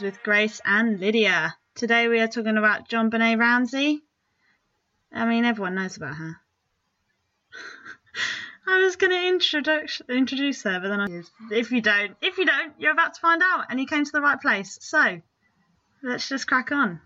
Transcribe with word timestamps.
with 0.00 0.22
Grace 0.22 0.60
and 0.64 1.00
Lydia. 1.00 1.56
Today 1.74 2.08
we 2.08 2.20
are 2.20 2.28
talking 2.28 2.56
about 2.56 2.88
JonBenét 2.88 3.38
Ramsey. 3.38 4.02
I 5.12 5.26
mean, 5.26 5.44
everyone 5.44 5.74
knows 5.74 5.96
about 5.96 6.14
her. 6.14 6.36
I 8.68 8.84
was 8.84 8.96
going 8.96 9.12
to 9.12 9.28
introduce 9.28 10.02
introduce 10.08 10.62
her, 10.62 10.78
but 10.80 10.88
then 10.88 11.00
I 11.00 11.54
if 11.54 11.72
you 11.72 11.80
don't, 11.80 12.16
if 12.20 12.38
you 12.38 12.44
don't, 12.44 12.74
you're 12.78 12.92
about 12.92 13.14
to 13.14 13.20
find 13.20 13.42
out, 13.42 13.66
and 13.70 13.80
you 13.80 13.86
came 13.86 14.04
to 14.04 14.12
the 14.12 14.20
right 14.20 14.40
place. 14.40 14.78
So 14.80 15.20
let's 16.02 16.28
just 16.28 16.46
crack 16.46 16.70
on. 16.70 17.00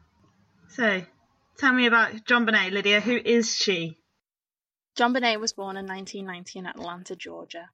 So, 0.68 1.02
tell 1.59 1.73
me 1.73 1.87
about 1.87 2.12
JonBenét, 2.27 2.73
Lydia. 2.73 3.01
Who 3.01 3.16
is 3.16 3.54
she? 3.54 3.98
John 4.96 5.12
Benet 5.12 5.38
was 5.38 5.52
born 5.52 5.77
in 5.77 5.87
1990 5.87 6.59
in 6.59 6.66
Atlanta, 6.66 7.16
Georgia, 7.16 7.70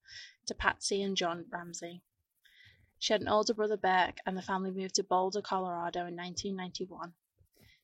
to 0.46 0.54
Patsy 0.54 1.02
and 1.02 1.16
John 1.16 1.46
Ramsey. 1.50 2.02
She 3.00 3.12
had 3.12 3.22
an 3.22 3.28
older 3.28 3.54
brother, 3.54 3.76
Burke, 3.76 4.18
and 4.26 4.36
the 4.36 4.42
family 4.42 4.72
moved 4.72 4.96
to 4.96 5.04
Boulder, 5.04 5.40
Colorado 5.40 6.00
in 6.06 6.16
1991. 6.16 7.14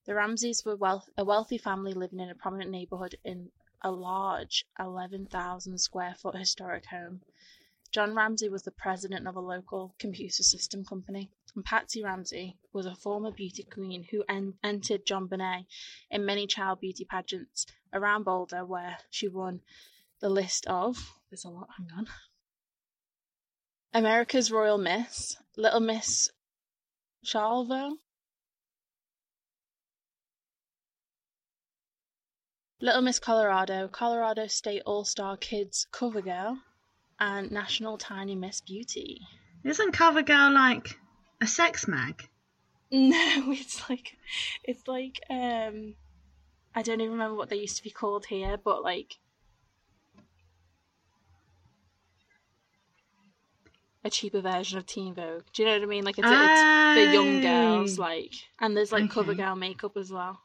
The 0.07 0.15
Ramseys 0.15 0.65
were 0.65 0.77
wealth- 0.77 1.09
a 1.17 1.25
wealthy 1.25 1.57
family 1.57 1.95
living 1.95 2.19
in 2.19 2.31
a 2.31 2.35
prominent 2.35 2.71
neighborhood 2.71 3.17
in 3.25 3.53
a 3.81 3.93
large 3.93 4.67
11,000 4.79 5.79
square 5.79 6.15
foot 6.15 6.35
historic 6.37 6.87
home. 6.87 7.23
John 7.93 8.15
Ramsey 8.17 8.49
was 8.49 8.65
the 8.65 8.73
president 8.73 9.29
of 9.29 9.37
a 9.37 9.41
local 9.41 9.95
computer 10.01 10.43
system 10.43 10.85
company, 10.85 11.31
and 11.55 11.65
Patsy 11.65 12.03
Ramsey 12.03 12.59
was 12.73 12.87
a 12.87 12.97
former 12.97 13.31
beauty 13.31 13.63
queen 13.63 14.03
who 14.11 14.25
en- 14.29 14.59
entered 14.65 15.07
JonBenét 15.07 15.67
in 16.11 16.25
many 16.25 16.49
child 16.49 16.81
beauty 16.81 17.05
pageants 17.05 17.67
around 17.93 18.25
Boulder, 18.25 18.67
where 18.67 18.99
she 19.11 19.29
won 19.29 19.63
the 20.19 20.29
list 20.29 20.67
of. 20.67 21.21
There's 21.31 21.45
a 21.45 21.51
lot, 21.51 21.69
hang 21.79 21.91
on. 21.97 22.09
America's 23.97 24.51
Royal 24.51 24.77
Miss, 24.77 25.37
Little 25.57 25.79
Miss 25.79 26.29
Charlevoix, 27.23 27.93
Little 32.81 33.03
Miss 33.03 33.21
Colorado, 33.21 33.87
Colorado 33.87 34.49
State 34.49 34.83
All 34.85 35.05
Star 35.05 35.37
Kids 35.37 35.87
Cover 35.93 36.23
Girl, 36.23 36.59
and 37.21 37.53
National 37.53 37.97
Tiny 37.97 38.35
Miss 38.35 38.61
Beauty. 38.61 39.21
Isn't 39.63 39.93
Cover 39.93 40.23
Girl 40.23 40.53
like 40.53 40.99
a 41.41 41.47
sex 41.47 41.87
mag? 41.87 42.29
No, 42.91 43.17
it's 43.53 43.89
like 43.89 44.17
it's 44.65 44.89
like 44.89 45.21
um 45.31 45.95
I 46.75 46.83
don't 46.83 47.01
even 47.01 47.13
remember 47.13 47.37
what 47.37 47.49
they 47.49 47.59
used 47.59 47.77
to 47.77 47.85
be 47.85 47.91
called 47.91 48.27
here, 48.27 48.57
but 48.57 48.83
like 48.83 49.19
a 54.05 54.11
cheaper 54.11 54.41
version 54.41 54.77
of 54.79 54.87
Teen 54.87 55.15
Vogue. 55.15 55.45
Do 55.53 55.63
you 55.63 55.69
know 55.69 55.75
what 55.77 55.83
I 55.83 55.87
mean? 55.87 56.05
Like 56.05 56.19
it's, 56.19 56.29
it's 56.31 56.63
for 56.95 57.13
young 57.15 57.41
girls, 57.41 57.99
Oh. 57.99 58.03
like 58.03 58.35
and 58.61 58.77
there's 58.77 58.93
like 58.93 59.05
Okay. 59.05 59.21
CoverGirl 59.35 59.59
makeup 59.59 59.97
as 59.97 60.13
well, 60.13 60.41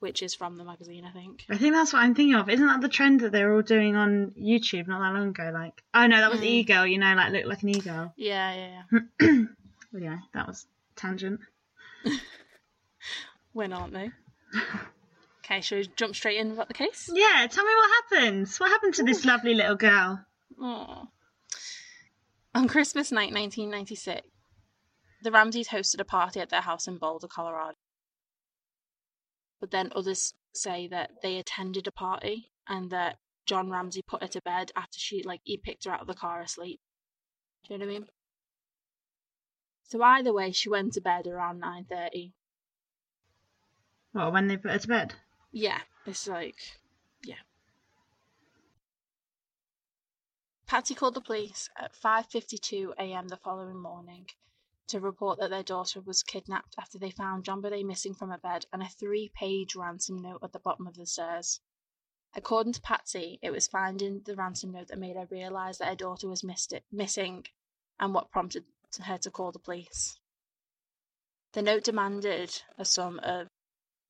which 0.00 0.22
is 0.22 0.34
from 0.34 0.56
the 0.56 0.64
magazine, 0.64 1.04
I 1.04 1.10
think. 1.12 1.44
I 1.48 1.56
think 1.56 1.74
that's 1.74 1.92
what 1.92 2.02
I'm 2.02 2.14
thinking 2.14 2.34
of. 2.34 2.48
Isn't 2.50 2.66
that 2.66 2.80
the 2.80 2.88
trend 2.88 3.20
that 3.20 3.30
they 3.32 3.44
were 3.44 3.54
all 3.54 3.62
doing 3.62 3.94
on 3.96 4.32
YouTube 4.40 4.88
not 4.88 4.98
that 5.00 5.18
long 5.18 5.28
ago? 5.28 5.50
Like, 5.54 5.80
oh 5.94 6.06
no, 6.06 6.16
that 6.18 6.30
was 6.30 6.40
Mm. 6.40 6.44
e-girl. 6.46 6.86
You 6.86 6.98
know, 6.98 7.14
like 7.14 7.32
look 7.32 7.46
like 7.46 7.62
an 7.62 7.68
e-girl. 7.70 8.12
Yeah, 8.16 8.54
yeah, 8.54 8.82
yeah. 9.20 9.38
Well, 9.92 10.02
yeah, 10.02 10.18
that 10.34 10.46
was 10.48 10.66
tangent. 10.96 11.40
When 13.52 13.72
aren't 13.72 13.94
they? 13.94 14.10
Okay, 15.44 15.60
shall 15.60 15.78
we 15.78 15.88
jump 15.96 16.14
straight 16.14 16.38
in 16.38 16.50
about 16.52 16.68
the 16.68 16.74
case? 16.74 17.08
Yeah, 17.12 17.46
tell 17.48 17.64
me 17.64 17.70
what 17.74 17.90
happens. 18.10 18.58
What 18.58 18.70
happened 18.70 18.94
to 18.94 19.04
this 19.04 19.24
lovely 19.24 19.54
little 19.54 19.76
girl? 19.76 20.24
Aw. 20.60 21.06
On 22.56 22.66
Christmas 22.68 23.12
night 23.12 23.34
1996, 23.34 24.26
the 25.22 25.30
Ramseys 25.30 25.68
hosted 25.68 26.00
a 26.00 26.06
party 26.06 26.40
at 26.40 26.48
their 26.48 26.62
house 26.62 26.88
in 26.88 26.96
Boulder, 26.96 27.28
Colorado. 27.28 27.76
But 29.60 29.72
then 29.72 29.92
others 29.94 30.32
say 30.54 30.88
that 30.88 31.10
they 31.22 31.36
attended 31.36 31.86
a 31.86 31.92
party 31.92 32.50
and 32.66 32.88
that 32.92 33.18
John 33.44 33.68
Ramsey 33.68 34.00
put 34.00 34.22
her 34.22 34.28
to 34.28 34.40
bed 34.40 34.72
after 34.74 34.98
she, 34.98 35.22
like, 35.22 35.42
he 35.44 35.58
picked 35.58 35.84
her 35.84 35.92
out 35.92 36.00
of 36.00 36.06
the 36.06 36.14
car 36.14 36.40
asleep. 36.40 36.80
Do 37.68 37.74
you 37.74 37.78
know 37.78 37.84
what 37.84 37.94
I 37.94 37.98
mean? 37.98 38.08
So 39.82 40.02
either 40.02 40.32
way, 40.32 40.50
she 40.50 40.70
went 40.70 40.94
to 40.94 41.02
bed 41.02 41.26
around 41.26 41.60
9.30. 41.60 42.32
Well, 44.14 44.32
when 44.32 44.46
they 44.46 44.56
put 44.56 44.70
her 44.70 44.78
to 44.78 44.88
bed. 44.88 45.14
Yeah, 45.52 45.80
it's 46.06 46.26
like, 46.26 46.56
yeah. 47.22 47.34
Patsy 50.66 50.96
called 50.96 51.14
the 51.14 51.20
police 51.20 51.70
at 51.76 51.94
5:52 51.94 52.92
a.m. 52.98 53.28
the 53.28 53.36
following 53.36 53.76
morning 53.76 54.28
to 54.88 54.98
report 54.98 55.38
that 55.38 55.50
their 55.50 55.62
daughter 55.62 56.00
was 56.00 56.24
kidnapped 56.24 56.74
after 56.76 56.98
they 56.98 57.12
found 57.12 57.44
JonBenét 57.44 57.86
missing 57.86 58.14
from 58.14 58.32
a 58.32 58.38
bed 58.38 58.66
and 58.72 58.82
a 58.82 58.88
three-page 58.88 59.76
ransom 59.76 60.20
note 60.20 60.42
at 60.42 60.52
the 60.52 60.58
bottom 60.58 60.88
of 60.88 60.96
the 60.96 61.06
stairs. 61.06 61.60
According 62.34 62.72
to 62.72 62.80
Patsy, 62.80 63.38
it 63.42 63.52
was 63.52 63.68
finding 63.68 64.22
the 64.22 64.34
ransom 64.34 64.72
note 64.72 64.88
that 64.88 64.98
made 64.98 65.14
her 65.14 65.28
realize 65.30 65.78
that 65.78 65.86
her 65.86 65.94
daughter 65.94 66.28
was 66.28 66.42
missed 66.42 66.74
missing 66.90 67.46
and 68.00 68.12
what 68.12 68.32
prompted 68.32 68.64
her 69.04 69.18
to 69.18 69.30
call 69.30 69.52
the 69.52 69.60
police. 69.60 70.18
The 71.52 71.62
note 71.62 71.84
demanded 71.84 72.62
a 72.76 72.84
sum 72.84 73.20
of 73.20 73.46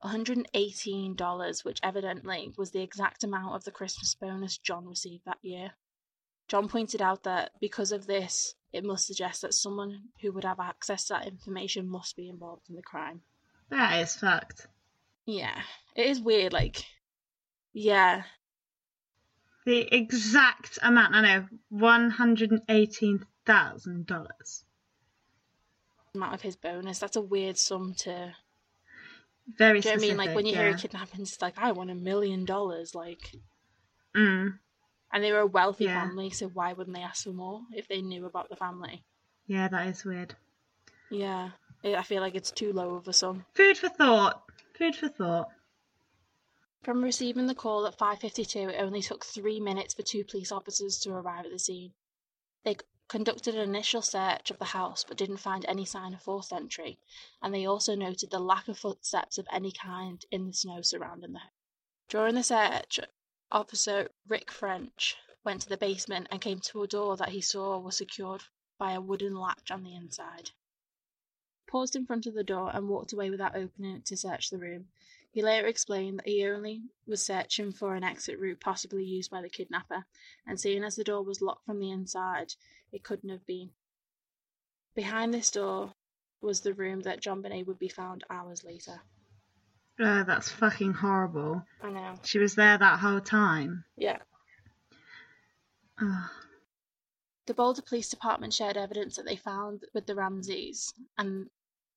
$118, 0.03 1.63
which 1.63 1.79
evidently 1.83 2.51
was 2.57 2.71
the 2.71 2.81
exact 2.81 3.23
amount 3.23 3.53
of 3.53 3.63
the 3.63 3.71
Christmas 3.71 4.15
bonus 4.15 4.57
John 4.57 4.87
received 4.87 5.25
that 5.25 5.37
year. 5.43 5.75
John 6.47 6.67
pointed 6.69 7.01
out 7.01 7.23
that 7.23 7.51
because 7.59 7.91
of 7.91 8.07
this, 8.07 8.55
it 8.71 8.83
must 8.85 9.07
suggest 9.07 9.41
that 9.41 9.53
someone 9.53 10.03
who 10.21 10.31
would 10.31 10.43
have 10.45 10.59
access 10.59 11.05
to 11.05 11.13
that 11.13 11.27
information 11.27 11.87
must 11.89 12.15
be 12.15 12.29
involved 12.29 12.69
in 12.69 12.75
the 12.75 12.81
crime. 12.81 13.21
That 13.69 13.99
is 14.01 14.15
fucked. 14.15 14.67
Yeah, 15.25 15.61
it 15.95 16.05
is 16.05 16.21
weird. 16.21 16.53
Like, 16.53 16.85
yeah, 17.73 18.23
The 19.65 19.93
exact 19.93 20.79
amount. 20.81 21.15
I 21.15 21.21
know, 21.21 21.47
one 21.69 22.09
hundred 22.11 22.51
and 22.51 22.61
eighteen 22.69 23.25
thousand 23.45 24.07
dollars. 24.07 24.63
amount 26.15 26.33
of 26.33 26.41
his 26.41 26.55
bonus. 26.55 26.99
That's 26.99 27.17
a 27.17 27.21
weird 27.21 27.57
sum 27.57 27.93
to. 27.99 28.33
Very 29.57 29.81
Do 29.81 29.89
you 29.89 29.95
know 29.95 29.99
what 30.01 30.05
I 30.05 30.07
mean? 30.09 30.17
Like 30.17 30.35
when 30.35 30.45
you 30.45 30.55
hear 30.55 30.69
a 30.69 30.75
kidnapping, 30.77 31.21
it's 31.21 31.41
like 31.41 31.57
I 31.57 31.71
want 31.73 31.89
a 31.91 31.95
million 31.95 32.45
dollars. 32.45 32.95
Like, 32.95 33.31
Mm, 34.15 34.59
and 35.11 35.23
they 35.23 35.31
were 35.31 35.39
a 35.39 35.45
wealthy 35.47 35.85
Yeah. 35.85 36.01
family, 36.03 36.29
so 36.29 36.47
why 36.47 36.73
wouldn't 36.73 36.95
they 36.95 37.03
ask 37.03 37.23
for 37.23 37.31
more 37.31 37.61
if 37.73 37.87
they 37.87 38.01
knew 38.01 38.25
about 38.25 38.49
the 38.49 38.55
family? 38.55 39.03
yeah, 39.47 39.67
that 39.69 39.87
is 39.87 40.03
weird. 40.03 40.35
Yeah, 41.09 41.51
I 41.83 42.03
feel 42.03 42.21
like 42.21 42.35
it's 42.35 42.51
too 42.51 42.73
low 42.73 42.95
of 42.95 43.07
a 43.07 43.13
sum. 43.13 43.45
Food 43.53 43.77
for 43.77 43.87
thought. 43.89 44.43
Food 44.77 44.95
for 44.95 45.07
thought. 45.07 45.49
From 46.83 47.03
receiving 47.03 47.47
the 47.47 47.55
call 47.55 47.85
at 47.85 47.97
5:52, 47.97 48.69
it 48.69 48.81
only 48.81 49.01
took 49.01 49.25
3 49.25 49.59
minutes 49.59 49.93
for 49.93 50.03
two 50.03 50.23
police 50.25 50.51
officers 50.51 50.99
to 50.99 51.11
arrive 51.11 51.45
at 51.45 51.51
the 51.51 51.59
scene. 51.59 51.93
They 52.63 52.77
conducted 53.07 53.55
an 53.55 53.61
initial 53.61 54.01
search 54.01 54.51
of 54.51 54.59
the 54.59 54.65
house 54.65 55.05
but 55.05 55.17
didn't 55.17 55.37
find 55.37 55.65
any 55.65 55.85
sign 55.85 56.13
of 56.13 56.21
forced 56.21 56.51
entry, 56.51 56.99
and 57.41 57.53
they 57.53 57.65
also 57.65 57.95
noted 57.95 58.29
the 58.31 58.39
lack 58.39 58.67
of 58.67 58.77
footsteps 58.77 59.37
of 59.37 59.47
any 59.51 59.71
kind 59.71 60.25
in 60.29 60.47
the 60.47 60.53
snow 60.53 60.81
surrounding 60.81 61.31
the 61.33 61.39
home. 61.39 61.51
During 62.09 62.35
the 62.35 62.43
search, 62.43 62.99
Officer 63.49 64.09
Rick 64.27 64.51
French 64.51 65.15
went 65.45 65.61
to 65.61 65.69
the 65.69 65.77
basement 65.77 66.27
and 66.29 66.41
came 66.41 66.59
to 66.59 66.83
a 66.83 66.87
door 66.87 67.15
that 67.15 67.29
he 67.29 67.39
saw 67.39 67.79
was 67.79 67.95
secured 67.95 68.43
by 68.77 68.91
a 68.91 68.99
wooden 68.99 69.35
latch 69.35 69.71
on 69.71 69.83
the 69.83 69.95
inside. 69.95 70.51
Paused 71.65 71.95
in 71.95 72.05
front 72.05 72.25
of 72.25 72.33
the 72.33 72.43
door 72.43 72.75
and 72.75 72.89
walked 72.89 73.13
away 73.13 73.29
without 73.29 73.55
opening 73.55 73.95
it 73.95 74.05
to 74.07 74.17
search 74.17 74.49
the 74.49 74.57
room. 74.57 74.89
He 75.31 75.41
later 75.41 75.65
explained 75.65 76.19
that 76.19 76.27
he 76.27 76.45
only 76.45 76.81
was 77.05 77.23
searching 77.23 77.71
for 77.71 77.95
an 77.95 78.03
exit 78.03 78.37
route 78.37 78.59
possibly 78.59 79.05
used 79.05 79.31
by 79.31 79.41
the 79.41 79.49
kidnapper, 79.49 80.05
and 80.45 80.59
seeing 80.59 80.83
as 80.83 80.97
the 80.97 81.05
door 81.05 81.23
was 81.23 81.41
locked 81.41 81.65
from 81.65 81.79
the 81.79 81.89
inside, 81.89 82.55
it 82.91 83.03
couldn't 83.03 83.29
have 83.29 83.45
been. 83.45 83.71
Behind 84.93 85.33
this 85.33 85.51
door 85.51 85.93
was 86.41 86.61
the 86.61 86.73
room 86.73 87.01
that 87.01 87.21
JonBenét 87.21 87.65
would 87.65 87.79
be 87.79 87.87
found 87.87 88.25
hours 88.29 88.65
later. 88.65 89.03
Uh, 89.99 90.23
that's 90.23 90.49
fucking 90.49 90.93
horrible. 90.93 91.63
I 91.81 91.89
know. 91.89 92.13
She 92.23 92.37
was 92.37 92.55
there 92.55 92.77
that 92.77 92.99
whole 92.99 93.19
time. 93.19 93.83
Yeah. 93.95 94.19
Ugh. 96.01 96.29
The 97.47 97.53
Boulder 97.53 97.81
Police 97.81 98.09
Department 98.09 98.53
shared 98.53 98.77
evidence 98.77 99.15
that 99.15 99.25
they 99.25 99.37
found 99.37 99.83
with 99.93 100.05
the 100.05 100.15
Ramseys 100.15 100.93
and 101.17 101.49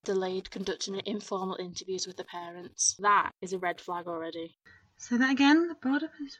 delayed 0.04 0.50
conducting 0.50 1.00
informal 1.04 1.56
interviews 1.56 2.06
with 2.06 2.16
the 2.16 2.24
parents. 2.24 2.96
That 3.00 3.32
is 3.42 3.52
a 3.52 3.58
red 3.58 3.80
flag 3.80 4.06
already. 4.06 4.56
Say 4.96 5.18
that 5.18 5.30
again. 5.30 5.68
The 5.68 5.74
Boulder 5.74 6.08
police. 6.16 6.38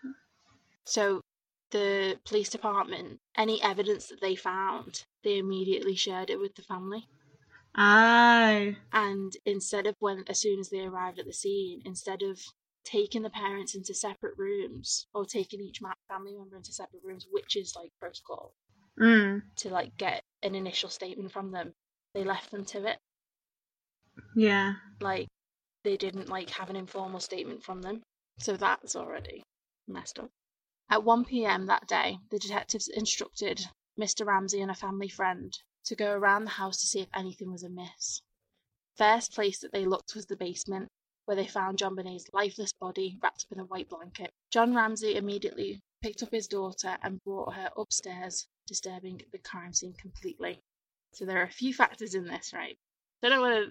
So 0.84 1.20
the 1.72 2.18
police 2.24 2.48
department, 2.48 3.20
any 3.36 3.62
evidence 3.62 4.06
that 4.06 4.20
they 4.20 4.36
found, 4.36 5.04
they 5.24 5.38
immediately 5.38 5.96
shared 5.96 6.30
it 6.30 6.38
with 6.38 6.54
the 6.54 6.62
family. 6.62 7.06
Oh. 7.76 8.74
And 8.92 9.32
instead 9.46 9.86
of 9.86 9.94
when, 10.00 10.24
as 10.28 10.40
soon 10.40 10.58
as 10.60 10.70
they 10.70 10.80
arrived 10.80 11.18
at 11.18 11.26
the 11.26 11.32
scene, 11.32 11.82
instead 11.84 12.22
of 12.22 12.40
taking 12.84 13.22
the 13.22 13.30
parents 13.30 13.74
into 13.74 13.94
separate 13.94 14.36
rooms 14.36 15.06
or 15.14 15.24
taking 15.24 15.60
each 15.60 15.80
family 16.08 16.34
member 16.36 16.56
into 16.56 16.72
separate 16.72 17.02
rooms, 17.04 17.26
which 17.30 17.56
is 17.56 17.74
like 17.76 17.90
protocol, 18.00 18.54
Mm. 18.98 19.42
to 19.56 19.70
like 19.70 19.96
get 19.96 20.24
an 20.42 20.54
initial 20.54 20.90
statement 20.90 21.32
from 21.32 21.52
them. 21.52 21.72
They 22.12 22.24
left 22.24 22.50
them 22.50 22.64
to 22.66 22.86
it. 22.86 22.98
Yeah. 24.34 24.74
Like 25.00 25.28
they 25.84 25.96
didn't 25.96 26.28
like 26.28 26.50
have 26.50 26.70
an 26.70 26.76
informal 26.76 27.20
statement 27.20 27.62
from 27.62 27.82
them. 27.82 28.02
So 28.38 28.56
that's 28.56 28.96
already 28.96 29.42
messed 29.86 30.18
up. 30.18 30.30
At 30.90 31.04
1 31.04 31.24
p.m. 31.24 31.66
that 31.66 31.86
day, 31.86 32.18
the 32.30 32.38
detectives 32.38 32.88
instructed 32.88 33.60
Mr. 33.98 34.26
Ramsey 34.26 34.60
and 34.60 34.70
a 34.70 34.74
family 34.74 35.08
friend 35.08 35.56
to 35.84 35.94
go 35.96 36.12
around 36.12 36.44
the 36.44 36.50
house 36.50 36.80
to 36.80 36.86
see 36.86 37.00
if 37.00 37.08
anything 37.14 37.50
was 37.50 37.62
amiss. 37.62 38.22
First 38.96 39.32
place 39.32 39.58
that 39.60 39.72
they 39.72 39.86
looked 39.86 40.14
was 40.14 40.26
the 40.26 40.36
basement, 40.36 40.88
where 41.24 41.36
they 41.36 41.46
found 41.46 41.78
JonBenét's 41.78 42.26
lifeless 42.32 42.72
body 42.72 43.18
wrapped 43.22 43.46
up 43.48 43.52
in 43.56 43.60
a 43.60 43.64
white 43.64 43.88
blanket. 43.88 44.30
John 44.50 44.74
Ramsey 44.74 45.16
immediately 45.16 45.80
picked 46.02 46.22
up 46.22 46.30
his 46.32 46.48
daughter 46.48 46.96
and 47.02 47.22
brought 47.24 47.54
her 47.54 47.70
upstairs, 47.76 48.46
disturbing 48.66 49.20
the 49.32 49.38
crime 49.38 49.72
scene 49.72 49.94
completely. 49.94 50.60
So 51.12 51.24
there 51.24 51.38
are 51.40 51.44
a 51.44 51.50
few 51.50 51.72
factors 51.74 52.14
in 52.14 52.24
this, 52.24 52.52
right? 52.52 52.76
I 53.22 53.28
Don't 53.28 53.36
know 53.36 53.42
whether 53.42 53.66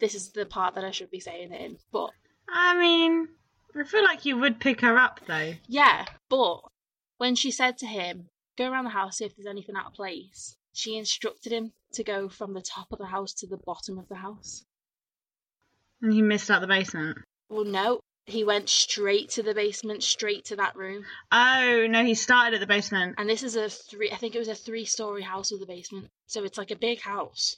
this 0.00 0.14
is 0.14 0.30
the 0.30 0.46
part 0.46 0.74
that 0.74 0.84
I 0.84 0.90
should 0.90 1.10
be 1.10 1.20
saying 1.20 1.52
it 1.52 1.60
in, 1.60 1.78
but 1.92 2.10
I 2.48 2.78
mean, 2.78 3.28
I 3.74 3.84
feel 3.84 4.04
like 4.04 4.24
you 4.24 4.36
would 4.38 4.60
pick 4.60 4.80
her 4.82 4.96
up 4.96 5.20
though. 5.26 5.54
yeah, 5.68 6.04
but 6.28 6.60
when 7.18 7.34
she 7.34 7.50
said 7.50 7.78
to 7.78 7.86
him, 7.86 8.28
"Go 8.56 8.70
around 8.70 8.84
the 8.84 8.90
house 8.90 9.18
see 9.18 9.24
if 9.24 9.34
there's 9.36 9.46
anything 9.46 9.76
out 9.76 9.86
of 9.86 9.92
place," 9.94 10.56
she 10.74 10.96
instructed 10.98 11.52
him 11.52 11.72
to 11.92 12.04
go 12.04 12.28
from 12.28 12.52
the 12.52 12.60
top 12.60 12.88
of 12.92 12.98
the 12.98 13.06
house 13.06 13.32
to 13.34 13.46
the 13.46 13.56
bottom 13.56 13.96
of 13.96 14.08
the 14.08 14.16
house. 14.16 14.64
And 16.02 16.12
he 16.12 16.20
missed 16.20 16.50
out 16.50 16.60
the 16.60 16.66
basement. 16.66 17.18
Well, 17.48 17.64
no, 17.64 18.00
he 18.26 18.42
went 18.42 18.68
straight 18.68 19.30
to 19.30 19.42
the 19.42 19.54
basement, 19.54 20.02
straight 20.02 20.44
to 20.46 20.56
that 20.56 20.76
room. 20.76 21.04
Oh, 21.30 21.86
no, 21.88 22.04
he 22.04 22.14
started 22.14 22.54
at 22.54 22.60
the 22.60 22.66
basement. 22.66 23.14
And 23.18 23.30
this 23.30 23.42
is 23.44 23.54
a 23.54 23.70
three, 23.70 24.10
I 24.10 24.16
think 24.16 24.34
it 24.34 24.40
was 24.40 24.48
a 24.48 24.54
three 24.54 24.84
story 24.84 25.22
house 25.22 25.52
with 25.52 25.62
a 25.62 25.66
basement. 25.66 26.08
So 26.26 26.42
it's 26.42 26.58
like 26.58 26.72
a 26.72 26.76
big 26.76 27.00
house. 27.00 27.56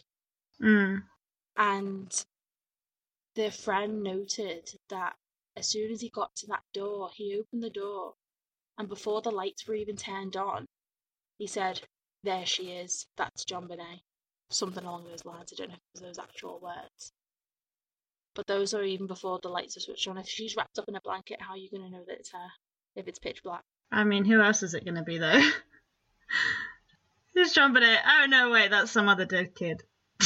Mm. 0.62 1.02
And 1.56 2.24
the 3.34 3.50
friend 3.50 4.02
noted 4.02 4.68
that 4.90 5.14
as 5.56 5.68
soon 5.68 5.90
as 5.90 6.02
he 6.02 6.10
got 6.10 6.36
to 6.36 6.46
that 6.48 6.64
door, 6.74 7.10
he 7.14 7.38
opened 7.38 7.62
the 7.62 7.70
door. 7.70 8.14
And 8.76 8.88
before 8.88 9.22
the 9.22 9.30
lights 9.30 9.66
were 9.66 9.74
even 9.74 9.96
turned 9.96 10.36
on, 10.36 10.66
he 11.38 11.46
said, 11.46 11.80
There 12.26 12.44
she 12.44 12.72
is. 12.72 13.06
That's 13.16 13.44
JonBenét. 13.44 14.00
Something 14.50 14.82
along 14.82 15.04
those 15.04 15.24
lines. 15.24 15.52
I 15.52 15.56
don't 15.56 15.68
know 15.68 15.74
if 15.74 15.80
it 15.80 16.00
was 16.00 16.16
those 16.16 16.18
actual 16.18 16.58
words. 16.60 17.12
But 18.34 18.48
those 18.48 18.74
are 18.74 18.82
even 18.82 19.06
before 19.06 19.38
the 19.40 19.48
lights 19.48 19.76
are 19.76 19.80
switched 19.80 20.08
on. 20.08 20.18
If 20.18 20.26
she's 20.26 20.56
wrapped 20.56 20.76
up 20.76 20.88
in 20.88 20.96
a 20.96 21.00
blanket, 21.00 21.40
how 21.40 21.52
are 21.52 21.56
you 21.56 21.70
going 21.70 21.84
to 21.84 21.88
know 21.88 22.02
that 22.04 22.18
it's 22.18 22.32
her 22.32 22.48
if 22.96 23.06
it's 23.06 23.20
pitch 23.20 23.44
black? 23.44 23.62
I 23.92 24.02
mean, 24.02 24.24
who 24.24 24.40
else 24.40 24.64
is 24.64 24.74
it 24.74 24.84
going 24.84 24.96
to 24.96 25.04
be 25.04 25.18
though? 25.18 25.40
Who's 27.34 27.54
JonBenét? 27.54 28.00
Oh, 28.04 28.26
no, 28.28 28.50
wait, 28.50 28.72
that's 28.72 28.90
some 28.90 29.08
other 29.08 29.24
dead 29.24 29.54
kid. 29.54 29.84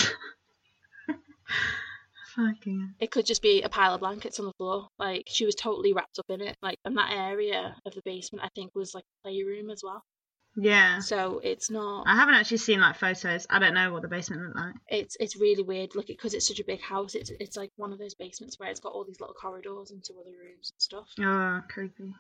Fucking. 2.34 2.94
It 2.98 3.10
could 3.10 3.26
just 3.26 3.42
be 3.42 3.60
a 3.60 3.68
pile 3.68 3.92
of 3.92 4.00
blankets 4.00 4.40
on 4.40 4.46
the 4.46 4.54
floor. 4.54 4.88
Like 4.98 5.24
she 5.26 5.44
was 5.44 5.54
totally 5.54 5.92
wrapped 5.92 6.18
up 6.18 6.30
in 6.30 6.40
it. 6.40 6.56
Like 6.62 6.78
and 6.86 6.96
that 6.96 7.12
area 7.12 7.76
of 7.84 7.94
the 7.94 8.00
basement, 8.06 8.42
I 8.42 8.48
think, 8.54 8.74
was 8.74 8.94
like 8.94 9.04
a 9.04 9.28
playroom 9.28 9.68
as 9.68 9.82
well. 9.84 10.02
Yeah. 10.56 10.98
So 11.00 11.40
it's 11.42 11.70
not. 11.70 12.04
I 12.06 12.16
haven't 12.16 12.34
actually 12.34 12.56
seen 12.58 12.80
like 12.80 12.96
photos. 12.96 13.46
I 13.48 13.58
don't 13.58 13.74
know 13.74 13.92
what 13.92 14.02
the 14.02 14.08
basement 14.08 14.42
looked 14.42 14.56
like. 14.56 14.74
It's 14.88 15.16
it's 15.20 15.36
really 15.36 15.62
weird. 15.62 15.94
Look, 15.94 16.08
because 16.08 16.34
it's 16.34 16.48
such 16.48 16.60
a 16.60 16.64
big 16.64 16.80
house. 16.80 17.14
It's 17.14 17.30
it's 17.40 17.56
like 17.56 17.70
one 17.76 17.92
of 17.92 17.98
those 17.98 18.14
basements 18.14 18.58
where 18.58 18.68
it's 18.68 18.80
got 18.80 18.92
all 18.92 19.04
these 19.04 19.20
little 19.20 19.34
corridors 19.34 19.90
into 19.90 20.12
other 20.20 20.30
rooms 20.30 20.72
and 20.72 20.80
stuff. 20.80 21.08
Oh, 21.20 21.60
creepy. 21.68 22.14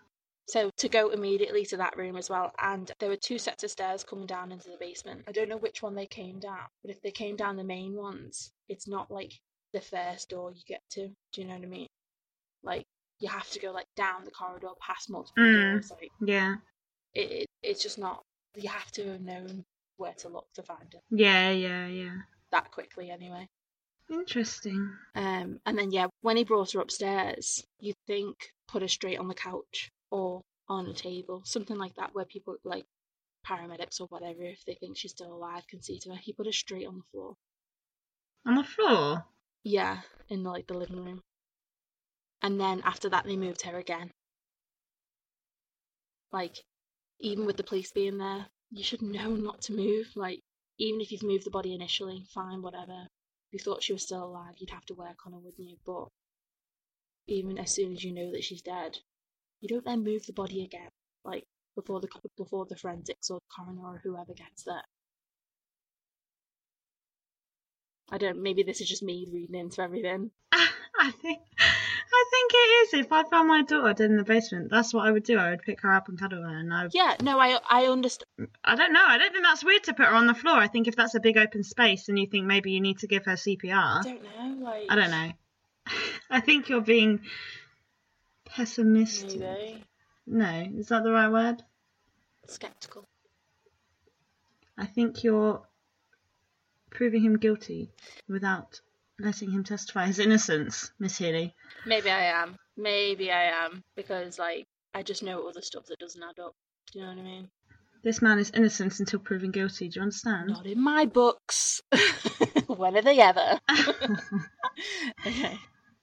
So 0.46 0.70
to 0.78 0.88
go 0.88 1.10
immediately 1.10 1.64
to 1.66 1.76
that 1.76 1.96
room 1.96 2.16
as 2.16 2.28
well, 2.30 2.52
and 2.60 2.90
there 2.98 3.08
were 3.08 3.16
two 3.16 3.38
sets 3.38 3.62
of 3.62 3.70
stairs 3.70 4.04
coming 4.04 4.26
down 4.26 4.52
into 4.52 4.70
the 4.70 4.78
basement. 4.78 5.22
I 5.28 5.32
don't 5.32 5.48
know 5.48 5.58
which 5.58 5.82
one 5.82 5.94
they 5.94 6.06
came 6.06 6.38
down, 6.40 6.66
but 6.82 6.90
if 6.90 7.00
they 7.02 7.12
came 7.12 7.36
down 7.36 7.56
the 7.56 7.64
main 7.64 7.94
ones, 7.94 8.50
it's 8.68 8.88
not 8.88 9.10
like 9.10 9.32
the 9.72 9.80
first 9.80 10.28
door 10.30 10.50
you 10.52 10.62
get 10.66 10.82
to. 10.90 11.08
Do 11.32 11.40
you 11.40 11.46
know 11.46 11.54
what 11.54 11.62
I 11.62 11.66
mean? 11.66 11.86
Like 12.62 12.84
you 13.20 13.28
have 13.28 13.48
to 13.50 13.60
go 13.60 13.70
like 13.70 13.86
down 13.96 14.24
the 14.24 14.30
corridor 14.30 14.70
past 14.80 15.10
multiple 15.10 15.42
Mm. 15.42 15.72
doors. 15.72 15.90
Like 15.90 16.10
Yeah. 16.20 16.56
It, 17.14 17.30
it, 17.30 17.46
it's 17.62 17.82
just 17.82 17.98
not. 17.98 18.22
You 18.56 18.68
have 18.68 18.90
to 18.92 19.12
have 19.12 19.20
known 19.20 19.64
where 19.96 20.14
to 20.14 20.28
look 20.28 20.46
to 20.54 20.62
find 20.62 20.92
it 20.92 21.02
Yeah, 21.10 21.50
yeah, 21.50 21.86
yeah. 21.86 22.16
that 22.50 22.70
quickly, 22.72 23.10
anyway. 23.10 23.46
Interesting. 24.10 24.90
Um, 25.14 25.60
and 25.66 25.78
then 25.78 25.92
yeah, 25.92 26.06
when 26.22 26.36
he 26.36 26.44
brought 26.44 26.72
her 26.72 26.80
upstairs, 26.80 27.62
you'd 27.78 27.94
think 28.06 28.36
put 28.66 28.82
her 28.82 28.88
straight 28.88 29.18
on 29.18 29.28
the 29.28 29.34
couch 29.34 29.90
or 30.10 30.42
on 30.68 30.86
a 30.86 30.92
table, 30.94 31.42
something 31.44 31.76
like 31.76 31.94
that, 31.96 32.14
where 32.14 32.24
people 32.24 32.56
like 32.64 32.86
paramedics 33.46 34.00
or 34.00 34.06
whatever, 34.06 34.42
if 34.42 34.64
they 34.64 34.74
think 34.74 34.96
she's 34.96 35.12
still 35.12 35.32
alive, 35.32 35.66
can 35.68 35.82
see 35.82 35.98
to 36.00 36.10
her. 36.10 36.16
He 36.16 36.32
put 36.32 36.46
her 36.46 36.52
straight 36.52 36.86
on 36.86 36.96
the 36.96 37.04
floor. 37.12 37.34
On 38.46 38.54
the 38.54 38.64
floor? 38.64 39.24
Yeah, 39.62 39.98
in 40.28 40.42
like 40.42 40.66
the 40.66 40.74
living 40.74 41.04
room. 41.04 41.20
And 42.42 42.58
then 42.60 42.80
after 42.84 43.08
that, 43.10 43.26
they 43.26 43.36
moved 43.36 43.62
her 43.62 43.78
again. 43.78 44.10
Like, 46.32 46.56
even 47.20 47.46
with 47.46 47.56
the 47.56 47.64
police 47.64 47.92
being 47.92 48.18
there, 48.18 48.46
you 48.70 48.82
should 48.82 49.02
know 49.02 49.30
not 49.34 49.60
to 49.62 49.72
move. 49.72 50.10
Like, 50.16 50.40
even 50.78 51.00
if 51.00 51.12
you've 51.12 51.22
moved 51.22 51.44
the 51.44 51.50
body 51.50 51.74
initially, 51.74 52.24
fine, 52.32 52.62
whatever. 52.62 53.08
If 53.48 53.52
you 53.52 53.58
thought 53.58 53.82
she 53.82 53.92
was 53.92 54.02
still 54.02 54.24
alive, 54.24 54.54
you'd 54.58 54.70
have 54.70 54.86
to 54.86 54.94
work 54.94 55.26
on 55.26 55.32
her, 55.32 55.38
wouldn't 55.38 55.68
you? 55.68 55.76
But 55.84 56.08
even 57.26 57.58
as 57.58 57.72
soon 57.72 57.92
as 57.92 58.04
you 58.04 58.12
know 58.12 58.30
that 58.32 58.44
she's 58.44 58.62
dead, 58.62 58.98
you 59.60 59.68
don't 59.68 59.84
then 59.84 60.04
move 60.04 60.26
the 60.26 60.32
body 60.32 60.64
again. 60.64 60.90
Like 61.24 61.44
before 61.74 62.00
the 62.00 62.08
before 62.36 62.66
the 62.66 62.76
forensics 62.76 63.30
or 63.30 63.40
the 63.40 63.54
coroner 63.54 63.94
or 63.94 64.00
whoever 64.02 64.34
gets 64.34 64.64
there. 64.64 64.84
I 68.10 68.18
don't. 68.18 68.42
Maybe 68.42 68.62
this 68.62 68.80
is 68.80 68.88
just 68.88 69.02
me 69.02 69.26
reading 69.30 69.54
into 69.54 69.82
everything. 69.82 70.30
I 71.02 71.10
think 71.12 71.40
I 71.58 72.24
think 72.30 72.52
it 72.52 72.56
is. 72.56 72.94
If 73.06 73.10
I 73.12 73.22
found 73.24 73.48
my 73.48 73.62
daughter 73.62 73.94
dead 73.94 74.10
in 74.10 74.18
the 74.18 74.22
basement, 74.24 74.70
that's 74.70 74.92
what 74.92 75.06
I 75.06 75.10
would 75.10 75.24
do. 75.24 75.38
I 75.38 75.48
would 75.50 75.62
pick 75.62 75.80
her 75.80 75.94
up 75.94 76.08
and 76.08 76.18
cuddle 76.18 76.42
her, 76.42 76.58
and 76.58 76.72
I 76.72 76.88
Yeah, 76.92 77.16
no, 77.22 77.38
I 77.40 77.58
I 77.70 77.86
understand. 77.86 78.26
I 78.62 78.76
don't 78.76 78.92
know. 78.92 79.04
I 79.04 79.16
don't 79.16 79.32
think 79.32 79.44
that's 79.44 79.64
weird 79.64 79.84
to 79.84 79.94
put 79.94 80.06
her 80.06 80.14
on 80.14 80.26
the 80.26 80.34
floor. 80.34 80.56
I 80.56 80.68
think 80.68 80.88
if 80.88 80.96
that's 80.96 81.14
a 81.14 81.20
big 81.20 81.38
open 81.38 81.64
space 81.64 82.10
and 82.10 82.18
you 82.18 82.26
think 82.26 82.44
maybe 82.44 82.72
you 82.72 82.82
need 82.82 82.98
to 82.98 83.06
give 83.06 83.24
her 83.24 83.32
I 83.32 83.36
CPR, 83.36 84.02
don't 84.04 84.22
know. 84.22 84.64
Like 84.66 84.86
I 84.90 84.94
don't 84.94 85.10
know. 85.10 85.32
I 86.30 86.40
think 86.40 86.68
you're 86.68 86.82
being 86.82 87.20
pessimistic. 88.44 89.40
Maybe 89.40 89.84
No, 90.26 90.66
is 90.76 90.88
that 90.88 91.02
the 91.02 91.12
right 91.12 91.30
word? 91.30 91.62
skeptical. 92.46 93.04
I 94.76 94.84
think 94.86 95.22
you're 95.24 95.62
proving 96.90 97.22
him 97.22 97.38
guilty 97.38 97.90
without 98.28 98.80
letting 99.20 99.50
him 99.50 99.64
testify 99.64 100.06
his 100.06 100.18
innocence, 100.18 100.92
Miss 100.98 101.18
Healy. 101.18 101.54
Maybe 101.86 102.10
I 102.10 102.24
am. 102.24 102.56
Maybe 102.76 103.30
I 103.30 103.44
am 103.64 103.82
because 103.96 104.38
like 104.38 104.66
I 104.94 105.02
just 105.02 105.22
know 105.22 105.48
other 105.48 105.62
stuff 105.62 105.86
that 105.86 105.98
doesn't 105.98 106.22
add 106.22 106.42
up. 106.42 106.54
Do 106.92 106.98
you 106.98 107.04
know 107.04 107.12
what 107.12 107.20
I 107.20 107.22
mean? 107.22 107.48
This 108.02 108.22
man 108.22 108.38
is 108.38 108.50
innocent 108.52 108.98
until 108.98 109.20
proven 109.20 109.50
guilty. 109.50 109.88
Do 109.88 109.98
you 109.98 110.02
understand? 110.02 110.48
Not 110.48 110.66
in 110.66 110.80
my 110.80 111.04
books. 111.04 111.82
when 112.66 112.96
are 112.96 113.02
they 113.02 113.20
ever? 113.20 113.60
okay. 115.26 115.58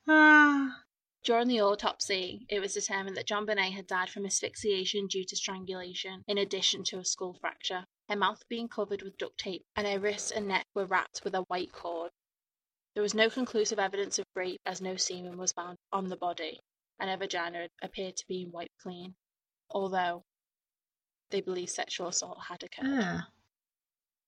Ah, 0.08 0.84
During 1.24 1.50
the 1.50 1.62
autopsy, 1.62 2.46
it 2.50 2.62
was 2.62 2.74
determined 2.74 3.18
that 3.18 3.28
JonBenét 3.28 3.74
had 3.74 3.88
died 3.88 4.10
from 4.10 4.26
asphyxiation 4.26 5.08
due 5.08 5.26
to 5.26 5.36
strangulation, 5.36 6.24
in 6.28 6.38
addition 6.38 6.86
to 6.86 7.00
a 7.00 7.04
skull 7.04 7.34
fracture. 7.34 7.86
Her 8.08 8.16
mouth 8.16 8.48
being 8.48 8.70
covered 8.70 9.02
with 9.02 9.18
duct 9.18 9.38
tape, 9.38 9.66
and 9.76 9.86
her 9.86 10.00
wrists 10.00 10.32
and 10.32 10.48
neck 10.48 10.68
were 10.74 10.86
wrapped 10.86 11.26
with 11.26 11.36
a 11.36 11.42
white 11.50 11.74
cord. 11.74 12.12
There 12.98 13.04
was 13.04 13.14
no 13.14 13.30
conclusive 13.30 13.78
evidence 13.78 14.18
of 14.18 14.26
rape, 14.36 14.60
as 14.66 14.82
no 14.82 14.96
semen 14.96 15.38
was 15.38 15.52
found 15.52 15.78
on 15.94 16.10
the 16.10 16.18
body, 16.18 16.60
and 17.00 17.12
her 17.12 17.18
vagina 17.18 17.70
appeared 17.84 18.18
to 18.18 18.26
be 18.28 18.48
wiped 18.52 18.76
clean, 18.82 19.14
although 19.70 20.24
they 21.30 21.42
believe 21.42 21.70
sexual 21.70 22.08
assault 22.08 22.40
had 22.50 22.64
occurred. 22.64 22.88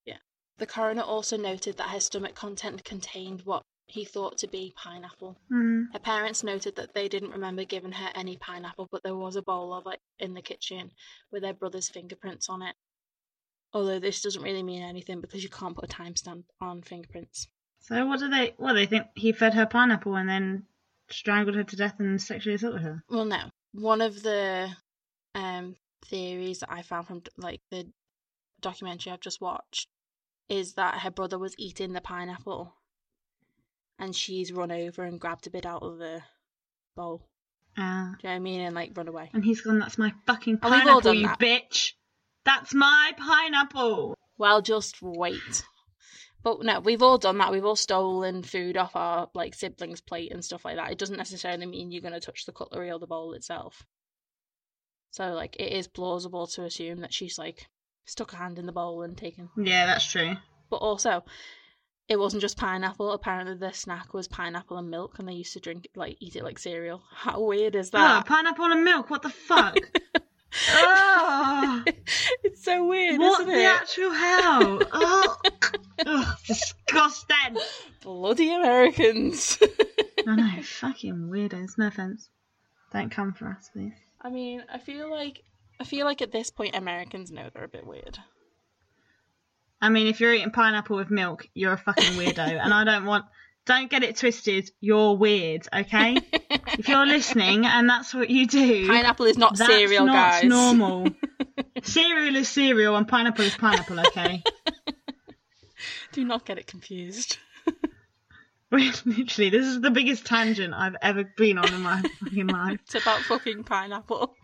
yeah. 0.05 0.17
The 0.59 0.67
coroner 0.67 1.01
also 1.01 1.35
noted 1.35 1.77
that 1.77 1.89
her 1.89 1.99
stomach 1.99 2.35
content 2.35 2.83
contained 2.83 3.41
what 3.41 3.63
he 3.87 4.05
thought 4.05 4.37
to 4.37 4.47
be 4.47 4.71
pineapple. 4.75 5.39
Mm. 5.51 5.91
Her 5.91 5.99
parents 5.99 6.43
noted 6.43 6.75
that 6.75 6.93
they 6.93 7.09
didn't 7.09 7.31
remember 7.31 7.63
giving 7.63 7.93
her 7.93 8.11
any 8.13 8.37
pineapple, 8.37 8.87
but 8.91 9.01
there 9.01 9.15
was 9.15 9.35
a 9.35 9.41
bowl 9.41 9.73
of 9.73 9.91
it 9.91 9.99
in 10.19 10.35
the 10.35 10.43
kitchen 10.43 10.91
with 11.31 11.41
their 11.41 11.55
brother's 11.55 11.89
fingerprints 11.89 12.49
on 12.49 12.61
it. 12.61 12.75
Although 13.73 13.97
this 13.97 14.21
doesn't 14.21 14.43
really 14.43 14.61
mean 14.61 14.83
anything 14.83 15.21
because 15.21 15.41
you 15.41 15.49
can't 15.49 15.75
put 15.75 15.91
a 15.91 15.95
timestamp 15.95 16.43
on 16.61 16.83
fingerprints. 16.83 17.47
So 17.79 18.05
what 18.05 18.19
do 18.19 18.29
they? 18.29 18.53
What 18.57 18.73
they 18.73 18.85
think? 18.85 19.07
He 19.15 19.31
fed 19.31 19.53
her 19.53 19.65
pineapple 19.65 20.15
and 20.15 20.29
then 20.29 20.63
strangled 21.09 21.55
her 21.55 21.63
to 21.63 21.75
death 21.75 21.95
and 21.99 22.21
sexually 22.21 22.55
assaulted 22.55 22.81
her. 22.81 23.03
Well, 23.09 23.25
no. 23.25 23.49
One 23.73 24.01
of 24.01 24.21
the 24.23 24.69
um, 25.35 25.75
theories 26.05 26.59
that 26.59 26.71
I 26.71 26.81
found 26.81 27.07
from 27.07 27.23
like 27.37 27.61
the 27.71 27.87
documentary 28.61 29.11
I've 29.11 29.19
just 29.19 29.41
watched 29.41 29.87
is 30.49 30.73
that 30.73 30.99
her 31.01 31.11
brother 31.11 31.37
was 31.37 31.55
eating 31.57 31.93
the 31.93 32.01
pineapple, 32.01 32.73
and 33.97 34.15
she's 34.15 34.51
run 34.51 34.71
over 34.71 35.03
and 35.03 35.19
grabbed 35.19 35.47
a 35.47 35.51
bit 35.51 35.65
out 35.65 35.83
of 35.83 35.97
the 35.97 36.21
bowl. 36.95 37.21
Ah. 37.77 38.15
Do 38.19 38.27
you 38.27 38.29
know 38.29 38.33
what 38.33 38.35
I 38.35 38.39
mean? 38.39 38.61
And 38.61 38.75
like 38.75 38.91
run 38.95 39.07
away. 39.07 39.29
And 39.33 39.45
he's 39.45 39.61
gone. 39.61 39.79
That's 39.79 39.97
my 39.97 40.13
fucking 40.25 40.59
And 40.61 40.71
we've 40.71 40.81
all 40.87 41.01
pineapple, 41.01 41.13
you 41.13 41.27
that. 41.27 41.39
bitch. 41.39 41.93
That's 42.45 42.73
my 42.73 43.11
pineapple. 43.17 44.15
Well, 44.37 44.61
just 44.61 45.01
wait. 45.01 45.63
But 46.41 46.63
no, 46.63 46.79
we've 46.79 47.01
all 47.03 47.17
done 47.17 47.37
that. 47.39 47.51
We've 47.51 47.65
all 47.65 47.75
stolen 47.75 48.43
food 48.43 48.77
off 48.77 48.95
our 48.95 49.29
like 49.33 49.53
siblings' 49.53 50.01
plate 50.01 50.31
and 50.31 50.43
stuff 50.43 50.63
like 50.63 50.77
that. 50.77 50.91
It 50.91 50.97
doesn't 50.97 51.17
necessarily 51.17 51.65
mean 51.65 51.91
you're 51.91 52.01
going 52.01 52.13
to 52.13 52.19
touch 52.21 52.45
the 52.45 52.53
cutlery 52.53 52.89
or 52.91 52.99
the 52.99 53.07
bowl 53.07 53.33
itself. 53.33 53.85
So 55.11 55.33
like, 55.33 55.55
it 55.57 55.73
is 55.73 55.87
plausible 55.87 56.47
to 56.47 56.63
assume 56.63 57.01
that 57.01 57.13
she's 57.13 57.37
like 57.37 57.67
stuck 58.05 58.31
her 58.31 58.37
hand 58.37 58.57
in 58.59 58.65
the 58.65 58.71
bowl 58.71 59.01
and 59.01 59.17
taken. 59.17 59.49
Yeah, 59.57 59.85
that's 59.85 60.09
true. 60.09 60.35
But 60.69 60.77
also, 60.77 61.23
it 62.07 62.17
wasn't 62.19 62.41
just 62.41 62.57
pineapple. 62.57 63.11
Apparently, 63.11 63.55
the 63.55 63.71
snack 63.73 64.13
was 64.13 64.27
pineapple 64.27 64.77
and 64.77 64.89
milk, 64.89 65.19
and 65.19 65.27
they 65.27 65.33
used 65.33 65.53
to 65.53 65.59
drink 65.59 65.85
it, 65.85 65.97
like 65.97 66.17
eat 66.19 66.35
it 66.35 66.43
like 66.43 66.57
cereal. 66.59 67.01
How 67.11 67.41
weird 67.41 67.75
is 67.75 67.89
Oh, 67.93 67.97
that? 67.97 68.25
pineapple 68.27 68.65
and 68.65 68.83
milk. 68.83 69.09
What 69.09 69.23
the 69.23 69.29
fuck? 69.29 69.75
oh, 70.69 71.83
it's 72.43 72.63
so 72.63 72.85
weird, 72.87 73.19
what 73.19 73.41
isn't 73.41 73.53
it? 73.53 73.55
the 73.57 73.65
actual 73.65 74.11
hell? 74.11 74.81
Oh, 74.91 75.37
Ugh, 76.05 76.37
disgusting. 76.47 77.57
Bloody 78.01 78.53
Americans. 78.55 79.59
I 80.27 80.35
know, 80.35 80.61
fucking 80.61 81.29
weirdos. 81.29 81.77
No 81.77 81.87
offense. 81.87 82.29
Don't 82.93 83.11
come 83.11 83.33
for 83.33 83.47
us, 83.49 83.69
please. 83.73 83.93
I 84.21 84.29
mean, 84.29 84.63
I 84.71 84.77
feel 84.77 85.09
like 85.11 85.43
I 85.79 85.83
feel 85.83 86.05
like 86.05 86.21
at 86.21 86.31
this 86.31 86.49
point 86.51 86.75
Americans 86.75 87.31
know 87.31 87.49
they're 87.53 87.65
a 87.65 87.69
bit 87.69 87.85
weird. 87.85 88.17
I 89.81 89.89
mean, 89.89 90.07
if 90.07 90.19
you're 90.19 90.33
eating 90.33 90.51
pineapple 90.51 90.95
with 90.95 91.11
milk, 91.11 91.47
you're 91.53 91.73
a 91.73 91.77
fucking 91.77 92.13
weirdo, 92.13 92.39
and 92.63 92.73
I 92.73 92.83
don't 92.85 93.05
want. 93.05 93.25
Don't 93.65 93.89
get 93.89 94.03
it 94.03 94.15
twisted. 94.15 94.71
You're 94.79 95.15
weird, 95.15 95.67
okay? 95.73 96.17
If 96.67 96.87
you're 96.87 97.05
listening 97.05 97.65
and 97.65 97.89
that's 97.89 98.13
what 98.13 98.29
you 98.29 98.47
do, 98.47 98.87
Pineapple 98.87 99.25
is 99.25 99.37
not 99.37 99.57
that's 99.57 99.69
cereal, 99.69 100.05
not 100.05 100.13
guys. 100.13 100.43
normal. 100.43 101.07
cereal 101.83 102.35
is 102.35 102.49
cereal, 102.49 102.95
and 102.95 103.07
pineapple 103.07 103.45
is 103.45 103.55
pineapple, 103.55 103.99
okay? 103.99 104.43
Do 106.11 106.25
not 106.25 106.45
get 106.45 106.57
it 106.57 106.67
confused. 106.67 107.37
Literally, 108.71 109.49
this 109.49 109.65
is 109.65 109.81
the 109.81 109.91
biggest 109.91 110.25
tangent 110.25 110.73
I've 110.73 110.95
ever 111.01 111.23
been 111.23 111.57
on 111.57 111.73
in 111.73 111.81
my 111.81 112.01
fucking 112.19 112.47
life. 112.47 112.79
It's 112.83 112.95
about 112.95 113.21
fucking 113.21 113.63
pineapple. 113.63 114.35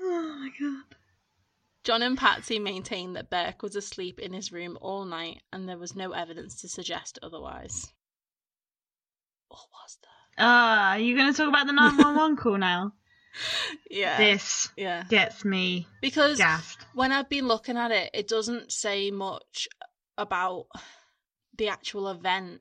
Oh 0.00 0.36
my 0.40 0.50
god. 0.60 0.84
John 1.84 2.02
and 2.02 2.16
Patsy 2.16 2.58
maintained 2.58 3.14
that 3.16 3.30
Burke 3.30 3.62
was 3.62 3.76
asleep 3.76 4.18
in 4.18 4.32
his 4.32 4.50
room 4.52 4.78
all 4.80 5.04
night 5.04 5.42
and 5.52 5.68
there 5.68 5.76
was 5.78 5.94
no 5.94 6.12
evidence 6.12 6.60
to 6.62 6.68
suggest 6.68 7.18
otherwise. 7.22 7.92
Or 9.54 9.60
was 9.72 9.98
there? 10.02 10.10
Ah, 10.46 10.90
are 10.92 10.98
you 10.98 11.16
going 11.16 11.32
to 11.32 11.36
talk 11.36 11.48
about 11.48 11.66
the 11.66 11.72
911 11.72 12.36
call 12.36 12.58
now? 12.58 12.92
Yeah. 13.90 14.16
This 14.16 14.68
Yeah. 14.76 15.04
gets 15.08 15.44
me 15.44 15.88
Because 16.00 16.38
gassed. 16.38 16.78
when 16.94 17.10
I've 17.10 17.28
been 17.28 17.48
looking 17.48 17.76
at 17.76 17.90
it, 17.90 18.10
it 18.14 18.28
doesn't 18.28 18.70
say 18.70 19.10
much 19.10 19.66
about 20.16 20.66
the 21.56 21.68
actual 21.68 22.08
event. 22.08 22.60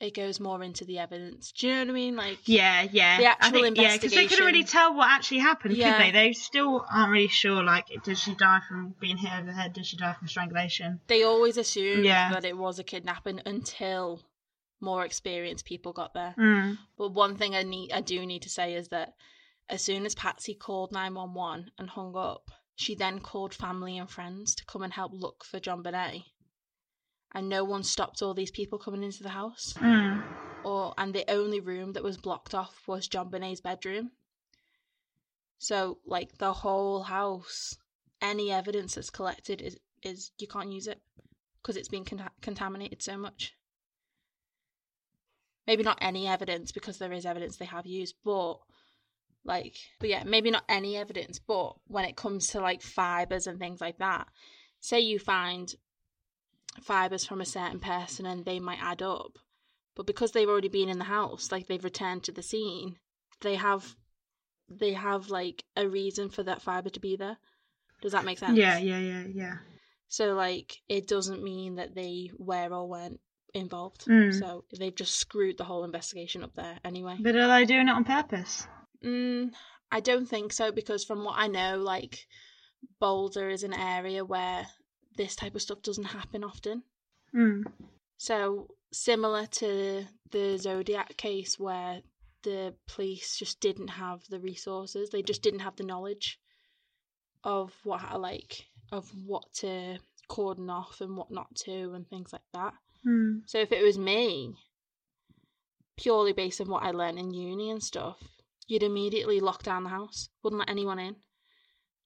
It 0.00 0.14
goes 0.14 0.40
more 0.40 0.62
into 0.62 0.86
the 0.86 0.98
evidence. 0.98 1.52
Do 1.52 1.66
you 1.68 1.74
know 1.74 1.80
what 1.80 1.88
I 1.90 1.92
mean? 1.92 2.16
Like, 2.16 2.38
Yeah, 2.46 2.86
yeah. 2.90 3.18
The 3.18 3.26
I 3.26 3.30
actual 3.32 3.60
think, 3.62 3.76
Yeah, 3.76 3.96
because 3.96 4.12
they 4.12 4.26
couldn't 4.26 4.46
really 4.46 4.64
tell 4.64 4.94
what 4.94 5.10
actually 5.10 5.40
happened, 5.40 5.76
Yeah. 5.76 5.98
could 5.98 6.06
they? 6.06 6.10
They 6.12 6.32
still 6.32 6.86
aren't 6.90 7.10
really 7.12 7.28
sure. 7.28 7.62
Like, 7.62 7.88
did 8.02 8.16
she 8.16 8.34
die 8.34 8.60
from 8.66 8.94
being 9.00 9.18
hit 9.18 9.30
over 9.34 9.46
the 9.48 9.52
head? 9.52 9.74
Did 9.74 9.84
she 9.84 9.98
die 9.98 10.14
from 10.14 10.28
strangulation? 10.28 11.00
they 11.08 11.22
always 11.24 11.58
assumed 11.58 12.04
Yeah. 12.06 12.30
that 12.32 12.46
it 12.46 12.56
was 12.56 12.78
a 12.78 12.84
kidnapping 12.84 13.42
until 13.44 14.20
more 14.80 15.04
experienced 15.04 15.64
people 15.64 15.92
got 15.92 16.14
there. 16.14 16.34
Mm. 16.38 16.78
But 16.96 17.12
one 17.12 17.36
thing 17.36 17.54
I 17.54 17.62
need, 17.62 17.92
I 17.92 18.00
do 18.00 18.24
need 18.24 18.42
to 18.42 18.50
say 18.50 18.74
is 18.74 18.88
that 18.88 19.14
as 19.68 19.82
soon 19.82 20.04
as 20.06 20.14
Patsy 20.14 20.54
called 20.54 20.92
nine 20.92 21.14
one 21.14 21.34
one 21.34 21.70
and 21.78 21.88
hung 21.88 22.16
up, 22.16 22.50
she 22.74 22.94
then 22.94 23.20
called 23.20 23.54
family 23.54 23.98
and 23.98 24.10
friends 24.10 24.54
to 24.56 24.64
come 24.64 24.82
and 24.82 24.92
help 24.92 25.12
look 25.14 25.44
for 25.44 25.60
JonBenét. 25.60 26.24
And 27.32 27.48
no 27.48 27.62
one 27.62 27.84
stopped 27.84 28.22
all 28.22 28.34
these 28.34 28.50
people 28.50 28.78
coming 28.78 29.04
into 29.04 29.22
the 29.22 29.28
house. 29.28 29.74
Mm. 29.76 30.22
Or 30.64 30.94
and 30.98 31.14
the 31.14 31.30
only 31.30 31.60
room 31.60 31.92
that 31.92 32.02
was 32.02 32.16
blocked 32.16 32.54
off 32.54 32.82
was 32.86 33.08
JonBenét's 33.08 33.60
bedroom. 33.60 34.10
So 35.58 35.98
like 36.06 36.38
the 36.38 36.52
whole 36.52 37.02
house, 37.02 37.76
any 38.20 38.50
evidence 38.50 38.94
that's 38.94 39.10
collected 39.10 39.60
is 39.60 39.78
is 40.02 40.32
you 40.38 40.48
can't 40.48 40.72
use 40.72 40.86
it 40.86 41.00
because 41.60 41.76
it's 41.76 41.88
been 41.88 42.04
conta- 42.04 42.30
contaminated 42.40 43.02
so 43.02 43.16
much. 43.16 43.54
Maybe 45.70 45.84
not 45.84 45.98
any 46.00 46.26
evidence 46.26 46.72
because 46.72 46.98
there 46.98 47.12
is 47.12 47.24
evidence 47.24 47.56
they 47.56 47.64
have 47.64 47.86
used, 47.86 48.16
but 48.24 48.56
like, 49.44 49.76
but 50.00 50.08
yeah, 50.08 50.24
maybe 50.24 50.50
not 50.50 50.64
any 50.68 50.96
evidence. 50.96 51.38
But 51.38 51.74
when 51.86 52.04
it 52.04 52.16
comes 52.16 52.48
to 52.48 52.60
like 52.60 52.82
fibers 52.82 53.46
and 53.46 53.56
things 53.60 53.80
like 53.80 53.98
that, 53.98 54.26
say 54.80 54.98
you 54.98 55.20
find 55.20 55.72
fibers 56.82 57.24
from 57.24 57.40
a 57.40 57.44
certain 57.46 57.78
person 57.78 58.26
and 58.26 58.44
they 58.44 58.58
might 58.58 58.82
add 58.82 59.00
up, 59.00 59.38
but 59.94 60.08
because 60.08 60.32
they've 60.32 60.48
already 60.48 60.68
been 60.68 60.88
in 60.88 60.98
the 60.98 61.04
house, 61.04 61.52
like 61.52 61.68
they've 61.68 61.84
returned 61.84 62.24
to 62.24 62.32
the 62.32 62.42
scene, 62.42 62.96
they 63.40 63.54
have 63.54 63.94
they 64.68 64.94
have 64.94 65.30
like 65.30 65.62
a 65.76 65.88
reason 65.88 66.30
for 66.30 66.42
that 66.42 66.62
fiber 66.62 66.90
to 66.90 66.98
be 66.98 67.14
there. 67.14 67.38
Does 68.02 68.10
that 68.10 68.24
make 68.24 68.40
sense? 68.40 68.58
Yeah, 68.58 68.76
yeah, 68.78 68.98
yeah, 68.98 69.24
yeah. 69.32 69.56
So 70.08 70.34
like 70.34 70.78
it 70.88 71.06
doesn't 71.06 71.44
mean 71.44 71.76
that 71.76 71.94
they 71.94 72.32
were 72.36 72.74
or 72.74 72.88
weren't 72.88 73.20
involved. 73.54 74.06
Mm. 74.06 74.38
So 74.38 74.64
they've 74.78 74.94
just 74.94 75.14
screwed 75.14 75.58
the 75.58 75.64
whole 75.64 75.84
investigation 75.84 76.42
up 76.42 76.54
there 76.54 76.78
anyway. 76.84 77.16
But 77.20 77.36
are 77.36 77.48
they 77.48 77.64
doing 77.64 77.88
it 77.88 77.92
on 77.92 78.04
purpose? 78.04 78.66
Mm, 79.04 79.50
I 79.90 80.00
don't 80.00 80.26
think 80.26 80.52
so 80.52 80.72
because 80.72 81.04
from 81.04 81.24
what 81.24 81.36
I 81.38 81.46
know, 81.46 81.78
like 81.78 82.26
Boulder 83.00 83.48
is 83.48 83.62
an 83.62 83.74
area 83.74 84.24
where 84.24 84.66
this 85.16 85.36
type 85.36 85.54
of 85.54 85.62
stuff 85.62 85.82
doesn't 85.82 86.04
happen 86.04 86.44
often. 86.44 86.82
Mm. 87.34 87.64
So 88.16 88.68
similar 88.92 89.46
to 89.46 90.04
the 90.30 90.58
Zodiac 90.58 91.16
case 91.16 91.58
where 91.58 92.02
the 92.42 92.74
police 92.86 93.36
just 93.36 93.60
didn't 93.60 93.88
have 93.88 94.22
the 94.28 94.40
resources, 94.40 95.10
they 95.10 95.22
just 95.22 95.42
didn't 95.42 95.60
have 95.60 95.76
the 95.76 95.84
knowledge 95.84 96.38
of 97.42 97.72
what 97.84 98.20
like 98.20 98.66
of 98.92 99.10
what 99.24 99.44
to 99.54 99.98
cordon 100.28 100.68
off 100.68 101.00
and 101.00 101.16
what 101.16 101.30
not 101.30 101.54
to 101.54 101.92
and 101.94 102.08
things 102.08 102.32
like 102.32 102.42
that. 102.52 102.74
Mm. 103.06 103.42
So 103.46 103.58
if 103.58 103.72
it 103.72 103.82
was 103.82 103.98
me, 103.98 104.54
purely 105.96 106.32
based 106.32 106.60
on 106.60 106.68
what 106.68 106.82
I 106.82 106.90
learned 106.90 107.18
in 107.18 107.32
uni 107.32 107.70
and 107.70 107.82
stuff, 107.82 108.16
you'd 108.66 108.82
immediately 108.82 109.40
lock 109.40 109.62
down 109.62 109.84
the 109.84 109.90
house, 109.90 110.28
wouldn't 110.42 110.60
let 110.60 110.70
anyone 110.70 110.98
in. 110.98 111.16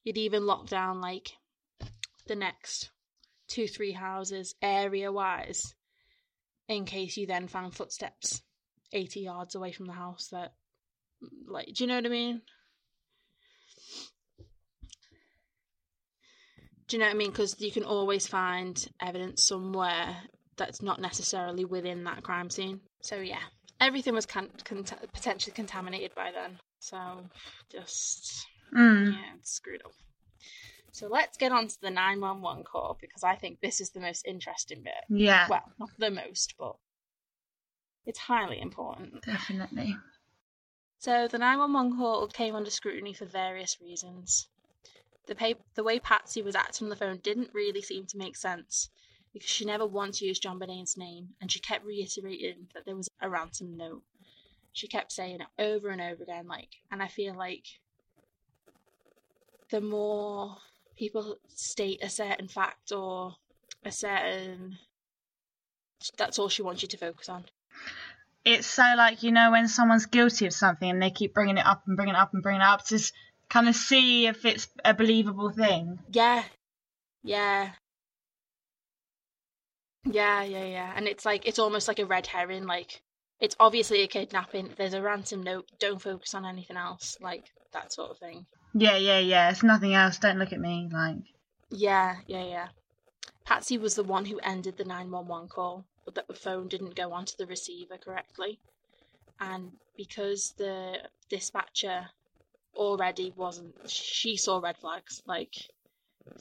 You'd 0.02 0.18
even 0.18 0.46
lock 0.46 0.68
down 0.68 1.00
like 1.00 1.32
the 2.26 2.36
next 2.36 2.90
two, 3.48 3.66
three 3.66 3.92
houses 3.92 4.54
area 4.62 5.12
wise 5.12 5.74
in 6.68 6.84
case 6.84 7.16
you 7.16 7.26
then 7.26 7.48
found 7.48 7.74
footsteps 7.74 8.42
80 8.92 9.20
yards 9.20 9.54
away 9.54 9.72
from 9.72 9.86
the 9.86 9.92
house 9.92 10.28
that, 10.28 10.54
like, 11.46 11.66
do 11.66 11.84
you 11.84 11.88
know 11.88 11.96
what 11.96 12.06
I 12.06 12.10
mean? 12.10 12.42
Do 16.86 16.96
you 16.96 17.00
know 17.00 17.06
what 17.06 17.14
I 17.14 17.18
mean? 17.18 17.30
Because 17.30 17.60
you 17.60 17.72
can 17.72 17.84
always 17.84 18.26
find 18.26 18.86
evidence 19.00 19.46
somewhere 19.46 20.16
that's 20.56 20.82
not 20.82 21.00
necessarily 21.00 21.64
within 21.64 22.04
that 22.04 22.22
crime 22.22 22.50
scene. 22.50 22.80
So 23.00 23.16
yeah, 23.16 23.42
everything 23.80 24.14
was 24.14 24.26
con- 24.26 24.50
con- 24.64 24.84
potentially 25.12 25.52
contaminated 25.54 26.14
by 26.14 26.30
then. 26.32 26.58
So 26.80 26.98
just 27.70 28.46
Mm. 28.74 29.12
yeah, 29.12 29.34
it's 29.38 29.52
screwed 29.52 29.82
up. 29.84 29.92
So 30.92 31.08
let's 31.08 31.36
get 31.36 31.52
on 31.52 31.66
to 31.68 31.80
the 31.80 31.90
911 31.90 32.64
call 32.64 32.96
because 33.00 33.24
I 33.24 33.34
think 33.36 33.60
this 33.60 33.80
is 33.80 33.90
the 33.90 34.00
most 34.00 34.24
interesting 34.26 34.82
bit. 34.82 34.94
Yeah, 35.08 35.46
Well, 35.48 35.72
not 35.78 35.90
the 35.98 36.10
most, 36.10 36.54
but 36.58 36.76
it's 38.06 38.18
highly 38.18 38.60
important. 38.60 39.22
definitely. 39.22 39.96
So 40.98 41.28
the 41.28 41.38
911 41.38 41.98
call 41.98 42.26
came 42.28 42.54
under 42.54 42.70
scrutiny 42.70 43.12
for 43.12 43.26
various 43.26 43.80
reasons. 43.80 44.48
The, 45.26 45.34
pay- 45.34 45.56
the 45.74 45.84
way 45.84 45.98
Patsy 45.98 46.42
was 46.42 46.54
acting 46.54 46.86
on 46.86 46.90
the 46.90 46.96
phone 46.96 47.18
didn't 47.22 47.50
really 47.52 47.82
seem 47.82 48.06
to 48.06 48.18
make 48.18 48.36
sense 48.36 48.88
because 49.34 49.50
she 49.50 49.64
never 49.64 49.84
once 49.84 50.22
used 50.22 50.44
JonBenét's 50.44 50.96
name 50.96 51.30
and 51.40 51.50
she 51.50 51.58
kept 51.58 51.84
reiterating 51.84 52.68
that 52.72 52.86
there 52.86 52.96
was 52.96 53.08
a 53.20 53.28
ransom 53.28 53.76
note. 53.76 54.02
She 54.72 54.86
kept 54.88 55.12
saying 55.12 55.40
it 55.40 55.62
over 55.62 55.90
and 55.90 56.00
over 56.00 56.22
again, 56.22 56.46
like, 56.46 56.68
and 56.90 57.02
I 57.02 57.08
feel 57.08 57.34
like 57.34 57.64
the 59.70 59.80
more 59.80 60.56
people 60.96 61.36
state 61.48 62.02
a 62.02 62.08
certain 62.08 62.48
fact 62.48 62.92
or 62.92 63.34
a 63.84 63.90
certain 63.90 64.78
that's 66.16 66.38
all 66.38 66.48
she 66.48 66.62
wants 66.62 66.82
you 66.82 66.88
to 66.88 66.96
focus 66.96 67.28
on. 67.28 67.44
It's 68.44 68.66
so 68.66 68.82
like 68.96 69.22
you 69.22 69.32
know 69.32 69.50
when 69.50 69.68
someone's 69.68 70.06
guilty 70.06 70.46
of 70.46 70.52
something 70.52 70.88
and 70.88 71.02
they 71.02 71.10
keep 71.10 71.34
bringing 71.34 71.56
it 71.56 71.66
up 71.66 71.82
and 71.86 71.96
bringing 71.96 72.14
it 72.14 72.18
up 72.18 72.34
and 72.34 72.42
bringing 72.42 72.60
it 72.60 72.66
up 72.66 72.84
to 72.86 73.00
kind 73.48 73.68
of 73.68 73.74
see 73.74 74.26
if 74.26 74.44
it's 74.44 74.68
a 74.84 74.94
believable 74.94 75.50
thing. 75.50 75.98
Yeah. 76.12 76.44
Yeah. 77.22 77.70
Yeah, 80.04 80.42
yeah, 80.42 80.64
yeah. 80.64 80.92
And 80.94 81.06
it's 81.06 81.24
like 81.24 81.46
it's 81.46 81.58
almost 81.58 81.88
like 81.88 81.98
a 81.98 82.06
red 82.06 82.26
herring, 82.26 82.64
like 82.66 83.02
it's 83.40 83.56
obviously 83.58 84.02
a 84.02 84.06
kidnapping. 84.06 84.70
There's 84.76 84.94
a 84.94 85.02
ransom 85.02 85.42
note, 85.42 85.70
don't 85.78 86.00
focus 86.00 86.34
on 86.34 86.44
anything 86.44 86.76
else, 86.76 87.16
like 87.20 87.44
that 87.72 87.92
sort 87.92 88.10
of 88.10 88.18
thing. 88.18 88.46
Yeah, 88.74 88.96
yeah, 88.96 89.18
yeah. 89.18 89.50
It's 89.50 89.62
nothing 89.62 89.94
else. 89.94 90.18
Don't 90.18 90.38
look 90.38 90.52
at 90.52 90.60
me. 90.60 90.88
Like, 90.92 91.16
Yeah, 91.70 92.16
yeah, 92.26 92.44
yeah. 92.44 92.68
Patsy 93.44 93.78
was 93.78 93.94
the 93.94 94.02
one 94.02 94.24
who 94.24 94.38
ended 94.40 94.76
the 94.76 94.84
911 94.84 95.48
call, 95.48 95.84
but 96.04 96.14
that 96.14 96.26
the 96.26 96.34
phone 96.34 96.68
didn't 96.68 96.96
go 96.96 97.12
onto 97.12 97.36
the 97.36 97.46
receiver 97.46 97.98
correctly. 97.98 98.58
And 99.38 99.72
because 99.96 100.54
the 100.56 100.98
dispatcher 101.28 102.08
already 102.74 103.32
wasn't, 103.36 103.74
she 103.88 104.36
saw 104.36 104.58
red 104.58 104.78
flags, 104.78 105.22
like, 105.26 105.54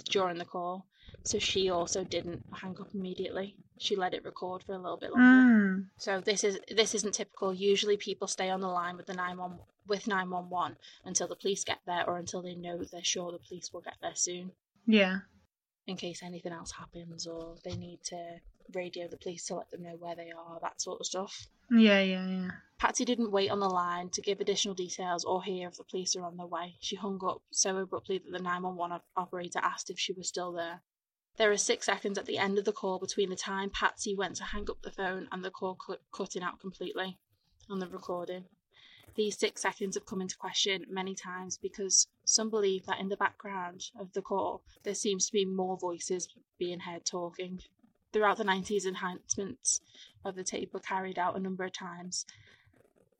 during 0.10 0.38
the 0.38 0.46
call. 0.46 0.86
So 1.24 1.39
she 1.39 1.70
also 1.70 2.03
didn't 2.03 2.44
hang 2.51 2.77
up 2.80 2.89
immediately. 2.94 3.56
She 3.77 3.96
let 3.96 4.13
it 4.13 4.25
record 4.25 4.63
for 4.63 4.74
a 4.74 4.77
little 4.77 4.98
bit 4.98 5.12
longer. 5.12 5.53
mm, 5.53 5.86
So 5.98 6.20
this 6.20 6.44
is 6.44 6.60
this 6.70 6.94
isn't 6.96 7.13
typical. 7.13 7.53
Usually 7.53 7.98
people 7.98 8.27
stay 8.27 8.50
on 8.50 8.62
the 8.62 8.68
line 8.68 8.98
with 8.98 9.06
the 9.06 9.13
911 9.13 9.60
with 9.88 10.08
911 10.08 10.77
until 11.06 11.27
the 11.27 11.36
police 11.36 11.63
get 11.63 11.80
there 11.86 12.08
or 12.08 12.18
until 12.18 12.42
they 12.42 12.56
know 12.56 12.77
they're 12.77 13.03
sure 13.03 13.32
the 13.32 13.39
police 13.39 13.72
will 13.74 13.82
get 13.82 13.96
there 14.01 14.15
soon 14.15 14.51
yeah. 14.86 15.20
in 15.88 15.98
case 15.98 16.24
anything 16.24 16.53
else 16.53 16.72
happens 16.72 17.27
or 17.27 17.56
they 17.65 17.75
need 17.75 18.00
to 18.03 18.15
radio 18.74 19.08
the 19.08 19.18
police 19.18 19.46
to 19.48 19.56
let 19.56 19.70
them 19.72 19.84
know 19.84 19.96
where 20.00 20.15
they 20.15 20.32
are, 20.32 20.60
that 20.62 20.82
sort 20.82 21.00
of 21.00 21.06
stuff. 21.06 21.48
Yeah, 21.70 22.00
yeah, 22.00 22.27
yeah. 22.27 22.51
Patsy 22.77 23.06
didn't 23.06 23.32
wait 23.32 23.51
on 23.51 23.60
the 23.60 23.70
line 23.70 24.10
to 24.12 24.22
give 24.22 24.39
additional 24.39 24.75
details 24.75 25.24
or 25.24 25.44
hear 25.44 25.68
if 25.68 25.77
the 25.77 25.84
police 25.84 26.15
are 26.15 26.24
on 26.24 26.38
their 26.38 26.48
way. 26.48 26.75
She 26.80 26.96
hung 26.96 27.20
up 27.25 27.42
so 27.51 27.77
abruptly 27.77 28.20
that 28.20 28.32
the 28.32 28.39
911 28.39 28.96
op- 28.96 29.06
operator 29.15 29.60
asked 29.60 29.89
if 29.89 30.00
she 30.00 30.13
was 30.13 30.27
still 30.27 30.51
there. 30.53 30.82
There 31.36 31.52
are 31.52 31.58
six 31.58 31.88
seconds 31.88 32.20
at 32.20 32.28
the 32.28 32.38
end 32.38 32.60
of 32.60 32.66
the 32.66 32.72
call 32.72 33.00
between 33.00 33.32
the 33.32 33.36
time 33.36 33.72
Patsy 33.72 34.16
went 34.16 34.36
to 34.36 34.44
hang 34.44 34.70
up 34.70 34.84
the 34.84 34.92
phone 34.92 35.28
and 35.32 35.44
the 35.44 35.50
call 35.50 35.74
cut 35.74 36.00
cutting 36.12 36.44
out 36.44 36.60
completely 36.60 37.18
on 37.68 37.80
the 37.80 37.88
recording. 37.88 38.46
These 39.16 39.40
six 39.40 39.62
seconds 39.63 39.96
have 39.96 40.06
come 40.06 40.22
into 40.22 40.38
question 40.38 40.86
many 40.90 41.16
times 41.16 41.58
because 41.58 42.08
some 42.24 42.52
believe 42.52 42.86
that 42.86 43.00
in 43.00 43.10
the 43.10 43.18
background 43.18 43.90
of 44.00 44.13
the 44.13 44.22
call 44.22 44.63
there 44.84 44.94
seems 44.94 45.25
to 45.25 45.32
be 45.32 45.44
more 45.44 45.75
voices 45.75 46.28
being 46.60 46.82
heard 46.82 47.04
talking. 47.04 47.62
Throughout 48.12 48.38
the 48.38 48.44
90s, 48.44 48.86
enhancements 48.86 49.82
of 50.24 50.36
the 50.36 50.44
tape 50.44 50.72
were 50.72 50.80
carried 50.80 51.18
out 51.18 51.36
a 51.36 51.40
number 51.40 51.63
of 51.63 51.74
times, 51.74 52.28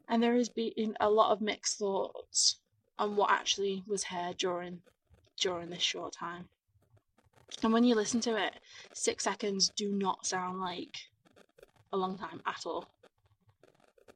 and 0.08 0.22
there 0.22 0.36
has 0.36 0.50
been 0.50 0.96
a 1.00 1.10
lot 1.10 1.32
of 1.32 1.42
mixed 1.42 1.80
thoughts 1.80 2.60
on 3.00 3.16
what 3.16 3.32
actually 3.32 3.84
was 3.88 4.04
heard 4.04 4.38
during 4.38 4.84
during 5.36 5.72
this 5.72 5.82
short 5.82 6.14
time. 6.14 6.48
And 7.62 7.72
when 7.72 7.84
you 7.84 7.96
listen 7.96 8.20
to 8.22 8.36
it, 8.36 8.54
six 8.94 9.24
seconds 9.24 9.70
do 9.76 9.92
not 9.92 10.26
sound 10.26 10.60
like 10.60 10.98
a 11.92 11.98
long 11.98 12.18
time 12.18 12.42
at 12.46 12.66
all. 12.66 12.86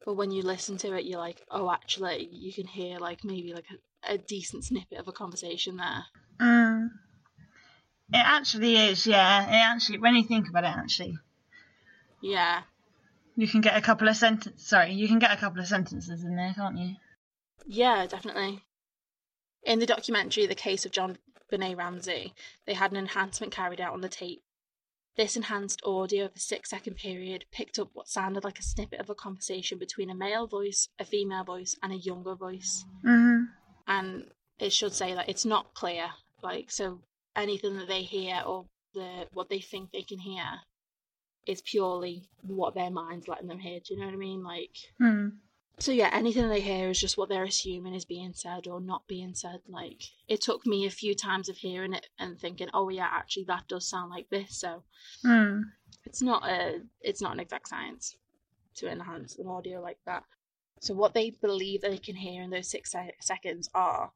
But 0.06 0.16
when 0.16 0.32
you 0.32 0.42
listen 0.42 0.78
to 0.80 0.96
it, 0.96 1.06
you're 1.06 1.20
like, 1.20 1.42
oh, 1.52 1.70
actually, 1.72 2.30
you 2.32 2.54
can 2.54 2.66
hear 2.68 2.98
like 3.00 3.24
maybe 3.24 3.54
like 3.54 3.66
a, 4.08 4.14
a 4.14 4.18
decent 4.18 4.66
snippet 4.66 4.98
of 4.98 5.08
a 5.08 5.12
conversation 5.12 5.78
there. 5.78 6.06
Mm. 6.42 6.90
It 8.14 8.24
actually 8.24 8.78
is, 8.78 9.06
yeah. 9.06 9.48
It 9.50 9.56
actually, 9.74 10.00
when 10.00 10.16
you 10.16 10.24
think 10.24 10.48
about 10.50 10.64
it, 10.64 10.68
actually, 10.78 11.18
Yeah, 12.22 12.62
you 13.36 13.48
can 13.50 13.60
get 13.62 13.76
a 13.76 13.82
couple 13.82 14.08
of 14.08 14.16
sentences. 14.16 14.66
Sorry, 14.66 14.94
you 14.94 15.08
can 15.10 15.20
get 15.20 15.32
a 15.34 15.38
couple 15.38 15.60
of 15.60 15.68
sentences 15.68 16.24
in 16.24 16.36
there, 16.36 16.54
can't 16.56 16.78
you? 16.78 16.96
yeah, 17.66 18.06
definitely. 18.08 18.64
In 19.64 19.80
the 19.80 19.86
documentary, 19.86 20.46
The 20.46 20.56
Case 20.56 20.86
of 20.86 20.92
John 20.94 21.18
Benet 21.50 21.76
Ramsey, 21.76 22.34
they 22.66 22.74
had 22.74 22.92
an 22.92 22.98
enhancement 22.98 23.52
carried 23.54 23.80
out 23.82 23.94
on 23.94 24.02
the 24.02 24.10
tape. 24.10 24.42
This 25.16 25.36
enhanced 25.36 25.82
audio 25.84 26.26
of 26.26 26.36
a 26.36 26.40
six 26.40 26.70
second 26.70 26.96
period 26.96 27.46
picked 27.52 27.80
up 27.80 27.90
what 27.94 28.08
sounded 28.08 28.44
like 28.44 28.60
a 28.60 28.64
snippet 28.64 29.00
of 29.00 29.10
a 29.10 29.16
conversation 29.16 29.80
between 29.80 30.10
a 30.10 30.16
male 30.16 30.46
voice, 30.46 30.90
a 31.00 31.06
female 31.06 31.44
voice, 31.44 31.76
and 31.82 31.92
a 31.92 31.98
younger 31.98 32.36
voice. 32.36 32.86
hmm 33.04 33.44
and 33.88 34.26
it 34.60 34.74
should 34.74 34.94
say 34.94 35.14
that 35.14 35.30
it's 35.30 35.46
not 35.46 35.74
clear 35.74 36.08
like 36.44 36.70
so 36.70 37.00
anything 37.36 37.78
that 37.78 37.88
they 37.88 38.02
hear 38.04 38.42
or 38.46 38.66
the 38.94 39.26
what 39.34 39.48
they 39.50 39.60
think 39.60 39.92
they 39.92 40.02
can 40.02 40.20
hear 40.20 40.44
is 41.46 41.62
purely 41.62 42.28
what 42.42 42.76
their 42.76 42.92
mind's 42.92 43.28
letting 43.28 43.48
them 43.48 43.60
hear 43.60 43.80
do 43.80 43.94
you 43.94 44.00
know 44.00 44.06
what 44.08 44.14
i 44.14 44.18
mean 44.18 44.44
like 44.44 44.76
Mm. 45.02 45.38
So 45.80 45.92
yeah 45.92 46.10
anything 46.12 46.50
they 46.50 46.60
hear 46.62 46.90
is 46.90 47.00
just 47.00 47.18
what 47.18 47.30
they're 47.30 47.44
assuming 47.44 47.94
is 47.94 48.06
being 48.06 48.34
said 48.34 48.68
or 48.68 48.80
not 48.82 49.08
being 49.08 49.34
said 49.34 49.60
like 49.68 50.02
it 50.28 50.42
took 50.42 50.66
me 50.66 50.86
a 50.86 50.90
few 50.90 51.14
times 51.14 51.50
of 51.50 51.58
hearing 51.58 51.94
it 51.94 52.08
and 52.20 52.40
thinking 52.40 52.68
oh 52.74 52.90
yeah 52.90 53.08
actually 53.12 53.44
that 53.44 53.68
does 53.68 53.88
sound 53.88 54.10
like 54.10 54.30
this 54.30 54.58
so 54.60 54.84
Mm. 55.26 55.64
it's 56.06 56.22
not 56.22 56.48
a 56.48 56.82
it's 57.02 57.22
not 57.22 57.34
an 57.34 57.40
exact 57.40 57.68
science 57.68 58.16
to 58.76 58.88
enhance 58.90 59.38
an 59.40 59.48
audio 59.48 59.82
like 59.82 59.98
that. 60.06 60.24
So 60.82 60.94
what 60.94 61.14
they 61.16 61.32
believe 61.32 61.82
they 61.82 61.98
can 61.98 62.16
hear 62.16 62.44
in 62.44 62.52
those 62.52 62.70
six 62.70 62.92
se- 62.92 63.16
seconds 63.20 63.70
are 63.74 64.12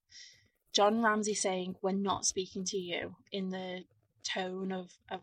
John 0.74 1.02
Ramsey 1.02 1.34
saying, 1.34 1.76
"We're 1.82 1.92
not 1.92 2.26
speaking 2.26 2.64
to 2.66 2.78
you," 2.78 3.16
in 3.32 3.50
the 3.50 3.86
tone 4.24 4.72
of 4.72 4.94
a 5.10 5.20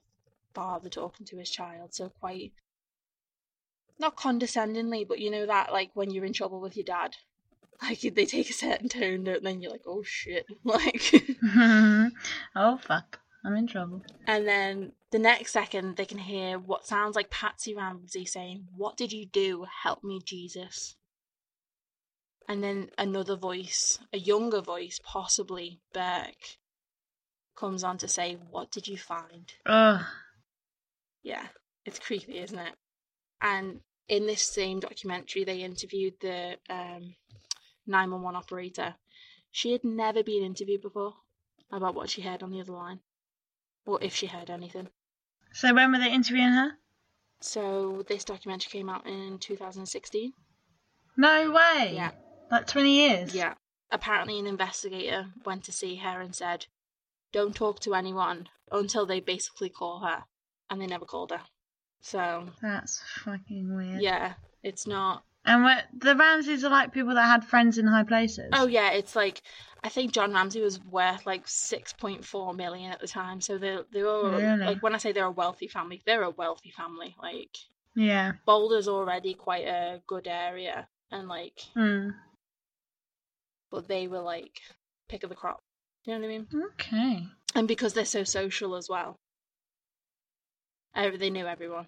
father 0.55 0.89
talking 0.89 1.25
to 1.27 1.39
his 1.39 1.51
child. 1.51 1.95
So 1.95 2.09
quite 2.09 2.53
not 3.99 4.17
condescendingly, 4.17 5.05
but 5.05 5.19
you 5.19 5.31
know 5.31 5.47
that 5.47 5.73
like 5.73 5.91
when 5.95 6.11
you're 6.11 6.25
in 6.25 6.33
trouble 6.33 6.61
with 6.61 6.77
your 6.77 6.85
dad. 6.85 7.17
Like 7.81 8.01
they 8.01 8.27
take 8.27 8.51
a 8.51 8.55
certain 8.55 8.89
tone, 8.89 9.27
and 9.29 9.47
then 9.47 9.61
you're 9.61 9.71
like, 9.71 9.85
"Oh 9.87 10.03
shit!" 10.03 10.47
Like, 10.65 11.13
oh 12.57 12.79
fuck, 12.83 13.21
I'm 13.45 13.57
in 13.57 13.67
trouble. 13.67 14.03
And 14.27 14.47
then 14.47 14.93
the 15.11 15.19
next 15.19 15.53
second, 15.53 15.97
they 15.97 16.05
can 16.05 16.19
hear 16.19 16.59
what 16.59 16.87
sounds 16.87 17.17
like 17.17 17.31
Patsy 17.31 17.75
Ramsey 17.75 18.25
saying, 18.25 18.69
What 18.77 18.97
did 18.97 19.13
you 19.13 19.27
do? 19.27 19.67
Help 19.83 20.05
me, 20.05 20.21
Jesus. 20.25 20.97
And 22.49 22.63
then 22.63 22.91
another 22.99 23.37
voice, 23.37 23.99
a 24.13 24.19
younger 24.19 24.61
voice, 24.61 24.99
possibly 25.03 25.81
Burke, 25.93 26.59
comes 27.57 27.85
on 27.85 27.99
to 27.99 28.09
say, 28.09 28.39
What 28.51 28.71
did 28.71 28.89
you 28.89 28.99
find? 28.99 29.53
Ugh. 29.67 30.03
Yeah, 31.23 31.47
it's 31.85 31.99
creepy, 31.99 32.39
isn't 32.39 32.59
it? 32.59 32.75
And 33.41 33.81
in 34.09 34.27
this 34.27 34.43
same 34.43 34.81
documentary, 34.81 35.45
they 35.45 35.63
interviewed 35.63 36.15
the 36.21 36.57
um, 36.69 37.15
911 37.87 38.37
operator. 38.37 38.95
She 39.51 39.73
had 39.73 39.85
never 39.85 40.23
been 40.23 40.43
interviewed 40.43 40.83
before 40.83 41.15
about 41.71 41.95
what 41.95 42.11
she 42.11 42.23
heard 42.23 42.43
on 42.43 42.51
the 42.51 42.61
other 42.61 42.73
line, 42.73 43.01
or 43.87 43.99
if 44.03 44.15
she 44.15 44.27
heard 44.27 44.51
anything. 44.51 44.89
So 45.53 45.75
when 45.75 45.93
were 45.93 45.99
they 45.99 46.13
interviewing 46.13 46.53
her? 46.53 46.73
So 47.41 48.05
this 48.09 48.25
documentary 48.25 48.71
came 48.71 48.91
out 48.91 49.07
in 49.07 49.39
2016. 49.39 50.33
No 51.17 51.51
way. 51.51 51.93
Yeah. 51.95 52.13
Like 52.51 52.67
20 52.67 52.91
years. 52.91 53.35
Yeah. 53.35 53.55
Apparently, 53.91 54.39
an 54.39 54.47
investigator 54.47 55.33
went 55.45 55.65
to 55.65 55.73
see 55.73 55.97
her 55.97 56.21
and 56.21 56.35
said, 56.35 56.67
"Don't 57.33 57.57
talk 57.57 57.81
to 57.81 57.95
anyone 57.95 58.49
until 58.71 59.07
they 59.07 59.21
basically 59.21 59.71
call 59.71 60.01
her," 60.01 60.25
and 60.69 60.81
they 60.81 60.87
never 60.87 61.07
called 61.07 61.31
her. 61.31 61.43
So 62.01 62.47
That's 62.63 63.03
fucking 63.25 63.75
weird. 63.77 64.01
yeah, 64.03 64.35
it's 64.63 64.87
not. 64.87 65.25
And 65.45 65.63
what 65.65 65.85
the 65.97 66.15
Ramseys 66.15 66.65
are 66.65 66.71
like 66.71 66.93
people 66.93 67.15
that 67.15 67.27
had 67.27 67.45
friends 67.45 67.79
in 67.79 67.87
high 67.87 68.03
places. 68.05 68.51
Oh 68.53 68.67
yeah, 68.67 68.93
it's 68.93 69.17
like 69.17 69.43
I 69.83 69.89
think 69.89 70.13
John 70.13 70.33
Ramsey 70.33 70.61
was 70.61 70.81
worth 70.85 71.25
like 71.27 71.47
6.4 71.47 72.55
million 72.57 72.93
at 72.93 73.01
the 73.01 73.07
time. 73.09 73.41
So 73.41 73.57
they 73.59 73.79
they 73.93 74.03
were 74.03 74.31
Really? 74.39 74.65
like 74.67 74.83
when 74.83 74.95
I 74.95 74.99
say 74.99 75.13
they're 75.13 75.25
a 75.25 75.31
wealthy 75.31 75.69
family, 75.69 76.03
they're 76.05 76.23
a 76.23 76.31
wealthy 76.31 76.71
family. 76.71 77.15
Like 77.23 77.57
Yeah. 77.95 78.33
Boulder's 78.47 78.89
already 78.89 79.35
quite 79.35 79.67
a 79.67 80.03
good 80.07 80.27
area, 80.29 80.87
and 81.11 81.29
like 81.29 81.61
Hmm. 81.75 82.11
but 83.71 83.89
they 83.89 84.07
were 84.09 84.21
like 84.21 84.61
pick 85.09 85.23
of 85.23 85.31
the 85.31 85.37
crop. 85.37 85.61
You 86.05 86.15
know 86.15 86.21
what 86.21 86.27
I 86.27 86.29
mean? 86.29 86.47
Okay. 86.75 87.27
And 87.55 87.67
because 87.69 87.93
they're 87.95 88.05
so 88.05 88.25
social 88.25 88.75
as 88.77 88.89
well, 88.89 89.17
they 91.19 91.31
knew 91.31 91.47
everyone. 91.47 91.87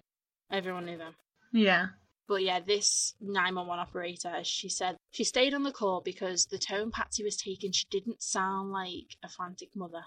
Everyone 0.51 0.85
knew 0.85 0.97
them. 0.97 1.15
Yeah. 1.51 1.87
But 2.27 2.43
yeah, 2.43 2.59
this 2.61 3.13
911 3.19 3.79
operator, 3.79 4.29
as 4.29 4.47
she 4.47 4.69
said 4.69 4.95
she 5.11 5.23
stayed 5.23 5.53
on 5.53 5.63
the 5.63 5.71
call 5.71 6.01
because 6.01 6.45
the 6.45 6.57
tone 6.57 6.91
Patsy 6.91 7.23
was 7.23 7.35
taking, 7.35 7.71
she 7.71 7.85
didn't 7.89 8.21
sound 8.23 8.71
like 8.71 9.17
a 9.23 9.27
frantic 9.29 9.69
mother. 9.75 10.03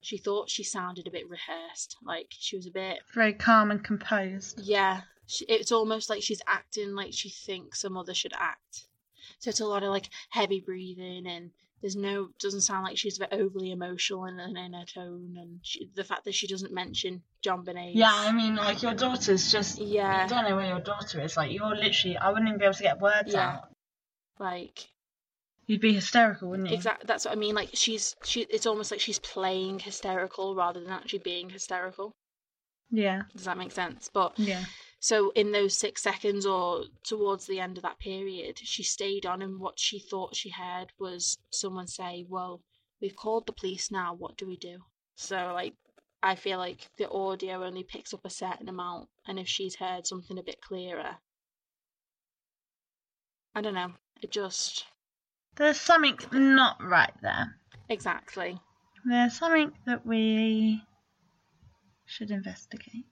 She 0.00 0.16
thought 0.16 0.48
she 0.48 0.62
sounded 0.62 1.06
a 1.06 1.10
bit 1.10 1.28
rehearsed. 1.28 1.96
Like 2.02 2.28
she 2.30 2.56
was 2.56 2.66
a 2.66 2.70
bit, 2.70 2.98
Very 3.12 3.32
calm 3.34 3.70
and 3.70 3.82
composed. 3.84 4.60
yeah, 4.62 5.02
she, 5.26 5.44
it's 5.46 5.72
almost 5.72 6.08
like 6.08 6.22
she's 6.22 6.40
acting 6.46 6.94
like 6.94 7.12
she 7.12 7.28
thinks 7.28 7.84
a 7.84 7.90
mother 7.90 8.14
should 8.14 8.32
act. 8.38 8.86
So 9.40 9.50
it's 9.50 9.60
a 9.60 9.66
lot 9.66 9.82
of 9.82 9.90
like 9.90 10.08
heavy 10.30 10.60
breathing 10.60 11.26
and 11.26 11.50
there's 11.80 11.96
no 11.96 12.28
doesn't 12.40 12.62
sound 12.62 12.84
like 12.84 12.98
she's 12.98 13.16
a 13.18 13.20
bit 13.20 13.32
overly 13.32 13.70
emotional 13.70 14.24
in, 14.24 14.38
in, 14.40 14.72
her 14.72 14.84
tone 14.84 15.36
and 15.38 15.60
she, 15.62 15.88
the 15.94 16.04
fact 16.04 16.24
that 16.24 16.34
she 16.34 16.46
doesn't 16.46 16.72
mention 16.72 17.22
JonBenét. 17.44 17.92
Yeah, 17.94 18.10
I 18.12 18.32
mean, 18.32 18.56
like 18.56 18.82
your 18.82 18.94
daughter's 18.94 19.52
just. 19.52 19.78
Yeah. 19.80 20.24
You 20.24 20.28
don't 20.28 20.48
know 20.48 20.56
where 20.56 20.66
your 20.66 20.80
daughter 20.80 21.20
is. 21.20 21.36
Like 21.36 21.52
you're 21.52 21.74
literally. 21.76 22.16
I 22.16 22.28
wouldn't 22.30 22.48
even 22.48 22.58
be 22.58 22.64
able 22.64 22.74
to 22.74 22.82
get 22.82 23.00
words 23.00 23.32
Yeah. 23.32 23.48
out. 23.48 23.68
like 24.38 24.88
You'd 25.66 25.80
be 25.82 25.92
hysterical, 25.92 26.48
wouldn't 26.48 26.70
you? 26.70 26.74
exactly 26.74 27.04
that's 27.06 27.26
what 27.26 27.32
I 27.32 27.36
mean. 27.36 27.54
Like 27.54 27.70
she's 27.74 28.16
she 28.24 28.40
it's 28.48 28.66
almost 28.66 28.90
like 28.90 29.00
she's 29.00 29.18
playing 29.18 29.78
hysterical 29.80 30.54
rather 30.54 30.80
than 30.80 30.90
actually 30.90 31.18
being 31.20 31.50
hysterical. 31.50 32.12
Yeah. 32.90 33.22
Does 33.36 33.44
that 33.44 33.58
make 33.58 33.72
sense? 33.72 34.08
But 34.12 34.38
Yeah. 34.38 34.64
So 35.00 35.30
in 35.30 35.52
those 35.52 35.78
six 35.78 36.02
seconds 36.02 36.44
or 36.44 36.84
towards 37.04 37.46
the 37.46 37.60
end 37.60 37.76
of 37.76 37.82
that 37.84 38.00
period, 38.00 38.58
she 38.58 38.82
stayed 38.82 39.24
on 39.24 39.42
and 39.42 39.60
what 39.60 39.78
she 39.78 40.00
thought 40.00 40.34
she 40.34 40.50
heard 40.50 40.92
was 40.98 41.38
someone 41.50 41.86
say, 41.86 42.24
Well, 42.28 42.62
we've 43.00 43.14
called 43.16 43.46
the 43.46 43.52
police 43.52 43.90
now. 43.90 44.14
What 44.14 44.36
do 44.36 44.46
we 44.46 44.56
do? 44.56 44.78
So 45.14 45.52
like, 45.54 45.74
I 46.22 46.34
feel 46.34 46.58
like 46.58 46.90
the 46.96 47.08
audio 47.08 47.64
only 47.64 47.84
picks 47.84 48.12
up 48.12 48.24
a 48.24 48.30
certain 48.30 48.68
amount, 48.68 49.08
and 49.26 49.38
if 49.38 49.46
she's 49.46 49.76
heard 49.76 50.06
something 50.06 50.36
a 50.36 50.42
bit 50.42 50.60
clearer, 50.60 51.18
I 53.54 53.60
don't 53.60 53.74
know. 53.74 53.92
It 54.20 54.32
just 54.32 54.84
There's 55.56 55.80
something 55.80 56.18
not 56.32 56.82
right 56.82 57.14
there. 57.22 57.56
exactly. 57.88 58.60
There's 59.04 59.38
something 59.38 59.72
that 59.86 60.04
we 60.04 60.82
should 62.04 62.32
investigate. 62.32 63.06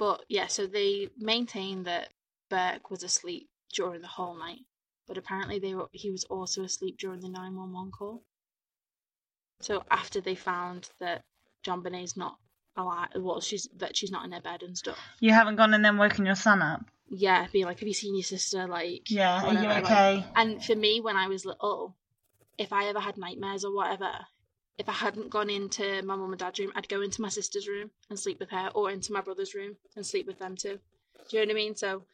But 0.00 0.24
yeah, 0.30 0.46
so 0.46 0.66
they 0.66 1.10
maintain 1.18 1.82
that 1.82 2.08
Burke 2.48 2.90
was 2.90 3.02
asleep 3.02 3.50
during 3.74 4.00
the 4.00 4.08
whole 4.08 4.34
night, 4.34 4.60
but 5.06 5.18
apparently 5.18 5.58
they 5.58 5.74
were, 5.74 5.88
he 5.92 6.10
was 6.10 6.24
also 6.24 6.62
asleep 6.64 6.96
during 6.98 7.20
the 7.20 7.28
911 7.28 7.92
call. 7.92 8.22
So 9.60 9.84
after 9.90 10.22
they 10.22 10.34
found 10.34 10.88
that 11.00 11.20
JonBenét's 11.66 12.16
not 12.16 12.36
alive, 12.78 13.08
well, 13.16 13.42
she's 13.42 13.68
that 13.76 13.94
she's 13.94 14.10
not 14.10 14.24
in 14.24 14.32
her 14.32 14.40
bed 14.40 14.62
and 14.62 14.76
stuff. 14.76 14.96
You 15.20 15.32
haven't 15.34 15.56
gone 15.56 15.74
and 15.74 15.84
then 15.84 15.98
woken 15.98 16.24
your 16.24 16.34
son 16.34 16.62
up. 16.62 16.80
Yeah, 17.10 17.46
being 17.52 17.66
like, 17.66 17.80
have 17.80 17.86
you 17.88 17.92
seen 17.92 18.16
your 18.16 18.22
sister? 18.22 18.66
Like, 18.66 19.10
Yeah, 19.10 19.42
are 19.44 19.52
you 19.52 19.58
whatever, 19.58 19.68
like- 19.74 19.84
okay? 19.84 20.24
and 20.34 20.64
for 20.64 20.76
me, 20.76 21.02
when 21.02 21.18
I 21.18 21.28
was 21.28 21.44
little, 21.44 21.94
if 22.56 22.72
I 22.72 22.86
ever 22.86 23.00
had 23.00 23.18
nightmares 23.18 23.66
or 23.66 23.74
whatever, 23.74 24.12
if 24.80 24.88
I 24.88 24.92
hadn't 24.92 25.28
gone 25.28 25.50
into 25.50 26.02
my 26.02 26.16
mum 26.16 26.30
and 26.30 26.38
dad's 26.38 26.58
room, 26.58 26.72
I'd 26.74 26.88
go 26.88 27.02
into 27.02 27.20
my 27.20 27.28
sister's 27.28 27.68
room 27.68 27.90
and 28.08 28.18
sleep 28.18 28.40
with 28.40 28.50
her, 28.50 28.70
or 28.74 28.90
into 28.90 29.12
my 29.12 29.20
brother's 29.20 29.54
room 29.54 29.76
and 29.94 30.06
sleep 30.06 30.26
with 30.26 30.38
them 30.38 30.56
too. 30.56 30.78
Do 31.28 31.36
you 31.36 31.44
know 31.44 31.50
what 31.50 31.60
I 31.60 31.62
mean? 31.62 31.76
So 31.76 32.04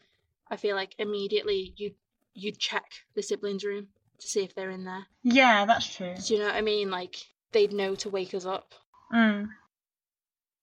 I 0.50 0.56
feel 0.56 0.74
like 0.74 0.96
immediately 0.98 1.72
you 1.76 1.92
you'd 2.34 2.58
check 2.58 2.84
the 3.14 3.22
siblings' 3.22 3.64
room 3.64 3.86
to 4.18 4.26
see 4.26 4.42
if 4.42 4.54
they're 4.54 4.70
in 4.70 4.84
there. 4.84 5.06
Yeah, 5.22 5.64
that's 5.64 5.94
true. 5.94 6.14
Do 6.26 6.34
you 6.34 6.40
know 6.40 6.46
what 6.46 6.56
I 6.56 6.60
mean? 6.60 6.90
Like 6.90 7.16
they'd 7.52 7.72
know 7.72 7.94
to 7.94 8.10
wake 8.10 8.34
us 8.34 8.44
up. 8.44 8.74
Mm. 9.14 9.46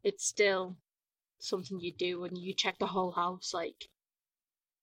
It's 0.04 0.26
still 0.26 0.76
something 1.39 1.80
you 1.80 1.94
do 1.94 2.20
when 2.20 2.36
you 2.36 2.54
check 2.54 2.78
the 2.80 2.86
whole 2.86 3.12
house, 3.12 3.54
like 3.54 3.88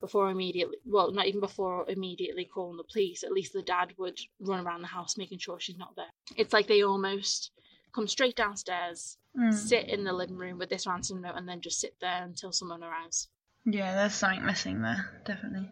before 0.01 0.31
immediately 0.31 0.77
well 0.87 1.13
not 1.13 1.27
even 1.27 1.41
before 1.41 1.85
immediately 1.89 2.45
calling 2.45 2.77
the 2.77 2.85
police 2.93 3.23
at 3.23 3.33
least 3.33 3.53
the 3.53 3.63
dad 3.63 3.93
would 3.99 4.19
run 4.41 4.65
around 4.67 4.81
the 4.81 4.87
house 4.89 5.17
making 5.19 5.39
sure 5.39 5.61
she's 5.61 5.77
not 5.79 5.95
there 5.97 6.11
it's 6.37 6.53
like 6.53 6.67
they 6.67 6.83
almost 6.83 7.51
come 7.95 8.07
straight 8.09 8.37
downstairs 8.37 9.17
Mm. 9.39 9.53
sit 9.55 9.89
in 9.89 10.03
the 10.03 10.13
living 10.13 10.37
room 10.37 10.59
with 10.59 10.69
this 10.71 10.89
ransom 10.89 11.21
note 11.21 11.37
and 11.37 11.49
then 11.49 11.61
just 11.61 11.79
sit 11.79 11.95
there 12.01 12.25
until 12.25 12.51
someone 12.51 12.83
arrives 12.83 13.29
Yeah, 13.65 13.95
there's 13.95 14.15
something 14.15 14.45
missing 14.45 14.83
there, 14.83 15.23
definitely. 15.25 15.71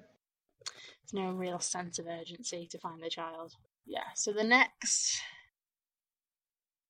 there's 0.63 1.13
no 1.13 1.33
real 1.33 1.59
sense 1.59 1.99
of 1.99 2.07
urgency 2.07 2.69
to 2.71 2.79
find 2.79 3.03
the 3.03 3.11
child 3.11 3.55
yeah 3.85 4.05
so 4.15 4.33
the 4.33 4.45
next 4.45 5.21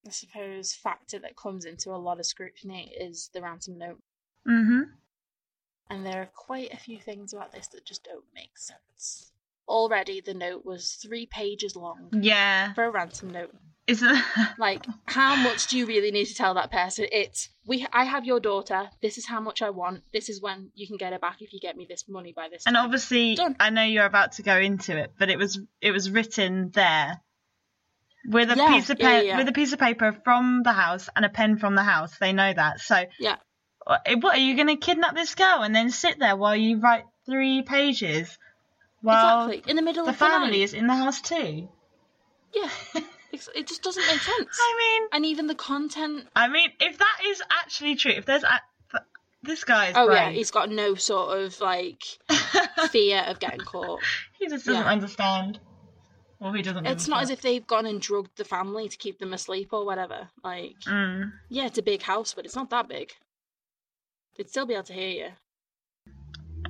i 0.07 0.11
suppose 0.11 0.75
factor 0.75 1.19
that 1.19 1.37
comes 1.37 1.65
into 1.65 1.91
a 1.91 1.97
lot 1.97 2.19
of 2.21 2.27
scrutiny 2.27 2.93
is 3.01 3.31
the 3.33 3.41
ransom 3.41 3.79
note 3.79 3.99
Mm-hmm. 4.47 4.83
And 5.91 6.05
there 6.05 6.23
are 6.23 6.31
quite 6.35 6.73
a 6.73 6.77
few 6.77 6.99
things 6.99 7.33
about 7.33 7.53
this 7.53 7.69
that 7.69 7.85
just 7.85 8.05
don't 8.05 8.25
make 8.35 8.57
sense. 8.59 9.31
Already, 9.69 10.21
the 10.21 10.35
note 10.35 10.65
was 10.65 10.93
three 10.93 11.27
pages 11.27 11.77
long 11.77 12.09
Yeah. 12.13 12.73
for 12.75 12.85
a 12.85 12.91
ransom 12.91 13.31
note. 13.31 13.55
Isn't 13.87 14.17
it? 14.17 14.25
Like, 14.59 14.85
how 15.07 15.35
much 15.37 15.67
do 15.69 15.79
you 15.79 15.87
really 15.87 16.11
need 16.11 16.27
to 16.27 16.35
tell 16.35 16.55
that 16.55 16.71
person? 16.71 17.07
It's 17.11 17.49
we. 17.67 17.87
I 17.93 18.05
have 18.05 18.25
your 18.27 18.39
daughter. 18.41 18.91
This 19.01 19.17
is 19.19 19.27
how 19.27 19.41
much 19.41 19.63
I 19.63 19.71
want. 19.71 20.03
This 20.13 20.29
is 20.29 20.43
when 20.43 20.71
you 20.75 20.87
can 20.87 20.97
get 20.99 21.13
her 21.13 21.19
back 21.19 21.41
if 21.41 21.53
you 21.55 21.61
get 21.61 21.77
me 21.77 21.87
this 21.89 22.05
money 22.09 22.33
by 22.35 22.49
this. 22.51 22.65
And 22.67 22.77
time. 22.77 22.85
obviously, 22.85 23.35
Done. 23.35 23.57
I 23.61 23.71
know 23.71 23.83
you're 23.85 24.05
about 24.05 24.33
to 24.33 24.43
go 24.43 24.57
into 24.59 24.97
it, 24.97 25.13
but 25.19 25.31
it 25.31 25.39
was 25.39 25.59
it 25.81 25.93
was 25.93 26.11
written 26.11 26.71
there 26.75 27.21
with 28.27 28.51
a 28.51 28.57
Yeah, 28.57 28.69
piece 28.69 28.91
of 28.91 29.01
yeah, 29.01 29.21
yeah. 29.23 29.37
with 29.39 29.49
a 29.49 29.53
piece 29.53 29.73
of 29.73 29.79
paper 29.79 30.13
from 30.25 30.63
the 30.65 30.73
house 30.73 31.09
and 31.17 31.25
a 31.25 31.29
pen 31.31 31.57
from 31.57 31.75
the 31.75 31.83
house. 31.85 32.17
They 32.19 32.33
know 32.35 32.53
that. 32.53 32.81
So, 32.81 33.05
Yeah. 33.19 33.37
What 33.89 34.37
are 34.37 34.41
you 34.41 34.55
going 34.55 34.69
to 34.69 34.77
kidnap 34.77 35.15
this 35.15 35.35
girl 35.35 35.63
and 35.63 35.75
then 35.75 35.91
sit 35.91 36.19
there 36.19 36.37
while 36.37 36.55
you 36.57 36.79
write 36.79 37.05
three 37.27 37.63
pages 37.63 38.37
while 39.01 39.49
exactly 39.49 39.71
in 39.71 39.77
the 39.77 39.83
middle 39.83 40.05
the 40.05 40.11
of 40.11 40.19
the 40.19 40.25
family 40.25 40.51
night. 40.51 40.61
is 40.61 40.75
in 40.75 40.87
the 40.87 40.95
house 40.95 41.21
too? 41.21 41.69
Yeah, 42.55 42.71
it 43.55 43.67
just 43.67 43.83
doesn't 43.83 44.07
make 44.07 44.21
sense. 44.23 44.59
I 44.61 44.75
mean, 44.79 45.09
And 45.13 45.27
even 45.27 45.47
the 45.47 45.55
content. 45.55 46.27
I 46.35 46.49
mean, 46.49 46.71
if 46.81 46.99
that 46.99 47.19
is 47.27 47.43
actually 47.51 47.97
true, 47.97 48.13
if 48.13 48.27
there's 48.27 48.43
a, 48.45 48.61
this 49.43 49.65
guy 49.65 49.89
is 49.89 49.97
Oh 49.97 50.11
yeah, 50.13 50.31
he's 50.31 50.51
got 50.51 50.71
no 50.71 50.95
sort 50.95 51.39
of 51.39 51.61
like 51.61 52.03
fear 52.91 53.25
of 53.27 53.39
getting 53.39 53.61
caught. 53.61 54.03
he 54.39 54.49
just 54.49 54.67
doesn't 54.67 54.83
Yeah. 54.83 54.91
understand. 54.91 55.61
Well, 56.41 56.53
he 56.53 56.63
doesn't. 56.63 56.87
It's 56.87 57.09
not 57.09 57.23
as 57.23 57.31
if 57.31 57.41
they've 57.41 57.67
gone 57.67 57.85
and 57.87 58.01
drugged 58.01 58.37
the 58.37 58.45
family 58.45 58.89
to 58.89 58.97
keep 58.97 59.19
them 59.19 59.33
asleep 59.33 59.73
or 59.73 59.85
whatever. 59.85 60.29
Like, 60.45 60.77
Mm. 60.87 61.33
yeah, 61.49 61.67
it's 61.67 61.79
a 61.79 61.83
big 61.83 62.03
house, 62.03 62.35
but 62.35 62.45
it's 62.45 62.55
not 62.55 62.71
that 62.71 62.89
big. 62.89 63.13
They'd 64.39 64.49
still 64.49 64.67
be 64.67 64.75
able 64.75 64.85
to 64.85 64.93
hear 64.95 65.09
you. 65.11 66.13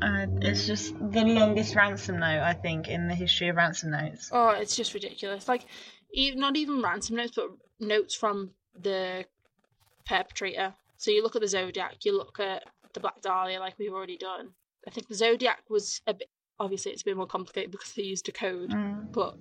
Uh, 0.01 0.27
it's 0.41 0.67
just 0.67 0.95
the 1.13 1.23
longest 1.25 1.75
ransom 1.75 2.19
note 2.21 2.41
I 2.41 2.55
think 2.55 2.89
in 2.89 3.09
the 3.09 3.15
history 3.15 3.49
of 3.49 3.57
ransom 3.57 3.91
notes. 3.91 4.31
Oh, 4.33 4.51
it's 4.51 4.75
just 4.77 4.95
ridiculous. 4.95 5.47
Like, 5.49 5.67
e- 6.15 6.35
not 6.35 6.57
even 6.57 6.81
ransom 6.83 7.17
notes, 7.17 7.33
but 7.37 7.51
notes 7.79 8.15
from 8.15 8.53
the 8.81 9.25
perpetrator. 10.07 10.75
So 10.97 11.11
you 11.11 11.23
look 11.23 11.37
at 11.37 11.43
the 11.43 11.49
Zodiac, 11.49 12.05
you 12.05 12.17
look 12.17 12.41
at 12.41 12.65
the 12.95 13.01
Black 13.01 13.21
Dahlia, 13.21 13.61
like 13.61 13.75
we've 13.79 13.93
already 13.93 14.17
done. 14.17 14.51
I 14.87 14.91
think 14.91 15.09
the 15.09 15.15
Zodiac 15.15 15.63
was 15.69 16.01
a 16.07 16.15
bit. 16.15 16.29
Obviously, 16.61 16.91
it's 16.93 17.03
a 17.03 17.05
bit 17.05 17.17
more 17.17 17.27
complicated 17.27 17.71
because 17.71 17.93
they 17.93 18.03
used 18.03 18.29
a 18.29 18.33
code, 18.33 18.71
Mm. 18.71 19.13
but 19.13 19.37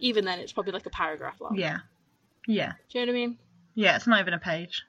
even 0.00 0.24
then, 0.24 0.40
it's 0.40 0.52
probably 0.52 0.72
like 0.72 0.86
a 0.86 0.90
paragraph 0.90 1.40
long. 1.40 1.56
Yeah, 1.56 1.78
yeah, 2.48 2.72
Do 2.88 2.98
you 2.98 3.06
know 3.06 3.12
what 3.12 3.16
I 3.18 3.20
mean? 3.26 3.38
yeah. 3.74 3.94
It's 3.96 4.06
not 4.08 4.20
even 4.20 4.34
a 4.34 4.38
page. 4.40 4.82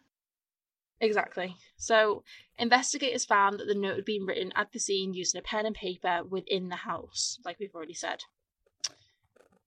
Exactly. 1.02 1.56
So, 1.78 2.24
investigators 2.58 3.24
found 3.26 3.60
that 3.60 3.68
the 3.68 3.76
note 3.76 3.96
had 3.96 4.06
been 4.06 4.26
written 4.26 4.52
at 4.56 4.72
the 4.74 4.80
scene 4.80 5.14
using 5.14 5.40
a 5.40 5.42
pen 5.42 5.66
and 5.66 5.76
paper 5.76 6.24
within 6.30 6.70
the 6.70 6.76
house, 6.76 7.40
like 7.46 7.58
we've 7.60 7.74
already 7.74 7.94
said. 7.94 8.20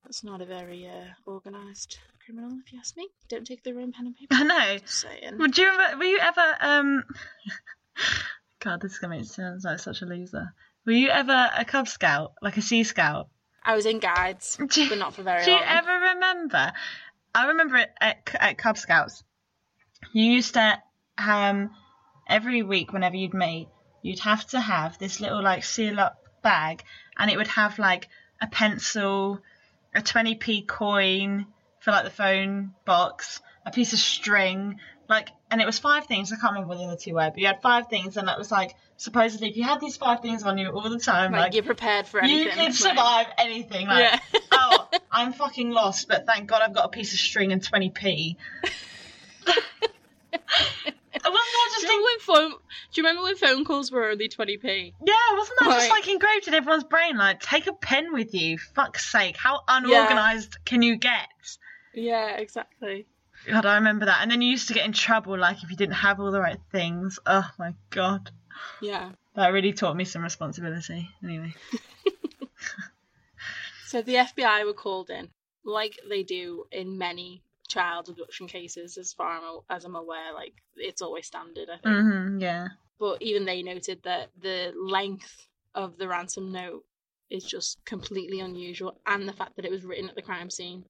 That's 0.05 0.23
not 0.25 0.43
a 0.43 0.45
very 0.47 0.87
uh, 0.87 1.13
organised 1.27 1.99
criminal, 2.25 2.59
if 2.65 2.73
you 2.73 2.79
ask 2.79 2.97
me. 2.97 3.09
Don't 3.29 3.47
take 3.47 3.63
the 3.63 3.71
own 3.71 3.93
pen 3.93 4.07
and 4.07 4.17
paper. 4.17 4.29
I 4.35 4.43
know. 4.43 4.79
Just 4.79 5.01
saying. 5.01 5.39
Would 5.39 5.57
you 5.57 5.67
ever? 5.69 5.97
Were 5.97 6.05
you 6.05 6.19
ever? 6.19 6.57
Um. 6.61 7.05
God, 8.61 8.81
this 8.81 8.93
is 8.93 8.99
gonna 8.99 9.13
make 9.15 9.23
me 9.23 9.27
sound 9.27 9.61
like 9.65 9.79
such 9.81 10.03
a 10.03 10.07
loser. 10.07 10.53
Were 10.87 10.93
you 10.93 11.09
ever 11.09 11.51
a 11.57 11.65
Cub 11.65 11.89
Scout, 11.89 12.33
like 12.43 12.57
a 12.57 12.63
Sea 12.63 12.85
Scout? 12.85 13.29
I 13.65 13.75
was 13.77 13.87
in 13.87 14.01
guides, 14.01 14.59
you- 14.77 14.89
but 14.89 14.99
not 14.99 15.15
for 15.15 15.23
very 15.23 15.39
long. 15.39 15.45
Do 15.47 15.53
you 15.53 15.61
ever 15.65 15.93
remember? 16.15 16.73
I 17.35 17.47
remember 17.47 17.77
it 17.77 17.91
at, 18.01 18.29
at 18.39 18.59
Cub 18.59 18.77
Scouts. 18.77 19.23
You 20.13 20.25
used 20.25 20.55
to 20.55 20.79
um 21.19 21.71
every 22.27 22.63
week 22.63 22.93
whenever 22.93 23.17
you'd 23.17 23.35
meet, 23.35 23.69
you'd 24.03 24.21
have 24.21 24.47
to 24.49 24.61
have 24.61 24.99
this 24.99 25.21
little 25.21 25.43
like 25.43 25.65
seal 25.65 25.99
up 26.01 26.19
bag, 26.43 26.83
and 27.19 27.31
it 27.31 27.37
would 27.37 27.49
have 27.49 27.79
like 27.79 28.09
a 28.41 28.47
pencil, 28.47 29.41
a 29.95 30.01
20p 30.01 30.67
coin 30.67 31.47
for 31.81 31.91
like 31.91 32.05
the 32.05 32.11
phone 32.11 32.73
box, 32.85 33.41
a 33.67 33.71
piece 33.71 33.93
of 33.93 33.99
string, 33.99 34.79
like, 35.09 35.29
and 35.51 35.61
it 35.61 35.67
was 35.67 35.79
five 35.79 36.07
things. 36.07 36.33
I 36.33 36.37
can't 36.37 36.53
remember 36.53 36.69
what 36.71 36.79
the 36.79 36.85
other 36.85 36.97
two 36.97 37.15
were, 37.15 37.29
but 37.31 37.39
you 37.39 37.47
had 37.47 37.61
five 37.61 37.89
things, 37.89 38.17
and 38.17 38.29
it 38.29 38.39
was 38.39 38.51
like 38.51 38.75
supposedly 38.97 39.51
if 39.51 39.57
you 39.57 39.65
had 39.65 39.81
these 39.81 39.97
five 39.97 40.21
things 40.21 40.45
on 40.45 40.59
you 40.59 40.69
all 40.71 40.89
the 40.89 40.99
time, 40.99 41.33
like, 41.33 41.41
like, 41.41 41.55
you're 41.55 41.65
prepared 41.65 42.07
for 42.07 42.21
anything. 42.21 42.39
you 42.47 42.51
could 42.51 42.59
like- 42.59 42.73
survive 42.75 43.27
anything. 43.39 43.87
Like, 43.89 44.21
Yeah. 44.33 44.41
oh, 44.53 44.89
I'm 45.13 45.33
fucking 45.33 45.71
lost, 45.71 46.09
but 46.09 46.25
thank 46.27 46.49
God 46.49 46.63
I've 46.63 46.75
got 46.75 46.87
a 46.87 46.89
piece 46.89 47.13
of 47.13 47.19
string 47.19 47.53
and 47.53 47.63
20p. 47.63 48.37
Wasn't 51.31 51.35
that 51.35 51.69
Do 51.69 51.75
just 51.75 51.83
you, 51.83 51.89
remember 51.89 52.05
when 52.05 52.19
phone, 52.21 52.51
do 52.51 53.01
you 53.01 53.03
remember 53.07 53.23
when 53.23 53.37
phone 53.37 53.65
calls 53.65 53.91
were 53.93 54.09
only 54.11 54.29
20p? 54.29 54.93
yeah? 55.07 55.15
Wasn't 55.37 55.59
that 55.61 55.67
just 55.67 55.91
Like- 55.91 55.91
like 55.91 56.09
engraved 56.09 56.49
in 56.49 56.55
everyone's 56.55 56.85
brain? 56.85 57.17
Like, 57.17 57.41
take 57.41 57.67
a 57.67 57.73
pen 57.73 58.13
with 58.13 58.35
you. 58.35 58.59
Fuck's 58.59 59.11
sake, 59.11 59.37
how 59.37 59.61
unorganized 59.69 60.57
can 60.65 60.83
you 60.83 60.97
get? 60.97 61.29
Yeah, 61.95 62.37
exactly. 62.37 63.07
God, 63.49 63.67
I 63.67 63.75
remember 63.77 64.07
that. 64.07 64.21
And 64.23 64.31
then 64.31 64.41
you 64.41 64.51
used 64.51 64.69
to 64.69 64.75
get 64.75 64.87
in 64.87 64.93
trouble, 64.93 65.37
like 65.39 65.63
if 65.65 65.71
you 65.71 65.77
didn't 65.77 65.95
have 65.97 66.21
all 66.21 66.31
the 66.31 66.41
right 66.41 66.61
things. 66.71 67.19
Oh 67.27 67.49
my 67.59 67.75
god, 67.91 68.31
Yeah. 68.81 69.11
that 69.35 69.49
really 69.49 69.73
taught 69.73 69.97
me 69.97 70.05
some 70.05 70.23
responsibility. 70.23 71.09
Anyway, 71.25 71.53
So 73.87 74.01
the 74.01 74.15
FBI 74.15 74.65
were 74.65 74.73
called 74.73 75.11
in, 75.11 75.29
like 75.65 75.99
they 76.09 76.23
do 76.23 76.65
in 76.73 76.97
many 76.99 77.43
child 77.73 78.09
abduction 78.09 78.47
cases, 78.47 78.99
as 78.99 79.13
far 79.13 79.41
as 79.71 79.85
I'm 79.85 79.97
aware. 79.97 80.33
Like 80.35 80.55
it's 80.77 81.03
always 81.03 81.27
standard, 81.27 81.69
I 81.71 81.79
think. 81.79 82.07
hmm 82.07 82.39
yeah, 82.41 82.69
But 82.99 83.23
even 83.23 83.45
they 83.45 83.63
noted 83.63 84.03
that 84.05 84.31
the 84.41 84.73
length 84.77 85.49
of 85.75 85.99
the 85.99 86.09
ransom 86.09 86.53
note 86.53 86.85
is 87.31 87.45
just 87.45 87.85
completely 87.85 88.41
unusual, 88.41 89.01
and 89.07 89.29
the 89.29 89.33
fact 89.33 89.57
that 89.57 89.65
it 89.65 89.71
was 89.71 89.85
written 89.85 90.09
at 90.09 90.15
the 90.17 90.23
crime 90.23 90.51
scene. 90.51 90.85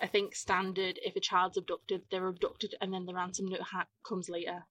I 0.00 0.06
think 0.06 0.36
standard 0.36 1.00
if 1.02 1.16
a 1.16 1.20
child's 1.20 1.56
abducted, 1.56 2.06
they're 2.08 2.28
abducted, 2.28 2.76
and 2.80 2.92
then 2.94 3.06
the 3.06 3.14
ransom 3.14 3.46
note 3.46 3.62
ha- 3.62 3.88
comes 4.04 4.28
later. 4.28 4.66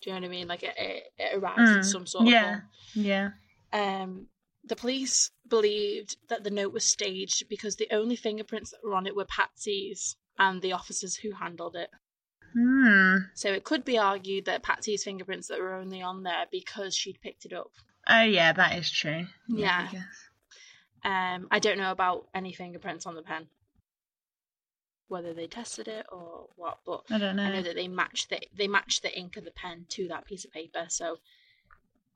Do 0.00 0.10
you 0.10 0.14
know 0.14 0.20
what 0.20 0.26
I 0.26 0.30
mean? 0.30 0.46
Like 0.48 0.62
it, 0.62 0.74
it, 0.78 1.12
it 1.18 1.36
arrives 1.36 1.72
in 1.72 1.82
Mm, 1.82 1.82
some 1.82 2.06
sort 2.06 2.28
yeah. 2.28 2.60
of 2.60 2.62
yeah. 2.94 3.30
form. 3.72 3.82
Um, 4.10 4.28
The 4.66 4.76
police 4.76 5.30
believed 5.46 6.16
that 6.28 6.42
the 6.42 6.50
note 6.50 6.72
was 6.72 6.84
staged 6.84 7.48
because 7.48 7.76
the 7.76 7.88
only 7.90 8.16
fingerprints 8.16 8.70
that 8.70 8.82
were 8.82 8.94
on 8.94 9.06
it 9.06 9.14
were 9.14 9.26
Patsy's 9.26 10.16
and 10.38 10.62
the 10.62 10.72
officers 10.72 11.16
who 11.16 11.32
handled 11.32 11.76
it. 11.76 11.90
Hmm. 12.54 13.16
So 13.34 13.52
it 13.52 13.64
could 13.64 13.84
be 13.84 13.98
argued 13.98 14.44
that 14.46 14.62
Patsy's 14.62 15.04
fingerprints 15.04 15.48
that 15.48 15.60
were 15.60 15.74
only 15.74 16.00
on 16.00 16.22
there 16.22 16.46
because 16.50 16.94
she'd 16.94 17.20
picked 17.20 17.44
it 17.44 17.52
up. 17.52 17.72
Oh 18.08 18.22
yeah, 18.22 18.52
that 18.52 18.78
is 18.78 18.90
true. 18.90 19.26
Yeah. 19.48 19.86
I 19.88 19.92
guess. 19.92 20.28
Um, 21.04 21.48
I 21.50 21.58
don't 21.58 21.78
know 21.78 21.90
about 21.90 22.28
any 22.34 22.52
fingerprints 22.52 23.06
on 23.06 23.14
the 23.14 23.22
pen, 23.22 23.48
whether 25.08 25.34
they 25.34 25.46
tested 25.46 25.86
it 25.88 26.06
or 26.10 26.48
what, 26.56 26.78
but 26.86 27.02
I 27.10 27.18
don't 27.18 27.36
know. 27.36 27.42
I 27.42 27.52
know 27.52 27.62
that 27.62 27.74
they 27.74 27.88
matched 27.88 28.30
the 28.30 28.40
they 28.56 28.68
matched 28.68 29.02
the 29.02 29.16
ink 29.16 29.36
of 29.36 29.44
the 29.44 29.50
pen 29.50 29.86
to 29.90 30.08
that 30.08 30.24
piece 30.24 30.44
of 30.44 30.52
paper. 30.52 30.86
So 30.88 31.18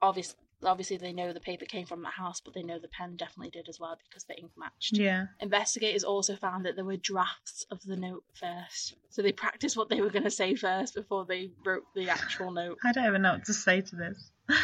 obviously, 0.00 0.38
obviously 0.64 0.96
they 0.96 1.12
know 1.12 1.32
the 1.32 1.40
paper 1.40 1.64
came 1.64 1.86
from 1.86 2.02
the 2.02 2.08
house, 2.08 2.40
but 2.40 2.54
they 2.54 2.62
know 2.62 2.78
the 2.78 2.88
pen 2.88 3.16
definitely 3.16 3.50
did 3.50 3.68
as 3.68 3.78
well 3.78 3.96
because 4.08 4.24
the 4.24 4.36
ink 4.38 4.50
matched. 4.56 4.96
Yeah. 4.96 5.26
Investigators 5.40 6.04
also 6.04 6.36
found 6.36 6.64
that 6.64 6.76
there 6.76 6.84
were 6.84 6.96
drafts 6.96 7.66
of 7.70 7.82
the 7.84 7.96
note 7.96 8.24
first, 8.34 8.94
so 9.10 9.22
they 9.22 9.32
practiced 9.32 9.76
what 9.76 9.88
they 9.88 10.00
were 10.00 10.10
going 10.10 10.24
to 10.24 10.30
say 10.30 10.54
first 10.54 10.94
before 10.94 11.24
they 11.24 11.50
wrote 11.64 11.84
the 11.94 12.08
actual 12.10 12.50
note. 12.50 12.78
I 12.84 12.92
don't 12.92 13.06
even 13.06 13.22
know 13.22 13.34
what 13.34 13.44
to 13.46 13.54
say 13.54 13.80
to 13.80 13.96
this. 13.96 14.30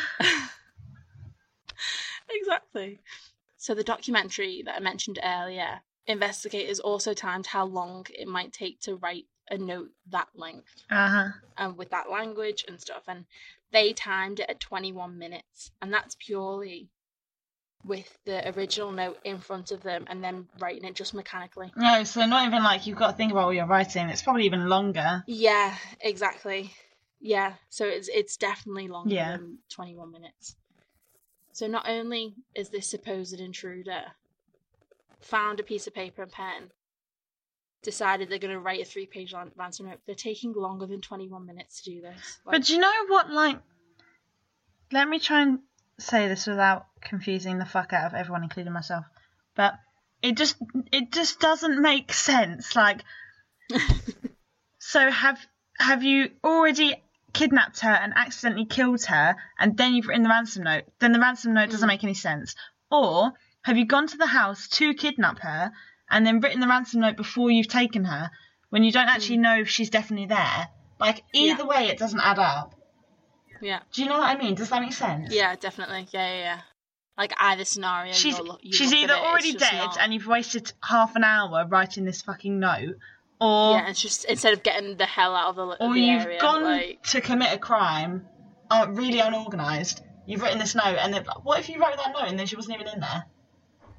exactly. 2.31 3.01
So 3.57 3.75
the 3.75 3.85
documentary 3.85 4.63
that 4.67 4.77
I 4.77 4.81
mentioned 4.81 5.19
earlier, 5.23 5.81
investigators 6.07 6.81
also 6.81 7.15
timed 7.15 7.47
how 7.47 7.65
long 7.65 8.07
it 8.11 8.29
might 8.29 8.53
take 8.53 8.81
to 8.81 8.97
write 8.97 9.27
a 9.51 9.59
note 9.59 9.91
that 10.11 10.29
length 10.35 10.85
Uh 10.91 11.09
huh. 11.09 11.29
and 11.57 11.77
with 11.77 11.91
that 11.91 12.11
language 12.11 12.65
and 12.67 12.81
stuff 12.81 13.03
and 13.09 13.27
they 13.73 13.93
timed 13.93 14.41
it 14.41 14.49
at 14.49 14.61
21 14.61 15.19
minutes 15.19 15.71
and 15.83 15.93
that's 15.93 16.17
purely 16.19 16.89
with 17.85 18.19
the 18.25 18.49
original 18.57 18.91
note 18.93 19.19
in 19.25 19.39
front 19.39 19.71
of 19.71 19.83
them 19.83 20.05
and 20.09 20.25
then 20.25 20.49
writing 20.59 20.85
it 20.85 20.95
just 20.95 21.13
mechanically. 21.13 21.71
No, 21.77 22.03
so 22.05 22.25
not 22.25 22.47
even 22.47 22.63
like 22.63 22.87
you've 22.87 22.97
got 22.97 23.11
to 23.11 23.17
think 23.17 23.31
about 23.33 23.47
what 23.47 23.57
you're 23.57 23.67
writing. 23.67 24.09
It's 24.09 24.23
probably 24.23 24.45
even 24.47 24.69
longer. 24.69 25.23
Yeah, 25.27 25.77
exactly. 26.01 26.73
Yeah, 27.21 27.55
so 27.69 27.85
it's 27.87 28.09
it's 28.09 28.37
definitely 28.37 28.89
longer 28.89 29.15
Yeah. 29.15 29.37
than 29.37 29.59
21 29.71 30.11
minutes. 30.11 30.57
So 31.53 31.67
not 31.67 31.89
only 31.89 32.35
is 32.55 32.71
this 32.71 32.89
supposed 32.89 33.39
intruder 33.39 34.03
found 35.21 35.61
a 35.61 35.63
piece 35.63 35.87
of 35.87 35.95
paper 35.95 36.23
and 36.23 36.33
pen, 36.33 36.71
decided 37.85 38.29
they're 38.29 38.39
going 38.41 38.53
to 38.55 38.59
write 38.61 38.81
a 38.81 38.85
three-page 38.85 39.33
lan- 39.33 39.53
ransom 39.57 39.87
note, 39.87 40.01
they're 40.07 40.15
taking 40.17 40.53
longer 40.53 40.87
than 40.87 41.01
21 41.01 41.47
minutes 41.47 41.83
to 41.83 41.91
do 41.91 42.01
this. 42.01 42.39
Like, 42.45 42.55
But 42.57 42.65
do 42.65 42.75
you 42.75 42.81
know 42.81 42.93
what? 43.09 43.31
Like, 43.31 43.59
let 44.91 45.09
me 45.09 45.19
try 45.21 45.43
and 45.43 45.61
say 45.99 46.27
this 46.29 46.47
without 46.47 46.87
confusing 47.01 47.59
the 47.59 47.65
fuck 47.65 47.93
out 47.93 48.07
of 48.07 48.15
everyone, 48.15 48.43
including 48.43 48.73
myself. 48.73 49.05
But 49.55 49.75
it 50.23 50.37
just 50.37 50.57
it 50.91 51.13
just 51.13 51.39
doesn't 51.39 51.81
make 51.81 52.13
sense. 52.13 52.75
Like, 52.75 53.03
so 54.79 55.11
have 55.11 55.39
have 55.79 56.03
you 56.03 56.31
already 56.43 57.03
kidnapped 57.33 57.81
her 57.81 57.91
and 57.91 58.13
accidentally 58.17 58.65
killed 58.67 59.05
her, 59.07 59.37
and 59.59 59.77
then 59.77 59.95
you've 59.95 60.07
written 60.07 60.23
the 60.23 60.29
ransom 60.29 60.65
note? 60.65 60.85
Then 61.01 61.13
the 61.13 61.21
ransom 61.21 61.55
note 61.55 61.71
doesn't 61.71 61.87
Mm. 61.87 61.93
make 61.93 62.05
any 62.05 62.15
sense. 62.15 62.55
Or 62.91 63.33
have 63.63 63.77
you 63.77 63.87
gone 63.87 64.07
to 64.09 64.17
the 64.17 64.27
house 64.27 64.69
to 64.69 64.95
kidnap 64.95 65.41
her 65.41 65.73
and 66.11 66.27
then 66.27 66.41
written 66.41 66.61
the 66.61 66.69
ransom 66.69 67.01
note 67.01 67.17
before 67.17 67.51
you've 67.51 67.69
taken 67.69 68.05
her, 68.05 68.31
when 68.71 68.83
you 68.85 68.93
don't 68.93 69.09
actually 69.09 69.39
know 69.39 69.59
if 69.61 69.69
she's 69.69 69.91
definitely 69.91 70.27
there? 70.27 70.69
Like 70.99 71.23
either 71.33 71.63
Yeah. 71.63 71.69
way, 71.69 71.87
it 71.89 71.99
doesn't 71.99 72.21
add 72.21 72.39
up. 72.39 72.75
yeah, 73.61 73.81
Do 73.93 74.03
you 74.03 74.09
know 74.09 74.19
what 74.19 74.29
I 74.37 74.39
mean? 74.39 74.55
Does 74.55 74.69
that 74.71 74.83
make 74.83 74.93
sense? 74.93 75.33
yeah, 75.33 75.57
definitely. 75.57 76.07
Yeah, 76.13 76.29
yeah, 76.35 76.39
yeah. 76.41 76.61
Like 77.17 77.33
either 77.39 77.65
scenario, 77.65 78.13
She's 78.13 78.39
look, 78.41 78.59
you 78.63 78.73
she's 78.73 78.93
either 78.93 79.13
it, 79.15 79.19
already 79.21 79.53
dead 79.55 79.73
not- 79.73 79.99
and 80.01 80.13
you've 80.13 80.27
wasted 80.27 80.73
half 80.83 81.15
an 81.17 81.23
hour 81.25 81.65
writing 81.67 82.05
this 82.05 82.23
fucking 82.23 82.59
note, 82.59 82.97
or 83.41 83.73
yeah, 83.77 83.89
it's 83.89 84.03
just 84.03 84.25
instead 84.25 84.53
of 84.53 84.63
getting 84.65 84.97
the 84.97 85.07
hell 85.07 85.35
out 85.37 85.51
of 85.51 85.57
the, 85.57 85.63
or 85.85 85.95
the 85.95 86.01
you've 86.01 86.23
area, 86.23 86.41
gone 86.41 86.65
like 86.65 87.03
to 87.05 87.21
commit 87.21 87.53
a 87.55 87.59
crime, 87.59 88.27
uh, 88.71 88.87
really 88.91 89.21
unorganised. 89.21 90.03
You've 90.27 90.43
written 90.43 90.59
this 90.59 90.75
note, 90.75 90.97
and 90.99 91.15
then 91.15 91.25
what 91.45 91.61
if 91.61 91.69
you 91.69 91.81
wrote 91.81 91.97
that 91.99 92.13
note 92.13 92.29
and 92.29 92.37
then 92.39 92.47
she 92.47 92.57
wasn't 92.57 92.81
even 92.81 92.93
in 92.93 93.01
there? 93.01 93.25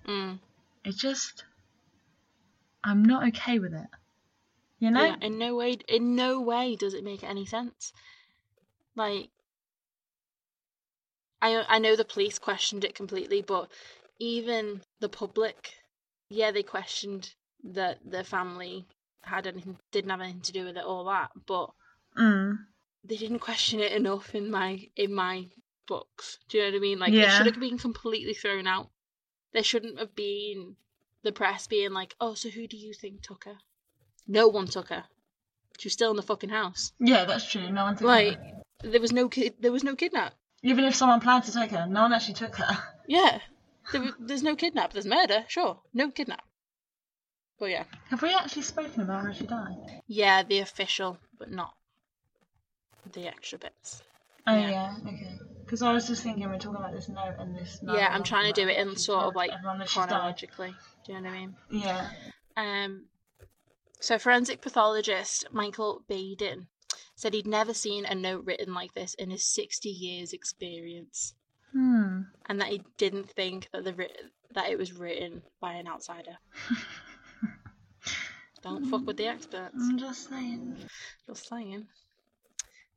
mm, 0.08 0.40
It 0.84 0.96
just, 0.98 1.46
I'm 2.86 3.04
not 3.04 3.28
okay 3.30 3.60
with 3.60 3.74
it. 3.74 3.88
You 4.80 4.92
know? 4.92 5.04
yeah, 5.04 5.16
in 5.22 5.38
no 5.38 5.56
way, 5.56 5.78
in 5.90 6.16
no 6.16 6.40
way 6.40 6.76
does 6.76 6.94
it 6.94 7.04
make 7.04 7.24
any 7.24 7.46
sense. 7.46 7.92
Like, 8.96 9.30
I 11.42 11.66
I 11.68 11.80
know 11.80 11.96
the 11.96 12.06
police 12.06 12.38
questioned 12.40 12.84
it 12.84 12.94
completely, 12.96 13.42
but 13.42 13.72
even 14.20 14.82
the 15.00 15.10
public, 15.10 15.74
yeah, 16.30 16.52
they 16.52 16.64
questioned 16.64 17.34
that 17.64 18.00
the 18.06 18.24
family 18.24 18.86
had 19.24 19.48
anything, 19.48 19.80
didn't 19.92 20.12
have 20.12 20.22
anything 20.22 20.42
to 20.42 20.52
do 20.54 20.66
with 20.66 20.78
it, 20.78 20.84
all 20.84 21.06
that, 21.06 21.32
but 21.48 21.72
Mm. 22.18 22.60
they 23.04 23.18
didn't 23.18 23.40
question 23.40 23.80
it 23.82 23.92
enough 23.92 24.34
in 24.36 24.50
my 24.50 24.90
in 24.96 25.14
my 25.14 25.50
books. 25.88 26.40
Do 26.48 26.58
you 26.58 26.64
know 26.64 26.70
what 26.70 26.78
I 26.78 26.80
mean? 26.80 27.00
Like 27.00 27.14
it 27.14 27.30
should 27.32 27.46
have 27.48 27.60
been 27.60 27.78
completely 27.78 28.34
thrown 28.34 28.68
out. 28.68 28.90
There 29.52 29.64
shouldn't 29.64 30.00
have 30.00 30.16
been 30.16 30.78
the 31.26 31.34
press 31.34 31.68
being 31.68 31.92
like, 31.92 32.16
"Oh, 32.22 32.36
so 32.36 32.50
who 32.50 32.68
do 32.68 32.78
you 32.78 32.94
think 32.94 33.22
took 33.22 33.44
her?" 33.44 33.58
No 34.28 34.48
one 34.48 34.68
took 34.68 34.88
her. 34.90 35.04
She 35.78 35.88
was 35.88 35.94
still 35.94 36.12
in 36.12 36.16
the 36.18 36.24
fucking 36.24 36.50
house. 36.52 36.94
Yeah, 37.00 37.26
that's 37.26 37.50
true. 37.52 37.70
No 37.70 37.84
one 37.84 37.96
took 37.98 38.08
Like 38.08 38.38
her. 38.38 38.62
there 38.84 39.02
was 39.02 39.12
no 39.12 39.28
kid. 39.28 39.56
There 39.60 39.72
was 39.74 39.84
no 39.84 39.96
kidnap. 39.96 40.34
Even 40.64 40.86
if 40.86 40.96
someone 40.96 41.20
planned 41.20 41.44
to 41.46 41.52
take 41.52 41.72
her, 41.72 41.86
no 41.86 42.04
one 42.04 42.14
actually 42.14 42.36
took 42.36 42.56
her. 42.56 42.78
Yeah, 43.08 43.40
there, 43.92 44.02
wa- 44.02 44.14
there's 44.20 44.42
no 44.42 44.56
kidnap. 44.56 44.92
There's 44.94 45.06
murder, 45.06 45.46
sure. 45.48 45.80
No 45.94 46.10
kidnap. 46.10 46.44
But 47.60 47.68
yeah, 47.70 47.84
Have 48.10 48.22
we 48.24 48.34
actually 48.34 48.64
spoken 48.64 49.02
about 49.02 49.26
how 49.26 49.32
she 49.32 49.46
died? 49.46 50.02
yeah, 50.08 50.42
the 50.42 50.60
official, 50.60 51.20
but 51.38 51.52
not 51.52 51.76
the 53.14 53.28
extra 53.28 53.60
bits. 53.60 54.02
Oh 54.48 54.56
Yeah. 54.56 54.70
yeah, 54.70 54.96
okay. 55.08 55.38
Because 55.64 55.82
I 55.84 55.94
was 55.94 56.08
just 56.08 56.24
thinking 56.24 56.50
we're 56.50 56.58
talking 56.58 56.78
about 56.78 56.94
this 56.94 57.10
note 57.10 57.36
and 57.40 57.56
this. 57.56 57.80
note 57.84 57.96
yeah, 57.96 58.10
I'm 58.12 58.24
trying 58.24 58.52
to 58.52 58.60
do 58.62 58.68
it 58.68 58.78
in 58.78 58.96
sort 58.96 59.26
of 59.26 59.36
like 59.36 59.52
chronologically. 59.88 60.74
Do 61.06 61.14
you 61.14 61.22
know 61.22 61.30
what 61.30 61.36
I 61.36 61.40
mean? 61.40 61.56
Yeah. 61.70 62.10
Um, 62.58 63.06
so 64.00 64.18
forensic 64.18 64.62
pathologist 64.62 65.46
Michael 65.52 66.02
Baden 66.08 66.68
said 67.16 67.34
he'd 67.34 67.48
never 67.48 67.74
seen 67.74 68.06
a 68.06 68.16
note 68.16 68.44
written 68.46 68.74
like 68.74 68.94
this 68.94 69.14
in 69.16 69.30
his 69.30 69.46
60 69.46 69.88
years 69.90 70.34
experience, 70.34 71.34
Hmm. 71.72 72.22
and 72.48 72.60
that 72.60 72.68
he 72.70 72.82
didn't 72.98 73.30
think 73.30 73.70
that 73.72 73.84
the 73.84 73.94
writ- 73.94 74.32
that 74.54 74.70
it 74.70 74.78
was 74.78 74.94
written 74.94 75.42
by 75.60 75.74
an 75.74 75.88
outsider. 75.88 76.38
Don't 78.62 78.86
fuck 78.90 79.06
with 79.06 79.18
the 79.18 79.28
experts. 79.28 79.76
I'm 79.80 79.98
just 80.00 80.28
saying. 80.30 80.76
Just 81.28 81.48
saying. 81.48 81.86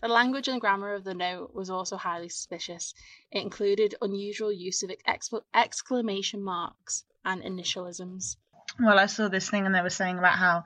The 0.01 0.09
language 0.09 0.49
and 0.49 0.61
grammar 0.61 0.95
of 0.95 1.05
the 1.05 1.15
note 1.15 1.53
was 1.55 1.69
also 1.69 1.97
highly 1.97 2.29
suspicious. 2.29 2.95
It 3.33 3.43
included 3.43 3.95
unusual 4.01 4.53
use 4.53 4.83
of 4.83 4.91
ex- 5.07 5.31
exclamation 5.55 6.43
marks 6.43 7.05
and 7.25 7.43
initialisms. 7.43 8.37
Well, 8.81 8.99
I 8.99 9.07
saw 9.07 9.29
this 9.29 9.49
thing 9.51 9.67
and 9.67 9.75
they 9.75 9.81
were 9.83 9.91
saying 9.91 10.19
about 10.19 10.35
how 10.39 10.65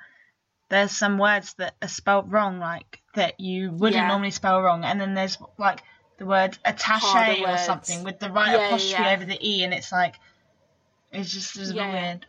there's 0.68 0.90
some 0.90 1.18
words 1.18 1.54
that 1.54 1.74
are 1.82 1.88
spelt 1.88 2.26
wrong, 2.28 2.58
like 2.58 3.00
that 3.14 3.38
you 3.40 3.70
wouldn't 3.70 3.96
Yeah. 4.02 4.08
normally 4.08 4.30
spell 4.30 4.62
wrong, 4.62 4.84
and 4.84 5.00
then 5.00 5.14
there's 5.14 5.38
like 5.58 5.82
the 6.18 6.26
word 6.26 6.56
attache 6.64 7.44
or 7.44 7.58
something 7.58 8.04
with 8.04 8.18
the 8.20 8.30
right 8.30 8.52
Yeah, 8.52 8.66
apostrophe 8.68 9.02
yeah. 9.02 9.12
over 9.14 9.24
the 9.24 9.38
e, 9.46 9.64
and 9.64 9.74
it's 9.74 9.92
like 9.92 10.16
it's 11.10 11.32
just 11.32 11.56
it's 11.56 11.72
yeah. 11.72 11.92
weird. 11.92 12.26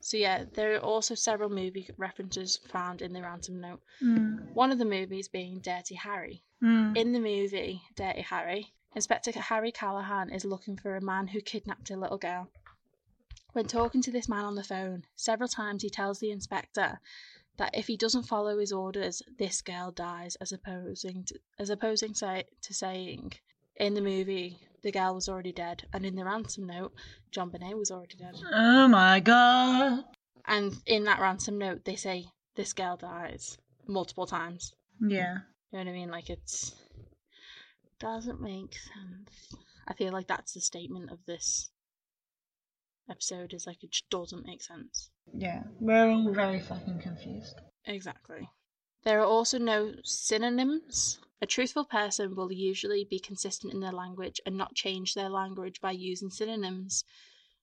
So 0.00 0.18
yeah, 0.18 0.44
there 0.52 0.74
are 0.74 0.80
also 0.80 1.14
several 1.14 1.48
movie 1.48 1.88
references 1.96 2.58
found 2.68 3.00
in 3.00 3.14
the 3.14 3.22
ransom 3.22 3.60
note. 3.60 3.80
Mm. 4.02 4.52
One 4.52 4.70
of 4.70 4.78
the 4.78 4.84
movies 4.84 5.28
being 5.28 5.60
Dirty 5.60 5.94
Harry. 5.94 6.42
Mm. 6.62 6.94
In 6.94 7.12
the 7.12 7.20
movie 7.20 7.80
Dirty 7.96 8.20
Harry, 8.20 8.72
Inspector 8.94 9.32
Harry 9.32 9.72
Callahan 9.72 10.28
is 10.30 10.44
looking 10.44 10.76
for 10.76 10.94
a 10.96 11.00
man 11.00 11.26
who 11.28 11.40
kidnapped 11.40 11.90
a 11.90 11.96
little 11.96 12.18
girl. 12.18 12.50
When 13.54 13.66
talking 13.66 14.02
to 14.02 14.10
this 14.10 14.28
man 14.28 14.44
on 14.44 14.56
the 14.56 14.64
phone, 14.64 15.04
several 15.14 15.48
times 15.48 15.84
he 15.84 15.88
tells 15.88 16.18
the 16.18 16.32
inspector 16.32 16.98
that 17.56 17.70
if 17.72 17.86
he 17.86 17.96
doesn't 17.96 18.24
follow 18.24 18.58
his 18.58 18.72
orders, 18.72 19.22
this 19.38 19.62
girl 19.62 19.92
dies, 19.92 20.34
as 20.40 20.50
opposing 20.50 21.22
to, 21.26 21.38
as 21.56 21.70
opposing 21.70 22.14
say, 22.14 22.44
to 22.62 22.74
saying 22.74 23.32
in 23.76 23.94
the 23.94 24.00
movie 24.00 24.58
the 24.82 24.90
girl 24.90 25.14
was 25.14 25.28
already 25.28 25.52
dead, 25.52 25.84
and 25.92 26.04
in 26.04 26.16
the 26.16 26.24
ransom 26.24 26.66
note, 26.66 26.92
JonBenét 27.32 27.78
was 27.78 27.92
already 27.92 28.16
dead. 28.16 28.34
Oh 28.52 28.88
my 28.88 29.20
god. 29.20 30.02
And 30.46 30.74
in 30.86 31.04
that 31.04 31.20
ransom 31.20 31.56
note, 31.56 31.84
they 31.84 31.94
say 31.94 32.26
this 32.56 32.72
girl 32.72 32.96
dies 32.96 33.56
multiple 33.86 34.26
times. 34.26 34.74
Yeah. 35.00 35.38
You 35.70 35.78
know 35.78 35.84
what 35.84 35.88
I 35.88 35.92
mean? 35.92 36.10
Like 36.10 36.28
it's 36.28 36.74
doesn't 38.00 38.40
make 38.40 38.74
sense. 38.74 39.54
I 39.86 39.94
feel 39.94 40.12
like 40.12 40.26
that's 40.26 40.54
the 40.54 40.60
statement 40.60 41.12
of 41.12 41.24
this 41.24 41.70
episode 43.10 43.52
is 43.52 43.66
like 43.66 43.82
it 43.82 43.90
just 43.90 44.08
doesn't 44.10 44.46
make 44.46 44.62
sense. 44.62 45.10
Yeah. 45.32 45.62
We're 45.80 46.08
all 46.08 46.32
very 46.32 46.60
fucking 46.60 47.00
confused. 47.00 47.60
Exactly. 47.86 48.48
There 49.04 49.20
are 49.20 49.26
also 49.26 49.58
no 49.58 49.92
synonyms 50.02 51.18
A 51.44 51.46
truthful 51.46 51.84
person 51.84 52.34
will 52.34 52.50
usually 52.50 53.04
be 53.04 53.18
consistent 53.18 53.74
in 53.74 53.80
their 53.80 53.92
language 53.92 54.40
and 54.46 54.56
not 54.56 54.74
change 54.74 55.12
their 55.12 55.28
language 55.28 55.78
by 55.78 55.90
using 55.90 56.30
synonyms 56.30 57.04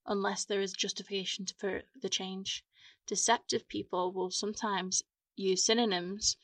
unless 0.06 0.46
there 0.46 0.62
is 0.62 0.74
justification 0.74 1.48
for 1.58 1.82
the 2.00 2.10
change. 2.10 2.64
Deceptive 3.08 3.68
people 3.68 4.12
will 4.12 4.30
sometimes 4.30 5.02
use 5.36 5.66
synonyms 5.66 6.38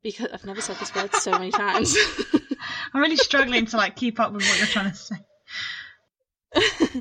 because 0.00 0.28
I've 0.32 0.44
never 0.44 0.60
said 0.60 0.76
this 0.76 0.94
word 0.94 1.12
so 1.14 1.32
many 1.32 1.50
times. 1.50 1.96
I'm 2.94 3.00
really 3.00 3.16
struggling 3.16 3.66
to 3.66 3.76
like 3.76 3.96
keep 3.96 4.20
up 4.20 4.32
with 4.32 4.46
what 4.46 4.58
you're 4.58 4.68
trying 4.68 4.92
to 4.92 4.96
say. 4.96 5.16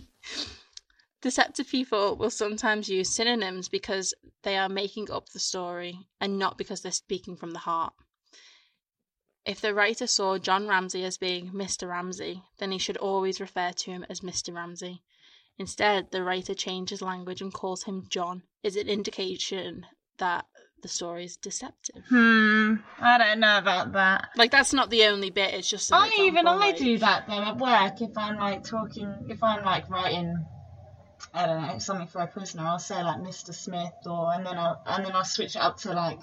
Deceptive 1.21 1.67
people 1.67 2.15
will 2.15 2.29
sometimes 2.29 2.88
use 2.88 3.10
synonyms 3.13 3.67
because 3.67 4.13
they 4.43 4.58
are 4.58 4.69
making 4.69 5.12
up 5.12 5.29
the 5.29 5.39
story 5.39 6.08
and 6.21 6.39
not 6.39 6.58
because 6.58 6.82
they're 6.82 6.91
speaking 6.93 7.36
from 7.36 7.51
the 7.51 7.60
heart. 7.60 7.93
If 9.45 9.60
the 9.62 9.73
writer 9.73 10.08
saw 10.08 10.38
John 10.38 10.67
Ramsey 10.67 11.03
as 11.03 11.17
being 11.17 11.51
Mr. 11.51 11.89
Ramsey, 11.89 12.43
then 12.60 12.71
he 12.71 12.77
should 12.77 12.97
always 12.97 13.41
refer 13.41 13.71
to 13.71 13.91
him 13.91 14.05
as 14.10 14.21
Mr. 14.21 14.53
Ramsey. 14.55 15.01
Instead, 15.58 16.12
the 16.12 16.23
writer 16.23 16.53
changes 16.53 17.01
language 17.01 17.41
and 17.41 17.53
calls 17.53 17.84
him 17.84 18.05
John, 18.10 18.43
is 18.63 18.77
an 18.77 18.88
indication 18.88 19.86
that 20.19 20.45
the 20.82 20.88
story 20.88 21.25
is 21.25 21.36
deceptive. 21.36 22.03
Hmm, 22.08 22.75
I 23.01 23.17
don't 23.17 23.39
know 23.41 23.58
about 23.58 23.91
that. 23.93 24.29
Like 24.38 24.51
that's 24.51 24.71
not 24.71 24.89
the 24.89 25.05
only 25.05 25.29
bit. 25.32 25.53
It's 25.53 25.69
just. 25.69 25.91
I 25.91 26.10
even 26.19 26.47
I 26.47 26.55
like- 26.55 26.77
do 26.77 26.97
that 26.99 27.27
though 27.27 27.43
at 27.43 27.58
work. 27.58 28.01
If 28.01 28.17
I'm 28.17 28.38
like 28.38 28.63
talking, 28.63 29.13
if 29.27 29.43
I'm 29.43 29.65
like 29.65 29.89
writing, 29.89 30.34
I 31.34 31.45
don't 31.45 31.62
know 31.62 31.79
something 31.79 32.08
for 32.08 32.21
a 32.21 32.27
prisoner, 32.27 32.63
I'll 32.63 32.79
say 32.79 33.01
like 33.03 33.17
Mr. 33.17 33.53
Smith, 33.53 33.93
or 34.05 34.34
and 34.34 34.45
then 34.45 34.58
I'll 34.58 34.82
and 34.86 35.05
then 35.05 35.13
I'll 35.13 35.25
switch 35.25 35.55
it 35.55 35.62
up 35.62 35.77
to 35.79 35.93
like 35.93 36.19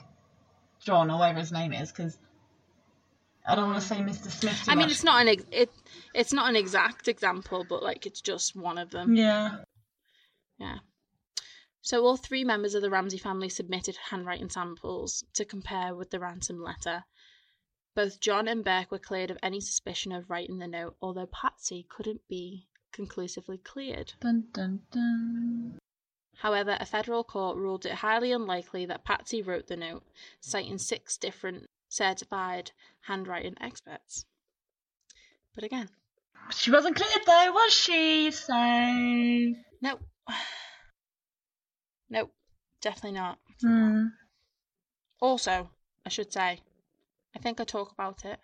John 0.81 1.11
or 1.11 1.19
whatever 1.19 1.41
his 1.41 1.53
name 1.53 1.73
is 1.73 1.93
because 1.93 2.19
I 3.47 3.55
don't 3.55 3.67
want 3.71 3.81
to 3.81 3.87
say 3.87 3.97
Mr. 3.97 4.31
Smith. 4.31 4.65
I 4.69 4.75
mean, 4.75 4.87
much. 4.87 4.93
it's 4.93 5.05
not 5.05 5.23
an 5.23 5.29
ex- 5.29 5.45
it. 5.51 5.71
It's 6.15 6.33
not 6.33 6.49
an 6.49 6.57
exact 6.57 7.09
example, 7.09 7.65
but 7.69 7.83
like 7.83 8.07
it's 8.07 8.21
just 8.21 8.57
one 8.57 8.79
of 8.79 8.91
them. 8.91 9.15
Yeah. 9.15 9.59
Yeah. 10.59 10.79
So 11.83 12.05
all 12.05 12.17
three 12.17 12.43
members 12.43 12.75
of 12.75 12.83
the 12.83 12.91
Ramsey 12.91 13.19
family 13.19 13.49
submitted 13.49 13.97
handwriting 14.11 14.49
samples 14.49 15.23
to 15.35 15.45
compare 15.45 15.95
with 15.95 16.11
the 16.11 16.19
ransom 16.19 16.61
letter. 16.61 17.05
Both 17.95 18.21
John 18.21 18.49
and 18.49 18.65
Burke 18.65 18.91
were 18.91 18.99
cleared 18.99 19.31
of 19.31 19.39
any 19.43 19.61
suspicion 19.61 20.11
of 20.11 20.29
writing 20.29 20.59
the 20.59 20.67
note, 20.67 20.97
although 21.01 21.27
Patsy 21.27 21.87
couldn't 21.89 22.27
be 22.29 22.67
conclusively 22.97 23.59
cleared. 23.59 24.15
Dun 24.21 24.45
dun 24.53 24.81
dun. 24.91 25.79
However, 26.39 26.77
a 26.81 26.87
federal 26.87 27.23
court 27.25 27.57
ruled 27.57 27.87
it 27.87 27.93
highly 27.93 28.33
unlikely 28.33 28.87
that 28.87 29.05
Patsy 29.05 29.43
wrote 29.43 29.67
the 29.69 29.77
note, 29.77 30.03
citing 30.41 30.79
six 30.79 31.17
different 31.17 31.67
certified 31.89 32.73
handwriting 33.03 33.55
experts. 33.61 34.25
But 35.55 35.65
again, 35.65 35.89
She 36.51 36.71
wasn't 36.71 36.97
cleared 36.97 37.27
though, 37.27 37.53
was 37.53 37.73
she? 37.73 38.31
So 38.31 38.55
nope. 39.83 40.01
Nope, 42.09 42.33
definitely 42.81 43.19
not. 43.19 43.39
hmm. 43.61 44.07
Also, 45.21 45.71
I 46.05 46.09
should 46.09 46.33
say, 46.33 46.61
I 47.35 47.39
think 47.41 47.61
I 47.61 47.65
talk 47.65 47.91
about 47.91 48.25
it 48.25 48.39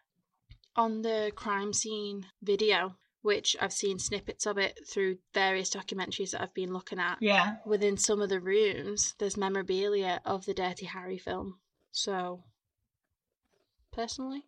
on 0.75 1.03
the 1.03 1.31
crime 1.37 1.73
scene 1.73 2.27
video, 2.43 2.97
which 3.23 3.57
I've 3.61 3.73
seen 3.73 3.99
snippets 3.99 4.47
of 4.47 4.59
it 4.59 4.81
through 4.87 5.19
various 5.33 5.71
documentaries 5.71 6.33
that 6.33 6.43
I've 6.43 6.55
been 6.55 6.73
looking 6.73 6.99
at. 6.99 7.19
yeah. 7.21 7.57
Within 7.65 7.97
some 7.97 8.21
of 8.21 8.29
the 8.29 8.41
rooms, 8.41 9.15
there's 9.19 9.37
memorabilia 9.37 10.21
of 10.25 10.45
the 10.45 10.55
Dirty 10.55 10.87
Harry 10.87 11.19
film. 11.19 11.59
So, 11.93 12.43
personally, 13.93 14.45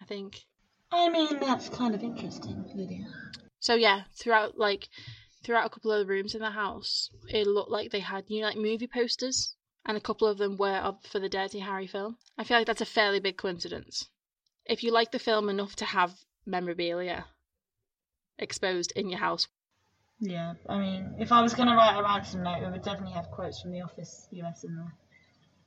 I 0.00 0.04
think. 0.04 0.44
I 0.92 1.08
mean 1.08 1.40
that's 1.40 1.68
kind 1.68 1.94
of 1.94 2.02
interesting, 2.02 2.64
Lydia. 2.74 3.06
So 3.58 3.74
yeah, 3.74 4.02
throughout 4.14 4.56
like 4.58 4.88
throughout 5.42 5.66
a 5.66 5.70
couple 5.70 5.90
of 5.90 6.00
the 6.00 6.12
rooms 6.12 6.34
in 6.34 6.40
the 6.40 6.50
house, 6.50 7.10
it 7.28 7.46
looked 7.46 7.70
like 7.70 7.90
they 7.90 8.00
had 8.00 8.24
you 8.28 8.40
know 8.40 8.48
like 8.48 8.56
movie 8.56 8.86
posters, 8.86 9.56
and 9.84 9.96
a 9.96 10.00
couple 10.00 10.28
of 10.28 10.38
them 10.38 10.56
were 10.56 10.76
up 10.76 11.06
for 11.06 11.18
the 11.18 11.28
Dirty 11.28 11.60
Harry 11.60 11.86
film. 11.86 12.18
I 12.36 12.44
feel 12.44 12.58
like 12.58 12.66
that's 12.66 12.80
a 12.80 12.86
fairly 12.86 13.20
big 13.20 13.36
coincidence. 13.36 14.08
If 14.64 14.82
you 14.82 14.92
like 14.92 15.12
the 15.12 15.18
film 15.18 15.48
enough 15.48 15.76
to 15.76 15.84
have 15.84 16.14
memorabilia 16.44 17.26
exposed 18.38 18.92
in 18.96 19.08
your 19.08 19.20
house, 19.20 19.48
Yeah, 20.20 20.54
I 20.68 20.78
mean, 20.78 21.14
if 21.18 21.32
I 21.32 21.42
was 21.42 21.54
going 21.54 21.68
to 21.68 21.74
write 21.74 21.98
a 21.98 22.02
ransom 22.02 22.42
note, 22.42 22.62
it 22.62 22.70
would 22.70 22.82
definitely 22.82 23.12
have 23.12 23.30
quotes 23.30 23.60
from 23.60 23.72
The 23.72 23.82
Office 23.82 24.28
US 24.32 24.64
in 24.64 24.76
there. 24.76 24.92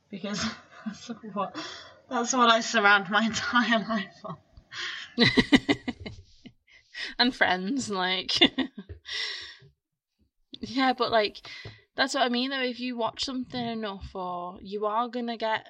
Because 0.10 0.44
that's 0.86 1.08
what, 1.34 1.56
that's 2.10 2.34
what 2.34 2.50
I 2.50 2.62
surround 2.62 3.10
my 3.10 3.26
entire 3.26 3.80
life 3.80 4.26
on. 4.26 4.38
and 7.20 7.36
friends 7.36 7.90
like 7.90 8.32
yeah 10.62 10.94
but 10.94 11.12
like 11.12 11.48
that's 11.96 12.14
what 12.14 12.24
i 12.24 12.30
mean 12.30 12.50
though 12.50 12.62
if 12.62 12.80
you 12.80 12.98
watch 12.98 13.26
something 13.26 13.66
enough 13.66 14.10
or 14.14 14.58
you 14.62 14.86
are 14.86 15.08
gonna 15.10 15.38
get 15.38 15.68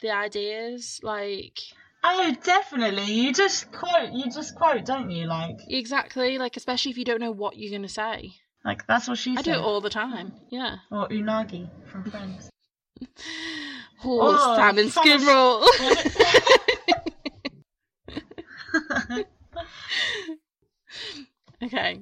the 0.00 0.10
ideas 0.10 1.00
like 1.02 1.58
Oh, 2.04 2.34
definitely. 2.42 3.12
You 3.12 3.32
just 3.32 3.70
quote, 3.70 4.12
you 4.12 4.24
just 4.30 4.54
quote, 4.56 4.84
don't 4.84 5.10
you? 5.10 5.26
Like, 5.26 5.60
exactly 5.68 6.38
like 6.38 6.56
especially 6.56 6.90
if 6.90 6.98
you 6.98 7.04
don't 7.04 7.20
know 7.20 7.30
what 7.30 7.56
you're 7.56 7.70
gonna 7.70 7.88
say 7.88 8.32
like 8.64 8.86
that's 8.86 9.08
what 9.08 9.18
she 9.18 9.32
i 9.32 9.36
said. 9.36 9.44
do 9.44 9.50
it 9.52 9.58
all 9.58 9.80
the 9.80 9.90
time 9.90 10.32
yeah 10.50 10.76
Or 10.90 11.08
Unagi 11.08 11.68
from 11.86 12.04
Friends. 12.04 12.50
oh, 14.04 14.36
Oh, 14.38 14.56
salmon 14.56 14.88
skin 14.90 15.24
roll 15.26 15.64
okay 21.62 22.00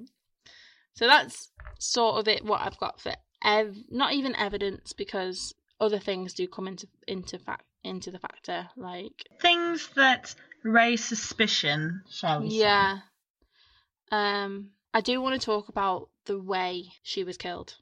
so 0.94 1.06
that's 1.06 1.50
sort 1.78 2.18
of 2.18 2.28
it 2.28 2.44
what 2.44 2.60
i've 2.60 2.78
got 2.78 3.00
for 3.00 3.12
ev- 3.44 3.76
not 3.90 4.12
even 4.12 4.34
evidence 4.36 4.92
because 4.92 5.54
other 5.80 5.98
things 5.98 6.34
do 6.34 6.46
come 6.46 6.66
into 6.68 6.86
into 7.06 7.38
fact 7.38 7.64
into 7.84 8.10
the 8.10 8.18
factor 8.18 8.68
like 8.76 9.24
Things 9.40 9.88
that 9.96 10.34
raise 10.62 11.04
suspicion, 11.04 12.02
shall 12.10 12.40
we 12.42 12.50
say? 12.50 12.58
yeah 12.58 12.98
um 14.12 14.70
i 14.92 15.00
do 15.00 15.20
want 15.20 15.40
to 15.40 15.44
talk 15.44 15.68
about 15.68 16.08
the 16.26 16.38
way 16.38 16.84
she 17.02 17.24
was 17.24 17.36
killed 17.36 17.76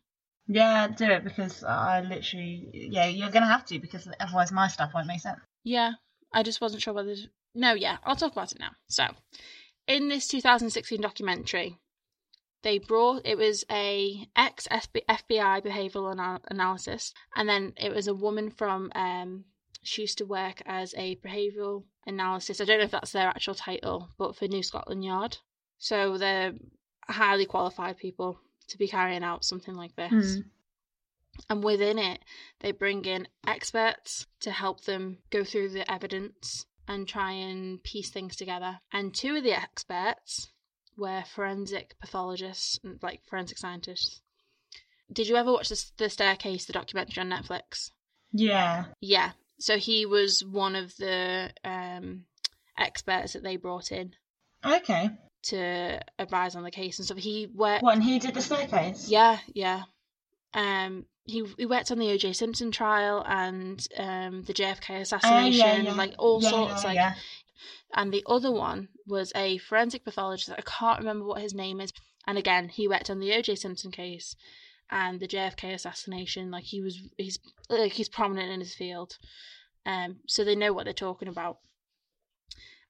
Yeah, 0.46 0.88
do 0.88 1.04
it 1.04 1.24
because 1.24 1.62
I 1.62 2.00
literally, 2.00 2.70
yeah, 2.72 3.06
you're 3.06 3.30
to 3.30 3.54
have 3.54 3.66
to 3.66 3.78
because 3.78 4.08
otherwise 4.18 4.50
my 4.52 4.68
stuff 4.68 4.92
won't 4.94 5.06
make 5.06 5.20
sense. 5.20 5.40
Yeah, 5.62 5.92
I 6.32 6.42
just 6.42 6.60
wasn't 6.62 6.80
sure 6.82 6.94
whether. 6.94 7.14
No, 7.54 7.74
yeah, 7.74 7.98
I'll 8.04 8.16
talk 8.16 8.32
about 8.32 8.52
it 8.52 8.58
now. 8.58 8.70
So, 8.88 9.04
in 9.86 10.08
this 10.08 10.26
2016 10.28 11.02
documentary, 11.02 11.76
they 12.62 12.78
brought 12.78 13.26
it 13.26 13.36
was 13.36 13.64
a 13.70 14.26
ex 14.36 14.66
FBI 14.70 15.60
behavioral 15.62 16.12
anal- 16.12 16.44
analysis, 16.48 17.12
and 17.36 17.46
then 17.46 17.74
it 17.76 17.94
was 17.94 18.08
a 18.08 18.14
woman 18.14 18.50
from. 18.50 18.90
Um, 18.94 19.44
she 19.88 20.02
used 20.02 20.18
to 20.18 20.26
work 20.26 20.62
as 20.66 20.94
a 20.96 21.16
behavioral 21.16 21.84
analysis. 22.06 22.60
I 22.60 22.64
don't 22.64 22.78
know 22.78 22.84
if 22.84 22.90
that's 22.90 23.12
their 23.12 23.28
actual 23.28 23.54
title, 23.54 24.10
but 24.18 24.36
for 24.36 24.46
New 24.46 24.62
Scotland 24.62 25.02
Yard. 25.02 25.38
So 25.78 26.18
they're 26.18 26.52
highly 27.08 27.46
qualified 27.46 27.96
people 27.96 28.38
to 28.68 28.78
be 28.78 28.86
carrying 28.86 29.24
out 29.24 29.44
something 29.44 29.74
like 29.74 29.96
this. 29.96 30.34
Hmm. 30.34 30.40
And 31.48 31.64
within 31.64 31.98
it, 31.98 32.20
they 32.60 32.72
bring 32.72 33.04
in 33.04 33.28
experts 33.46 34.26
to 34.40 34.50
help 34.50 34.84
them 34.84 35.18
go 35.30 35.42
through 35.42 35.70
the 35.70 35.90
evidence 35.90 36.66
and 36.86 37.08
try 37.08 37.32
and 37.32 37.82
piece 37.82 38.10
things 38.10 38.36
together. 38.36 38.80
And 38.92 39.14
two 39.14 39.36
of 39.36 39.44
the 39.44 39.58
experts 39.58 40.48
were 40.98 41.24
forensic 41.34 41.94
pathologists, 41.98 42.78
like 43.00 43.22
forensic 43.26 43.56
scientists. 43.56 44.20
Did 45.10 45.28
you 45.28 45.36
ever 45.36 45.52
watch 45.52 45.70
the, 45.70 45.82
the 45.96 46.10
Staircase, 46.10 46.66
the 46.66 46.72
documentary 46.74 47.22
on 47.22 47.30
Netflix? 47.30 47.90
Yeah. 48.32 48.86
Yeah. 49.00 49.32
So 49.60 49.76
he 49.78 50.06
was 50.06 50.44
one 50.44 50.76
of 50.76 50.96
the 50.96 51.50
um, 51.64 52.24
experts 52.76 53.32
that 53.32 53.42
they 53.42 53.56
brought 53.56 53.90
in 53.92 54.14
Okay. 54.64 55.10
to 55.44 56.00
advise 56.18 56.54
on 56.56 56.62
the 56.62 56.70
case 56.70 56.98
and 56.98 57.06
stuff. 57.06 57.18
He 57.18 57.48
worked. 57.52 57.82
What, 57.82 57.94
and 57.94 58.04
he 58.04 58.18
did 58.18 58.34
the 58.34 58.40
staircase? 58.42 59.08
Yeah, 59.08 59.38
yeah. 59.52 59.82
Um, 60.54 61.06
he 61.24 61.44
he 61.58 61.66
worked 61.66 61.90
on 61.90 61.98
the 61.98 62.10
O.J. 62.12 62.32
Simpson 62.32 62.70
trial 62.70 63.22
and 63.26 63.86
um 63.98 64.44
the 64.44 64.54
JFK 64.54 64.90
Oh, 64.90 64.94
yeah, 64.94 65.00
assassination, 65.02 65.84
yeah. 65.86 65.92
like 65.94 66.14
all 66.18 66.42
Yeah, 66.42 66.48
sorts. 66.50 66.82
yeah, 66.82 66.88
like, 66.88 66.94
yeah. 66.96 67.14
and 67.94 68.12
the 68.12 68.24
other 68.26 68.50
one 68.50 68.88
was 69.06 69.32
a 69.36 69.58
forensic 69.58 70.04
pathologist. 70.04 70.50
I 70.50 70.62
can't 70.62 71.00
remember 71.00 71.26
what 71.26 71.42
his 71.42 71.52
name 71.54 71.80
is. 71.80 71.92
And 72.26 72.38
again, 72.38 72.68
he 72.68 72.88
worked 72.88 73.10
on 73.10 73.20
the 73.20 73.32
O.J. 73.34 73.56
Simpson 73.56 73.90
case 73.90 74.36
and 74.90 75.20
the 75.20 75.28
JFK 75.28 75.74
assassination. 75.74 76.50
Like 76.50 76.64
he 76.64 76.80
was, 76.80 77.00
he's 77.16 77.38
like 77.68 77.92
he's 77.92 78.08
prominent 78.08 78.50
in 78.50 78.60
his 78.60 78.74
field. 78.74 79.18
Um, 79.86 80.20
so 80.26 80.44
they 80.44 80.54
know 80.56 80.72
what 80.72 80.84
they're 80.84 80.92
talking 80.92 81.28
about. 81.28 81.58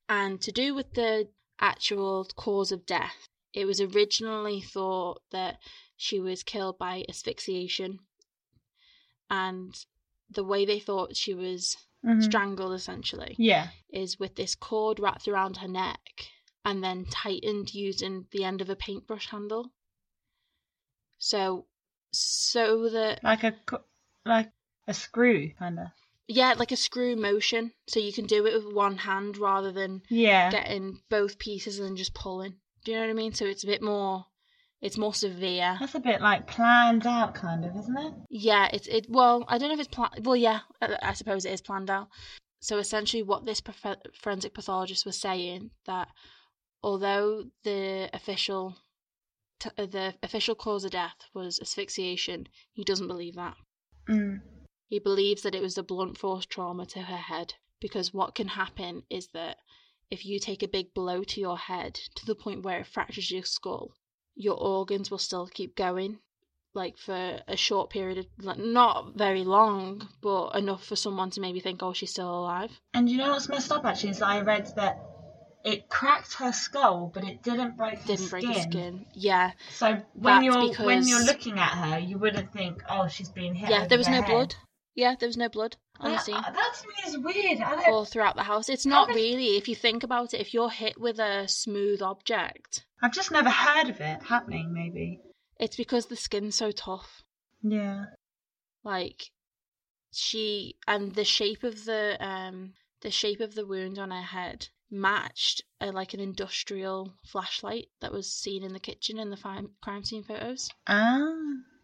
And 0.08 0.40
to 0.42 0.52
do 0.52 0.74
with 0.74 0.94
the 0.94 1.28
actual 1.60 2.24
cause 2.36 2.72
of 2.72 2.86
death, 2.86 3.28
it 3.52 3.64
was 3.66 3.80
originally 3.80 4.60
thought 4.60 5.20
that 5.32 5.58
she 5.96 6.18
was 6.20 6.42
killed 6.42 6.78
by 6.78 7.04
asphyxiation. 7.08 7.98
And 9.30 9.74
the 10.30 10.44
way 10.44 10.64
they 10.64 10.78
thought 10.80 11.16
she 11.16 11.34
was 11.34 11.76
Mhm. 12.04 12.22
strangled 12.22 12.72
essentially, 12.74 13.34
Yeah. 13.38 13.70
is 13.90 14.18
with 14.18 14.36
this 14.36 14.54
cord 14.54 15.00
wrapped 15.00 15.26
around 15.26 15.56
her 15.58 15.68
neck 15.68 16.30
and 16.64 16.82
then 16.82 17.04
tightened 17.06 17.74
using 17.74 18.26
the 18.30 18.44
end 18.44 18.60
of 18.60 18.70
a 18.70 18.76
paintbrush 18.76 19.28
handle. 19.28 19.72
So, 21.18 21.66
so 22.12 22.88
that 22.90 23.22
Like 23.22 23.44
a 23.44 23.54
like 24.24 24.50
a 24.86 24.94
screw 24.94 25.50
kind 25.58 25.78
of. 25.78 25.86
yeah, 26.26 26.54
like 26.56 26.72
a 26.72 26.76
screw 26.76 27.16
motion, 27.16 27.72
so 27.86 28.00
you 28.00 28.12
can 28.12 28.26
do 28.26 28.46
it 28.46 28.54
with 28.64 28.74
one 28.74 28.96
hand 28.98 29.36
rather 29.38 29.72
than 29.72 30.02
Yeah. 30.08 30.50
getting 30.50 31.00
both 31.10 31.38
pieces 31.38 31.78
and 31.78 31.96
just 31.96 32.14
pulling. 32.14 32.56
Do 32.84 32.92
you 32.92 32.98
know 32.98 33.04
what 33.04 33.10
I 33.10 33.14
mean? 33.14 33.32
So 33.34 33.44
it's 33.46 33.64
a 33.64 33.66
bit 33.66 33.82
more, 33.82 34.26
it's 34.80 34.96
more 34.98 35.12
severe. 35.14 35.76
That's 35.80 35.94
a 35.94 36.00
bit 36.00 36.20
like 36.20 36.46
planned 36.46 37.06
out, 37.06 37.34
kind 37.34 37.64
of, 37.64 37.76
isn't 37.76 37.98
it? 37.98 38.14
Yeah, 38.30 38.68
it's 38.72 38.86
it. 38.86 39.06
Well, 39.08 39.44
I 39.48 39.58
don't 39.58 39.68
know 39.68 39.74
if 39.74 39.80
it's 39.80 39.88
planned. 39.94 40.24
Well, 40.24 40.36
yeah, 40.36 40.60
I, 40.80 40.96
I 41.02 41.12
suppose 41.14 41.44
it 41.44 41.52
is 41.52 41.60
planned 41.62 41.90
out. 41.90 42.08
So 42.60 42.78
essentially, 42.78 43.22
what 43.22 43.44
this 43.44 43.60
prof- 43.60 43.96
forensic 44.20 44.52
pathologist 44.54 45.04
was 45.06 45.20
saying 45.20 45.70
that 45.86 46.08
although 46.82 47.44
the 47.64 48.08
official 48.12 48.76
t- 49.58 49.70
uh, 49.76 49.86
the 49.86 50.14
official 50.22 50.54
cause 50.54 50.84
of 50.84 50.92
death 50.92 51.26
was 51.34 51.60
asphyxiation, 51.60 52.48
he 52.72 52.84
doesn't 52.84 53.08
believe 53.08 53.34
that. 53.34 53.56
Mm. 54.08 54.40
He 54.86 54.98
believes 54.98 55.42
that 55.42 55.54
it 55.54 55.62
was 55.62 55.76
a 55.76 55.82
blunt 55.82 56.16
force 56.16 56.46
trauma 56.46 56.86
to 56.86 57.02
her 57.02 57.16
head 57.16 57.54
because 57.80 58.14
what 58.14 58.34
can 58.34 58.48
happen 58.48 59.02
is 59.10 59.28
that 59.28 59.58
if 60.10 60.24
you 60.24 60.38
take 60.38 60.62
a 60.62 60.68
big 60.68 60.94
blow 60.94 61.22
to 61.24 61.40
your 61.40 61.58
head 61.58 61.94
to 62.14 62.26
the 62.26 62.34
point 62.34 62.62
where 62.62 62.80
it 62.80 62.86
fractures 62.86 63.30
your 63.30 63.44
skull, 63.44 63.92
your 64.34 64.56
organs 64.56 65.10
will 65.10 65.18
still 65.18 65.46
keep 65.46 65.76
going 65.76 66.20
like 66.74 66.96
for 66.96 67.40
a 67.48 67.56
short 67.56 67.90
period 67.90 68.18
of 68.18 68.26
like, 68.40 68.58
not 68.58 69.14
very 69.14 69.44
long, 69.44 70.08
but 70.20 70.50
enough 70.54 70.84
for 70.84 70.96
someone 70.96 71.30
to 71.30 71.40
maybe 71.40 71.60
think, 71.60 71.82
"Oh, 71.82 71.92
she's 71.92 72.10
still 72.10 72.30
alive." 72.30 72.80
And 72.94 73.10
you 73.10 73.18
know 73.18 73.30
what's 73.30 73.48
messed 73.48 73.72
up 73.72 73.84
actually 73.84 74.10
is 74.10 74.18
that 74.18 74.28
I 74.28 74.40
read 74.40 74.66
that 74.76 75.00
it 75.64 75.88
cracked 75.88 76.34
her 76.34 76.52
skull, 76.52 77.10
but 77.12 77.24
it 77.24 77.42
didn't 77.42 77.76
break 77.76 78.04
Didn't 78.04 78.26
skin. 78.26 78.28
break 78.40 78.54
the 78.54 78.60
skin. 78.62 79.06
Yeah, 79.14 79.52
So 79.70 80.00
when 80.14 80.42
you're 80.44 80.72
when 80.84 81.06
you're 81.06 81.24
looking 81.24 81.58
at 81.58 81.70
her, 81.70 81.98
you 81.98 82.18
wouldn't 82.18 82.52
think, 82.52 82.82
oh, 82.88 83.08
she's 83.08 83.28
been 83.28 83.54
hit. 83.54 83.68
yeah. 83.70 83.86
There 83.86 83.98
was 83.98 84.06
the 84.06 84.12
no 84.12 84.22
head. 84.22 84.30
blood. 84.30 84.54
Yeah, 84.94 85.14
there 85.18 85.28
was 85.28 85.36
no 85.36 85.48
blood 85.48 85.76
on 86.00 86.10
the 86.10 86.16
That, 86.16 86.24
scene. 86.24 86.34
that 86.34 86.74
to 86.80 86.88
me 86.88 86.94
is 87.06 87.18
weird. 87.18 87.60
All 87.88 88.04
throughout 88.04 88.34
the 88.36 88.42
house. 88.42 88.68
It's 88.68 88.86
not 88.86 89.08
really, 89.08 89.56
if 89.56 89.68
you 89.68 89.76
think 89.76 90.02
about 90.02 90.34
it, 90.34 90.40
if 90.40 90.52
you're 90.52 90.70
hit 90.70 91.00
with 91.00 91.18
a 91.20 91.46
smooth 91.46 92.02
object, 92.02 92.84
I've 93.02 93.12
just 93.12 93.30
never 93.30 93.50
heard 93.50 93.88
of 93.90 94.00
it 94.00 94.22
happening. 94.24 94.72
Maybe. 94.72 95.20
it's 95.60 95.76
because 95.76 96.06
the 96.06 96.16
skin's 96.16 96.56
so 96.56 96.72
tough. 96.72 97.22
Yeah. 97.62 98.06
Like 98.84 99.30
she 100.12 100.76
and 100.86 101.14
the 101.14 101.24
shape 101.24 101.62
of 101.64 101.84
the 101.84 102.16
um 102.24 102.72
the 103.02 103.10
shape 103.10 103.40
of 103.40 103.54
the 103.54 103.66
wound 103.66 103.98
on 103.98 104.10
her 104.10 104.22
head 104.22 104.68
matched 104.90 105.62
uh, 105.80 105.92
like 105.92 106.14
an 106.14 106.20
industrial 106.20 107.12
flashlight 107.26 107.88
that 108.00 108.12
was 108.12 108.32
seen 108.32 108.62
in 108.62 108.72
the 108.72 108.80
kitchen 108.80 109.18
in 109.18 109.30
the 109.30 109.36
fi- 109.36 109.62
crime 109.82 110.04
scene 110.04 110.22
photos. 110.22 110.70
Ah, 110.86 111.30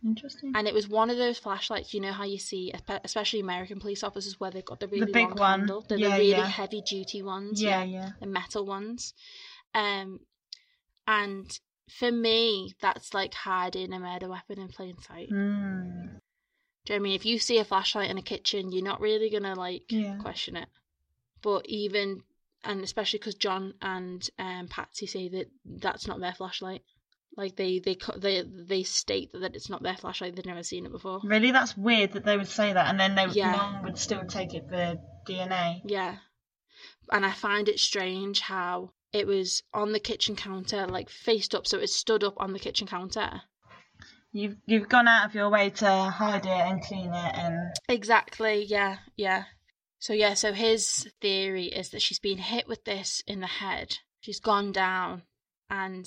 interesting. 0.04 0.52
And 0.54 0.66
it 0.66 0.74
was 0.74 0.88
one 0.88 1.10
of 1.10 1.16
those 1.18 1.38
flashlights, 1.38 1.92
you 1.92 2.00
know 2.00 2.12
how 2.12 2.24
you 2.24 2.38
see, 2.38 2.72
especially 3.04 3.40
American 3.40 3.78
police 3.80 4.02
officers, 4.02 4.40
where 4.40 4.50
they've 4.50 4.64
got 4.64 4.80
the 4.80 4.88
really 4.88 5.12
big 5.12 5.28
long 5.28 5.36
one. 5.36 5.58
handle, 5.60 5.84
the, 5.86 5.98
Yeah, 5.98 6.08
the 6.10 6.18
really 6.18 6.30
yeah. 6.30 6.46
heavy 6.46 6.80
duty 6.82 7.22
ones. 7.22 7.60
yeah, 7.62 7.82
yeah. 7.84 8.10
the 8.20 8.26
metal 8.26 8.64
ones. 8.64 9.12
Um, 9.74 10.20
and 11.06 11.58
for 11.90 12.10
me, 12.10 12.72
that's 12.80 13.12
like 13.12 13.34
hiding 13.34 13.92
a 13.92 13.98
murder 13.98 14.28
weapon 14.28 14.58
in 14.58 14.68
plain 14.68 14.96
sight. 14.98 15.28
Mm. 15.30 16.20
Do 16.86 16.92
you 16.92 16.96
know 16.96 16.96
what 16.96 16.96
I 16.96 16.98
mean? 17.00 17.14
If 17.14 17.26
you 17.26 17.38
see 17.38 17.58
a 17.58 17.64
flashlight 17.64 18.10
in 18.10 18.18
a 18.18 18.22
kitchen, 18.22 18.72
you're 18.72 18.84
not 18.84 19.00
really 19.00 19.28
gonna 19.30 19.54
like 19.54 19.84
Yeah. 19.90 20.16
question 20.16 20.56
it. 20.56 20.68
But 21.42 21.66
even 21.66 22.22
and 22.64 22.82
especially 22.82 23.18
because 23.18 23.34
John 23.34 23.74
and 23.82 24.28
um, 24.38 24.68
Patsy 24.68 25.06
say 25.06 25.28
that 25.28 25.46
that's 25.64 26.06
not 26.06 26.20
their 26.20 26.34
flashlight. 26.34 26.82
Like 27.36 27.56
they 27.56 27.80
they 27.80 27.96
they 28.16 28.42
they 28.42 28.82
state 28.84 29.30
that 29.32 29.56
it's 29.56 29.68
not 29.68 29.82
their 29.82 29.96
flashlight. 29.96 30.36
They've 30.36 30.46
never 30.46 30.62
seen 30.62 30.86
it 30.86 30.92
before. 30.92 31.20
Really, 31.24 31.50
that's 31.50 31.76
weird 31.76 32.12
that 32.12 32.24
they 32.24 32.36
would 32.36 32.48
say 32.48 32.72
that, 32.72 32.88
and 32.88 32.98
then 32.98 33.14
they 33.16 33.26
Yeah. 33.26 33.52
mum 33.52 33.82
would 33.82 33.98
still 33.98 34.24
take 34.24 34.54
it 34.54 34.68
for 34.68 34.96
DNA. 35.26 35.80
Yeah. 35.84 36.16
And 37.10 37.26
I 37.26 37.32
find 37.32 37.68
it 37.68 37.80
strange 37.80 38.40
how 38.40 38.92
it 39.12 39.26
was 39.26 39.62
on 39.72 39.92
the 39.92 40.00
kitchen 40.00 40.36
counter, 40.36 40.86
like 40.86 41.08
faced 41.10 41.54
up, 41.54 41.66
so 41.66 41.78
it 41.78 41.90
stood 41.90 42.24
up 42.24 42.34
on 42.38 42.52
the 42.52 42.58
kitchen 42.58 42.86
counter. 42.86 43.42
You've 44.32 44.56
you've 44.66 44.88
gone 44.88 45.06
out 45.06 45.26
of 45.26 45.34
your 45.34 45.48
way 45.50 45.70
to 45.70 45.86
hide 45.86 46.46
it 46.46 46.48
and 46.48 46.82
clean 46.82 47.12
it, 47.12 47.34
and 47.36 47.72
Exactly, 47.88 48.64
yeah, 48.64 48.98
yeah. 49.16 49.44
So 50.04 50.12
yeah, 50.12 50.34
so 50.34 50.52
his 50.52 51.08
theory 51.22 51.64
is 51.64 51.88
that 51.88 52.02
she's 52.02 52.18
been 52.18 52.36
hit 52.36 52.68
with 52.68 52.84
this 52.84 53.22
in 53.26 53.40
the 53.40 53.46
head. 53.46 53.96
She's 54.20 54.38
gone 54.38 54.70
down 54.70 55.22
and 55.70 56.04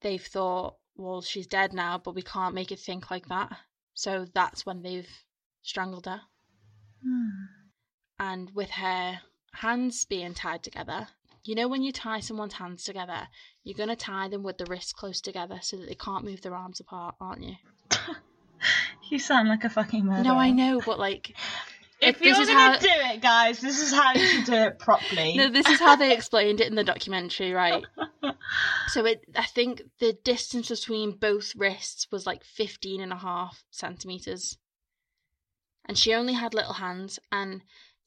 they've 0.00 0.24
thought, 0.24 0.76
well, 0.96 1.20
she's 1.20 1.46
dead 1.46 1.74
now, 1.74 2.00
but 2.02 2.14
we 2.14 2.22
can't 2.22 2.54
make 2.54 2.72
it 2.72 2.78
think 2.78 3.10
like 3.10 3.28
that. 3.28 3.54
So 3.92 4.24
that's 4.32 4.64
when 4.64 4.80
they've 4.80 5.06
strangled 5.60 6.06
her. 6.06 6.22
Hmm. 7.04 7.28
And 8.18 8.50
with 8.54 8.70
her 8.70 9.20
hands 9.52 10.06
being 10.06 10.32
tied 10.32 10.62
together, 10.62 11.08
you 11.44 11.56
know 11.56 11.68
when 11.68 11.82
you 11.82 11.92
tie 11.92 12.20
someone's 12.20 12.54
hands 12.54 12.84
together, 12.84 13.28
you're 13.64 13.76
going 13.76 13.90
to 13.90 13.96
tie 13.96 14.28
them 14.28 14.42
with 14.42 14.56
the 14.56 14.64
wrists 14.64 14.94
close 14.94 15.20
together 15.20 15.58
so 15.60 15.76
that 15.76 15.90
they 15.90 15.94
can't 15.94 16.24
move 16.24 16.40
their 16.40 16.54
arms 16.54 16.80
apart, 16.80 17.16
aren't 17.20 17.42
you? 17.44 17.56
you 19.10 19.18
sound 19.18 19.50
like 19.50 19.64
a 19.64 19.68
fucking 19.68 20.06
murderer. 20.06 20.24
No, 20.24 20.38
I 20.38 20.52
know, 20.52 20.80
but 20.86 20.98
like 20.98 21.36
If 22.00 22.16
If 22.16 22.22
you're 22.22 22.34
gonna 22.46 22.52
how- 22.52 22.78
do 22.78 22.88
it, 22.88 23.20
guys, 23.20 23.60
this 23.60 23.80
is 23.80 23.92
how 23.92 24.12
you 24.14 24.24
should 24.26 24.44
do 24.44 24.52
it 24.54 24.78
properly. 24.78 25.34
No, 25.36 25.48
this 25.50 25.66
is 25.68 25.80
how 25.80 25.96
they 25.96 26.12
explained 26.14 26.60
it 26.60 26.68
in 26.68 26.74
the 26.76 26.84
documentary, 26.84 27.52
right? 27.52 27.84
So 28.88 29.04
it, 29.04 29.22
I 29.36 29.44
think 29.44 29.82
the 30.00 30.14
distance 30.24 30.68
between 30.70 31.12
both 31.18 31.54
wrists 31.54 32.06
was 32.10 32.24
like 32.26 32.42
15 32.44 33.02
and 33.02 33.12
a 33.12 33.16
half 33.16 33.62
centimeters. 33.70 34.56
And 35.86 35.98
she 35.98 36.14
only 36.14 36.32
had 36.32 36.54
little 36.54 36.72
hands, 36.74 37.18
and 37.30 37.62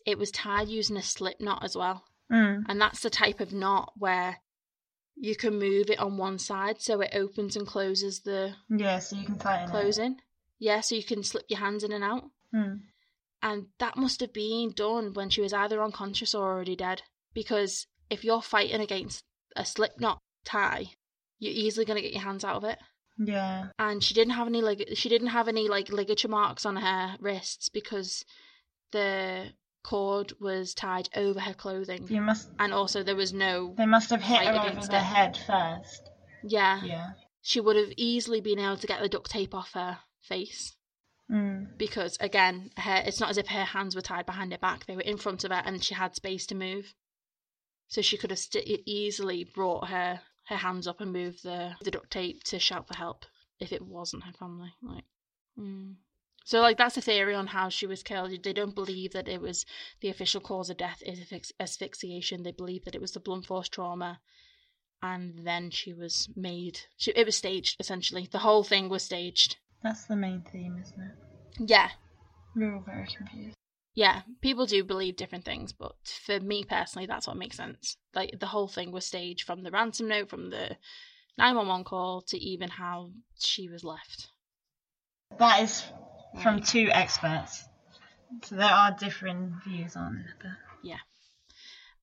it 0.05 0.17
was 0.17 0.31
tied 0.31 0.69
using 0.69 0.97
a 0.97 1.03
slip 1.03 1.39
knot 1.39 1.63
as 1.63 1.75
well. 1.75 2.03
Mm. 2.31 2.63
And 2.67 2.81
that's 2.81 3.01
the 3.01 3.09
type 3.11 3.39
of 3.39 3.53
knot 3.53 3.93
where 3.97 4.37
you 5.15 5.35
can 5.35 5.59
move 5.59 5.89
it 5.91 5.99
on 5.99 6.17
one 6.17 6.39
side 6.39 6.81
so 6.81 6.99
it 7.01 7.11
opens 7.13 7.55
and 7.55 7.67
closes 7.67 8.21
the 8.21 8.55
Yeah, 8.69 8.97
so 8.99 9.15
you 9.15 9.25
can 9.25 9.37
tighten 9.37 9.67
it. 9.69 9.71
closing. 9.71 10.17
Yeah, 10.59 10.81
so 10.81 10.95
you 10.95 11.03
can 11.03 11.21
slip 11.23 11.45
your 11.49 11.59
hands 11.59 11.83
in 11.83 11.91
and 11.91 12.03
out. 12.03 12.23
Mm. 12.53 12.79
And 13.41 13.67
that 13.79 13.97
must 13.97 14.19
have 14.21 14.33
been 14.33 14.71
done 14.71 15.13
when 15.13 15.29
she 15.29 15.41
was 15.41 15.53
either 15.53 15.81
unconscious 15.83 16.35
or 16.35 16.43
already 16.51 16.75
dead. 16.75 17.01
Because 17.33 17.87
if 18.09 18.23
you're 18.23 18.41
fighting 18.41 18.81
against 18.81 19.23
a 19.55 19.65
slip 19.65 19.99
knot 19.99 20.19
tie, 20.45 20.87
you're 21.39 21.53
easily 21.53 21.85
gonna 21.85 22.01
get 22.01 22.13
your 22.13 22.21
hands 22.23 22.43
out 22.43 22.57
of 22.57 22.63
it. 22.63 22.77
Yeah. 23.17 23.67
And 23.79 24.03
she 24.03 24.13
didn't 24.13 24.33
have 24.33 24.47
any 24.47 24.61
lig- 24.61 24.95
she 24.95 25.09
didn't 25.09 25.29
have 25.29 25.47
any 25.47 25.67
like 25.67 25.89
ligature 25.89 26.27
marks 26.27 26.65
on 26.65 26.75
her 26.77 27.17
wrists 27.19 27.69
because 27.69 28.23
the 28.91 29.53
cord 29.83 30.33
was 30.39 30.73
tied 30.73 31.09
over 31.15 31.39
her 31.39 31.53
clothing. 31.53 32.05
You 32.09 32.21
must. 32.21 32.49
And 32.59 32.73
also 32.73 33.01
there 33.03 33.15
was 33.15 33.33
no 33.33 33.73
They 33.77 33.85
must 33.85 34.09
have 34.11 34.21
hit 34.21 34.45
her 34.45 34.53
over 34.71 34.85
the 34.87 34.99
head 34.99 35.35
first. 35.37 36.09
yeah. 36.43 36.81
Yeah. 36.83 37.07
She 37.41 37.59
would 37.59 37.75
have 37.75 37.91
easily 37.97 38.39
been 38.41 38.59
able 38.59 38.77
to 38.77 38.87
get 38.87 39.01
the 39.01 39.09
duct 39.09 39.31
tape 39.31 39.55
off 39.55 39.71
her 39.73 39.97
face. 40.21 40.75
Mm. 41.29 41.77
because 41.77 42.17
again, 42.19 42.71
her 42.77 43.03
it's 43.05 43.19
not 43.19 43.29
as 43.29 43.37
if 43.37 43.47
her 43.47 43.63
hands 43.63 43.95
were 43.95 44.01
tied 44.01 44.25
behind 44.25 44.51
her 44.51 44.57
back; 44.57 44.85
they 44.85 44.95
were 44.95 45.01
in 45.01 45.17
front 45.17 45.43
of 45.43 45.51
her, 45.51 45.61
and 45.65 45.83
she 45.83 45.93
had 45.93 46.15
space 46.15 46.45
to 46.47 46.55
move. 46.55 46.93
So 47.87 48.01
she 48.01 48.17
could 48.17 48.31
have 48.31 48.39
st- 48.39 48.81
easily 48.85 49.43
brought 49.43 49.89
her 49.89 50.21
her 50.47 50.57
hands 50.57 50.87
up 50.87 50.99
and 51.01 51.13
moved 51.13 51.43
the 51.43 51.75
the 51.81 51.91
duct 51.91 52.11
tape 52.11 52.43
to 52.45 52.59
shout 52.59 52.87
for 52.87 52.95
help 52.95 53.25
if 53.59 53.71
it 53.71 53.81
wasn't 53.81 54.23
her 54.23 54.33
family. 54.33 54.73
Like, 54.81 55.05
mm. 55.57 55.95
so 56.43 56.59
like 56.59 56.77
that's 56.77 56.97
a 56.97 57.01
theory 57.01 57.35
on 57.35 57.47
how 57.47 57.69
she 57.69 57.85
was 57.87 58.03
killed. 58.03 58.31
They 58.43 58.53
don't 58.53 58.75
believe 58.75 59.13
that 59.13 59.27
it 59.27 59.39
was 59.39 59.65
the 60.01 60.09
official 60.09 60.41
cause 60.41 60.69
of 60.69 60.77
death 60.77 61.01
is 61.05 61.19
asphyx- 61.19 61.53
asphyxiation. 61.59 62.43
They 62.43 62.51
believe 62.51 62.85
that 62.85 62.95
it 62.95 63.01
was 63.01 63.11
the 63.11 63.19
blunt 63.19 63.45
force 63.45 63.69
trauma. 63.69 64.19
And 65.03 65.47
then 65.47 65.71
she 65.71 65.93
was 65.93 66.29
made. 66.35 66.81
She, 66.97 67.11
it 67.11 67.25
was 67.25 67.35
staged 67.35 67.77
essentially. 67.79 68.27
The 68.31 68.39
whole 68.39 68.63
thing 68.63 68.89
was 68.89 69.03
staged. 69.03 69.57
That's 69.83 70.05
the 70.05 70.15
main 70.15 70.41
theme, 70.51 70.77
isn't 70.81 70.99
it? 71.01 71.11
Yeah, 71.69 71.89
We're 72.55 72.75
all 72.75 72.81
very 72.85 73.07
confused. 73.07 73.55
yeah, 73.93 74.21
people 74.41 74.65
do 74.65 74.83
believe 74.83 75.15
different 75.15 75.43
things, 75.45 75.73
but 75.73 75.95
for 76.25 76.39
me 76.39 76.63
personally, 76.63 77.07
that's 77.07 77.27
what 77.27 77.37
makes 77.37 77.57
sense. 77.57 77.97
Like 78.13 78.39
the 78.39 78.45
whole 78.47 78.67
thing 78.67 78.91
was 78.91 79.05
staged 79.05 79.43
from 79.45 79.63
the 79.63 79.71
ransom 79.71 80.07
note, 80.07 80.29
from 80.29 80.49
the 80.49 80.77
911 81.37 81.83
call 81.85 82.21
to 82.23 82.37
even 82.37 82.69
how 82.69 83.11
she 83.39 83.69
was 83.69 83.83
left. 83.83 84.29
That 85.39 85.61
is 85.61 85.83
from 86.41 86.61
two 86.61 86.89
experts. 86.91 87.65
So 88.43 88.55
there 88.55 88.65
are 88.71 88.91
different 88.91 89.63
views 89.65 89.95
on 89.95 90.17
it. 90.25 90.35
But... 90.41 90.51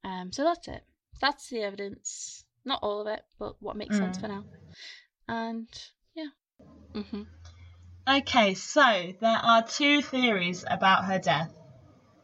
Um, 0.05 0.31
so 0.33 0.45
that's 0.45 0.69
it. 0.69 0.85
That's 1.21 1.49
the 1.51 1.63
evidence. 1.63 2.45
Not 2.65 2.79
all 2.83 3.01
of 3.01 3.09
it, 3.09 3.23
but 3.39 3.57
what 3.61 3.77
makes 3.77 3.97
sense 3.97 4.17
Mm. 4.17 4.21
for 4.21 4.29
now. 4.29 4.45
And 5.27 5.69
yeah. 6.15 6.29
hmm 6.95 7.23
Okay, 8.09 8.55
so 8.55 9.13
there 9.21 9.37
are 9.37 9.63
two 9.63 10.01
theories 10.01 10.65
about 10.67 11.05
her 11.05 11.19
death. 11.19 11.53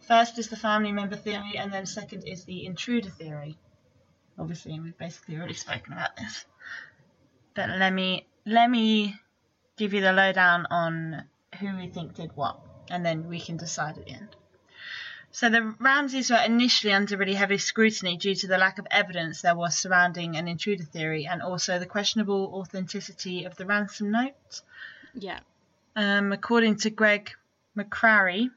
First 0.08 0.38
is 0.38 0.48
the 0.48 0.56
family 0.56 0.92
member 0.92 1.16
theory, 1.16 1.58
and 1.58 1.70
then 1.70 1.84
second 1.84 2.22
is 2.26 2.44
the 2.44 2.64
intruder 2.64 3.10
theory. 3.10 3.58
Obviously, 4.38 4.80
we've 4.80 4.96
basically 4.96 5.36
already 5.36 5.52
spoken 5.52 5.92
about 5.92 6.16
this. 6.16 6.46
But 7.54 7.68
let 7.68 7.92
me 7.92 8.26
let 8.46 8.70
me 8.70 9.20
give 9.76 9.92
you 9.92 10.00
the 10.00 10.14
lowdown 10.14 10.66
on 10.70 11.24
who 11.60 11.76
we 11.76 11.88
think 11.88 12.14
did 12.14 12.34
what, 12.34 12.58
and 12.90 13.04
then 13.04 13.28
we 13.28 13.38
can 13.38 13.58
decide 13.58 13.98
at 13.98 14.06
the 14.06 14.12
end. 14.12 14.36
So 15.32 15.50
the 15.50 15.74
Ramseys 15.78 16.30
were 16.30 16.42
initially 16.46 16.94
under 16.94 17.18
really 17.18 17.34
heavy 17.34 17.58
scrutiny 17.58 18.16
due 18.16 18.34
to 18.36 18.46
the 18.46 18.56
lack 18.56 18.78
of 18.78 18.86
evidence 18.90 19.42
there 19.42 19.54
was 19.54 19.76
surrounding 19.76 20.36
an 20.36 20.48
intruder 20.48 20.84
theory, 20.84 21.26
and 21.26 21.42
also 21.42 21.78
the 21.78 21.84
questionable 21.84 22.52
authenticity 22.54 23.44
of 23.44 23.56
the 23.56 23.66
ransom 23.66 24.12
note. 24.12 24.62
Yeah. 25.12 25.40
Um, 25.96 26.32
according 26.32 26.76
to 26.78 26.90
Greg 26.90 27.30
McCrary, 27.76 28.50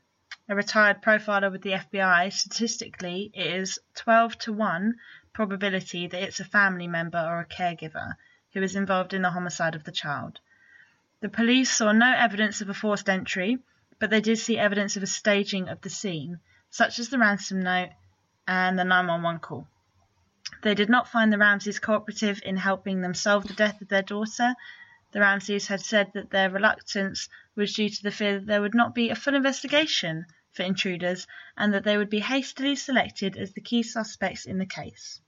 a 0.50 0.56
retired 0.56 1.02
profiler 1.04 1.52
with 1.52 1.62
the 1.62 1.74
FBI, 1.74 2.34
statistically 2.34 3.30
it 3.34 3.46
is 3.46 3.80
12 3.96 4.38
to 4.40 4.54
1 4.54 4.96
probability 5.34 6.08
that 6.08 6.24
it's 6.24 6.40
a 6.40 6.46
family 6.46 6.88
member 6.88 7.20
or 7.20 7.40
a 7.40 7.46
caregiver 7.46 8.14
who 8.54 8.64
is 8.64 8.76
involved 8.76 9.14
in 9.14 9.22
the 9.22 9.30
homicide 9.30 9.76
of 9.76 9.84
the 9.84 9.92
child. 9.92 10.40
The 11.20 11.30
police 11.30 11.70
saw 11.70 11.92
no 11.92 12.12
evidence 12.12 12.62
of 12.62 12.70
a 12.70 12.74
forced 12.74 13.08
entry, 13.08 13.60
but 14.00 14.10
they 14.10 14.22
did 14.22 14.40
see 14.40 14.58
evidence 14.58 14.98
of 14.98 15.04
a 15.04 15.08
staging 15.08 15.70
of 15.70 15.82
the 15.82 15.90
scene, 15.92 16.40
such 16.72 16.98
as 16.98 17.10
the 17.10 17.20
ransom 17.20 17.62
note 17.62 17.90
and 18.48 18.80
the 18.80 18.84
911 18.84 19.40
call. 19.42 19.68
They 20.64 20.74
did 20.74 20.90
not 20.90 21.08
find 21.08 21.32
the 21.32 21.38
Ramseys 21.38 21.80
cooperative 21.80 22.42
in 22.44 22.58
helping 22.58 23.02
them 23.02 23.14
solve 23.14 23.48
the 23.48 23.54
death 23.54 23.82
of 23.82 23.90
their 23.90 24.02
daughter. 24.02 24.56
The 25.18 25.22
Ramseys 25.22 25.66
had 25.66 25.82
said 25.82 26.12
that 26.14 26.30
their 26.30 26.52
reluctance 26.52 27.28
was 27.56 27.74
due 27.74 27.90
to 27.90 28.04
the 28.04 28.12
fear 28.12 28.38
that 28.38 28.46
there 28.46 28.62
would 28.62 28.76
not 28.76 28.94
be 28.94 29.10
a 29.10 29.16
full 29.16 29.34
investigation 29.34 30.28
for 30.52 30.62
intruders 30.62 31.26
and 31.58 31.74
that 31.74 31.84
they 31.84 31.98
would 31.98 32.12
be 32.12 32.20
hastily 32.20 32.76
selected 32.76 33.36
as 33.36 33.52
the 33.54 33.62
key 33.62 33.82
suspects 33.82 34.46
in 34.46 34.60
the 34.60 34.66
case. 34.68 35.20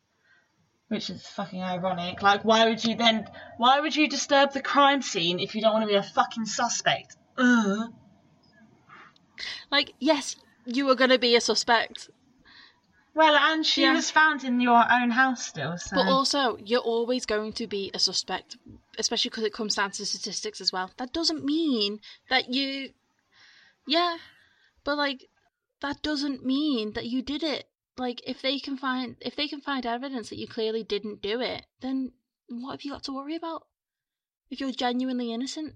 Which 0.90 1.10
is 1.10 1.26
fucking 1.26 1.64
ironic. 1.64 2.22
Like, 2.22 2.46
why 2.46 2.70
would 2.70 2.86
you 2.86 2.98
then? 2.98 3.32
Why 3.58 3.80
would 3.80 3.96
you 3.96 4.08
disturb 4.08 4.54
the 4.54 4.62
crime 4.62 5.02
scene 5.02 5.40
if 5.40 5.56
you 5.56 5.62
don't 5.62 5.74
want 5.74 5.82
to 5.86 5.88
be 5.88 5.96
a 5.96 6.04
fucking 6.04 6.46
suspect? 6.46 7.18
Ugh. 7.40 7.92
Like, 9.72 9.96
yes, 9.98 10.36
you 10.68 10.86
were 10.86 10.94
going 10.94 11.10
to 11.10 11.18
be 11.18 11.36
a 11.36 11.42
suspect, 11.42 12.12
Well, 13.16 13.36
and 13.36 13.66
she 13.66 13.82
Yeah. 13.82 13.94
was 13.94 14.12
found 14.12 14.44
in 14.44 14.62
your 14.62 14.86
own 14.92 15.10
house 15.10 15.48
still, 15.48 15.80
so. 15.80 15.96
but 15.96 16.06
also 16.06 16.58
you're 16.58 16.80
always 16.80 17.26
going 17.26 17.54
to 17.54 17.66
be 17.66 17.90
a 17.92 17.98
suspect, 17.98 18.56
especially 19.00 19.30
because 19.30 19.46
it 19.46 19.54
comes 19.54 19.76
down 19.76 19.92
to 19.92 20.06
statistics 20.06 20.62
as 20.62 20.72
well. 20.72 20.92
That 20.98 21.14
doesn't 21.14 21.44
mean 21.44 22.02
that 22.30 22.54
you, 22.54 22.92
yeah, 23.88 24.18
but 24.84 24.98
like 24.98 25.30
that 25.82 26.02
doesn't 26.02 26.46
mean 26.46 26.94
that 26.94 27.08
you 27.08 27.22
did 27.22 27.42
it. 27.42 27.70
Like 27.98 28.22
if 28.28 28.42
they 28.42 28.60
can 28.60 28.78
find 28.78 29.16
if 29.22 29.36
they 29.36 29.48
can 29.48 29.62
find 29.62 29.86
evidence 29.86 30.30
that 30.30 30.38
you 30.38 30.48
clearly 30.48 30.84
didn't 30.84 31.22
do 31.22 31.42
it, 31.42 31.66
then 31.82 32.12
what 32.50 32.72
have 32.72 32.84
you 32.84 32.92
got 32.92 33.04
to 33.06 33.14
worry 33.14 33.36
about? 33.36 33.66
If 34.50 34.60
you're 34.60 34.72
genuinely 34.72 35.32
innocent, 35.32 35.76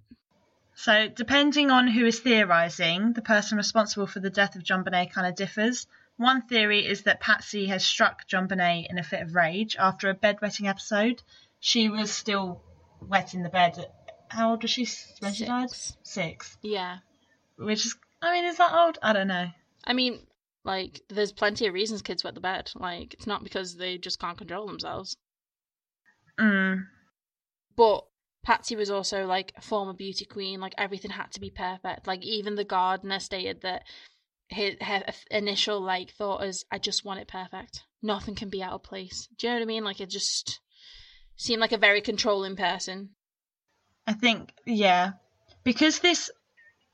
So, 0.76 1.08
depending 1.08 1.70
on 1.70 1.88
who 1.88 2.06
is 2.06 2.20
theorising, 2.20 3.14
the 3.14 3.22
person 3.22 3.58
responsible 3.58 4.08
for 4.08 4.20
the 4.20 4.32
death 4.32 4.56
of 4.56 4.64
JonBenét 4.64 5.12
kind 5.12 5.28
of 5.28 5.36
differs. 5.36 5.88
One 6.18 6.42
theory 6.48 6.86
is 6.86 7.04
that 7.04 7.20
Patsy 7.20 7.68
has 7.68 7.86
struck 7.86 8.28
JonBenét 8.28 8.88
in 8.90 8.98
a 8.98 9.04
fit 9.04 9.22
of 9.22 9.36
rage 9.36 9.76
after 9.78 10.10
a 10.10 10.16
bedwetting 10.16 10.68
episode. 10.68 11.22
She 11.60 11.90
was 11.90 12.12
still 12.12 12.64
wet 13.10 13.34
in 13.34 13.44
the 13.44 13.50
bed. 13.50 13.86
How 14.30 14.52
old 14.52 14.62
was 14.62 14.72
she 14.72 14.88
when 15.20 15.34
she 15.34 15.46
died? 15.46 15.70
Six. 15.70 15.98
Six. 16.04 16.58
yeah. 16.62 16.98
Which 17.58 17.86
is, 17.86 17.96
I 18.22 18.34
mean, 18.34 18.46
is 18.46 18.58
that 18.58 18.74
old? 18.74 18.98
I 19.04 19.14
don't 19.14 19.28
know. 19.28 19.48
I 19.86 19.94
mean, 19.94 20.26
like, 20.64 21.02
there's 21.10 21.32
plenty 21.32 21.68
of 21.68 21.74
reasons 21.74 22.02
kids 22.02 22.24
wet 22.24 22.34
the 22.34 22.42
bed. 22.42 22.72
Like, 22.76 23.14
it's 23.14 23.28
not 23.28 23.44
because 23.44 23.76
they 23.76 23.98
just 23.98 24.20
can't 24.20 24.38
control 24.38 24.66
themselves. 24.66 25.18
Mm. 26.40 26.86
But 27.76 28.06
Patsy 28.44 28.76
was 28.76 28.90
also 28.90 29.26
like 29.26 29.54
a 29.56 29.62
former 29.62 29.94
beauty 29.94 30.26
queen. 30.26 30.60
Like 30.60 30.76
everything 30.78 31.12
had 31.12 31.32
to 31.32 31.40
be 31.40 31.50
perfect. 31.50 32.08
Like 32.08 32.24
even 32.26 32.56
the 32.56 32.66
gardener 32.66 33.20
stated 33.20 33.62
that 33.62 33.84
his 34.50 34.76
her 34.82 35.04
initial 35.32 35.80
like 35.80 36.12
thought 36.12 36.44
is, 36.44 36.66
"I 36.70 36.78
just 36.78 37.06
want 37.06 37.22
it 37.22 37.28
perfect. 37.28 37.84
Nothing 38.02 38.36
can 38.36 38.50
be 38.50 38.62
out 38.62 38.74
of 38.74 38.84
place." 38.84 39.30
Do 39.38 39.48
you 39.48 39.54
know 39.54 39.60
what 39.60 39.64
I 39.64 39.68
mean? 39.68 39.84
Like 39.86 40.02
it 40.02 40.10
just 40.10 40.60
seemed 41.36 41.62
like 41.62 41.72
a 41.72 41.78
very 41.78 42.02
controlling 42.02 42.56
person. 42.56 43.10
I 44.06 44.14
think, 44.14 44.54
yeah, 44.66 45.14
because 45.64 46.00
this, 46.00 46.30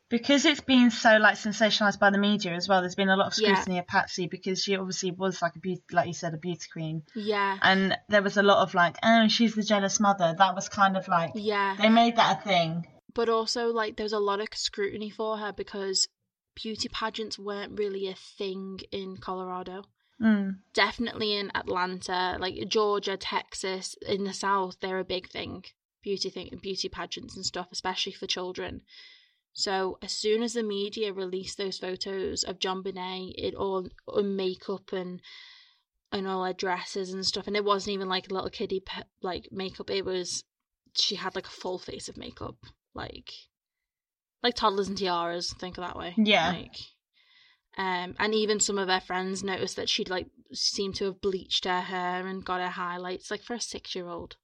because 0.10 0.46
it's 0.46 0.62
been 0.62 0.92
so 0.92 1.18
like 1.18 1.36
sensationalized 1.36 2.00
by 2.00 2.10
the 2.10 2.18
media 2.18 2.54
as 2.54 2.68
well. 2.68 2.82
There's 2.82 2.96
been 2.96 3.10
a 3.10 3.16
lot 3.16 3.28
of 3.28 3.38
Yeah. 3.38 3.54
scrutiny 3.54 3.80
of 3.80 3.88
Patsy 3.88 4.28
because 4.28 4.62
she 4.62 4.76
obviously 4.76 5.12
was 5.12 5.42
like 5.42 5.56
a 5.56 5.60
beauty, 5.60 5.84
like 5.92 6.08
you 6.08 6.14
said, 6.14 6.34
a 6.34 6.38
beauty 6.38 6.68
queen, 6.72 7.04
Yeah, 7.16 7.58
and 7.62 7.98
there 8.10 8.24
was 8.24 8.38
a 8.38 8.44
lot 8.44 8.64
of 8.64 8.74
like, 8.74 8.98
oh, 9.04 9.28
she's 9.28 9.56
the 9.56 9.64
jealous 9.64 10.00
mother. 10.00 10.36
That 10.38 10.56
was 10.56 10.70
kind 10.70 10.98
of 10.98 11.08
like 11.08 11.32
yeah. 11.36 11.76
they 11.80 11.90
made 11.90 12.16
that 12.18 12.40
a 12.40 12.44
thing. 12.44 12.88
But 13.14 13.30
also 13.30 13.72
like 13.72 13.98
there 13.98 14.04
was 14.06 14.14
a 14.14 14.20
lot 14.20 14.40
of 14.40 14.48
scrutiny 14.54 15.10
for 15.10 15.38
her 15.38 15.52
because 15.52 16.08
beauty 16.56 16.90
pageants 16.90 17.40
weren't 17.40 17.78
really 17.78 18.08
a 18.08 18.16
thing 18.16 18.80
in 18.92 19.18
Colorado. 19.18 19.84
Mm. 20.22 20.58
definitely 20.74 21.38
in 21.38 21.50
Atlanta, 21.56 22.38
like 22.40 22.68
Georgia, 22.68 23.16
Texas, 23.16 23.96
in 24.06 24.26
the 24.26 24.34
South, 24.34 24.78
they're 24.82 25.00
a 25.00 25.06
big 25.06 25.30
thing. 25.30 25.64
Beauty 26.02 26.30
thing, 26.30 26.60
beauty 26.62 26.90
pageants 26.90 27.36
and 27.36 27.46
stuff, 27.46 27.68
especially 27.72 28.12
for 28.12 28.28
children. 28.28 28.82
So 29.54 29.98
as 30.02 30.12
soon 30.12 30.44
as 30.44 30.54
the 30.54 30.64
media 30.64 31.12
released 31.14 31.58
those 31.58 31.80
photos 31.80 32.44
of 32.44 32.60
JonBenét, 32.60 33.34
it 33.38 33.56
all 33.56 33.88
in 34.16 34.36
makeup 34.36 34.94
and 34.94 35.22
and 36.12 36.28
all 36.28 36.44
her 36.44 36.54
dresses 36.54 37.14
and 37.14 37.26
stuff, 37.26 37.48
and 37.48 37.56
it 37.56 37.66
wasn't 37.66 37.94
even 37.94 38.10
like 38.10 38.30
a 38.30 38.34
little 38.34 38.50
kiddie 38.50 38.80
pe- 38.80 39.04
like 39.22 39.50
makeup. 39.52 39.90
It 39.90 40.06
was 40.06 40.44
she 40.96 41.16
had 41.16 41.36
like 41.36 41.48
a 41.48 41.52
full 41.52 41.80
face 41.80 42.10
of 42.10 42.18
makeup, 42.18 42.56
like 42.94 43.32
like 44.42 44.56
toddlers 44.56 44.88
and 44.88 44.98
tiaras. 44.98 45.54
Think 45.54 45.78
of 45.78 45.86
that 45.86 45.98
way. 45.98 46.14
Yeah. 46.18 46.50
Like, 46.52 46.76
um, 47.80 48.14
and 48.20 48.36
even 48.36 48.60
some 48.60 48.78
of 48.78 48.90
her 48.90 49.00
friends 49.00 49.42
noticed 49.42 49.78
that 49.78 49.88
she'd 49.88 50.10
like 50.10 50.28
seemed 50.52 50.96
to 50.96 51.06
have 51.06 51.22
bleached 51.22 51.64
her 51.64 51.80
hair 51.80 52.28
and 52.28 52.44
got 52.44 52.60
her 52.60 52.68
highlights, 52.68 53.32
like 53.32 53.42
for 53.42 53.54
a 53.54 53.62
six-year-old. 53.62 54.36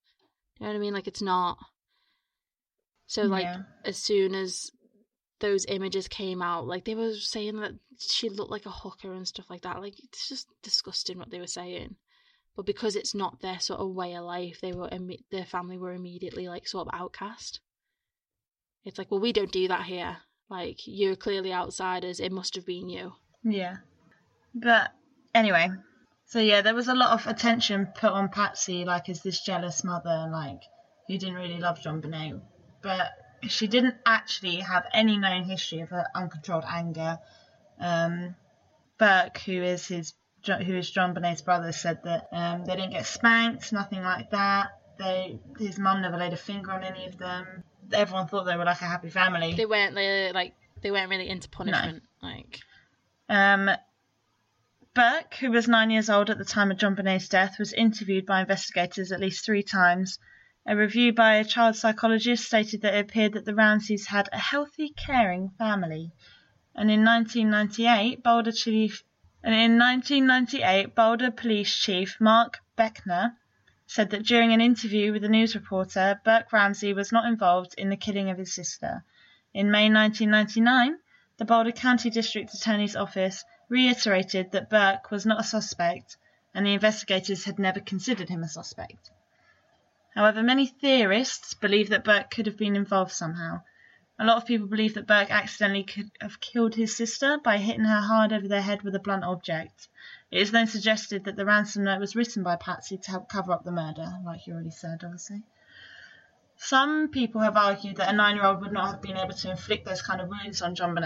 You 0.58 0.66
know 0.66 0.72
what 0.72 0.78
I 0.78 0.80
mean? 0.80 0.94
Like 0.94 1.08
it's 1.08 1.22
not. 1.22 1.58
So 3.08 3.24
like 3.24 3.44
Yeah. 3.44 3.64
as 3.84 3.98
soon 3.98 4.34
as 4.36 4.72
those 5.42 5.66
images 5.66 6.08
came 6.08 6.42
out, 6.42 6.66
like 6.66 6.86
they 6.86 6.96
were 6.96 7.14
saying 7.14 7.58
that 7.58 7.74
she 8.00 8.30
looked 8.30 8.52
like 8.52 8.66
a 8.66 8.72
hooker 8.72 9.12
and 9.12 9.28
stuff 9.28 9.50
like 9.50 9.64
that. 9.64 9.82
Like 9.82 10.02
it's 10.02 10.30
just 10.30 10.48
disgusting 10.64 11.20
what 11.20 11.30
they 11.30 11.40
were 11.40 11.46
saying. 11.46 11.98
But 12.56 12.66
because 12.66 12.96
it's 12.96 13.14
not 13.14 13.42
their 13.42 13.60
sort 13.60 13.82
of 13.82 13.90
way 13.90 14.16
of 14.16 14.24
life, 14.24 14.60
they 14.62 14.72
were 14.72 14.88
imme- 14.88 15.26
their 15.30 15.44
family 15.44 15.78
were 15.78 15.92
immediately 15.92 16.48
like 16.48 16.70
sort 16.70 16.88
of 16.88 16.94
outcast. 16.98 17.60
It's 18.86 18.98
like, 18.98 19.12
well, 19.12 19.20
we 19.20 19.34
don't 19.34 19.52
do 19.52 19.68
that 19.68 19.84
here. 19.84 20.20
Like 20.50 20.88
you're 20.88 21.18
clearly 21.18 21.52
outsiders. 21.52 22.22
It 22.22 22.32
must 22.32 22.56
have 22.56 22.66
been 22.66 22.88
you. 22.88 23.12
Yeah. 23.46 23.78
But 24.54 24.92
anyway, 25.34 25.70
so 26.26 26.40
yeah, 26.40 26.62
there 26.62 26.76
was 26.76 26.88
a 26.88 26.96
lot 26.96 27.12
of 27.12 27.28
attention 27.28 27.88
put 27.96 28.12
on 28.12 28.30
Patsy, 28.30 28.84
like 28.84 29.08
as 29.10 29.22
this 29.22 29.40
jealous 29.40 29.84
mother, 29.84 30.28
like 30.32 30.62
who 31.08 31.18
didn't 31.18 31.36
really 31.36 31.60
love 31.60 31.80
JonBenét, 31.80 32.42
but 32.82 33.12
she 33.48 33.68
didn't 33.68 33.96
actually 34.06 34.58
have 34.58 34.86
any 34.94 35.18
known 35.18 35.44
history 35.44 35.82
of 35.82 35.90
her 35.90 36.06
uncontrolled 36.16 36.64
anger. 36.68 37.20
Um, 37.80 38.36
Burke, 38.98 39.38
who 39.40 39.62
is 39.62 39.88
his 39.88 40.14
who 40.46 40.76
is 40.76 40.92
JonBenét's 40.92 41.42
brother, 41.42 41.72
said 41.72 42.00
that 42.04 42.28
um, 42.32 42.66
they 42.66 42.76
didn't 42.76 42.92
get 42.92 43.06
spanked, 43.06 43.72
nothing 43.72 44.02
like 44.02 44.32
that. 44.32 44.70
They 44.98 45.40
his 45.60 45.78
mum 45.78 46.02
never 46.02 46.18
laid 46.18 46.34
a 46.34 46.38
finger 46.38 46.72
on 46.72 46.84
any 46.84 47.06
of 47.06 47.18
them. 47.18 47.64
Everyone 47.94 48.28
thought 48.28 48.46
they 48.46 48.56
were 48.56 48.66
like 48.66 48.82
a 48.82 48.86
happy 48.86 49.10
family. 49.10 49.54
They 49.54 49.66
weren't 49.66 49.96
really, 49.96 50.32
like 50.32 50.54
they 50.82 50.92
weren't 50.92 51.10
really 51.10 51.30
into 51.30 51.50
punishment. 51.50 52.04
Like 52.22 52.35
Um, 53.28 53.72
Burke, 54.94 55.36
who 55.36 55.52
was 55.52 55.68
nine 55.68 55.90
years 55.90 56.10
old 56.10 56.30
at 56.30 56.38
the 56.38 56.46
time 56.46 56.72
of 56.72 56.78
JonBenét's 56.78 57.28
death, 57.28 57.60
was 57.60 57.74
interviewed 57.74 58.26
by 58.26 58.42
investigators 58.42 59.12
at 59.12 59.20
least 59.20 59.44
three 59.44 59.64
times. 59.64 60.20
A 60.66 60.76
review 60.76 61.12
by 61.12 61.36
a 61.36 61.44
child 61.44 61.76
psychologist 61.76 62.46
stated 62.46 62.82
that 62.82 62.96
it 62.96 63.02
appeared 63.02 63.34
that 63.34 63.46
the 63.46 63.54
Ramseys 63.54 64.08
had 64.08 64.30
a 64.32 64.40
healthy, 64.40 64.90
caring 64.90 65.50
family. 65.58 66.12
And 66.74 66.90
in 66.90 67.04
1998, 67.04 68.24
Boulder 68.24 68.52
Chief, 68.52 69.04
and 69.44 69.54
in 69.54 69.78
1998, 69.78 70.96
Boulder 70.96 71.32
Police 71.32 71.76
Chief 71.76 72.16
Mark 72.20 72.60
Beckner 72.78 73.36
said 73.86 74.10
that 74.12 74.24
during 74.24 74.54
an 74.54 74.62
interview 74.62 75.12
with 75.12 75.24
a 75.24 75.30
news 75.30 75.56
reporter, 75.56 76.20
Burke 76.24 76.52
Ramsey 76.52 76.94
was 76.94 77.12
not 77.12 77.26
involved 77.26 77.76
in 77.78 77.90
the 77.90 77.98
killing 77.98 78.30
of 78.30 78.38
his 78.38 78.54
sister. 78.54 79.04
In 79.54 79.70
May 79.70 79.90
1999, 79.90 81.00
the 81.38 81.46
Boulder 81.46 81.72
County 81.72 82.10
District 82.10 82.54
Attorney's 82.54 82.96
Office 82.96 83.44
reiterated 83.68 84.52
that 84.52 84.70
Burke 84.70 85.12
was 85.12 85.26
not 85.26 85.42
a 85.42 85.44
suspect 85.44 86.18
and 86.54 86.66
the 86.66 86.74
investigators 86.74 87.44
had 87.44 87.60
never 87.60 87.82
considered 87.82 88.30
him 88.30 88.44
a 88.44 88.48
suspect. 88.48 89.12
However, 90.14 90.42
many 90.42 90.66
theorists 90.66 91.54
believe 91.54 91.90
that 91.90 92.06
Burke 92.06 92.32
could 92.32 92.46
have 92.46 92.58
been 92.58 92.78
involved 92.78 93.12
somehow. 93.12 93.62
A 94.18 94.24
lot 94.24 94.38
of 94.38 94.46
people 94.46 94.68
believe 94.68 94.94
that 94.94 95.08
Burke 95.08 95.30
accidentally 95.30 95.84
could 95.84 96.10
have 96.22 96.40
killed 96.40 96.76
his 96.76 96.96
sister 96.96 97.38
by 97.44 97.58
hitting 97.58 97.84
her 97.84 98.00
hard 98.00 98.32
over 98.32 98.48
the 98.48 98.62
head 98.62 98.82
with 98.82 98.96
a 98.96 99.00
blunt 99.00 99.26
object. 99.26 99.90
It 100.32 100.42
is 100.42 100.52
then 100.52 100.68
suggested 100.68 101.26
that 101.26 101.36
the 101.36 101.46
ransom 101.46 101.84
note 101.84 102.00
was 102.00 102.16
written 102.16 102.44
by 102.44 102.56
Patsy 102.56 102.98
to 102.98 103.12
help 103.12 103.28
cover 103.28 103.52
up 103.52 103.66
the 103.66 103.74
murder, 103.74 104.20
like 104.24 104.48
you 104.48 104.54
already 104.54 104.72
said, 104.72 105.04
obviously. 105.04 105.44
Some 106.58 107.10
people 107.10 107.42
have 107.42 107.58
argued 107.58 107.98
that 107.98 108.14
a 108.14 108.16
nine 108.16 108.36
year 108.36 108.46
old 108.46 108.62
would 108.62 108.72
not 108.72 108.92
have 108.92 109.02
been 109.02 109.18
able 109.18 109.34
to 109.34 109.52
inflict 109.52 109.86
those 109.86 110.02
kind 110.02 110.22
of 110.22 110.30
wounds 110.30 110.62
on 110.62 110.76
John 110.76 110.98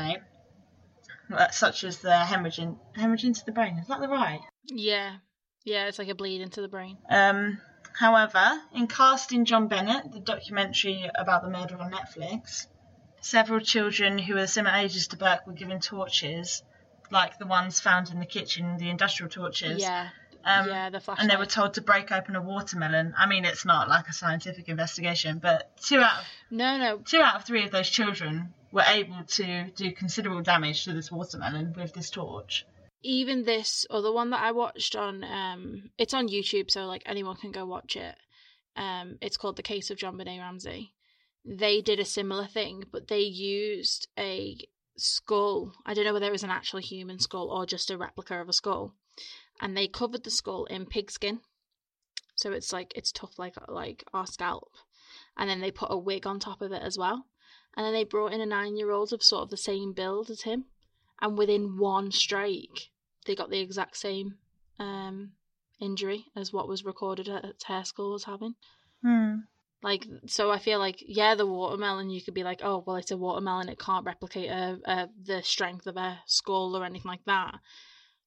uh, 1.32 1.50
such 1.50 1.84
as 1.84 2.00
the 2.00 2.18
hemorrhage, 2.18 2.60
in, 2.60 2.78
hemorrhage 2.96 3.24
into 3.24 3.46
the 3.46 3.52
brain. 3.52 3.78
Is 3.78 3.88
that 3.88 4.00
the 4.00 4.08
right? 4.08 4.42
Yeah. 4.66 5.18
Yeah, 5.64 5.88
it's 5.88 6.00
like 6.00 6.10
a 6.10 6.16
bleed 6.16 6.42
into 6.42 6.62
the 6.62 6.68
brain. 6.68 6.98
Um, 7.10 7.60
however, 8.00 8.60
in 8.74 8.88
casting 8.88 9.46
JonBenét, 9.46 10.12
the 10.12 10.20
documentary 10.20 11.10
about 11.16 11.44
the 11.44 11.50
murder 11.50 11.78
on 11.78 11.92
Netflix, 11.92 12.66
several 13.22 13.60
children 13.60 14.18
who 14.18 14.36
were 14.36 14.48
similar 14.48 14.76
ages 14.76 15.08
to 15.10 15.18
Burke 15.18 15.46
were 15.46 15.54
given 15.54 15.80
torches, 15.80 16.64
like 17.12 17.38
the 17.38 17.46
ones 17.46 17.80
found 17.80 18.10
in 18.10 18.20
the 18.20 18.26
kitchen, 18.26 18.78
the 18.78 18.90
industrial 18.90 19.30
torches. 19.30 19.82
Yeah. 19.82 20.10
Um, 20.46 20.68
yeah, 20.68 20.90
the 20.90 21.00
flashlight. 21.00 21.24
and 21.24 21.32
they 21.32 21.36
were 21.38 21.46
told 21.46 21.74
to 21.76 21.82
break 21.82 22.12
open 22.12 22.36
a 22.36 22.42
watermelon. 22.42 23.14
I 23.18 23.28
mean, 23.28 23.46
it's 23.46 23.66
not 23.66 23.90
like 23.90 24.08
a 24.08 24.14
scientific 24.14 24.70
investigation, 24.70 25.40
but 25.40 25.76
two 25.82 26.00
out 26.00 26.20
of, 26.20 26.26
No, 26.50 26.78
no. 26.78 26.98
two 27.00 27.22
out 27.22 27.36
of 27.36 27.46
three 27.46 27.66
of 27.66 27.72
those 27.72 27.90
children 27.90 28.54
were 28.72 28.84
able 28.88 29.24
to 29.28 29.66
do 29.76 29.92
considerable 29.92 30.42
damage 30.42 30.86
to 30.86 30.94
this 30.94 31.12
watermelon 31.12 31.74
with 31.76 31.94
this 31.94 32.10
torch. 32.10 32.66
Even 33.02 33.44
this 33.44 33.86
other 33.90 34.12
one 34.12 34.30
that 34.32 34.44
I 34.44 34.52
watched 34.52 34.96
on 34.96 35.24
um 35.24 35.90
it's 35.98 36.14
on 36.14 36.28
YouTube, 36.28 36.70
so 36.72 36.86
like 36.86 37.04
anyone 37.06 37.36
can 37.38 37.52
go 37.52 37.66
watch 37.66 37.96
it. 37.96 38.16
Um 38.76 39.18
it's 39.22 39.38
called 39.38 39.56
The 39.58 39.64
Case 39.64 39.90
of 39.90 39.98
JonBenét 39.98 40.40
Ramsey. 40.40 40.94
They 41.46 41.82
did 41.82 42.00
a 42.00 42.06
similar 42.06 42.46
thing, 42.46 42.84
but 42.92 43.08
they 43.08 43.22
used 43.22 44.08
a 44.18 44.58
skull. 44.98 45.74
I 45.86 45.94
don't 45.94 46.04
know 46.06 46.14
whether 46.14 46.28
it 46.28 46.32
was 46.32 46.44
an 46.44 46.50
actual 46.50 46.80
human 46.80 47.20
skull 47.20 47.50
or 47.50 47.66
just 47.66 47.90
a 47.90 47.98
replica 47.98 48.40
of 48.42 48.50
a 48.50 48.54
skull. 48.54 48.94
And 49.60 49.76
they 49.76 49.88
covered 49.88 50.24
the 50.24 50.32
skull 50.32 50.66
in 50.66 50.86
pigskin. 50.86 51.42
So 52.36 52.52
it's 52.52 52.72
like 52.72 52.94
it's 52.96 53.12
tough 53.12 53.38
like 53.38 53.56
like 53.68 54.04
our 54.14 54.26
scalp. 54.26 54.72
And 55.38 55.50
then 55.50 55.60
they 55.60 55.72
put 55.72 55.92
a 55.92 55.98
wig 55.98 56.26
on 56.26 56.40
top 56.40 56.62
of 56.62 56.72
it 56.72 56.82
as 56.82 56.98
well. 56.98 57.26
And 57.76 57.86
then 57.86 57.94
they 57.94 58.04
brought 58.04 58.34
in 58.34 58.42
a 58.42 58.46
nine 58.46 58.78
year 58.78 58.92
old 58.92 59.14
of 59.14 59.24
sort 59.24 59.44
of 59.44 59.50
the 59.50 59.58
same 59.58 59.94
build 59.94 60.30
as 60.30 60.42
him. 60.42 60.66
And 61.22 61.38
within 61.38 61.78
one 61.78 62.12
strike, 62.12 62.90
they 63.26 63.36
got 63.36 63.50
the 63.50 63.60
exact 63.60 63.98
same 63.98 64.38
um, 64.80 65.34
injury 65.80 66.26
as 66.36 66.54
what 66.54 66.68
was 66.68 66.86
recorded 66.86 67.28
at 67.28 67.64
her 67.68 67.84
school 67.84 68.14
was 68.14 68.24
having. 68.24 68.56
Hmm. 69.02 69.36
Like, 69.82 70.06
so 70.28 70.52
I 70.52 70.60
feel 70.60 70.80
like, 70.80 71.02
yeah, 71.06 71.36
the 71.36 71.46
watermelon, 71.46 72.10
you 72.10 72.22
could 72.22 72.34
be 72.34 72.44
like, 72.44 72.62
oh, 72.64 72.84
well, 72.86 72.98
it's 72.98 73.12
a 73.12 73.18
watermelon, 73.18 73.70
it 73.70 73.80
can't 73.80 74.06
replicate 74.06 74.50
uh 74.50 74.76
uh 74.86 75.08
the 75.24 75.42
strength 75.42 75.88
of 75.88 75.96
a 75.96 76.20
skull 76.26 76.76
or 76.76 76.84
anything 76.84 77.10
like 77.10 77.24
that. 77.26 77.60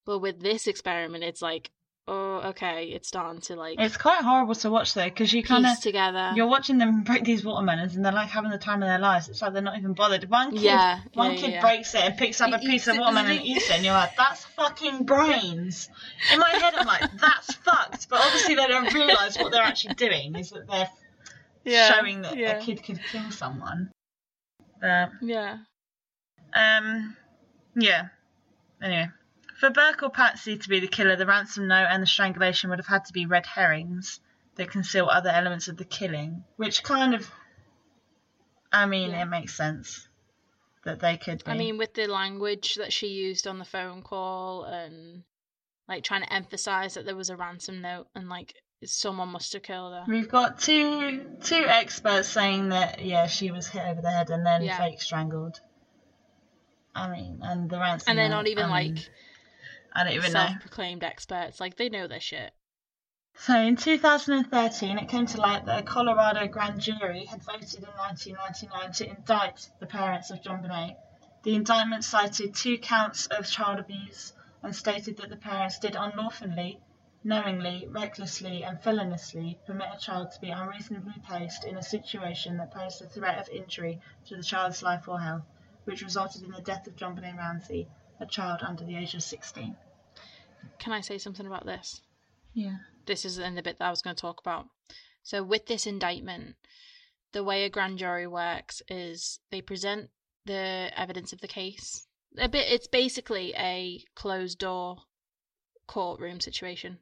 But 0.04 0.18
with 0.18 0.40
this 0.40 0.66
experiment, 0.66 1.22
it's 1.24 1.40
like, 1.42 1.70
oh, 2.08 2.40
okay, 2.50 2.86
it's 2.86 3.06
starting 3.08 3.40
to 3.42 3.54
like 3.54 3.78
It's 3.80 3.96
quite 3.96 4.20
horrible 4.22 4.56
to 4.56 4.70
watch 4.70 4.94
though, 4.94 5.04
because 5.04 5.32
you 5.32 5.42
piece 5.42 5.48
kind 5.48 5.66
of 5.66 5.80
together. 5.80 6.32
you're 6.34 6.48
watching 6.48 6.78
them 6.78 7.02
break 7.04 7.22
these 7.24 7.44
watermelons, 7.44 7.94
and 7.94 8.04
they're 8.04 8.12
like 8.12 8.28
having 8.30 8.50
the 8.50 8.58
time 8.58 8.82
of 8.82 8.88
their 8.88 8.98
lives. 8.98 9.28
It's 9.28 9.40
like 9.40 9.52
they're 9.52 9.62
not 9.62 9.78
even 9.78 9.92
bothered. 9.92 10.28
One 10.28 10.50
kid, 10.50 10.62
Yeah, 10.64 11.00
one 11.14 11.32
yeah, 11.32 11.36
kid 11.38 11.50
yeah. 11.52 11.60
breaks 11.60 11.94
it 11.94 12.02
and 12.02 12.16
picks 12.18 12.40
up 12.40 12.52
a 12.52 12.58
piece 12.58 12.88
of 12.88 12.96
it, 12.96 13.00
watermelon 13.00 13.30
and 13.38 13.46
eats 13.46 13.70
it, 13.70 13.76
and 13.76 13.84
you're 13.84 13.94
like, 13.94 14.16
that's 14.16 14.44
fucking 14.44 15.04
brains. 15.04 15.88
In 16.32 16.38
my 16.40 16.50
head, 16.50 16.74
I'm 16.74 16.86
like, 16.86 17.04
that's 17.20 17.54
fucked. 17.54 18.08
But 18.08 18.20
obviously, 18.20 18.56
they 18.56 18.66
don't 18.66 18.92
realise 18.92 19.36
what 19.38 19.52
they're 19.52 19.62
actually 19.62 19.94
doing 19.94 20.34
is 20.34 20.50
that 20.50 20.66
they're 20.66 20.90
Yeah, 21.64 21.92
showing 21.92 22.22
that 22.22 22.36
yeah. 22.36 22.58
a 22.58 22.60
kid 22.60 22.82
could 22.82 23.00
kill 23.04 23.30
someone. 23.30 23.92
But 24.80 25.10
Yeah. 25.20 25.58
um, 26.54 27.16
yeah. 27.76 28.08
Anyway, 28.82 29.08
for 29.62 29.70
Burke 29.70 30.02
or 30.02 30.10
Patsy 30.10 30.58
to 30.58 30.68
be 30.68 30.80
the 30.80 30.88
killer, 30.88 31.14
the 31.14 31.24
ransom 31.24 31.68
note 31.68 31.86
and 31.88 32.02
the 32.02 32.06
strangulation 32.08 32.68
would 32.68 32.80
have 32.80 32.86
had 32.88 33.04
to 33.04 33.12
be 33.12 33.26
red 33.26 33.46
herrings 33.46 34.18
that 34.56 34.68
conceal 34.68 35.06
other 35.08 35.30
elements 35.30 35.68
of 35.68 35.76
the 35.76 35.84
killing, 35.84 36.42
which 36.56 36.82
kind 36.82 37.14
of, 37.14 37.30
I 38.72 38.86
mean, 38.86 39.12
Yeah. 39.12 39.22
it 39.22 39.26
makes 39.26 39.54
sense 39.54 40.08
that 40.82 40.98
they 40.98 41.16
could 41.16 41.44
be. 41.44 41.52
I 41.52 41.54
mean, 41.54 41.78
with 41.78 41.94
the 41.94 42.08
language 42.08 42.74
that 42.74 42.92
she 42.92 43.06
used 43.06 43.46
on 43.46 43.60
the 43.60 43.64
phone 43.64 44.02
call 44.02 44.64
and 44.64 45.22
like 45.86 46.02
trying 46.02 46.22
to 46.24 46.32
emphasize 46.32 46.94
that 46.94 47.06
there 47.06 47.14
was 47.14 47.30
a 47.30 47.36
ransom 47.36 47.82
note 47.82 48.08
and 48.16 48.28
like 48.28 48.60
someone 48.84 49.28
must 49.28 49.52
have 49.52 49.62
killed 49.62 49.92
her. 49.92 50.04
We've 50.08 50.28
got 50.28 50.58
two 50.58 51.36
two 51.40 51.64
experts 51.68 52.26
saying 52.26 52.70
that 52.70 53.04
yeah 53.04 53.28
she 53.28 53.52
was 53.52 53.68
hit 53.68 53.84
over 53.86 54.02
the 54.02 54.10
head 54.10 54.30
and 54.30 54.44
then 54.44 54.62
Yeah. 54.64 54.78
fake 54.78 55.00
strangled. 55.00 55.60
I 56.96 57.08
mean, 57.08 57.38
and 57.42 57.70
the 57.70 57.78
ransom. 57.78 58.10
And 58.10 58.18
they're 58.18 58.28
not 58.28 58.48
even 58.48 58.68
like 58.68 59.08
I 59.94 60.04
don't 60.04 60.14
even 60.14 60.32
know. 60.32 60.46
self-proclaimed 60.46 61.04
experts. 61.04 61.60
Like 61.60 61.76
they 61.76 61.88
know 61.88 62.06
their 62.06 62.20
shit. 62.20 62.52
So 63.34 63.56
in 63.56 63.76
2013, 63.76 64.98
it 64.98 65.08
came 65.08 65.26
to 65.26 65.40
light 65.40 65.64
that 65.64 65.80
a 65.80 65.82
Colorado 65.82 66.46
grand 66.46 66.80
jury 66.80 67.24
had 67.24 67.42
voted 67.42 67.82
in 67.82 67.90
1999 67.96 68.92
to 68.92 69.08
indict 69.08 69.70
the 69.80 69.86
parents 69.86 70.30
of 70.30 70.42
JonBenét. 70.42 70.96
The 71.42 71.54
indictment 71.54 72.04
cited 72.04 72.54
two 72.54 72.78
counts 72.78 73.26
of 73.28 73.46
child 73.46 73.78
abuse 73.80 74.32
and 74.62 74.76
stated 74.76 75.16
that 75.16 75.30
the 75.30 75.36
parents 75.36 75.78
did 75.78 75.96
unlawfully, 75.96 76.80
knowingly, 77.24 77.86
recklessly, 77.88 78.62
and 78.64 78.82
feloniously 78.82 79.58
permit 79.66 79.88
a 79.94 79.98
child 79.98 80.30
to 80.32 80.40
be 80.40 80.50
unreasonably 80.50 81.14
placed 81.26 81.64
in 81.64 81.76
a 81.76 81.82
situation 81.82 82.58
that 82.58 82.70
posed 82.70 83.00
a 83.02 83.06
threat 83.06 83.38
of 83.38 83.48
injury 83.48 84.00
to 84.26 84.36
the 84.36 84.42
child's 84.42 84.82
life 84.82 85.08
or 85.08 85.18
health, 85.18 85.46
which 85.84 86.02
resulted 86.02 86.42
in 86.42 86.50
the 86.50 86.60
death 86.60 86.86
of 86.86 86.96
JonBenét 86.96 87.36
Ramsey, 87.36 87.88
a 88.22 88.26
child 88.26 88.60
under 88.66 88.84
the 88.84 88.96
age 88.96 89.14
of 89.14 89.22
16. 89.22 89.76
Can 90.78 90.92
I 90.92 91.00
say 91.00 91.18
something 91.18 91.46
about 91.46 91.66
this? 91.66 92.00
Yeah. 92.54 92.76
This 93.06 93.24
is 93.24 93.38
in 93.38 93.54
the 93.54 93.62
bit 93.62 93.78
that 93.78 93.86
I 93.86 93.90
was 93.90 94.02
going 94.02 94.16
to 94.16 94.20
talk 94.20 94.40
about. 94.40 94.66
So 95.22 95.42
with 95.42 95.66
this 95.66 95.86
indictment, 95.86 96.56
the 97.32 97.44
way 97.44 97.64
a 97.64 97.70
grand 97.70 97.98
jury 97.98 98.26
works 98.26 98.82
is 98.88 99.40
they 99.50 99.60
present 99.60 100.10
the 100.46 100.90
evidence 100.96 101.32
of 101.32 101.40
the 101.40 101.48
case. 101.48 102.06
A 102.38 102.48
bit 102.48 102.70
it's 102.70 102.86
basically 102.86 103.54
a 103.56 104.04
closed 104.14 104.58
door 104.58 104.98
courtroom 105.86 106.40
situation. 106.40 106.98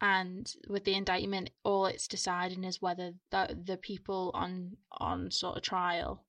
And 0.00 0.52
with 0.68 0.84
the 0.84 0.94
indictment, 0.94 1.50
all 1.62 1.86
it's 1.86 2.08
deciding 2.08 2.64
is 2.64 2.80
whether 2.80 3.12
the 3.30 3.58
the 3.66 3.76
people 3.76 4.30
on 4.34 4.76
on 4.92 5.30
sort 5.30 5.56
of 5.56 5.62
trial 5.62 6.24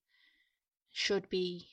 should 0.92 1.30
be 1.30 1.68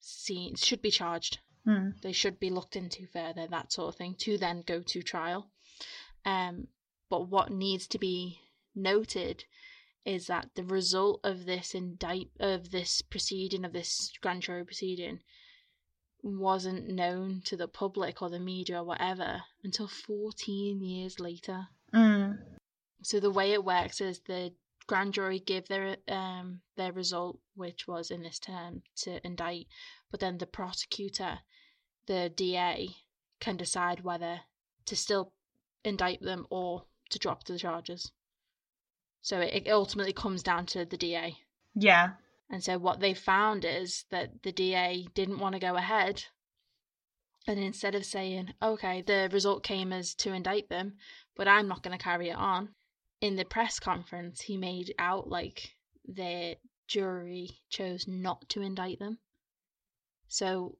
seen 0.00 0.54
should 0.56 0.82
be 0.82 0.90
charged 0.90 1.38
Hmm. 1.68 1.90
they 2.00 2.12
should 2.12 2.40
be 2.40 2.48
looked 2.48 2.76
into 2.76 3.06
further, 3.06 3.46
that 3.46 3.72
sort 3.72 3.88
of 3.92 3.96
thing, 3.96 4.14
to 4.20 4.38
then 4.38 4.62
go 4.62 4.80
to 4.80 5.02
trial. 5.02 5.50
Um, 6.24 6.68
but 7.10 7.28
what 7.28 7.50
needs 7.50 7.86
to 7.88 7.98
be 7.98 8.40
noted 8.74 9.44
is 10.06 10.28
that 10.28 10.54
the 10.54 10.64
result 10.64 11.20
of 11.24 11.44
this 11.44 11.74
indict 11.74 12.30
of 12.40 12.70
this 12.70 13.02
proceeding 13.02 13.66
of 13.66 13.74
this 13.74 14.10
grand 14.22 14.42
jury 14.42 14.64
proceeding 14.64 15.20
wasn't 16.22 16.88
known 16.88 17.42
to 17.44 17.56
the 17.56 17.68
public 17.68 18.22
or 18.22 18.30
the 18.30 18.40
media 18.40 18.80
or 18.80 18.84
whatever 18.84 19.42
until 19.62 19.88
14 19.88 20.82
years 20.82 21.20
later. 21.20 21.68
Mm. 21.92 22.38
So 23.02 23.20
the 23.20 23.30
way 23.30 23.52
it 23.52 23.64
works 23.64 24.00
is 24.00 24.20
the 24.20 24.54
grand 24.88 25.14
jury 25.14 25.38
give 25.38 25.68
their 25.68 25.96
um 26.08 26.60
their 26.76 26.92
result, 26.92 27.38
which 27.54 27.86
was 27.86 28.10
in 28.10 28.22
this 28.22 28.40
term 28.40 28.82
to 28.96 29.24
indict, 29.24 29.66
but 30.10 30.18
then 30.18 30.38
the 30.38 30.46
prosecutor, 30.46 31.38
the 32.06 32.32
DA, 32.34 32.88
can 33.38 33.56
decide 33.56 34.02
whether 34.02 34.40
to 34.86 34.96
still 34.96 35.32
indict 35.84 36.20
them 36.20 36.46
or 36.50 36.84
to 37.10 37.18
drop 37.18 37.44
the 37.44 37.58
charges. 37.58 38.10
So 39.22 39.40
it, 39.40 39.66
it 39.66 39.70
ultimately 39.70 40.12
comes 40.12 40.42
down 40.42 40.66
to 40.66 40.84
the 40.84 40.96
DA. 40.96 41.36
Yeah. 41.74 42.12
And 42.50 42.64
so 42.64 42.78
what 42.78 43.00
they 43.00 43.14
found 43.14 43.64
is 43.64 44.04
that 44.10 44.42
the 44.42 44.52
DA 44.52 45.06
didn't 45.14 45.38
want 45.38 45.54
to 45.54 45.60
go 45.60 45.76
ahead. 45.76 46.24
And 47.46 47.58
instead 47.58 47.94
of 47.94 48.04
saying, 48.04 48.54
okay, 48.62 49.02
the 49.02 49.28
result 49.32 49.62
came 49.62 49.92
as 49.92 50.14
to 50.16 50.32
indict 50.32 50.68
them, 50.68 50.94
but 51.36 51.48
I'm 51.48 51.68
not 51.68 51.82
going 51.82 51.96
to 51.96 52.02
carry 52.02 52.30
it 52.30 52.36
on, 52.36 52.70
in 53.20 53.36
the 53.36 53.44
press 53.44 53.78
conference, 53.78 54.40
he 54.40 54.56
made 54.56 54.94
out 54.98 55.28
like 55.28 55.74
the 56.06 56.56
jury 56.86 57.50
chose 57.68 58.06
not 58.06 58.48
to 58.50 58.62
indict 58.62 58.98
them. 58.98 59.18
So, 60.28 60.76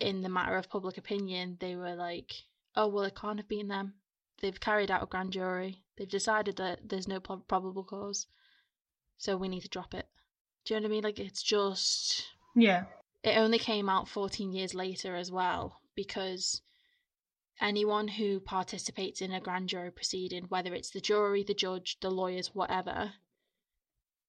in 0.00 0.22
the 0.22 0.28
matter 0.28 0.56
of 0.56 0.68
public 0.68 0.98
opinion, 0.98 1.56
they 1.60 1.76
were 1.76 1.94
like, 1.94 2.32
oh, 2.76 2.88
well, 2.88 3.04
it 3.04 3.14
can't 3.14 3.38
have 3.38 3.48
been 3.48 3.68
them. 3.68 3.94
They've 4.40 4.58
carried 4.58 4.90
out 4.90 5.02
a 5.02 5.06
grand 5.06 5.32
jury. 5.32 5.82
They've 5.96 6.08
decided 6.08 6.56
that 6.56 6.80
there's 6.88 7.08
no 7.08 7.20
prob- 7.20 7.46
probable 7.46 7.84
cause. 7.84 8.26
So 9.16 9.36
we 9.36 9.48
need 9.48 9.62
to 9.62 9.68
drop 9.68 9.94
it. 9.94 10.08
Do 10.64 10.74
you 10.74 10.80
know 10.80 10.84
what 10.84 10.90
I 10.90 10.94
mean? 10.94 11.04
Like, 11.04 11.20
it's 11.20 11.42
just. 11.42 12.24
Yeah. 12.56 12.84
It 13.22 13.38
only 13.38 13.58
came 13.58 13.88
out 13.88 14.08
14 14.08 14.52
years 14.52 14.74
later 14.74 15.14
as 15.14 15.30
well 15.30 15.80
because 15.94 16.60
anyone 17.60 18.08
who 18.08 18.40
participates 18.40 19.20
in 19.20 19.32
a 19.32 19.40
grand 19.40 19.68
jury 19.68 19.90
proceeding, 19.90 20.44
whether 20.48 20.74
it's 20.74 20.90
the 20.90 21.00
jury, 21.00 21.42
the 21.42 21.54
judge, 21.54 21.98
the 22.00 22.10
lawyers, 22.10 22.54
whatever, 22.54 23.12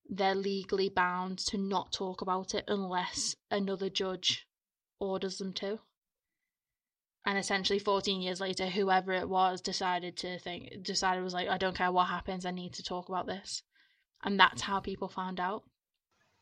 they're 0.09 0.36
legally 0.36 0.89
bound 0.89 1.39
to 1.39 1.57
not 1.57 1.91
talk 1.91 2.21
about 2.21 2.53
it 2.53 2.65
unless 2.67 3.36
another 3.49 3.89
judge 3.89 4.47
orders 4.99 5.38
them 5.38 5.53
to. 5.53 5.80
And 7.26 7.39
essentially, 7.39 7.80
14 7.80 8.21
years 8.21 8.39
later, 8.39 8.67
whoever 8.67 9.11
it 9.11 9.28
was 9.28 9.59
decided 9.59 10.15
to 10.17 10.38
think, 10.38 10.84
decided 10.84 11.23
was 11.23 11.34
like, 11.34 11.47
I 11.47 11.57
don't 11.57 11.76
care 11.76 11.91
what 11.91 12.07
happens, 12.07 12.45
I 12.45 12.51
need 12.51 12.73
to 12.73 12.84
talk 12.84 13.09
about 13.09 13.26
this. 13.26 13.63
And 14.23 14.39
that's 14.39 14.61
how 14.61 14.80
people 14.80 15.07
found 15.07 15.39
out. 15.39 15.63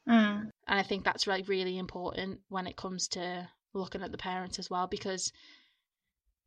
Mm. 0.08 0.50
And 0.68 0.80
I 0.80 0.84
think 0.84 1.06
that's 1.06 1.26
like 1.26 1.48
really 1.48 1.78
important 1.78 2.42
when 2.50 2.68
it 2.68 2.76
comes 2.76 3.08
to 3.10 3.48
looking 3.74 4.02
at 4.04 4.12
the 4.12 4.18
parents 4.18 4.60
as 4.60 4.70
well, 4.70 4.88
because 4.88 5.32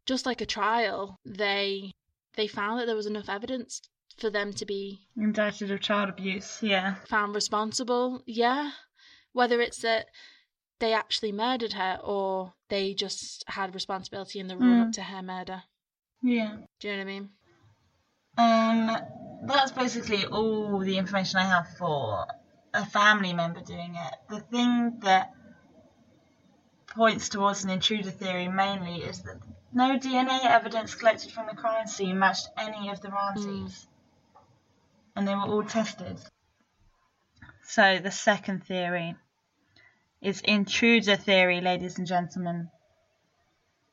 just 0.06 0.24
like 0.26 0.40
a 0.40 0.46
trial, 0.46 1.18
they 1.24 1.92
they 2.36 2.46
found 2.46 2.80
that 2.80 2.86
there 2.86 2.96
was 2.96 3.06
enough 3.06 3.28
evidence 3.28 3.80
for 4.18 4.30
them 4.30 4.52
to 4.54 4.64
be 4.66 5.00
Indicted 5.16 5.70
of 5.70 5.80
child 5.80 6.08
abuse, 6.08 6.58
yeah. 6.62 6.94
found 7.08 7.34
responsible. 7.34 8.22
Yeah. 8.26 8.70
Whether 9.32 9.60
it's 9.60 9.78
that 9.82 10.06
they 10.78 10.92
actually 10.94 11.32
murdered 11.32 11.72
her 11.74 11.98
or 12.02 12.52
they 12.68 12.94
just 12.94 13.44
had 13.48 13.74
responsibility 13.74 14.38
in 14.38 14.46
the 14.48 14.56
run 14.56 14.80
up 14.80 14.88
Mm. 14.88 14.92
to 14.92 15.02
her 15.02 15.22
murder. 15.22 15.62
Yeah. 16.22 16.56
Do 16.80 16.88
you 16.88 16.94
know 16.96 16.98
what 16.98 17.02
I 17.02 17.04
mean? 17.04 17.30
Um, 18.38 19.46
that's 19.46 19.72
basically 19.72 20.24
all 20.26 20.78
the 20.80 20.98
information 20.98 21.38
I 21.38 21.44
have 21.44 21.66
for 21.78 22.26
a 22.74 22.84
family 22.86 23.32
member 23.32 23.60
doing 23.60 23.94
it. 23.96 24.14
The 24.28 24.40
thing 24.40 24.98
that 25.00 25.32
points 26.86 27.28
towards 27.28 27.64
an 27.64 27.70
intruder 27.70 28.10
theory 28.10 28.48
mainly 28.48 29.02
is 29.02 29.22
that 29.22 29.38
no 29.72 29.98
DNA 29.98 30.44
evidence 30.44 30.94
collected 30.94 31.30
from 31.32 31.46
the 31.46 31.56
crime 31.56 31.86
scene 31.86 32.18
matched 32.18 32.48
any 32.56 32.90
of 32.90 33.00
the 33.00 33.10
Ramseys. 33.10 33.86
And 35.14 35.26
they 35.26 35.34
were 35.34 35.42
all 35.42 35.64
tested. 35.64 36.18
So 37.62 37.98
the 37.98 38.10
second 38.10 38.64
theory 38.64 39.16
is 40.22 40.40
intruder 40.40 41.16
theory, 41.16 41.60
ladies 41.60 41.98
and 41.98 42.06
gentlemen. 42.06 42.70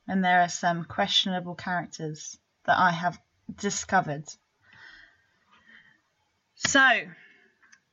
And 0.06 0.24
there 0.24 0.42
are 0.42 0.48
some 0.48 0.84
questionable 0.84 1.54
characters 1.54 2.38
that 2.66 2.78
I 2.78 2.90
have 2.90 3.18
discovered. 3.56 4.24
So, 6.54 6.88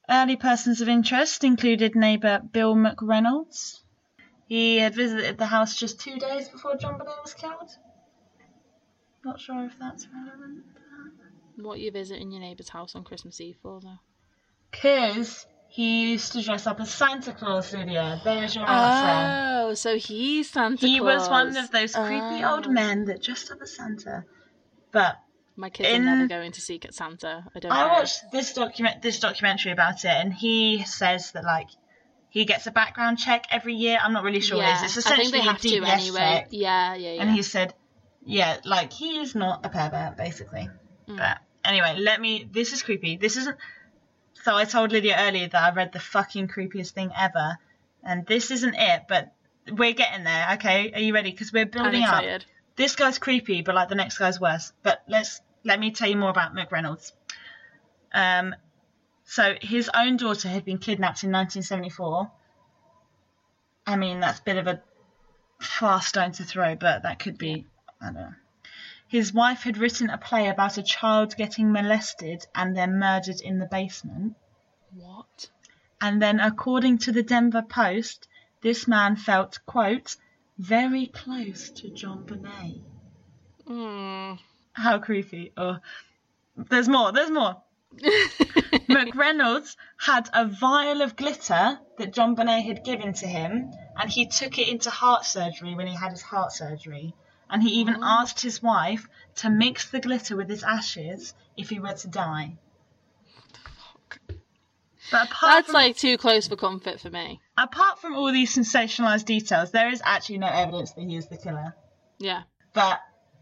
early 0.09 0.35
persons 0.35 0.81
of 0.81 0.89
interest 0.89 1.43
included 1.43 1.95
neighbour 1.95 2.39
Bill 2.39 2.75
McReynolds. 2.75 3.80
He 4.51 4.79
had 4.79 4.93
visited 4.95 5.37
the 5.37 5.45
house 5.45 5.77
just 5.77 6.01
two 6.01 6.17
days 6.17 6.49
before 6.49 6.75
JonBenét 6.75 7.21
was 7.23 7.33
killed. 7.33 7.69
Not 9.23 9.39
sure 9.39 9.63
if 9.63 9.79
that's 9.79 10.05
relevant. 10.13 10.65
What 11.55 11.79
you 11.79 11.89
visiting 11.89 12.31
your 12.33 12.41
neighbour's 12.41 12.67
house 12.67 12.93
on 12.93 13.05
Christmas 13.05 13.39
Eve 13.39 13.55
for, 13.61 13.79
though? 13.79 13.99
Because 14.69 15.45
he 15.69 16.11
used 16.11 16.33
to 16.33 16.41
dress 16.41 16.67
up 16.67 16.81
as 16.81 16.93
Santa 16.93 17.31
Claus, 17.31 17.71
Lydia. 17.73 18.19
There's 18.25 18.53
your 18.53 18.69
answer. 18.69 19.69
Oh, 19.69 19.73
so 19.73 19.95
he's 19.95 20.49
Santa 20.49 20.75
Claus. 20.79 20.89
He 20.91 20.99
was 20.99 21.29
one 21.29 21.55
of 21.55 21.71
those 21.71 21.95
creepy 21.95 22.43
Oh. 22.43 22.55
old 22.55 22.69
men 22.69 23.05
that 23.05 23.23
dressed 23.23 23.51
up 23.53 23.59
as 23.61 23.73
Santa. 23.77 24.25
But 24.91 25.15
My 25.55 25.69
kids 25.69 25.87
in- 25.87 26.01
are 26.09 26.15
never 26.17 26.27
going 26.27 26.51
to 26.51 26.59
Secret 26.59 26.93
Santa. 26.93 27.45
I 27.55 27.59
don't 27.59 27.69
know. 27.69 27.75
I 27.77 27.87
watched 27.87 28.19
this 28.33 28.53
document 28.53 29.01
this 29.01 29.21
documentary 29.21 29.71
about 29.71 30.03
it, 30.03 30.11
and 30.11 30.33
he 30.33 30.83
says 30.83 31.31
that 31.31 31.45
like 31.45 31.69
he 32.31 32.45
gets 32.45 32.65
a 32.65 32.71
background 32.71 33.19
check 33.19 33.45
every 33.51 33.75
year. 33.75 33.99
I'm 34.01 34.13
not 34.13 34.23
really 34.23 34.39
sure 34.39 34.57
what 34.57 34.63
yeah, 34.63 34.81
it 34.81 34.85
is. 34.85 34.97
It's 34.97 35.05
I 35.05 35.17
think 35.17 35.27
essentially 35.27 35.41
they 35.41 35.45
have 35.45 35.57
a 35.57 35.59
to 35.59 35.91
anyway. 35.91 36.19
check. 36.19 36.47
Yeah, 36.51 36.95
yeah, 36.95 37.11
yeah. 37.11 37.21
And 37.21 37.29
he 37.29 37.43
said, 37.43 37.73
yeah, 38.25 38.57
like 38.63 38.93
he 38.93 39.19
is 39.19 39.35
not 39.35 39.65
a 39.65 39.69
pervert, 39.69 40.15
basically. 40.15 40.69
Mm. 41.09 41.17
But 41.17 41.39
anyway, 41.65 41.97
let 41.99 42.21
me. 42.21 42.47
This 42.49 42.71
is 42.71 42.83
creepy. 42.83 43.17
This 43.17 43.35
isn't. 43.35 43.57
So 44.43 44.55
I 44.55 44.63
told 44.63 44.93
Lydia 44.93 45.17
earlier 45.19 45.49
that 45.49 45.61
I 45.61 45.75
read 45.75 45.91
the 45.91 45.99
fucking 45.99 46.47
creepiest 46.47 46.91
thing 46.91 47.11
ever, 47.19 47.57
and 48.01 48.25
this 48.25 48.49
isn't 48.49 48.75
it. 48.75 49.03
But 49.09 49.33
we're 49.69 49.93
getting 49.93 50.23
there. 50.23 50.51
Okay, 50.53 50.93
are 50.93 51.01
you 51.01 51.13
ready? 51.13 51.31
Because 51.31 51.51
we're 51.51 51.65
building 51.65 52.03
up. 52.03 52.23
This 52.77 52.95
guy's 52.95 53.19
creepy, 53.19 53.61
but 53.61 53.75
like 53.75 53.89
the 53.89 53.95
next 53.95 54.17
guy's 54.17 54.39
worse. 54.39 54.71
But 54.83 55.03
let's 55.09 55.41
let 55.65 55.81
me 55.81 55.91
tell 55.91 56.09
you 56.09 56.15
more 56.15 56.29
about 56.29 56.55
McReynolds. 56.55 57.11
Um, 58.13 58.55
so 59.31 59.55
his 59.61 59.89
own 59.95 60.17
daughter 60.17 60.49
had 60.49 60.65
been 60.65 60.77
kidnapped 60.77 61.23
in 61.23 61.31
1974. 61.31 62.29
I 63.87 63.95
mean, 63.95 64.19
that's 64.19 64.41
a 64.41 64.43
bit 64.43 64.57
of 64.57 64.67
a 64.67 64.81
far 65.61 66.01
stone 66.01 66.33
to 66.33 66.43
throw, 66.43 66.75
but 66.75 67.03
that 67.03 67.19
could 67.19 67.37
be. 67.37 67.65
I 68.01 68.07
don't 68.07 68.15
know. 68.15 68.33
His 69.07 69.33
wife 69.33 69.63
had 69.63 69.77
written 69.77 70.09
a 70.09 70.17
play 70.17 70.49
about 70.49 70.77
a 70.77 70.83
child 70.83 71.37
getting 71.37 71.71
molested 71.71 72.45
and 72.53 72.75
then 72.75 72.99
murdered 72.99 73.39
in 73.39 73.57
the 73.57 73.67
basement. 73.67 74.35
What? 74.93 75.49
And 76.01 76.21
then, 76.21 76.41
according 76.41 76.97
to 76.97 77.13
the 77.13 77.23
Denver 77.23 77.61
Post, 77.61 78.27
this 78.59 78.85
man 78.85 79.15
felt, 79.15 79.59
quote, 79.65 80.17
very 80.57 81.07
close 81.07 81.69
to 81.69 81.87
JonBenét. 81.87 82.81
Mm. 83.65 84.39
How 84.73 84.99
creepy. 84.99 85.53
Oh, 85.55 85.77
there's 86.57 86.89
more, 86.89 87.13
there's 87.13 87.31
more. 87.31 87.63
McReynolds 88.89 89.75
had 89.97 90.29
a 90.33 90.45
vial 90.45 91.01
of 91.01 91.15
glitter 91.15 91.79
that 91.97 92.13
JonBenét 92.13 92.65
had 92.65 92.83
given 92.83 93.13
to 93.15 93.27
him, 93.27 93.71
and 93.99 94.09
he 94.09 94.25
took 94.27 94.57
it 94.57 94.67
into 94.69 94.89
heart 94.89 95.25
surgery 95.25 95.75
when 95.75 95.87
he 95.87 95.95
had 95.95 96.11
his 96.11 96.21
heart 96.21 96.51
surgery. 96.51 97.13
And 97.49 97.61
he 97.61 97.69
even 97.81 97.97
Oh. 97.97 98.03
asked 98.21 98.39
his 98.41 98.63
wife 98.63 99.07
to 99.35 99.49
mix 99.49 99.89
the 99.89 99.99
glitter 99.99 100.37
with 100.37 100.49
his 100.49 100.63
ashes 100.63 101.33
if 101.57 101.69
he 101.69 101.79
were 101.79 101.93
to 101.93 102.07
die. 102.07 102.57
But 105.11 105.27
apart 105.27 105.41
That's 105.41 105.65
from, 105.67 105.73
like 105.73 105.97
too 105.97 106.17
close 106.17 106.47
for 106.47 106.55
comfort 106.55 107.01
for 107.01 107.09
me. 107.09 107.41
apart 107.57 107.99
from 107.99 108.15
all 108.15 108.31
these 108.31 108.55
sensationalized 108.55 109.25
details, 109.25 109.71
there 109.71 109.89
is 109.89 110.01
actually 110.05 110.37
no 110.37 110.47
evidence 110.47 110.93
that 110.93 111.01
he 111.01 111.17
is 111.17 111.27
the 111.27 111.37
killer. 111.37 111.75
Yeah. 112.19 112.43
But 112.73 113.01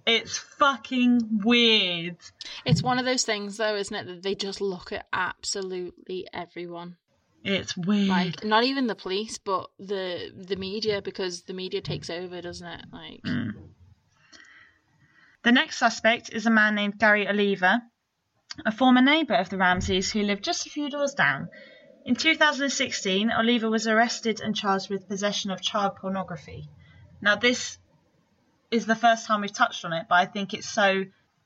it's 0.10 0.38
fucking 0.38 1.42
weird. 1.44 2.18
It's 2.66 2.84
one 2.84 3.00
of 3.00 3.06
those 3.06 3.24
things, 3.24 3.58
though, 3.58 3.76
isn't 3.76 3.96
it, 3.96 4.06
that 4.08 4.24
they 4.24 4.36
just 4.36 4.62
look 4.62 4.92
at 4.92 5.08
absolutely 5.14 6.28
everyone. 6.34 6.98
It's 7.44 7.78
weird. 7.78 8.10
Like, 8.10 8.44
not 8.44 8.64
even 8.64 8.88
the 8.88 8.96
police, 8.96 9.38
but 9.38 9.70
the 9.80 10.32
the 10.36 10.56
media, 10.56 11.02
because 11.02 11.44
the 11.44 11.54
media 11.54 11.82
takes 11.82 12.10
over, 12.10 12.42
doesn't 12.42 12.68
it? 12.68 12.86
Like, 12.92 13.22
Mm. 13.24 13.54
The 15.42 15.54
next 15.54 15.78
suspect 15.78 16.34
is 16.34 16.46
a 16.46 16.50
man 16.52 16.76
named 16.76 17.00
Gary 17.00 17.26
Oliva, 17.26 17.82
a 18.66 18.72
former 18.74 19.02
neighbour 19.02 19.36
of 19.36 19.50
the 19.50 19.58
Ramseys 19.58 20.12
who 20.12 20.22
lived 20.22 20.44
just 20.44 20.68
a 20.68 20.70
few 20.70 20.90
doors 20.90 21.14
down. 21.14 21.48
In 22.06 22.16
2016, 22.16 23.32
Oliva 23.32 23.70
was 23.70 23.88
arrested 23.88 24.42
and 24.42 24.54
charged 24.54 24.90
with 24.90 25.08
possession 25.08 25.50
of 25.50 25.62
child 25.62 25.96
pornography. 25.96 26.68
Now, 27.22 27.38
this 27.38 27.78
is 28.72 28.86
the 28.86 28.96
first 28.96 29.26
time 29.26 29.42
we've 29.42 29.54
touched 29.54 29.84
on 29.86 29.94
it, 29.94 30.06
but 30.10 30.16
I 30.16 30.26
think 30.26 30.54
it's 30.54 30.70
so. 30.70 31.06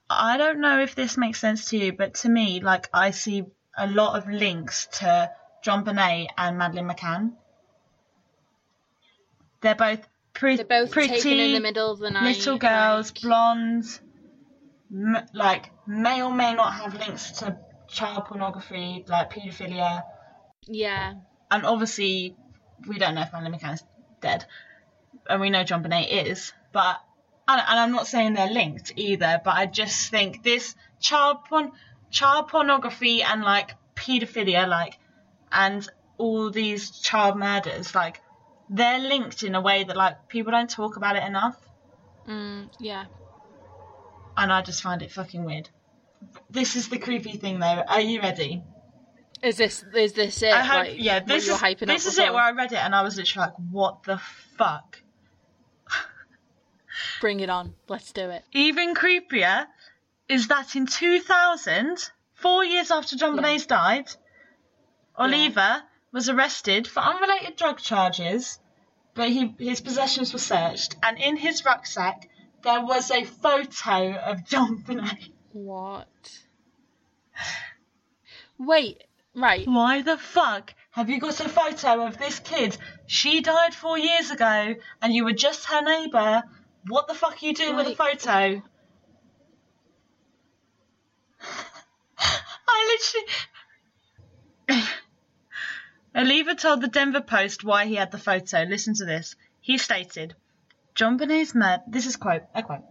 I 0.09 0.37
don't 0.37 0.59
know 0.59 0.81
if 0.81 0.95
this 0.95 1.17
makes 1.17 1.39
sense 1.39 1.69
to 1.69 1.77
you, 1.77 1.93
but 1.93 2.15
to 2.15 2.29
me, 2.29 2.59
like, 2.59 2.89
I 2.93 3.11
see 3.11 3.45
a 3.77 3.87
lot 3.87 4.17
of 4.17 4.27
links 4.29 4.87
to 4.99 5.31
JonBenét 5.65 6.27
and 6.37 6.57
Madeleine 6.57 6.87
McCann. 6.89 7.31
They're 9.61 9.75
both 9.75 10.07
pre- 10.33 10.57
they're 10.57 10.65
both 10.65 10.91
pretty 10.91 11.15
taken 11.15 11.39
in 11.39 11.53
the 11.53 11.59
middle 11.61 11.91
of 11.91 11.99
the 11.99 12.11
night. 12.11 12.23
little 12.23 12.57
girls, 12.57 13.11
like- 13.11 13.21
blonde, 13.21 13.85
m- 14.91 15.25
like 15.33 15.71
may 15.87 16.21
or 16.21 16.31
may 16.31 16.53
not 16.53 16.73
have 16.73 16.93
links 16.95 17.31
to 17.39 17.57
child 17.87 18.25
pornography, 18.25 19.05
like 19.07 19.31
paedophilia, 19.31 20.03
Yeah. 20.65 21.13
and 21.49 21.65
obviously 21.65 22.35
we 22.87 22.97
don't 22.99 23.15
know 23.15 23.21
if 23.21 23.31
Madeleine 23.31 23.57
McCann's 23.57 23.83
dead, 24.19 24.45
and 25.29 25.39
we 25.39 25.49
know 25.49 25.63
JonBenét 25.63 26.09
is, 26.27 26.51
but 26.73 27.01
and, 27.47 27.61
and 27.67 27.79
I'm 27.79 27.91
not 27.91 28.07
saying 28.07 28.33
they're 28.33 28.49
linked 28.49 28.93
either, 28.95 29.41
but 29.43 29.51
I 29.55 29.65
just 29.65 30.09
think 30.09 30.43
this 30.43 30.75
child 30.99 31.45
porn, 31.49 31.71
child 32.09 32.47
pornography, 32.49 33.21
and 33.23 33.41
like 33.41 33.75
paedophilia, 33.95 34.67
like, 34.67 34.97
and 35.51 35.87
all 36.17 36.49
these 36.51 36.91
child 36.91 37.37
murders, 37.37 37.93
like, 37.95 38.21
they're 38.69 38.99
linked 38.99 39.43
in 39.43 39.55
a 39.55 39.61
way 39.61 39.83
that 39.83 39.95
like 39.97 40.27
people 40.29 40.51
don't 40.51 40.69
talk 40.69 40.95
about 40.95 41.15
it 41.15 41.23
enough 41.23 41.57
Mm, 42.27 42.69
yeah. 42.79 43.05
and 44.37 44.51
I 44.51 44.61
just 44.61 44.81
find 44.81 45.01
it 45.01 45.11
fucking 45.11 45.43
weird. 45.43 45.69
This 46.49 46.77
is 46.77 46.87
the 46.87 46.97
creepy 46.97 47.33
thing, 47.33 47.59
though. 47.59 47.83
Are 47.87 47.99
you 47.99 48.21
ready? 48.21 48.63
Is 49.43 49.57
this 49.57 49.83
is 49.93 50.13
this 50.13 50.41
it? 50.41 50.53
Hope, 50.53 50.85
like, 50.87 50.95
yeah. 50.97 51.19
This 51.19 51.49
is 51.49 51.59
this 51.81 52.05
is 52.05 52.17
it. 52.17 52.31
Where 52.31 52.41
I 52.41 52.51
read 52.51 52.71
it 52.71 52.77
and 52.77 52.95
I 52.95 53.03
was 53.03 53.17
literally 53.17 53.47
like, 53.47 53.55
"What 53.69 54.03
the 54.03 54.17
fuck?" 54.57 55.02
Bring 57.23 57.39
it 57.39 57.49
on. 57.49 57.73
Let's 57.87 58.11
do 58.11 58.31
it. 58.31 58.43
Even 58.51 58.95
creepier 58.95 59.67
is 60.27 60.49
that 60.49 60.75
in 60.75 60.85
2000, 60.85 62.09
four 62.33 62.65
years 62.65 62.91
after 62.91 63.15
John 63.15 63.37
Yeah. 63.37 63.41
Bonet's 63.41 63.65
died, 63.65 64.09
Oliva 65.17 65.85
was 66.11 66.27
arrested 66.27 66.85
for 66.85 66.99
unrelated 66.99 67.55
drug 67.55 67.79
charges, 67.79 68.59
but 69.13 69.29
he 69.29 69.55
his 69.57 69.79
possessions 69.79 70.33
were 70.33 70.39
searched, 70.39 70.97
and 71.01 71.17
in 71.17 71.37
his 71.37 71.63
rucksack 71.63 72.29
there 72.61 72.81
was 72.81 73.09
a 73.09 73.23
photo 73.23 74.15
of 74.15 74.45
John 74.45 74.83
Bonet. 74.85 75.29
What? 75.53 76.41
Wait, 78.57 79.01
Right. 79.33 79.65
Why 79.65 80.01
the 80.01 80.17
fuck 80.17 80.73
have 80.91 81.09
you 81.09 81.19
got 81.19 81.39
a 81.39 81.47
photo 81.47 82.05
of 82.05 82.17
this 82.17 82.39
kid? 82.39 82.77
She 83.07 83.39
died 83.39 83.73
four 83.73 83.97
years 83.97 84.29
ago 84.29 84.75
and 85.01 85.13
you 85.13 85.23
were 85.23 85.31
just 85.31 85.65
her 85.65 85.81
neighbour. 85.81 86.43
What 86.87 87.07
the 87.07 87.13
fuck 87.13 87.41
are 87.41 87.45
you 87.45 87.53
doing 87.53 87.75
with 87.75 87.87
a 87.87 87.95
photo? 87.95 88.61
I 92.67 92.99
literally. 94.67 94.87
Oliva 96.15 96.55
told 96.55 96.81
the 96.81 96.87
Denver 96.87 97.21
Post 97.21 97.63
why 97.63 97.85
he 97.85 97.95
had 97.95 98.11
the 98.11 98.17
photo. 98.19 98.63
Listen 98.63 98.93
to 98.95 99.05
this. 99.05 99.35
He 99.61 99.77
stated, 99.77 100.35
JonBenét's 100.95 101.55
murder. 101.55 101.83
This 101.87 102.05
is 102.05 102.17
quote 102.17 102.43
a 102.53 102.61
quote. 102.61 102.83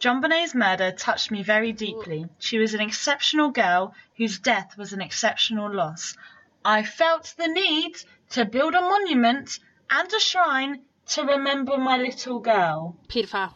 JonBenét's 0.00 0.54
murder 0.54 0.90
touched 0.90 1.30
me 1.30 1.42
very 1.42 1.72
deeply. 1.72 2.26
She 2.38 2.58
was 2.58 2.74
an 2.74 2.80
exceptional 2.80 3.50
girl 3.50 3.94
whose 4.16 4.38
death 4.38 4.76
was 4.76 4.92
an 4.92 5.02
exceptional 5.02 5.72
loss. 5.72 6.16
I 6.64 6.82
felt 6.82 7.34
the 7.36 7.46
need 7.46 7.96
to 8.30 8.44
build 8.44 8.74
a 8.74 8.80
monument 8.80 9.60
and 9.90 10.12
a 10.12 10.18
shrine 10.18 10.82
to 11.08 11.22
remember 11.22 11.76
my 11.76 11.96
little 11.96 12.40
girl. 12.40 12.96
Paedophile. 13.08 13.54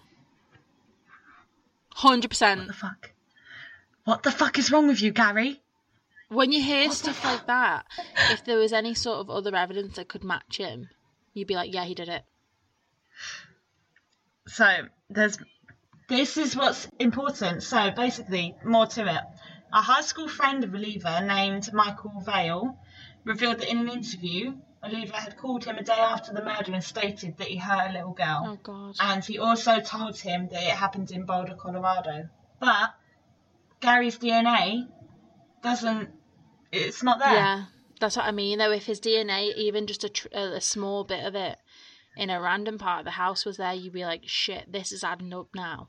Hundred 1.94 2.28
percent. 2.28 2.61
What 2.61 2.66
the 2.68 2.72
fuck? 2.74 3.12
What 4.05 4.22
the 4.22 4.30
fuck 4.30 4.59
is 4.59 4.70
wrong 4.70 4.88
with 4.88 5.03
you, 5.03 5.11
Gary? 5.11 5.61
When 6.28 6.53
you 6.53 6.62
hear 6.62 6.88
What 6.88 6.96
stuff 6.96 7.24
like 7.24 7.46
that, 7.46 7.86
if 8.30 8.44
there 8.44 8.59
was 8.59 8.72
any 8.72 8.94
sort 8.94 9.18
of 9.18 9.30
other 9.30 9.57
evidence 9.57 9.96
that 9.96 10.09
could 10.09 10.24
match 10.24 10.59
him, 10.59 10.90
you'd 11.32 11.49
be 11.49 11.55
like, 11.55 11.72
yeah, 11.72 11.84
he 11.84 11.94
did 11.94 12.09
it. 12.09 12.22
So 14.46 14.66
there's 15.11 15.38
this 16.09 16.36
is 16.36 16.57
what's 16.57 16.88
important. 16.99 17.62
So 17.62 17.90
basically, 17.90 18.55
more 18.64 18.86
to 18.86 19.07
it. 19.07 19.22
A 19.72 19.82
high 19.82 20.01
school 20.01 20.28
friend 20.28 20.64
of 20.64 20.74
Oliva 20.74 21.20
named 21.24 21.70
Michael 21.72 22.22
Vale 22.24 22.78
revealed 23.24 23.59
that 23.59 23.70
in 23.70 23.78
an 23.78 23.88
interview, 23.90 24.55
Oliva 24.84 25.16
had 25.16 25.36
called 25.36 25.64
him 25.64 25.76
a 25.76 25.82
day 25.82 25.92
after 25.98 26.32
the 26.32 26.42
murder 26.44 26.72
and 26.72 26.84
stated 26.84 27.36
that 27.38 27.48
he 27.48 27.56
hurt 27.56 27.90
a 27.90 27.92
little 27.92 28.12
girl. 28.12 28.42
Oh 28.46 28.58
God. 28.62 28.94
And 29.00 29.24
he 29.24 29.38
also 29.38 29.80
told 29.80 30.18
him 30.18 30.48
that 30.52 30.62
it 30.62 30.70
happened 30.70 31.10
in 31.10 31.24
Boulder, 31.24 31.54
Colorado. 31.56 32.28
But 32.60 32.94
Gary's 33.80 34.18
DNA 34.18 34.86
doesn't. 35.62 36.10
It's 36.70 37.02
not 37.02 37.18
there. 37.18 37.32
Yeah, 37.34 37.64
that's 38.00 38.16
what 38.16 38.26
I 38.26 38.30
mean. 38.32 38.58
Though, 38.58 38.70
if 38.72 38.84
his 38.86 39.00
DNA, 39.00 39.54
even 39.56 39.86
just 39.86 40.04
a, 40.04 40.08
tr- 40.08 40.28
a, 40.32 40.60
small 40.60 41.04
bit 41.04 41.24
of 41.24 41.34
it, 41.34 41.58
in 42.16 42.30
a 42.30 42.40
random 42.40 42.78
part 42.78 43.00
of 43.00 43.04
the 43.04 43.12
house 43.12 43.44
was 43.44 43.56
there, 43.56 43.72
you'd 43.72 43.92
be 43.92 44.04
like, 44.04 44.22
"Shit, 44.26 44.70
this 44.70 44.92
is 44.92 45.02
adding 45.02 45.32
up 45.32 45.48
now." 45.54 45.88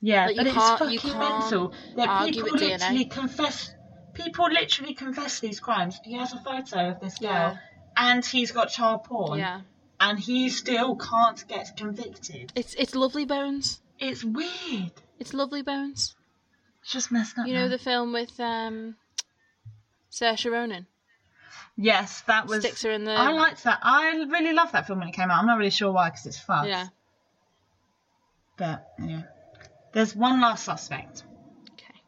Yeah, 0.00 0.26
Like, 0.26 0.36
but 0.36 0.44
you 0.44 0.50
it's 0.50 0.58
can't- 0.58 0.78
fucking 0.78 0.92
you 0.94 0.98
can't 1.00 1.18
mental. 1.18 1.72
That 1.96 2.24
people 2.32 2.42
with 2.52 2.60
DNA. 2.60 2.72
literally 2.78 3.04
confess. 3.06 3.70
People 4.14 4.46
literally 4.50 4.94
confess 4.94 5.40
these 5.40 5.60
crimes. 5.60 5.98
He 6.04 6.14
has 6.14 6.32
a 6.32 6.38
photo 6.38 6.90
of 6.90 7.00
this 7.00 7.18
girl, 7.18 7.30
Yeah. 7.30 7.56
And 7.96 8.24
he's 8.24 8.52
got 8.52 8.66
child 8.70 9.04
porn, 9.04 9.38
Yeah, 9.38 9.60
and 10.00 10.18
he 10.18 10.48
still 10.50 10.96
can't 10.96 11.46
get 11.48 11.76
convicted. 11.76 12.52
it's 12.54 12.74
it's 12.74 12.94
Lovely 12.94 13.24
Bones. 13.24 13.80
It's 13.98 14.22
weird. 14.24 14.92
It's 15.18 15.32
Lovely 15.32 15.62
Bones. 15.62 16.14
It's 16.82 16.92
just 16.92 17.10
messed 17.10 17.38
up. 17.38 17.46
You 17.46 17.54
know 17.54 17.68
the 17.68 17.78
film 17.78 18.12
with 18.12 18.38
um, 18.38 18.96
Saoirse 20.10 20.50
Ronan 20.50 20.86
Yes, 21.78 22.22
that 22.22 22.46
was. 22.46 22.60
sticks 22.60 22.82
her 22.82 22.90
in 22.90 23.04
the. 23.04 23.12
I 23.12 23.32
liked 23.32 23.64
that. 23.64 23.80
I 23.82 24.24
really 24.30 24.52
loved 24.54 24.72
that 24.72 24.86
film 24.86 24.98
when 25.00 25.08
it 25.08 25.12
came 25.14 25.30
out. 25.30 25.38
I'm 25.40 25.46
not 25.46 25.58
really 25.58 25.70
sure 25.70 25.92
why, 25.92 26.08
because 26.10 26.24
it's 26.26 26.38
fun. 26.38 26.66
Yeah. 26.68 26.86
But 28.56 28.86
anyway, 28.98 29.24
there's 29.92 30.16
one 30.16 30.40
last 30.40 30.64
suspect, 30.64 31.24
Okay. 31.72 32.00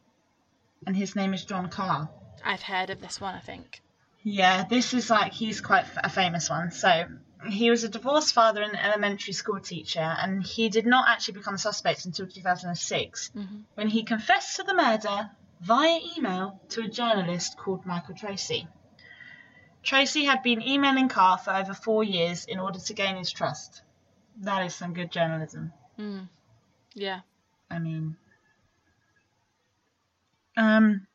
and 0.87 0.97
his 0.97 1.15
name 1.15 1.35
is 1.35 1.45
John 1.45 1.69
Carr. 1.69 2.09
I've 2.45 2.63
heard 2.63 2.89
of 2.91 3.01
this 3.03 3.21
one. 3.21 3.35
I 3.35 3.41
think. 3.41 3.83
Yeah, 4.23 4.65
this 4.65 4.95
is 4.95 5.11
like 5.11 5.33
he's 5.33 5.61
quite 5.61 5.87
a 5.97 6.09
famous 6.09 6.51
one. 6.51 6.71
So 6.71 7.07
he 7.49 7.71
was 7.71 7.85
a 7.85 7.89
divorced 7.89 8.35
father 8.35 8.63
and 8.63 8.77
elementary 8.77 9.33
school 9.33 9.61
teacher, 9.61 10.01
and 10.01 10.43
he 10.43 10.69
did 10.69 10.87
not 10.87 11.09
actually 11.09 11.35
become 11.35 11.55
a 11.55 11.59
suspect 11.59 12.05
until 12.05 12.27
2006 12.27 13.31
Mhm. 13.35 13.65
when 13.75 13.89
he 13.89 14.03
confessed 14.03 14.57
to 14.57 14.65
the 14.65 14.75
murder 14.75 15.31
via 15.61 15.99
email 16.17 16.61
to 16.71 16.83
a 16.83 16.89
journalist 16.89 17.57
called 17.57 17.87
Michael 17.87 18.15
Tracey. 18.15 18.69
Tracey 19.83 20.25
had 20.25 20.43
been 20.43 20.61
emailing 20.63 21.09
Carr 21.09 21.39
for 21.39 21.53
over 21.55 21.73
four 21.73 22.05
years 22.05 22.45
in 22.45 22.59
order 22.59 22.79
to 22.79 22.95
gain 22.95 23.17
his 23.17 23.33
trust. 23.33 23.83
That 24.39 24.65
is 24.67 24.75
some 24.75 24.93
good 24.93 25.11
journalism. 25.11 25.73
Mm. 25.99 26.29
Yeah. 26.95 27.21
I 27.71 27.79
mean, 27.79 28.17
um, 30.57 31.07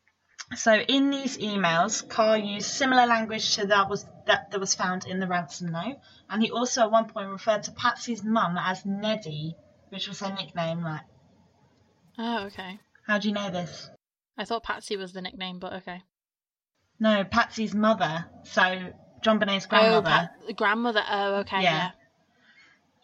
so 0.55 0.73
in 0.73 1.09
these 1.09 1.37
emails, 1.37 2.07
Carr 2.07 2.37
used 2.37 2.67
similar 2.67 3.05
language 3.05 3.55
to 3.55 3.67
that 3.67 3.89
was 3.89 4.05
that, 4.25 4.51
that 4.51 4.59
was 4.59 4.73
found 4.75 5.05
in 5.05 5.19
the 5.19 5.27
ransom 5.27 5.71
note, 5.71 5.97
and 6.29 6.41
he 6.41 6.51
also 6.51 6.81
at 6.81 6.91
one 6.91 7.05
point 7.09 7.29
referred 7.29 7.63
to 7.63 7.71
Patsy's 7.71 8.23
mum 8.23 8.57
as 8.57 8.85
Neddy, 8.85 9.55
which 9.89 10.07
was 10.07 10.19
her 10.21 10.33
nickname. 10.33 10.81
Like, 10.81 11.01
Oh, 12.17 12.45
okay. 12.45 12.79
how 13.07 13.17
do 13.19 13.27
you 13.27 13.33
know 13.33 13.49
this? 13.49 13.89
I 14.37 14.45
thought 14.45 14.63
Patsy 14.63 14.95
was 14.97 15.13
the 15.13 15.21
nickname, 15.21 15.59
but 15.59 15.73
okay. 15.73 16.01
No, 16.99 17.23
Patsy's 17.23 17.73
mother. 17.73 18.25
So 18.43 18.61
JonBenét's 19.23 19.65
Oh, 19.65 19.69
grandmother. 19.69 20.09
Pat- 20.09 20.55
grandmother. 20.55 21.03
Oh, 21.09 21.35
okay. 21.41 21.61
Yeah. 21.63 21.91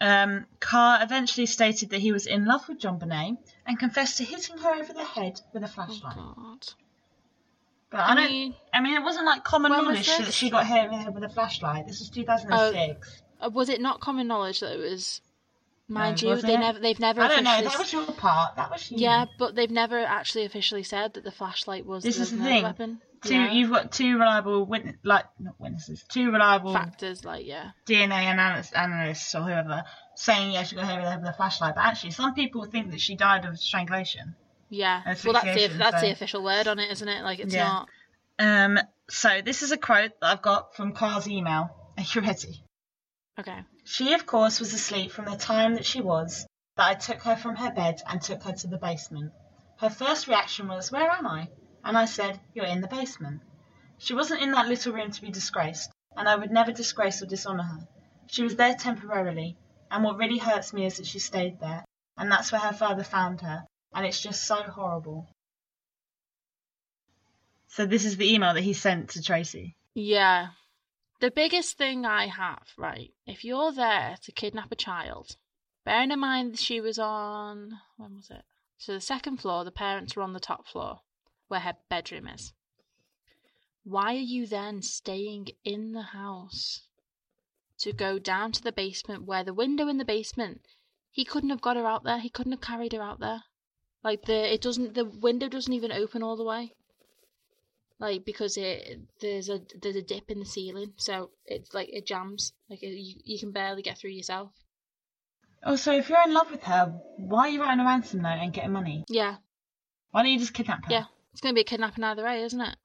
Yeah. 0.02 0.24
Um, 0.24 0.46
Carr 0.62 1.00
eventually 1.04 1.46
stated 1.46 1.90
that 1.90 2.00
he 2.00 2.12
was 2.14 2.26
in 2.26 2.46
love 2.46 2.68
with 2.70 2.80
JonBenét 2.80 3.38
and 3.66 3.78
confessed 3.78 4.18
to 4.18 4.24
hitting 4.24 4.58
her 4.60 4.74
over 4.76 4.94
the 4.94 5.04
head 5.04 5.42
with 5.54 5.64
a 5.64 5.68
flashlight. 5.68 6.16
Oh 6.18 6.34
flashlight. 6.34 6.36
God. 6.38 6.68
But 7.92 8.02
I, 8.02 8.12
I 8.12 8.16
don't. 8.16 8.32
mean, 8.32 8.56
I 8.74 8.82
mean, 8.82 8.96
it 8.96 9.04
wasn't 9.04 9.26
like 9.26 9.44
common 9.44 9.72
When 9.72 9.80
was 9.80 9.88
knowledge 9.88 10.08
that 10.08 10.26
this? 10.28 10.36
she 10.36 10.50
got 10.50 10.66
hit 10.68 10.86
in 10.86 10.92
the 10.92 10.98
head 10.98 11.14
with 11.16 11.24
a 11.24 11.30
flashlight. 11.30 11.88
This 11.88 12.00
was 12.00 12.10
2006. 12.10 13.22
uh, 13.42 13.50
was 13.50 13.70
it 13.70 13.82
not 13.82 14.00
common 14.00 14.28
knowledge 14.28 14.60
that 14.60 14.74
it 14.74 14.80
was? 14.80 15.22
Mind 15.88 16.22
you, 16.22 16.36
they 16.36 16.54
it? 16.54 16.60
never. 16.60 16.80
They've 16.80 17.00
never. 17.00 17.22
I 17.22 17.28
don't 17.30 17.44
know. 17.44 17.64
That 17.64 17.80
was 17.80 17.92
your 17.92 18.06
part. 18.06 18.56
That 18.58 18.70
was 18.70 18.92
you. 18.92 18.98
Yeah, 19.00 19.26
but 19.40 19.56
they've 19.56 19.72
never 19.72 19.98
actually 20.00 20.46
officially 20.46 20.84
said 20.84 21.16
that 21.16 21.24
the 21.24 21.32
flashlight 21.32 21.84
was 21.88 22.04
This 22.04 22.18
the 22.18 22.22
is 22.24 22.32
the 22.32 22.38
thing. 22.38 22.64
weapon. 22.64 23.02
Two. 23.24 23.34
Yeah. 23.34 23.52
You've 23.52 23.72
got 23.72 23.92
two 23.92 24.14
reliable 24.20 24.66
witness, 24.68 24.96
like 25.04 25.26
not 25.40 25.56
witnesses, 25.60 26.06
two 26.08 26.32
reliable 26.32 26.74
Factors 26.74 27.26
like 27.26 27.46
yeah. 27.46 27.72
DNA 27.88 28.12
analysts, 28.12 28.72
analysts 28.72 29.34
or 29.36 29.42
whoever 29.42 29.84
saying 30.16 30.52
yeah 30.52 30.64
she 30.64 30.76
got 30.76 30.86
hit 30.88 30.98
with 30.98 31.06
a 31.06 31.10
head 31.10 31.22
with 31.22 31.30
a 31.30 31.34
flashlight. 31.34 31.74
But 31.76 31.86
actually, 31.86 32.12
some 32.12 32.36
people 32.36 32.64
think 32.66 32.92
that 32.92 33.02
she 33.02 33.16
died 33.16 33.46
of 33.46 33.58
strangulation. 33.60 34.36
Yeah. 34.70 35.02
Well, 35.24 35.34
that's 35.34 35.46
the 35.46 35.68
that's 35.78 36.02
the 36.02 36.12
official 36.12 36.44
word 36.44 36.68
on 36.68 36.80
it, 36.80 36.92
isn't 36.92 37.08
it? 37.08 37.24
Like 37.24 37.40
it's 37.40 37.54
Yeah. 37.54 37.64
not. 37.64 37.90
Um. 38.40 38.80
So 39.10 39.42
this 39.44 39.64
is 39.64 39.72
a 39.72 39.78
quote 39.78 40.12
that 40.22 40.28
I've 40.32 40.42
got 40.42 40.76
from 40.76 40.94
Carr's 40.94 41.28
email. 41.28 41.76
Are 41.98 42.04
you 42.14 42.22
ready? 42.22 42.64
Okay. 43.40 43.64
She, 43.84 44.14
of 44.14 44.26
course, 44.26 44.60
was 44.60 44.74
asleep 44.74 45.12
from 45.12 45.26
the 45.26 45.36
time 45.36 45.76
that 45.76 45.86
she 45.86 46.02
was, 46.02 46.46
that 46.78 46.88
I 46.90 46.94
took 46.94 47.24
her 47.24 47.36
from 47.36 47.56
her 47.56 47.72
bed 47.72 48.02
and 48.08 48.22
took 48.22 48.44
her 48.44 48.52
to 48.52 48.68
the 48.68 48.78
basement. 48.78 49.32
Her 49.78 49.90
first 49.90 50.28
reaction 50.28 50.68
was, 50.68 50.92
Where 50.92 51.10
am 51.10 51.26
I? 51.26 51.48
And 51.84 51.98
I 51.98 52.06
said, 52.06 52.40
You're 52.54 52.66
in 52.66 52.82
the 52.82 52.88
basement. 52.88 53.42
She 53.98 54.14
wasn't 54.14 54.42
in 54.42 54.52
that 54.52 54.68
little 54.68 54.94
room 54.94 55.12
to 55.12 55.22
be 55.22 55.32
disgraced, 55.32 55.90
and 56.16 56.30
I 56.30 56.36
would 56.36 56.52
never 56.52 56.72
disgrace 56.72 57.22
or 57.22 57.26
dishonour 57.26 57.64
her. 57.64 57.88
She 58.28 58.44
was 58.44 58.56
there 58.56 58.76
temporarily, 58.76 59.58
and 59.90 60.04
what 60.04 60.18
really 60.18 60.38
hurts 60.38 60.72
me 60.74 60.86
is 60.86 60.98
that 60.98 61.08
she 61.08 61.20
stayed 61.20 61.60
there, 61.60 61.84
and 62.18 62.32
that's 62.32 62.52
where 62.52 62.62
her 62.62 62.74
father 62.74 63.04
found 63.04 63.42
her, 63.42 63.66
and 63.94 64.06
it's 64.06 64.22
just 64.22 64.46
so 64.46 64.56
horrible. 64.56 65.28
So, 67.68 67.86
this 67.86 68.06
is 68.06 68.18
the 68.18 68.34
email 68.34 68.54
that 68.54 68.64
he 68.64 68.74
sent 68.74 69.10
to 69.12 69.22
Tracey. 69.22 69.76
Yeah. 69.94 70.50
The 71.20 71.32
biggest 71.32 71.78
thing 71.78 72.06
I 72.06 72.28
have, 72.28 72.68
right? 72.78 73.12
If 73.28 73.44
you're 73.44 73.72
there 73.72 74.18
to 74.24 74.32
kidnap 74.32 74.72
a 74.72 74.76
child, 74.76 75.36
bearing 75.84 76.12
in 76.12 76.20
mind 76.20 76.58
she 76.58 76.80
was 76.80 76.98
on 76.98 77.80
when 77.98 78.16
was 78.16 78.30
it? 78.30 78.44
So 78.78 78.94
the 78.94 79.02
second 79.02 79.38
floor, 79.38 79.66
the 79.66 79.72
parents 79.72 80.16
were 80.16 80.24
on 80.24 80.34
the 80.34 80.40
top 80.40 80.66
floor, 80.66 81.02
where 81.50 81.60
her 81.60 81.76
bedroom 81.90 82.28
is. 82.28 82.54
Why 83.84 84.16
are 84.16 84.20
you 84.20 84.48
then 84.48 84.82
staying 84.82 85.50
in 85.66 85.92
the 85.92 86.02
house 86.02 86.88
to 87.80 87.92
go 87.92 88.20
down 88.20 88.52
to 88.54 88.64
the 88.64 88.72
basement 88.72 89.26
where 89.26 89.44
the 89.44 89.54
window 89.54 89.88
in 89.88 89.98
the 89.98 90.06
basement 90.06 90.62
he 91.12 91.26
couldn't 91.26 91.50
have 91.50 91.62
got 91.62 91.76
her 91.76 91.86
out 91.86 92.04
there, 92.04 92.20
he 92.20 92.30
couldn't 92.30 92.54
have 92.54 92.62
carried 92.62 92.94
her 92.94 93.02
out 93.02 93.20
there. 93.20 93.44
Like 94.04 94.26
the 94.26 94.54
it 94.54 94.62
doesn't 94.62 94.94
the 94.94 95.06
window 95.06 95.50
doesn't 95.50 95.74
even 95.74 95.92
open 95.92 96.24
all 96.24 96.38
the 96.38 96.44
way 96.44 96.74
like 98.00 98.24
because 98.26 98.58
it 98.58 99.00
there's 99.20 99.50
a 99.50 99.62
there's 99.82 99.96
a 99.98 100.02
dip 100.02 100.32
in 100.32 100.40
the 100.40 100.46
ceiling, 100.46 100.94
so 100.98 101.32
it's 101.46 101.74
like 101.74 101.90
it 101.92 102.06
jams. 102.06 102.54
Like 102.70 102.82
it, 102.82 102.88
you 102.98 103.20
you 103.24 103.40
can 103.40 103.52
barely 103.52 103.82
get 103.82 103.98
through 103.98 104.12
yourself. 104.12 104.54
Oh, 105.64 105.72
also, 105.72 105.92
if 105.92 106.08
you're 106.10 106.24
in 106.24 106.34
love 106.34 106.50
with 106.50 106.64
her, 106.64 106.86
why 107.18 107.42
are 107.42 107.50
you 107.50 107.62
writing 107.62 107.82
a 107.82 107.86
ransom 107.86 108.22
note 108.22 108.40
and 108.42 108.54
getting 108.54 108.72
money? 108.72 109.04
Yeah, 109.10 109.38
Why 110.12 110.24
don't 110.24 110.32
you 110.32 110.40
just 110.40 110.54
kidnap 110.54 110.86
her? 110.86 110.92
yeah. 110.92 111.06
It's 111.34 111.42
gonna 111.42 111.54
be 111.54 111.62
a 111.62 111.66
kidnapping 111.66 112.04
either 112.04 112.24
way, 112.24 112.44
isn't 112.44 112.62
it? 112.62 112.78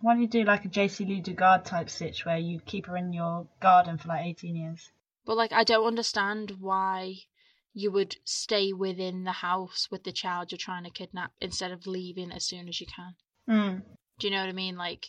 Why 0.00 0.12
don't 0.14 0.22
you 0.22 0.28
do 0.28 0.44
like 0.44 0.64
a 0.64 0.68
Jaycee 0.68 1.06
Lee 1.06 1.20
Dugard 1.20 1.64
type 1.64 1.90
stitch 1.90 2.24
where 2.24 2.38
you 2.38 2.60
keep 2.60 2.86
her 2.86 2.96
in 2.96 3.12
your 3.12 3.48
garden 3.60 3.98
for 3.98 4.08
like 4.08 4.24
18 4.24 4.54
years? 4.56 4.92
But 5.26 5.36
like, 5.36 5.52
I 5.52 5.64
don't 5.64 5.86
understand 5.86 6.52
why 6.60 7.16
you 7.72 7.90
would 7.92 8.16
stay 8.24 8.72
within 8.72 9.24
the 9.24 9.32
house 9.32 9.88
with 9.90 10.04
the 10.04 10.12
child 10.12 10.50
you're 10.50 10.58
trying 10.58 10.84
to 10.84 10.90
kidnap 10.90 11.32
instead 11.40 11.70
of 11.70 11.86
leaving 11.86 12.32
as 12.32 12.44
soon 12.44 12.68
as 12.68 12.80
you 12.80 12.86
can. 12.86 13.14
Mm. 13.48 13.82
Do 14.18 14.26
you 14.26 14.32
know 14.32 14.40
what 14.40 14.48
I 14.48 14.52
mean? 14.52 14.76
Like, 14.76 15.06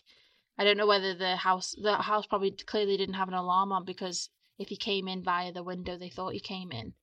I 0.57 0.63
don't 0.63 0.77
know 0.77 0.87
whether 0.87 1.15
the 1.15 1.35
house 1.35 1.75
the 1.81 1.95
house 1.97 2.27
probably 2.27 2.51
clearly 2.51 2.97
didn't 2.97 3.15
have 3.15 3.27
an 3.27 3.33
alarm 3.33 3.71
on 3.71 3.83
because 3.85 4.29
if 4.59 4.69
he 4.69 4.77
came 4.77 5.07
in 5.07 5.23
via 5.23 5.51
the 5.51 5.63
window 5.63 5.97
they 5.97 6.09
thought 6.09 6.33
he 6.33 6.39
came 6.39 6.71
in, 6.71 6.93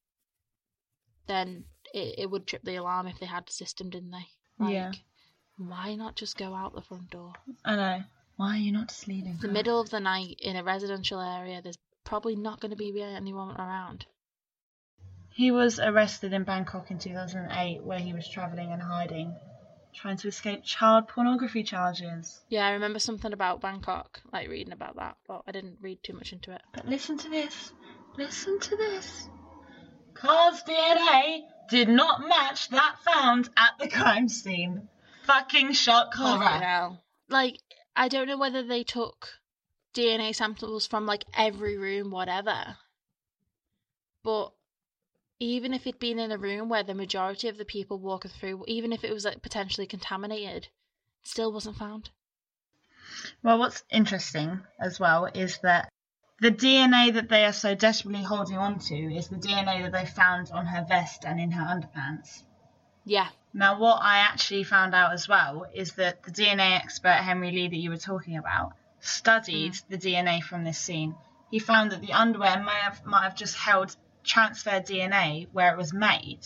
then 1.27 1.65
it, 1.93 2.15
it 2.19 2.31
would 2.31 2.47
trip 2.47 2.63
the 2.63 2.77
alarm 2.77 3.07
if 3.07 3.19
they 3.19 3.27
had 3.27 3.47
the 3.47 3.53
system, 3.53 3.91
didn't 3.91 4.11
they? 4.11 4.27
Like, 4.59 4.73
Yeah. 4.75 4.93
Why 5.57 5.97
not 5.97 6.15
just 6.15 6.39
go 6.39 6.55
out 6.55 6.75
the 6.75 6.83
front 6.83 7.11
door? 7.11 7.33
I 7.65 7.75
know. 7.75 8.03
Why 8.37 8.55
are 8.55 8.61
you 8.61 8.71
not 8.71 8.89
just 8.89 9.09
leaving? 9.09 9.39
the 9.41 9.49
middle 9.49 9.81
of 9.81 9.91
the 9.91 9.99
night 9.99 10.37
in 10.39 10.55
a 10.55 10.63
residential 10.63 11.21
area, 11.21 11.61
there's 11.61 11.79
probably 12.05 12.37
not 12.37 12.61
going 12.61 12.71
to 12.71 12.77
be 12.77 13.03
anyone 13.03 13.57
around. 13.57 14.07
He 15.39 15.53
was 15.53 15.79
arrested 15.79 16.33
in 16.33 16.43
Bangkok 16.43 16.91
in 16.91 16.99
2008, 16.99 17.85
where 17.85 18.01
he 18.01 18.13
was 18.13 18.27
travelling 18.29 18.73
and 18.73 18.83
hiding, 18.83 19.37
trying 19.95 20.17
to 20.17 20.27
escape 20.27 20.65
child 20.65 21.07
pornography 21.07 21.63
charges. 21.63 22.41
Yeah, 22.49 22.67
I 22.67 22.71
remember 22.71 22.99
something 22.99 23.33
about 23.33 23.61
Bangkok, 23.61 24.21
like 24.33 24.49
reading 24.49 24.73
about 24.73 24.97
that, 24.97 25.17
but 25.29 25.43
I 25.47 25.53
didn't 25.53 25.79
read 25.81 26.03
too 26.03 26.15
much 26.15 26.33
into 26.33 26.51
it. 26.51 26.61
But 26.75 26.89
listen 26.89 27.19
to 27.19 27.29
this. 27.29 27.73
Listen 28.17 28.59
to 28.59 28.77
this. 28.77 29.29
Karr's 30.15 30.65
DNA 30.65 31.43
did 31.71 31.89
not 31.89 32.27
match 32.27 32.71
that 32.71 32.97
found 33.05 33.49
at 33.57 33.79
the 33.79 33.89
crime 33.89 34.29
scene. 34.29 34.89
Fucking 35.23 35.73
shock 35.73 36.15
horror. 36.15 36.49
hell. 36.49 37.05
Like, 37.29 37.61
I 37.95 38.09
don't 38.09 38.27
know 38.27 38.39
whether 38.39 38.65
they 38.65 38.83
took 38.83 39.39
DNA 39.95 40.35
samples 40.35 40.89
from 40.89 41.07
like 41.07 41.25
every 41.33 41.79
room, 41.79 42.11
whatever. 42.11 42.77
But 44.25 44.51
even 45.41 45.73
if 45.73 45.87
it'd 45.87 46.01
been 46.01 46.19
in 46.19 46.33
a 46.33 46.39
room 46.39 46.69
where 46.69 46.83
the 46.83 46.95
majority 46.95 47.49
of 47.49 47.59
the 47.59 47.65
people 47.65 47.99
walking 47.99 48.31
through, 48.31 48.65
even 48.67 48.93
if 48.93 49.05
it 49.05 49.13
was 49.13 49.25
like 49.25 49.43
potentially 49.43 49.87
contaminated, 49.87 50.69
still 51.23 51.53
wasn't 51.53 51.77
found. 51.77 52.11
Well, 53.43 53.59
what's 53.59 53.85
interesting 53.91 54.61
as 54.81 54.99
well 54.99 55.27
is 55.27 55.59
that 55.63 55.89
the 56.41 56.51
DNA 56.51 57.13
that 57.15 57.29
they 57.29 57.45
are 57.45 57.53
so 57.53 57.75
desperately 57.75 58.23
holding 58.23 58.57
on 58.57 58.79
to 58.81 58.95
is 58.95 59.29
the 59.29 59.37
DNA 59.37 59.83
that 59.83 59.93
they 59.93 60.07
found 60.07 60.51
on 60.53 60.67
her 60.67 60.85
vest 60.89 61.25
and 61.25 61.41
in 61.41 61.51
her 61.53 61.65
underpants. 61.65 62.43
Yeah, 63.05 63.29
Now, 63.55 63.79
what 63.81 64.01
I 64.03 64.19
actually 64.19 64.65
found 64.65 64.95
out 64.95 65.13
as 65.15 65.27
well 65.27 65.67
is 65.73 65.93
that 65.95 66.23
the 66.23 66.31
DNA 66.31 66.77
expert 66.77 67.15
Henry 67.15 67.51
Lee 67.51 67.69
that 67.69 67.77
you 67.77 67.91
were 67.91 67.97
talking 67.97 68.37
about 68.37 68.73
studied 69.01 69.73
Mm. 69.73 69.89
the 69.89 69.97
DNA 69.99 70.43
from 70.43 70.65
this 70.65 70.79
scene. 70.79 71.15
He 71.51 71.59
found 71.59 71.93
that 71.93 72.03
the 72.03 72.13
underwear 72.13 72.63
may 72.63 72.79
have 72.83 73.05
might 73.07 73.23
have 73.23 73.35
just 73.35 73.57
held 73.57 73.97
transferred 74.29 74.87
DNA 74.87 75.49
where 75.53 75.73
it 75.73 75.77
was 75.79 75.93
made 75.93 76.41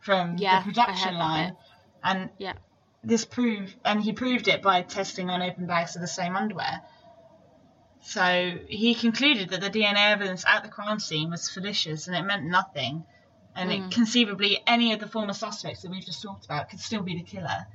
from 0.00 0.38
Yeah, 0.38 0.60
the 0.60 0.64
production 0.72 1.14
line, 1.18 1.56
and 2.02 2.30
yeah. 2.38 2.54
this 3.02 3.24
proved, 3.24 3.74
and 3.84 4.02
he 4.02 4.12
proved 4.12 4.48
it 4.48 4.62
by 4.62 4.82
testing 4.82 5.28
on 5.30 5.42
open 5.42 5.66
bags 5.66 5.96
of 5.96 6.02
the 6.02 6.08
same 6.08 6.36
underwear. 6.36 6.80
So 8.02 8.58
he 8.68 8.94
concluded 8.94 9.48
that 9.50 9.60
the 9.62 9.70
DNA 9.70 10.12
evidence 10.12 10.44
at 10.46 10.62
the 10.62 10.68
crime 10.68 11.00
scene 11.00 11.30
was 11.30 11.48
fallacious 11.50 12.06
and 12.06 12.14
it 12.16 12.22
meant 12.22 12.44
nothing. 12.44 13.04
And 13.56 13.70
Mm. 13.70 13.86
it, 13.86 13.94
conceivably, 13.94 14.62
any 14.66 14.92
of 14.92 15.00
the 15.00 15.06
former 15.08 15.32
suspects 15.32 15.82
that 15.82 15.90
we've 15.90 16.04
just 16.04 16.22
talked 16.22 16.44
about 16.44 16.68
could 16.68 16.80
still 16.80 17.02
be 17.02 17.14
the 17.14 17.22
killer. 17.22 17.66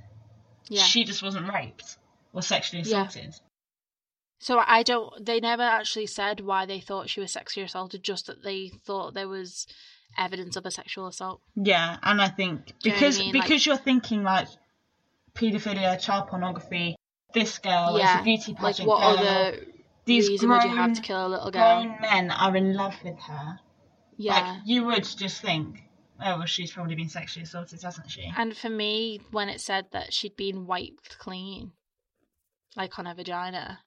Yeah. 0.67 0.83
She 0.83 1.03
just 1.03 1.23
wasn't 1.23 1.51
raped 1.51 1.97
or 2.31 2.43
sexually 2.43 2.81
assaulted. 2.83 3.33
So 4.39 4.61
I 4.65 4.83
don't. 4.83 5.25
They 5.25 5.39
never 5.39 5.63
actually 5.63 6.07
said 6.07 6.39
why 6.39 6.65
they 6.65 6.79
thought 6.79 7.09
she 7.09 7.19
was 7.19 7.31
sexually 7.33 7.65
assaulted. 7.65 8.03
Just 8.03 8.27
that 8.27 8.41
they 8.43 8.69
thought 8.85 9.13
there 9.13 9.27
was 9.27 9.67
evidence 10.17 10.55
of 10.55 10.65
a 10.65 10.71
sexual 10.71 11.07
assault. 11.07 11.41
Yeah, 11.55 11.97
and 12.03 12.21
I 12.21 12.29
think 12.29 12.67
Do 12.79 12.89
you 12.89 12.91
know 12.91 12.95
I 12.95 12.99
because 12.99 13.19
mean? 13.19 13.31
because 13.33 13.49
Like- 13.51 13.65
you're 13.65 13.77
thinking 13.77 14.23
like 14.23 14.47
paedophilia, 15.35 15.99
child 16.01 16.27
pornography, 16.29 16.95
this 17.33 17.59
girl 17.59 17.95
is 17.97 18.01
yeah. 18.03 18.21
a 18.21 18.23
beauty 18.23 18.53
Like 18.53 18.61
pageant 18.75 18.87
what 18.89 18.99
girl. 18.99 19.27
other 19.27 19.65
These 20.05 20.29
reason 20.29 20.49
would 20.49 20.63
you 20.63 20.69
have 20.69 20.77
grown- 20.77 20.93
to 20.95 21.01
kill 21.01 21.27
a 21.27 21.29
little 21.29 21.51
girl? 21.51 21.83
Grown 21.83 22.01
men 22.01 22.31
are 22.31 22.55
in 22.55 22.73
love 22.75 22.95
with 23.03 23.19
her. 23.19 23.59
Yeah. 24.17 24.33
Like 24.53 24.61
you 24.65 24.85
would 24.85 25.03
just 25.05 25.41
think, 25.41 25.83
oh 26.21 26.37
well, 26.39 26.45
she's 26.45 26.71
probably 26.71 26.95
been 26.95 27.09
sexually 27.09 27.43
assaulted, 27.43 27.81
hasn't 27.81 28.09
she? 28.09 28.31
And 28.35 28.55
for 28.57 28.69
me, 28.69 29.21
when 29.31 29.49
it 29.49 29.61
said 29.61 29.85
that 29.91 30.13
she'd 30.13 30.35
been 30.35 30.65
wiped 30.65 31.19
clean, 31.19 31.73
like 32.75 32.97
on 32.97 33.05
her 33.05 33.13
vagina, 33.13 33.79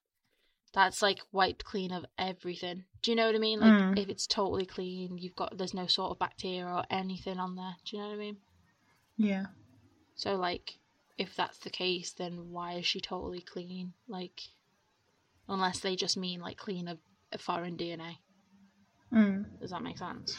that's 0.72 1.02
like 1.02 1.18
wiped 1.32 1.64
clean 1.64 1.92
of 1.92 2.04
everything. 2.18 2.84
Do 3.02 3.10
you 3.10 3.16
know 3.16 3.26
what 3.26 3.34
I 3.34 3.38
mean? 3.38 3.60
Like 3.60 3.72
Mm. 3.72 3.98
if 3.98 4.08
it's 4.08 4.26
totally 4.26 4.64
clean, 4.64 5.18
you've 5.18 5.36
got 5.36 5.56
there's 5.58 5.74
no 5.74 5.86
sort 5.86 6.10
of 6.12 6.18
bacteria 6.18 6.66
or 6.66 6.84
anything 6.90 7.38
on 7.38 7.56
there. 7.56 7.76
Do 7.84 7.96
you 7.96 8.02
know 8.02 8.08
what 8.08 8.14
I 8.14 8.18
mean? 8.18 8.36
Yeah. 9.16 9.46
So 10.14 10.36
like, 10.36 10.78
if 11.18 11.36
that's 11.36 11.58
the 11.58 11.70
case, 11.70 12.12
then 12.12 12.50
why 12.50 12.74
is 12.74 12.86
she 12.86 13.00
totally 13.00 13.40
clean? 13.40 13.92
Like, 14.08 14.40
unless 15.48 15.80
they 15.80 15.94
just 15.96 16.16
mean 16.16 16.40
like 16.40 16.56
clean 16.56 16.88
of, 16.88 16.98
of 17.32 17.40
foreign 17.40 17.76
DNA. 17.76 18.16
Mm. 19.12 19.60
Does 19.60 19.70
that 19.70 19.82
make 19.82 19.98
sense? 19.98 20.36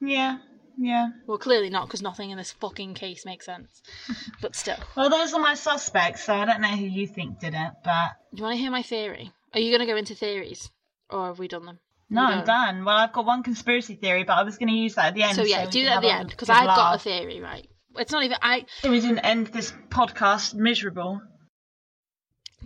Yeah. 0.00 0.38
Yeah. 0.78 1.08
Well, 1.26 1.38
clearly 1.38 1.70
not, 1.70 1.86
because 1.86 2.02
nothing 2.02 2.30
in 2.30 2.38
this 2.38 2.52
fucking 2.52 2.94
case 2.94 3.24
makes 3.24 3.46
sense. 3.46 3.82
But 4.40 4.54
still. 4.54 4.76
Well, 4.96 5.08
those 5.08 5.32
are 5.32 5.40
my 5.40 5.54
suspects, 5.54 6.24
so 6.24 6.34
I 6.34 6.44
don't 6.44 6.60
know 6.60 6.76
who 6.76 6.84
you 6.84 7.06
think 7.06 7.40
did 7.40 7.54
it, 7.54 7.72
but 7.82 8.10
Do 8.32 8.38
you 8.38 8.42
want 8.42 8.54
to 8.54 8.60
hear 8.60 8.70
my 8.70 8.82
theory? 8.82 9.32
Are 9.54 9.60
you 9.60 9.70
going 9.70 9.86
to 9.86 9.92
go 9.92 9.96
into 9.96 10.14
theories? 10.14 10.70
Or 11.08 11.28
have 11.28 11.38
we 11.38 11.48
done 11.48 11.64
them? 11.64 11.78
no, 12.10 12.22
I'm 12.22 12.44
done. 12.44 12.84
Well, 12.84 12.96
I've 12.96 13.12
got 13.12 13.24
one 13.24 13.42
conspiracy 13.42 13.94
theory, 13.94 14.24
but 14.24 14.34
I 14.34 14.42
was 14.42 14.58
going 14.58 14.68
to 14.68 14.74
use 14.74 14.94
that 14.96 15.06
at 15.06 15.14
the 15.14 15.22
end. 15.22 15.36
So, 15.36 15.44
yeah, 15.44 15.64
we 15.64 15.70
do 15.70 15.84
that 15.84 15.96
at 15.96 16.02
the 16.02 16.12
end, 16.12 16.28
because 16.30 16.50
I've 16.50 16.66
got 16.66 16.96
a 16.96 16.98
theory, 16.98 17.40
right? 17.40 17.66
It's 17.98 18.12
not 18.12 18.24
even. 18.24 18.36
I. 18.42 18.66
So 18.82 18.90
we 18.90 19.00
didn't 19.00 19.20
end 19.20 19.48
this 19.48 19.72
podcast 19.88 20.54
miserable. 20.54 21.22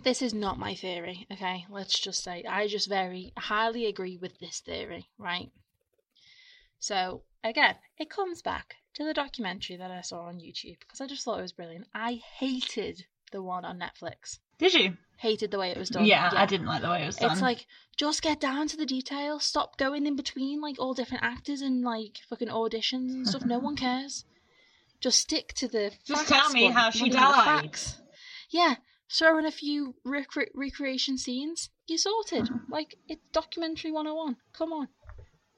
This 0.03 0.21
is 0.21 0.33
not 0.33 0.57
my 0.57 0.73
theory, 0.73 1.27
okay? 1.31 1.65
Let's 1.69 1.99
just 1.99 2.23
say 2.23 2.43
I 2.43 2.67
just 2.67 2.89
very 2.89 3.33
highly 3.37 3.85
agree 3.85 4.17
with 4.17 4.39
this 4.39 4.59
theory, 4.59 5.07
right? 5.17 5.49
So, 6.79 7.21
again, 7.43 7.75
it 7.97 8.09
comes 8.09 8.41
back 8.41 8.75
to 8.95 9.03
the 9.05 9.13
documentary 9.13 9.77
that 9.77 9.91
I 9.91 10.01
saw 10.01 10.21
on 10.23 10.39
YouTube 10.39 10.79
because 10.79 11.01
I 11.01 11.07
just 11.07 11.23
thought 11.23 11.39
it 11.39 11.43
was 11.43 11.53
brilliant. 11.53 11.87
I 11.93 12.21
hated 12.39 13.05
the 13.31 13.41
one 13.41 13.63
on 13.65 13.79
Netflix. 13.79 14.39
Did 14.57 14.73
you? 14.73 14.97
Hated 15.17 15.51
the 15.51 15.59
way 15.59 15.69
it 15.71 15.77
was 15.77 15.89
done. 15.89 16.05
Yeah, 16.05 16.29
I 16.35 16.45
didn't 16.45 16.65
like 16.67 16.81
the 16.81 16.89
way 16.89 17.03
it 17.03 17.05
was 17.05 17.15
done. 17.15 17.31
It's 17.31 17.41
like 17.41 17.65
just 17.95 18.21
get 18.21 18.39
down 18.39 18.67
to 18.69 18.77
the 18.77 18.85
detail. 18.85 19.39
Stop 19.39 19.77
going 19.77 20.05
in 20.07 20.15
between 20.15 20.61
like 20.61 20.77
all 20.79 20.93
different 20.93 21.23
actors 21.23 21.61
and 21.61 21.83
like 21.83 22.17
fucking 22.29 22.47
auditions 22.49 23.11
and 23.11 23.27
stuff. 23.27 23.45
no 23.45 23.59
one 23.59 23.75
cares. 23.87 24.25
Just 24.99 25.19
stick 25.19 25.53
to 25.55 25.67
the. 25.67 25.91
Just 26.05 26.27
tell 26.27 26.49
me 26.51 26.65
what- 26.65 26.73
how 26.73 26.89
she 26.89 27.09
died. 27.09 27.75
Yeah, 28.49 28.75
throw 29.11 29.37
in 29.39 29.45
a 29.45 29.51
few 29.51 29.95
recre- 30.05 30.49
recreation 30.53 31.17
scenes. 31.17 31.69
You're 31.87 31.97
sorted. 31.99 32.49
like 32.69 32.95
it's 33.07 33.21
documentary 33.31 33.91
101. 33.91 34.37
Come 34.53 34.73
on. 34.73 34.87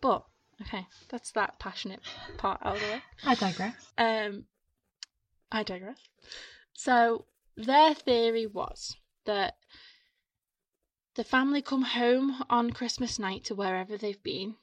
But 0.01 0.23
okay, 0.61 0.87
that's 1.09 1.31
that 1.31 1.59
passionate 1.59 1.99
part 2.37 2.59
out 2.63 2.75
of 2.75 2.81
the 2.81 2.87
way. 2.87 3.01
I 3.25 3.35
digress. 3.35 3.91
Um, 3.97 4.45
I 5.51 5.63
digress. 5.63 5.99
So 6.73 7.25
their 7.55 7.93
theory 7.93 8.45
was 8.45 8.95
that 9.25 9.57
the 11.15 11.23
family 11.23 11.61
come 11.61 11.83
home 11.83 12.43
on 12.49 12.71
Christmas 12.71 13.19
night 13.19 13.43
to 13.45 13.55
wherever 13.55 13.97
they've 13.97 14.23
been. 14.23 14.55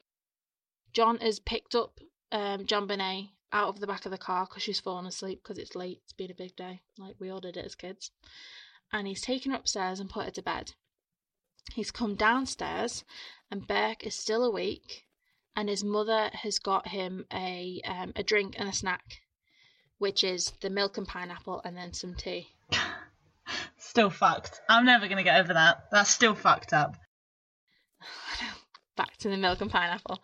John 0.92 1.18
has 1.18 1.38
picked 1.38 1.74
up 1.74 2.00
um, 2.32 2.66
JonBenét 2.66 3.30
out 3.52 3.68
of 3.68 3.80
the 3.80 3.86
back 3.86 4.04
of 4.04 4.10
the 4.10 4.18
car 4.18 4.46
because 4.46 4.62
she's 4.62 4.80
fallen 4.80 5.06
asleep 5.06 5.40
because 5.42 5.58
it's 5.58 5.76
late. 5.76 6.00
It's 6.04 6.12
been 6.12 6.30
a 6.30 6.34
big 6.34 6.56
day, 6.56 6.80
like 6.98 7.16
we 7.18 7.30
all 7.30 7.40
did 7.40 7.56
it 7.56 7.66
as 7.66 7.74
kids. 7.74 8.10
And 8.92 9.06
he's 9.06 9.20
taken 9.20 9.52
her 9.52 9.58
upstairs 9.58 10.00
and 10.00 10.10
put 10.10 10.24
her 10.24 10.30
to 10.32 10.42
bed. 10.42 10.72
He's 11.74 11.90
come 11.92 12.16
downstairs, 12.16 13.04
and 13.50 13.66
Burke 13.66 14.04
is 14.04 14.14
still 14.14 14.42
awake, 14.42 15.04
and 15.56 15.68
his 15.68 15.84
mother 15.84 16.30
has 16.32 16.58
got 16.58 16.88
him 16.88 17.26
a 17.32 17.80
um, 17.84 18.12
a 18.16 18.22
drink 18.22 18.54
and 18.58 18.68
a 18.68 18.72
snack, 18.72 19.20
which 19.98 20.24
is 20.24 20.52
the 20.60 20.70
milk 20.70 20.98
and 20.98 21.06
pineapple, 21.06 21.60
and 21.64 21.76
then 21.76 21.92
some 21.92 22.14
tea. 22.14 22.48
Still 23.78 24.10
fucked. 24.10 24.60
I'm 24.68 24.84
never 24.84 25.06
going 25.06 25.18
to 25.18 25.24
get 25.24 25.40
over 25.40 25.54
that. 25.54 25.86
That's 25.90 26.10
still 26.10 26.34
fucked 26.34 26.72
up. 26.72 26.96
Back 28.96 29.16
to 29.18 29.28
the 29.28 29.36
milk 29.36 29.60
and 29.60 29.70
pineapple. 29.70 30.22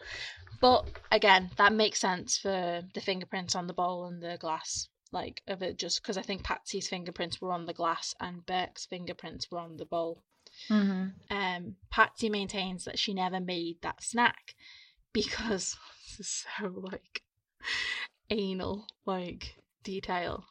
But 0.61 0.87
again, 1.11 1.51
that 1.57 1.73
makes 1.73 2.01
sense 2.01 2.39
for 2.39 2.83
the 2.95 3.01
fingerprints 3.01 3.55
on 3.55 3.67
the 3.67 3.73
bowl 3.73 4.07
and 4.07 4.23
the 4.23 4.37
glass. 4.39 4.89
Like, 5.11 5.43
of 5.47 5.63
it 5.63 5.79
just 5.79 6.03
because 6.03 6.17
I 6.17 6.23
think 6.23 6.45
Patsy's 6.45 6.89
fingerprints 6.89 7.41
were 7.41 7.53
on 7.53 7.67
the 7.67 7.73
glass 7.73 8.15
and 8.21 8.45
Burke's 8.45 8.87
fingerprints 8.87 9.51
were 9.51 9.59
on 9.59 9.77
the 9.77 9.87
bowl. 9.87 10.23
Mm-hmm. 10.69 11.37
Um, 11.37 11.77
Patsy 11.91 12.29
maintains 12.29 12.85
that 12.85 12.99
she 12.99 13.15
never 13.15 13.41
made 13.41 13.79
that 13.83 14.03
snack 14.03 14.55
because 15.17 15.79
this 16.19 16.21
is 16.21 16.45
so 16.59 16.69
like 16.77 17.23
anal 18.29 18.87
like 19.07 19.57
detail. 19.83 20.45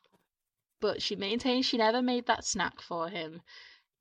But 0.82 1.02
she 1.02 1.16
maintains 1.16 1.66
she 1.68 1.78
never 1.78 2.02
made 2.02 2.26
that 2.26 2.44
snack 2.46 2.82
for 2.82 3.08
him 3.10 3.42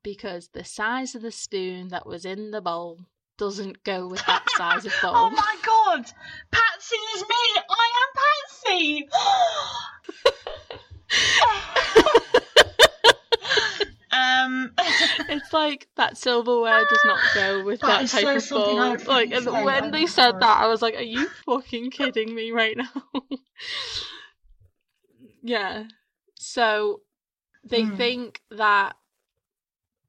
because 0.02 0.48
the 0.48 0.64
size 0.64 1.14
of 1.14 1.22
the 1.22 1.30
spoon 1.30 1.88
that 1.88 2.06
was 2.06 2.24
in 2.24 2.50
the 2.50 2.62
bowl 2.62 2.98
doesn't 3.36 3.84
go 3.84 4.08
with 4.08 4.24
that 4.26 4.44
size 4.56 4.86
of 4.86 4.92
oh 5.02 5.02
bowl. 5.02 5.12
Oh 5.14 5.30
my 5.30 5.56
god! 5.64 6.10
Patsy 6.50 6.96
is 7.14 7.22
me! 7.22 7.60
I 7.70 7.90
am 8.00 8.10
Patsy! 8.80 9.08
um, 14.14 14.72
It's 15.28 15.52
like 15.52 15.88
that 15.96 16.16
silverware 16.16 16.84
does 16.84 17.04
not 17.04 17.32
go 17.32 17.62
with 17.62 17.80
That 17.80 18.02
that, 18.02 18.08
type 18.08 18.24
so 18.24 18.36
of 18.36 18.48
bowl. 18.48 18.96
Like, 19.06 19.32
and 19.32 19.46
when 19.46 19.64
my 19.64 19.90
they 19.90 20.06
said 20.06 20.40
that, 20.40 20.60
I 20.60 20.68
was 20.68 20.82
like, 20.82 20.94
"Are 20.94 21.02
you 21.02 21.28
fucking 21.46 21.90
kidding 21.90 22.34
me 22.34 22.50
right 22.50 22.76
now?" 22.76 23.04
yeah. 25.42 25.84
So 26.34 27.02
they 27.64 27.84
Hmm. 27.84 27.96
think 27.96 28.42
that 28.50 28.96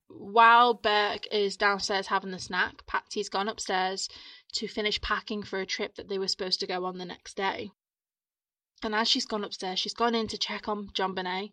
while 0.08 0.74
Burke 0.74 1.28
is 1.32 1.58
downstairs 1.58 2.08
having 2.08 2.32
the 2.32 2.40
snack, 2.40 2.86
Patsy's 2.88 3.30
gone 3.30 3.50
upstairs 3.50 4.10
to 4.54 4.68
finish 4.68 5.02
packing 5.02 5.44
for 5.44 5.60
a 5.60 5.66
trip 5.66 5.96
that 5.96 6.10
they 6.10 6.20
were 6.20 6.28
supposed 6.28 6.60
to 6.62 6.68
go 6.68 6.86
on 6.86 6.98
the 6.98 7.06
next 7.06 7.36
day. 7.36 7.72
And 8.84 8.94
as 8.94 9.08
she's 9.08 9.26
gone 9.26 9.44
upstairs, 9.44 9.80
she's 9.80 9.94
gone 9.94 10.16
in 10.16 10.28
to 10.28 10.38
check 10.38 10.68
on 10.68 10.90
JonBenét 10.90 11.52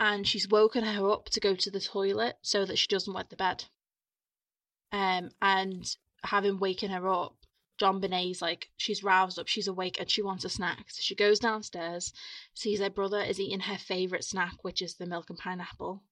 and 0.00 0.26
she's 0.26 0.48
woken 0.48 0.84
her 0.84 1.10
up 1.10 1.28
to 1.30 1.40
go 1.40 1.54
to 1.54 1.70
the 1.70 1.80
toilet 1.80 2.36
so 2.42 2.64
that 2.64 2.78
she 2.78 2.88
doesn't 2.88 3.14
wet 3.14 3.30
the 3.30 3.36
bed. 3.36 3.64
Um, 4.92 5.30
and 5.40 5.84
having 6.22 6.58
waken 6.58 6.90
her 6.90 7.08
up, 7.08 7.34
JonBenét's 7.80 8.40
like, 8.40 8.68
she's 8.76 9.02
roused 9.02 9.38
up, 9.38 9.48
she's 9.48 9.68
awake, 9.68 9.98
and 9.98 10.10
she 10.10 10.22
wants 10.22 10.44
a 10.44 10.48
snack. 10.48 10.90
So 10.90 11.00
she 11.00 11.14
goes 11.14 11.38
downstairs, 11.38 12.12
sees 12.54 12.80
her 12.80 12.90
brother 12.90 13.20
is 13.20 13.40
eating 13.40 13.60
her 13.60 13.78
favourite 13.78 14.24
snack, 14.24 14.62
which 14.62 14.82
is 14.82 14.94
the 14.94 15.06
milk 15.06 15.30
and 15.30 15.38
pineapple. 15.38 16.02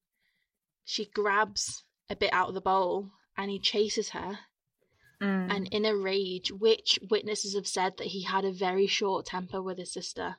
She 0.85 1.05
grabs 1.07 1.85
a 2.11 2.17
bit 2.17 2.33
out 2.33 2.49
of 2.49 2.55
the 2.55 2.61
bowl 2.61 3.11
and 3.37 3.51
he 3.51 3.59
chases 3.59 4.11
her. 4.11 4.39
Mm. 5.21 5.55
And 5.55 5.69
in 5.69 5.85
a 5.85 5.97
rage, 5.97 6.51
which 6.51 6.99
witnesses 7.09 7.55
have 7.55 7.69
said 7.69 7.99
that 7.99 8.09
he 8.09 8.25
had 8.25 8.45
a 8.45 8.53
very 8.53 8.89
short 8.89 9.27
temper 9.27 9.63
with 9.63 9.79
his 9.79 9.93
sister. 9.93 10.37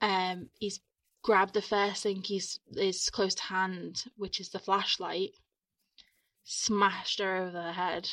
Um, 0.00 0.50
he's 0.58 0.80
grabbed 1.26 1.54
the 1.54 1.60
first 1.60 2.04
thing 2.04 2.22
he's 2.22 2.60
is 2.76 3.10
close 3.10 3.34
to 3.34 3.42
hand, 3.42 4.04
which 4.16 4.38
is 4.38 4.50
the 4.50 4.60
flashlight, 4.60 5.32
smashed 6.44 7.18
her 7.18 7.38
over 7.38 7.50
the 7.50 7.72
head. 7.72 8.08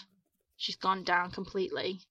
She's 0.57 0.75
gone 0.75 1.03
down 1.03 1.29
completely, 1.29 2.01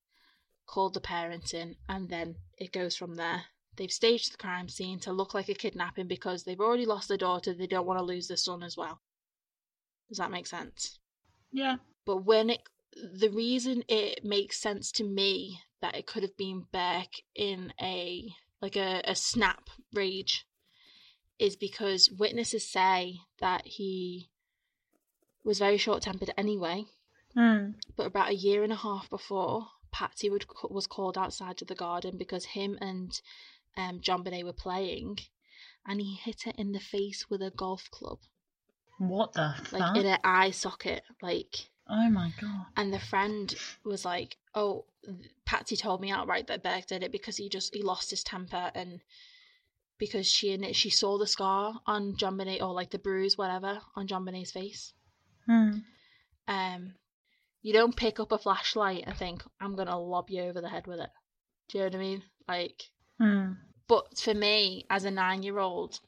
called 0.65 0.95
the 0.95 1.01
parents 1.01 1.53
in, 1.55 1.75
and 1.89 2.09
then 2.09 2.37
it 2.57 2.71
goes 2.71 2.95
from 2.95 3.17
there. 3.17 3.47
They've 3.77 3.91
staged 3.91 4.33
the 4.33 4.37
crime 4.37 4.69
scene 4.69 5.01
to 5.01 5.13
look 5.13 5.35
like 5.35 5.49
a 5.49 5.55
kidnapping 5.55 6.07
because 6.07 6.45
they've 6.45 6.61
already 6.61 6.87
lost 6.87 7.09
their 7.09 7.17
daughter, 7.17 7.53
they 7.53 7.67
don't 7.67 7.87
want 7.87 7.99
to 7.99 8.05
lose 8.05 8.29
their 8.29 8.37
son 8.37 8.63
as 8.63 8.77
well. 8.77 9.01
Does 10.09 10.19
that 10.19 10.31
make 10.31 10.47
sense? 10.47 11.01
yeah. 11.51 11.77
But 12.07 12.19
when 12.19 12.51
it, 12.51 12.61
the 12.95 13.31
reason 13.31 13.83
it 13.89 14.25
makes 14.25 14.61
sense 14.61 14.93
to 14.93 15.05
me 15.05 15.59
that 15.81 15.97
it 15.97 16.07
could 16.07 16.23
have 16.23 16.37
been 16.37 16.67
Burke 16.73 17.17
in 17.35 17.73
a 17.81 18.33
like 18.61 18.77
a, 18.77 19.03
a 19.05 19.17
snap 19.17 19.69
rage 19.93 20.47
is 21.43 21.57
because 21.57 22.09
witnesses 22.11 22.67
say 22.69 23.19
that 23.41 23.67
he 23.67 24.31
was 25.45 25.59
very 25.59 25.77
short 25.77 26.03
tempered 26.03 26.33
anyway. 26.39 26.85
Mm. 27.37 27.75
But 27.97 28.07
about 28.07 28.31
a 28.31 28.35
year 28.35 28.63
and 28.63 28.73
a 28.73 28.77
half 28.77 29.11
before, 29.11 29.67
Patsy 29.91 30.31
would, 30.31 30.45
was 30.71 30.87
called 30.87 31.19
outside 31.19 31.57
to 31.59 31.65
the 31.65 31.75
garden 31.75 32.17
because 32.17 32.45
him 32.45 32.79
and 32.81 33.21
um, 33.77 34.01
JonBenét 34.01 34.45
were 34.45 34.53
playing, 34.53 35.19
and 35.87 36.01
he 36.01 36.15
hit 36.15 36.43
her 36.43 36.53
in 36.57 36.73
the 36.73 36.79
face 36.81 37.27
with 37.29 37.43
a 37.43 37.51
golf 37.51 37.91
club, 37.91 38.19
What 38.99 39.33
the 39.33 39.55
like 39.73 39.83
fuck? 39.83 39.97
in 39.97 40.05
her 40.07 40.19
eye 40.23 40.51
socket, 40.51 41.03
like. 41.23 41.69
oh 41.89 42.09
my 42.11 42.33
god. 42.41 42.67
And 42.77 42.93
the 42.93 43.01
friend 43.01 43.55
was 43.85 44.05
like, 44.05 44.37
"Oh, 44.55 44.85
Patsy 45.47 45.77
told 45.77 46.01
me 46.01 46.11
outright 46.13 46.47
that 46.47 46.63
Burke 46.63 46.87
did 46.87 47.03
it 47.03 47.11
because 47.13 47.37
he 47.39 47.49
just 47.49 47.75
he 47.75 47.83
lost 47.83 48.11
his 48.11 48.23
temper 48.23 48.71
and 48.75 49.01
because 50.03 50.27
she 50.27 50.53
and 50.53 50.75
she 50.75 50.91
saw 50.91 51.17
the 51.17 51.29
scar 51.29 51.75
on 51.87 52.17
JonBenét 52.17 52.61
or 52.61 52.75
like 52.75 52.91
the 52.91 52.99
bruise, 52.99 53.39
whatever, 53.39 53.79
on 53.95 54.09
JonBenét's 54.09 54.51
face. 54.51 54.93
Mm. 55.49 55.83
Um, 56.49 56.95
you 57.63 57.73
don't 57.73 57.95
pick 57.95 58.19
up 58.19 58.33
a 58.33 58.39
flashlight 58.39 59.05
and 59.07 59.17
think 59.17 59.45
I'm 59.61 59.77
gonna 59.77 59.97
lob 59.97 60.29
you 60.29 60.43
over 60.43 60.61
the 60.61 60.69
head 60.69 60.89
with 60.89 60.99
it. 60.99 61.11
Do 61.69 61.79
you 61.79 61.85
know 61.85 61.87
what 61.91 61.95
I 61.95 61.99
mean? 61.99 62.23
Like, 62.49 62.83
Mm. 63.21 63.57
but 63.87 64.19
for 64.19 64.35
me, 64.35 64.87
as 64.91 65.05
a 65.05 65.11
nine-year-old, 65.13 66.01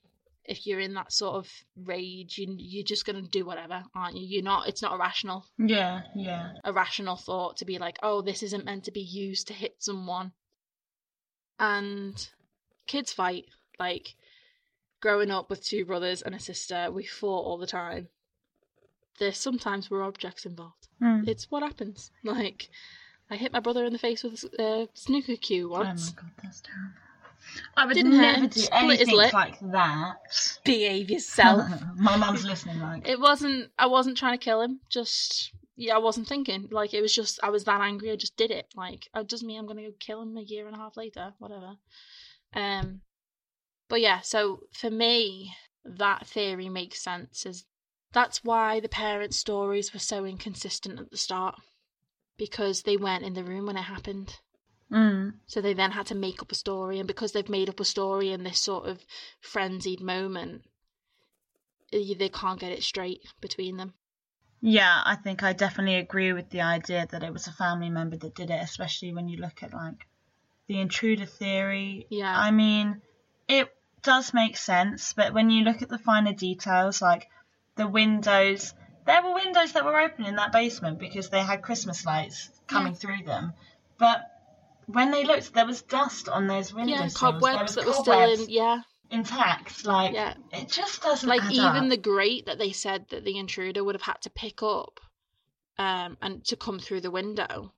if 0.45 0.67
you're 0.67 0.81
in 0.81 0.95
that 0.95 1.13
sort 1.13 1.37
of 1.37 1.49
rage, 1.77 2.37
you 2.37 2.53
you're 2.59 2.83
just 2.83 3.07
gonna 3.07 3.23
do 3.23 3.45
whatever, 3.47 3.85
aren't 3.95 4.17
you? 4.17 4.27
You're 4.27 4.43
not. 4.43 4.67
It's 4.67 4.83
not 4.83 4.95
irrational. 4.95 5.47
Yeah, 5.57 6.03
yeah. 6.17 6.55
a 6.65 6.73
rational 6.73 7.15
thought 7.15 7.59
to 7.59 7.65
be 7.65 7.79
like, 7.79 8.01
oh, 8.03 8.23
this 8.23 8.43
isn't 8.43 8.65
meant 8.65 8.87
to 8.87 8.91
be 8.91 9.03
used 9.03 9.47
to 9.47 9.55
hit 9.55 9.77
someone. 9.79 10.33
And 11.61 12.29
kids 12.89 13.13
fight. 13.13 13.45
Like, 13.79 14.15
growing 15.01 15.31
up 15.31 15.51
with 15.51 15.65
two 15.65 15.85
brothers 15.85 16.23
and 16.23 16.35
a 16.35 16.41
sister, 16.41 16.91
we 16.91 17.05
fought 17.05 17.45
all 17.45 17.59
the 17.59 17.67
time. 17.67 18.09
There 19.19 19.33
sometimes 19.33 19.91
were 19.91 20.03
objects 20.03 20.45
involved. 20.45 20.89
Mm. 21.01 21.29
It's 21.29 21.51
what 21.51 21.63
happens. 21.63 22.11
Like, 22.25 22.71
I 23.31 23.37
hit 23.37 23.53
my 23.53 23.61
brother 23.61 23.85
in 23.85 23.93
the 23.93 23.99
face 23.99 24.23
with 24.23 24.45
a 24.59 24.83
uh, 24.83 24.87
snooker 24.95 25.37
cue 25.37 25.69
once. 25.69 26.11
Oh 26.11 26.17
my 26.17 26.23
god, 26.23 26.33
that's 26.43 26.61
terrible. 26.61 26.95
I 27.77 27.87
would 27.87 27.95
Didn't 27.95 28.17
never 28.17 28.47
do 28.47 28.61
split 28.61 29.01
anything 29.01 29.17
like 29.33 29.59
that. 29.61 30.17
Behave 30.65 31.11
yourself. 31.11 31.69
My 31.97 32.17
mum's 32.17 32.45
listening, 32.45 32.81
like. 32.81 33.07
it 33.07 33.21
wasn't. 33.21 33.71
I 33.79 33.87
wasn't 33.87 34.17
trying 34.17 34.39
to 34.39 34.45
kill 34.45 34.61
him. 34.61 34.81
Just 34.89 35.53
yeah, 35.77 35.95
I 35.95 35.99
wasn't 35.99 36.29
thinking. 36.29 36.69
Like 36.71 36.95
it 36.95 37.01
was 37.01 37.15
just 37.15 37.41
I 37.43 37.51
was 37.51 37.65
that 37.65 37.81
angry. 37.81 38.11
I 38.11 38.17
just 38.17 38.37
did 38.37 38.51
it. 38.51 38.67
Like 38.75 39.09
it 39.15 39.29
doesn't 39.29 39.47
mean 39.47 39.59
I'm 39.59 39.67
gonna 39.67 39.83
go 39.83 39.93
kill 39.99 40.23
him 40.23 40.37
a 40.37 40.43
year 40.43 40.67
and 40.67 40.75
a 40.75 40.79
half 40.79 40.97
later. 40.97 41.35
Whatever. 41.39 41.77
Um, 42.55 43.01
but 43.89 44.01
yeah. 44.01 44.21
So 44.21 44.61
for 44.73 44.91
me, 44.91 45.55
that 45.85 46.27
theory 46.27 46.69
makes 46.69 47.03
sense. 47.03 47.47
Is 47.47 47.65
that's 48.13 48.45
why 48.45 48.81
the 48.81 48.89
parents' 48.89 49.39
stories 49.39 49.93
were 49.93 50.01
so 50.01 50.25
inconsistent 50.25 50.99
at 51.01 51.11
the 51.11 51.17
start 51.17 51.57
because 52.37 52.83
they 52.83 52.97
weren't 52.97 53.25
in 53.25 53.35
the 53.35 53.45
room 53.45 53.67
when 53.67 53.77
it 53.77 53.83
happened. 53.83 54.37
Mm. 54.91 55.35
So 55.47 55.61
they 55.61 55.75
then 55.75 55.93
had 55.93 56.07
to 56.07 56.15
make 56.15 56.43
up 56.43 56.53
a 56.53 56.55
story, 56.55 56.99
and 56.99 57.07
because 57.07 57.33
they've 57.33 57.49
made 57.49 57.69
up 57.69 57.81
a 57.81 57.85
story 57.85 58.31
in 58.31 58.45
this 58.45 58.61
sort 58.61 58.87
of 58.87 59.05
frenzied 59.41 60.01
moment, 60.01 60.63
they 61.91 62.29
can't 62.29 62.61
get 62.61 62.73
it 62.73 62.83
straight 62.83 63.21
between 63.41 63.77
them. 63.77 63.95
Yeah, 64.61 65.03
I 65.05 65.17
think 65.17 65.43
I 65.43 65.53
definitely 65.53 65.97
agree 65.97 66.33
with 66.33 66.51
the 66.51 66.63
idea 66.63 67.07
that 67.11 67.23
it 67.23 67.33
was 67.33 67.47
a 67.47 67.53
family 67.53 67.91
member 67.91 68.17
that 68.17 68.35
did 68.35 68.51
it, 68.51 68.63
especially 68.63 69.13
when 69.13 69.29
you 69.29 69.39
look 69.39 69.63
at 69.63 69.75
like 69.75 70.07
the 70.69 70.81
intruder 70.81 71.27
theory. 71.27 72.07
Yeah. 72.11 72.35
I 72.35 72.51
mean, 72.51 73.03
it 73.49 73.69
does 74.03 74.35
make 74.35 74.57
sense, 74.57 75.13
but 75.13 75.33
when 75.35 75.51
you 75.51 75.65
look 75.65 75.83
at 75.83 75.89
the 75.89 75.99
finer 75.99 76.33
details, 76.33 77.01
like 77.01 77.29
the 77.77 77.87
windows, 77.87 78.75
there 79.07 79.23
were 79.23 79.35
windows 79.35 79.73
that 79.73 79.85
were 79.85 79.99
open 80.01 80.25
in 80.25 80.37
that 80.37 80.53
basement 80.53 80.99
because 80.99 81.31
they 81.31 81.41
had 81.41 81.63
Christmas 81.63 82.05
lights 82.05 82.51
coming 82.67 82.93
Yeah. 82.93 82.99
through 82.99 83.25
them. 83.25 83.53
But 83.99 84.31
when 84.87 85.11
they 85.11 85.25
looked, 85.25 85.55
there 85.55 85.67
was 85.67 85.83
dust 85.83 86.29
on 86.29 86.47
those 86.47 86.73
windows. 86.73 86.99
Yeah, 86.99 87.09
cobwebs 87.15 87.75
that 87.75 87.87
were 87.87 87.93
still 87.93 88.29
in. 88.29 88.47
Yeah, 88.49 88.83
intact. 89.11 89.85
Like 89.87 90.13
Yeah. 90.13 90.35
it 90.53 90.69
just 90.69 91.03
doesn't 91.03 91.29
like 91.29 91.51
even 91.51 91.85
up. 91.85 91.91
the 91.91 91.97
grate 91.97 92.47
that 92.47 92.59
they 92.59 92.73
said 92.73 93.09
that 93.09 93.25
the 93.25 93.39
intruder 93.39 93.83
would 93.83 93.95
have 93.95 94.03
had 94.03 94.21
to 94.23 94.31
pick 94.31 94.63
up, 94.63 95.01
um, 95.79 96.19
and 96.21 96.45
to 96.47 96.57
come 96.57 96.79
through 96.79 97.01
the 97.01 97.11
window, 97.11 97.73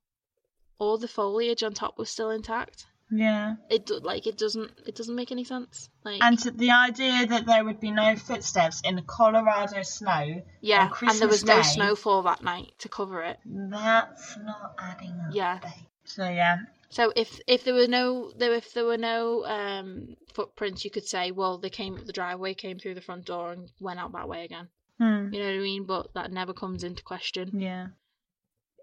all 0.78 0.98
the 0.98 1.08
foliage 1.08 1.62
on 1.62 1.74
top 1.74 1.98
was 1.98 2.10
still 2.10 2.30
intact. 2.30 2.86
Yeah. 3.10 3.56
It 3.70 3.86
do- 3.86 4.00
like 4.00 4.26
it 4.26 4.36
doesn't 4.38 4.70
it 4.86 4.94
doesn't 4.96 5.14
make 5.14 5.30
any 5.32 5.44
sense. 5.44 5.88
Like 6.04 6.22
And 6.22 6.38
the 6.38 6.70
idea 6.70 7.26
that 7.26 7.46
there 7.46 7.64
would 7.64 7.80
be 7.80 7.90
no 7.90 8.16
footsteps 8.16 8.80
in 8.82 8.96
the 8.96 9.02
Colorado 9.02 9.82
snow, 9.82 10.42
yeah, 10.60 10.90
and 11.02 11.18
there 11.20 11.28
was 11.28 11.42
Christmas 11.42 11.76
no 11.76 11.84
snowfall 11.84 12.22
that 12.22 12.42
night 12.42 12.72
to 12.80 12.88
cover 12.88 13.22
it. 13.22 13.38
that's 13.44 14.36
not 14.38 14.74
adding 14.78 15.12
up. 15.26 15.32
Yeah. 15.34 15.58
babe. 15.62 15.72
So 16.04 16.28
yeah, 16.28 16.58
So 16.90 17.12
if 17.16 17.40
if 17.46 17.64
there 17.64 17.74
were 17.74 17.88
no 17.88 18.30
there 18.36 18.54
if 18.54 18.72
there 18.74 18.84
were 18.84 18.98
no 18.98 19.44
um 19.44 20.16
footprints, 20.34 20.84
you 20.84 20.90
could 20.90 21.06
say, 21.06 21.30
well, 21.30 21.58
they 21.58 21.70
came 21.70 21.94
up 21.96 22.04
the 22.06 22.12
driveway, 22.12 22.54
came 22.54 22.78
through 22.78 22.94
the 22.94 23.00
front 23.00 23.24
door, 23.24 23.52
and 23.52 23.70
went 23.80 23.98
out 23.98 24.12
that 24.12 24.28
way 24.28 24.44
again. 24.44 24.68
hmm. 24.98 25.32
You 25.32 25.40
know 25.40 25.46
what 25.46 25.54
I 25.54 25.58
mean? 25.58 25.84
But 25.84 26.14
that 26.14 26.30
never 26.32 26.52
comes 26.52 26.84
into 26.84 27.02
question. 27.02 27.58
yeah, 27.60 27.86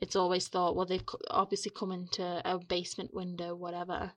It's 0.04 0.18
always 0.18 0.50
thought, 0.50 0.76
well, 0.76 0.86
they've 0.86 1.08
obviously 1.30 1.72
come 1.74 1.94
into 1.94 2.42
a 2.44 2.60
basement 2.60 3.14
window, 3.14 3.56
whatever. 3.56 4.12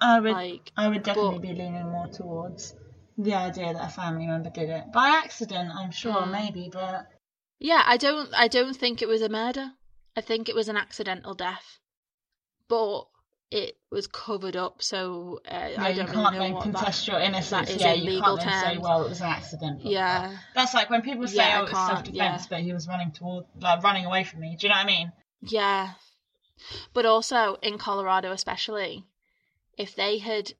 I 0.00 0.18
would. 0.20 0.32
Like, 0.32 0.72
I 0.74 0.88
would 0.88 1.02
definitely 1.02 1.32
but- 1.38 1.42
be 1.42 1.48
leaning 1.52 1.86
more 1.90 2.06
towards 2.08 2.74
the 3.18 3.34
idea 3.34 3.74
that 3.74 3.84
a 3.88 3.90
family 3.90 4.26
member 4.26 4.48
did 4.48 4.70
it 4.70 4.90
by 4.90 5.08
accident. 5.22 5.70
I'm 5.74 5.90
sure, 5.90 6.22
Mm. 6.22 6.30
maybe, 6.32 6.70
but 6.72 7.08
yeah, 7.58 7.82
I 7.84 7.98
don't 7.98 8.30
I 8.34 8.48
don't 8.48 8.74
think 8.74 9.02
it 9.02 9.08
was 9.08 9.20
a 9.20 9.28
murder. 9.28 9.72
I 10.16 10.22
think 10.22 10.48
it 10.48 10.54
was 10.54 10.68
an 10.70 10.78
accidental 10.78 11.34
death, 11.34 11.78
but 12.68 13.02
it 13.52 13.76
was 13.90 14.06
covered 14.06 14.56
up, 14.56 14.82
so 14.82 15.40
uh, 15.46 15.68
yeah, 15.72 15.82
I 15.82 15.92
don't 15.92 16.06
can't 16.06 16.16
really 16.16 16.38
know 16.38 16.44
then 16.44 16.52
what 16.54 16.62
contest 16.62 17.06
that. 17.06 17.12
your 17.12 17.20
innocence. 17.20 17.70
is 17.70 17.80
yeah, 17.80 17.92
in 17.92 18.00
you 18.02 18.10
legal 18.10 18.36
can't 18.36 18.50
then 18.50 18.74
say, 18.74 18.78
well, 18.78 19.04
it 19.04 19.08
was 19.08 19.20
an 19.20 19.26
accident. 19.26 19.84
Yeah, 19.84 20.36
That's 20.54 20.74
like 20.74 20.90
when 20.90 21.02
people 21.02 21.26
say, 21.28 21.36
Yeah, 21.36 21.60
"Oh, 21.60 21.64
it's 21.64 21.72
self-defense," 21.72 22.14
yeah. 22.14 22.46
but 22.48 22.60
he 22.60 22.72
was 22.72 22.88
running 22.88 23.12
toward, 23.12 23.44
like, 23.60 23.82
running 23.82 24.06
away 24.06 24.24
from 24.24 24.40
me. 24.40 24.56
Do 24.58 24.66
you 24.66 24.70
know 24.70 24.76
what 24.76 24.84
I 24.84 24.86
mean? 24.86 25.12
Yeah. 25.42 25.92
But 26.94 27.06
also 27.06 27.58
in 27.62 27.78
Colorado, 27.78 28.32
especially, 28.32 29.04
if 29.76 29.94
they 29.94 30.18
had 30.18 30.54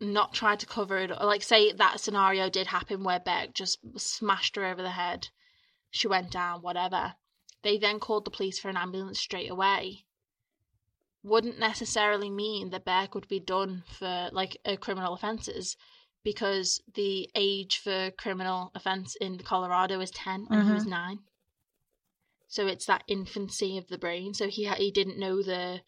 not 0.00 0.32
tried 0.32 0.60
to 0.60 0.66
cover 0.66 0.98
it, 0.98 1.10
or 1.10 1.26
like 1.26 1.42
say 1.42 1.72
that 1.72 2.00
scenario 2.00 2.48
did 2.48 2.66
happen 2.66 3.04
where 3.04 3.20
Burke 3.20 3.52
just 3.54 3.78
smashed 3.96 4.56
her 4.56 4.64
over 4.64 4.82
the 4.82 4.90
head 4.90 5.28
she 5.90 6.06
went 6.06 6.30
down, 6.30 6.62
whatever. 6.62 7.14
They 7.62 7.76
then 7.76 7.98
called 8.00 8.24
the 8.24 8.30
police 8.30 8.58
for 8.58 8.68
an 8.68 8.76
ambulance 8.76 9.18
straight 9.18 9.50
away. 9.50 10.04
Wouldn't 11.22 11.58
necessarily 11.58 12.30
mean 12.30 12.70
that 12.70 12.84
Burke 12.84 13.14
would 13.14 13.28
be 13.28 13.40
done 13.40 13.84
for 13.86 14.30
like 14.32 14.56
uh, 14.64 14.76
criminal 14.76 15.14
offences 15.14 15.76
because 16.22 16.80
the 16.94 17.30
age 17.34 17.78
for 17.78 18.10
criminal 18.12 18.70
offence 18.74 19.16
in 19.20 19.38
Colorado 19.38 20.00
is 20.00 20.10
10 20.10 20.46
and 20.50 20.64
he 20.64 20.72
was 20.72 20.86
9. 20.86 21.18
So 22.48 22.66
it's 22.66 22.86
that 22.86 23.04
infancy 23.06 23.78
of 23.78 23.88
the 23.88 23.98
brain. 23.98 24.34
So 24.34 24.48
he 24.48 24.66
he 24.68 24.90
didn't 24.90 25.18
know 25.18 25.42
the 25.42 25.82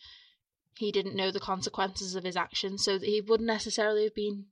he 0.77 0.93
didn't 0.93 1.17
know 1.17 1.31
the 1.31 1.41
consequences 1.41 2.15
of 2.15 2.25
his 2.25 2.37
actions, 2.37 2.85
so 2.85 2.99
he 2.99 3.21
wouldn't 3.21 3.47
necessarily 3.47 4.05
have 4.05 4.15
been 4.15 4.47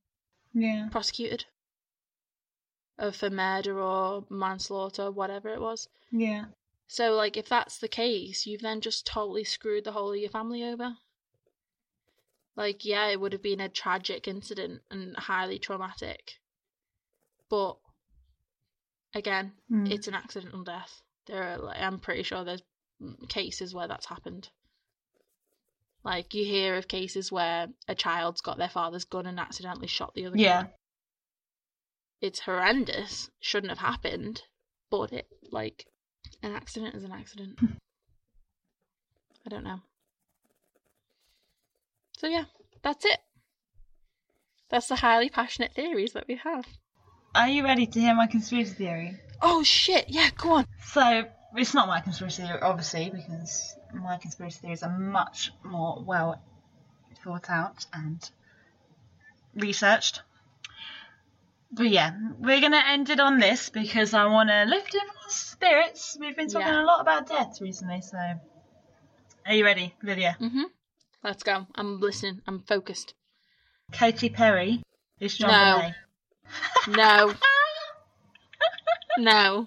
Yeah. 0.52 0.89
prosecuted 0.90 1.44
uh, 2.98 3.11
for 3.11 3.31
murder 3.31 3.81
or 3.81 4.24
manslaughter, 4.28 5.11
whatever 5.11 5.48
it 5.48 5.61
was. 5.61 5.89
Yeah. 6.11 6.47
So, 6.93 7.15
like, 7.15 7.37
if 7.37 7.49
that's 7.49 7.79
the 7.79 7.87
case, 7.87 8.47
you've 8.47 8.62
then 8.62 8.81
just 8.81 9.07
totally 9.07 9.45
screwed 9.45 9.85
the 9.85 9.93
whole 9.93 10.11
of 10.11 10.19
your 10.19 10.29
family 10.29 10.65
over. 10.65 10.97
Like, 12.57 12.85
yeah, 12.85 13.07
it 13.07 13.21
would 13.21 13.33
have 13.33 13.45
been 13.45 13.61
a 13.61 13.69
tragic 13.69 14.27
incident 14.27 14.83
and 14.91 15.17
highly 15.17 15.61
traumatic. 15.61 16.41
But, 17.49 17.79
again, 19.15 19.53
Mm. 19.71 19.89
it's 19.89 20.09
an 20.09 20.15
accidental 20.15 20.65
death. 20.65 21.01
There 21.27 21.41
are, 21.53 21.59
like, 21.59 21.79
I'm 21.79 22.01
pretty 22.01 22.25
sure 22.25 22.43
there's 22.43 22.65
cases 23.29 23.73
where 23.73 23.87
that's 23.87 24.07
happened. 24.07 24.51
Like, 26.03 26.35
you 26.35 26.45
hear 26.45 26.75
of 26.77 26.89
cases 26.89 27.31
where 27.31 27.69
a 27.87 27.95
child's 27.95 28.41
got 28.41 28.59
their 28.59 28.69
father's 28.69 29.05
gun 29.05 29.27
and 29.27 29.39
accidentally 29.39 29.87
shot 29.87 30.15
the 30.15 30.27
other 30.27 30.37
Yeah. 30.37 30.65
kid. 30.65 30.75
It's 32.21 32.41
horrendous. 32.41 33.31
Shouldn't 33.39 33.71
have 33.71 33.79
happened. 33.79 34.43
But 34.91 35.12
it, 35.12 35.29
like, 35.53 35.87
an 36.43 36.53
accident 36.53 36.95
is 36.95 37.05
an 37.05 37.12
accident. 37.12 37.59
Hmm. 37.59 37.67
I 39.47 39.49
don't 39.49 39.65
know. 39.65 39.81
So 42.19 42.27
yeah, 42.27 42.45
that's 42.83 43.05
it. 43.05 43.19
That's 44.69 44.89
the 44.89 44.97
highly 44.97 45.31
passionate 45.31 45.73
theories 45.73 46.12
that 46.12 46.29
we 46.29 46.37
have. 46.37 46.67
Are 47.35 47.49
you 47.49 47.65
ready 47.65 47.87
to 47.87 48.01
hear 48.01 48.15
my 48.15 48.27
conspiracy 48.27 48.75
theory? 48.75 49.17
Oh 49.41 49.62
shit! 49.62 50.07
Yeah, 50.09 50.31
go 50.37 50.53
on. 50.53 50.67
So 50.85 51.25
it's 51.57 51.75
not 51.75 51.89
my 51.89 52.01
conspiracy 52.01 52.43
theory, 52.43 52.61
obviously, 52.61 53.11
because 53.11 53.75
my 53.95 54.19
conspiracy 54.19 54.59
theories 54.61 54.83
are 54.83 54.99
much 54.99 55.53
more 55.65 56.03
well 56.05 56.41
thought 57.25 57.49
out 57.49 57.87
and 57.93 58.29
researched. 59.55 60.23
But 61.72 61.88
yeah, 61.88 62.12
we're 62.38 62.60
gonna 62.60 62.82
end 62.88 63.10
it 63.10 63.20
on 63.20 63.38
this 63.38 63.70
because 63.70 64.12
I 64.12 64.24
want 64.26 64.48
to 64.48 64.64
lift 64.64 64.94
everyone's 64.94 65.34
spirits. 65.34 66.16
We've 66.20 66.36
been 66.36 66.48
talking 66.48 66.66
Yeah. 66.66 66.82
a 66.82 66.84
lot 66.84 67.01
about 67.01 67.28
death 67.28 67.60
recently, 67.60 68.01
so 68.01 68.18
are 69.47 69.55
you 69.55 69.64
ready, 69.64 69.94
Lydia? 70.02 70.36
Mhm. 70.40 70.64
Let's 71.22 71.42
go. 71.42 71.66
I'm 71.76 72.01
listening. 72.01 72.42
I'm 72.47 72.60
focused. 72.62 73.14
Katy 73.92 74.30
Perry 74.30 74.82
is 75.20 75.36
John 75.36 75.51
No. 75.51 75.92
Bonet. 76.97 76.97
No. 76.97 77.34
no. 79.18 79.66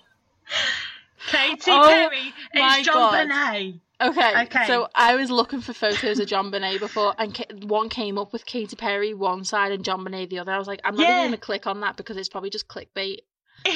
Katy 1.27 1.71
Oh 1.71 1.88
Perry 1.88 2.34
is 2.53 2.85
John 2.85 2.95
God. 2.95 3.27
Bonet. 3.30 3.80
Okay. 4.03 4.41
Okay. 4.43 4.65
So 4.67 4.88
I 4.93 5.15
was 5.15 5.30
looking 5.31 5.61
for 5.61 5.73
photos 5.73 6.19
of 6.19 6.27
JonBenét 6.27 6.80
before, 6.80 7.13
and 7.17 7.34
ca- 7.34 7.45
one 7.65 7.89
came 7.89 8.17
up 8.17 8.34
with 8.34 8.45
Katy 8.45 8.75
Perry 8.75 9.13
one 9.13 9.43
side 9.45 9.71
and 9.71 9.84
JonBenét 9.84 10.30
the 10.30 10.39
other. 10.39 10.51
I 10.51 10.57
was 10.57 10.67
like, 10.67 10.81
I'm 10.84 10.95
not 10.95 11.03
Yeah. 11.07 11.19
even 11.19 11.27
gonna 11.31 11.38
click 11.38 11.67
on 11.67 11.80
that 11.81 11.95
because 11.95 12.17
it's 12.17 12.30
probably 12.30 12.49
just 12.49 12.67
clickbait. 12.67 13.19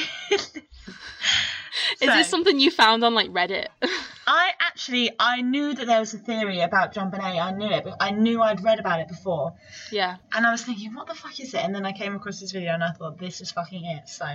Is 2.01 2.09
So- 2.09 2.15
this 2.15 2.27
something 2.27 2.59
you 2.59 2.69
found 2.71 3.03
on 3.03 3.13
like 3.15 3.29
Reddit? 3.31 3.67
I 4.27 4.51
actually 4.59 5.11
I 5.19 5.41
knew 5.41 5.73
that 5.73 5.87
there 5.87 5.99
was 6.01 6.13
a 6.13 6.17
theory 6.17 6.59
about 6.59 6.93
JonBenét. 6.93 7.41
I 7.41 7.51
knew 7.51 7.69
it, 7.71 7.83
but 7.85 7.95
I 8.01 8.11
knew 8.11 8.41
I'd 8.41 8.61
read 8.63 8.79
about 8.79 8.99
it 8.99 9.07
before, 9.07 9.53
yeah. 9.91 10.17
and 10.33 10.45
I 10.45 10.51
was 10.51 10.63
thinking, 10.63 10.93
what 10.93 11.07
the 11.07 11.13
fuck 11.15 11.39
is 11.39 11.53
it? 11.53 11.63
And 11.63 11.73
then 11.73 11.85
I 11.85 11.93
came 11.93 12.13
across 12.15 12.41
this 12.41 12.51
video, 12.51 12.73
and 12.73 12.83
I 12.83 12.91
thought, 12.91 13.17
this 13.17 13.39
is 13.39 13.51
fucking 13.51 13.85
it. 13.85 14.09
So, 14.09 14.25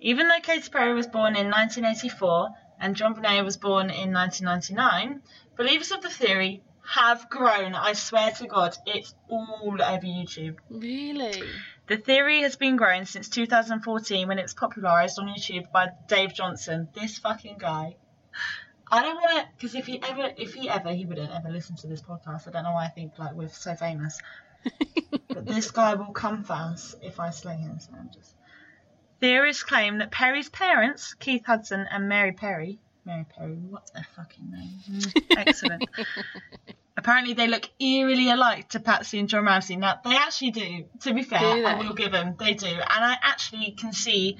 even 0.00 0.28
though 0.28 0.38
Katy 0.40 0.68
Perry 0.70 0.94
was 0.94 1.08
born 1.08 1.34
in 1.34 1.50
1984 1.50 2.50
and 2.84 2.94
JonBenét 2.94 3.42
was 3.46 3.56
born 3.56 3.88
in 3.88 4.12
1999, 4.12 5.22
believers 5.56 5.90
of 5.90 6.02
the 6.02 6.10
theory 6.10 6.62
have 6.86 7.30
grown. 7.30 7.74
I 7.74 7.94
swear 7.94 8.30
to 8.32 8.46
God, 8.46 8.76
it's 8.84 9.14
all 9.26 9.78
over 9.80 10.06
YouTube. 10.06 10.56
Really? 10.68 11.42
The 11.86 11.96
theory 11.96 12.42
has 12.42 12.56
been 12.56 12.76
growing 12.76 13.06
since 13.06 13.30
2014 13.30 14.28
when 14.28 14.38
it 14.38 14.42
was 14.42 14.52
popularised 14.52 15.18
on 15.18 15.28
YouTube 15.28 15.72
by 15.72 15.92
Dave 16.08 16.34
Johnson. 16.34 16.88
This 16.92 17.16
fucking 17.16 17.56
guy. 17.58 17.96
I 18.92 19.02
don't 19.02 19.14
want 19.14 19.38
to, 19.38 19.48
because 19.56 19.74
if 19.74 19.86
he 19.86 20.02
ever, 20.02 20.32
if 20.36 20.52
he 20.52 20.68
ever, 20.68 20.92
he 20.92 21.06
wouldn't 21.06 21.32
ever 21.32 21.48
listen 21.48 21.76
to 21.76 21.86
this 21.86 22.02
podcast. 22.02 22.48
I 22.48 22.50
don't 22.50 22.64
know 22.64 22.72
why 22.72 22.84
I 22.84 22.88
think 22.88 23.18
like 23.18 23.32
we're 23.32 23.48
so 23.48 23.74
famous. 23.76 24.18
but 25.28 25.46
this 25.46 25.70
guy 25.70 25.94
will 25.94 26.12
come 26.12 26.44
for 26.44 26.52
us 26.52 26.94
if 27.00 27.18
I 27.18 27.30
slay 27.30 27.56
him. 27.56 27.78
So 27.80 27.92
I'm 27.98 28.10
just. 28.12 28.34
Theorists 29.24 29.62
claim 29.62 29.98
that 30.00 30.10
Perry's 30.10 30.50
parents, 30.50 31.14
Keith 31.14 31.46
Hudson 31.46 31.86
and 31.90 32.10
Mary 32.10 32.32
Perry, 32.32 32.78
Mary 33.06 33.24
Perry, 33.34 33.54
what's 33.54 33.90
their 33.92 34.06
fucking 34.14 34.50
name? 34.50 34.68
Mm, 34.90 35.22
Excellent. 35.38 35.88
Apparently, 36.98 37.32
they 37.32 37.46
look 37.46 37.66
eerily 37.80 38.28
alike 38.28 38.68
to 38.68 38.80
Patsy 38.80 39.18
and 39.18 39.26
John 39.26 39.46
Ramsey. 39.46 39.76
Now, 39.76 39.98
they 40.04 40.14
actually 40.14 40.50
do. 40.50 40.84
To 41.04 41.14
be 41.14 41.22
fair, 41.22 41.66
I 41.66 41.74
will 41.76 41.94
give 41.94 42.12
them. 42.12 42.34
They 42.38 42.52
do, 42.52 42.66
and 42.66 42.82
I 42.86 43.16
actually 43.22 43.70
can 43.70 43.94
see 43.94 44.36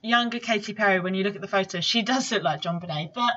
younger 0.00 0.38
Katy 0.38 0.72
Perry 0.72 1.00
when 1.00 1.12
you 1.12 1.22
look 1.22 1.34
at 1.34 1.42
the 1.42 1.46
photos. 1.46 1.84
She 1.84 2.00
does 2.00 2.32
look 2.32 2.42
like 2.42 2.62
JonBenét, 2.62 3.12
but 3.12 3.34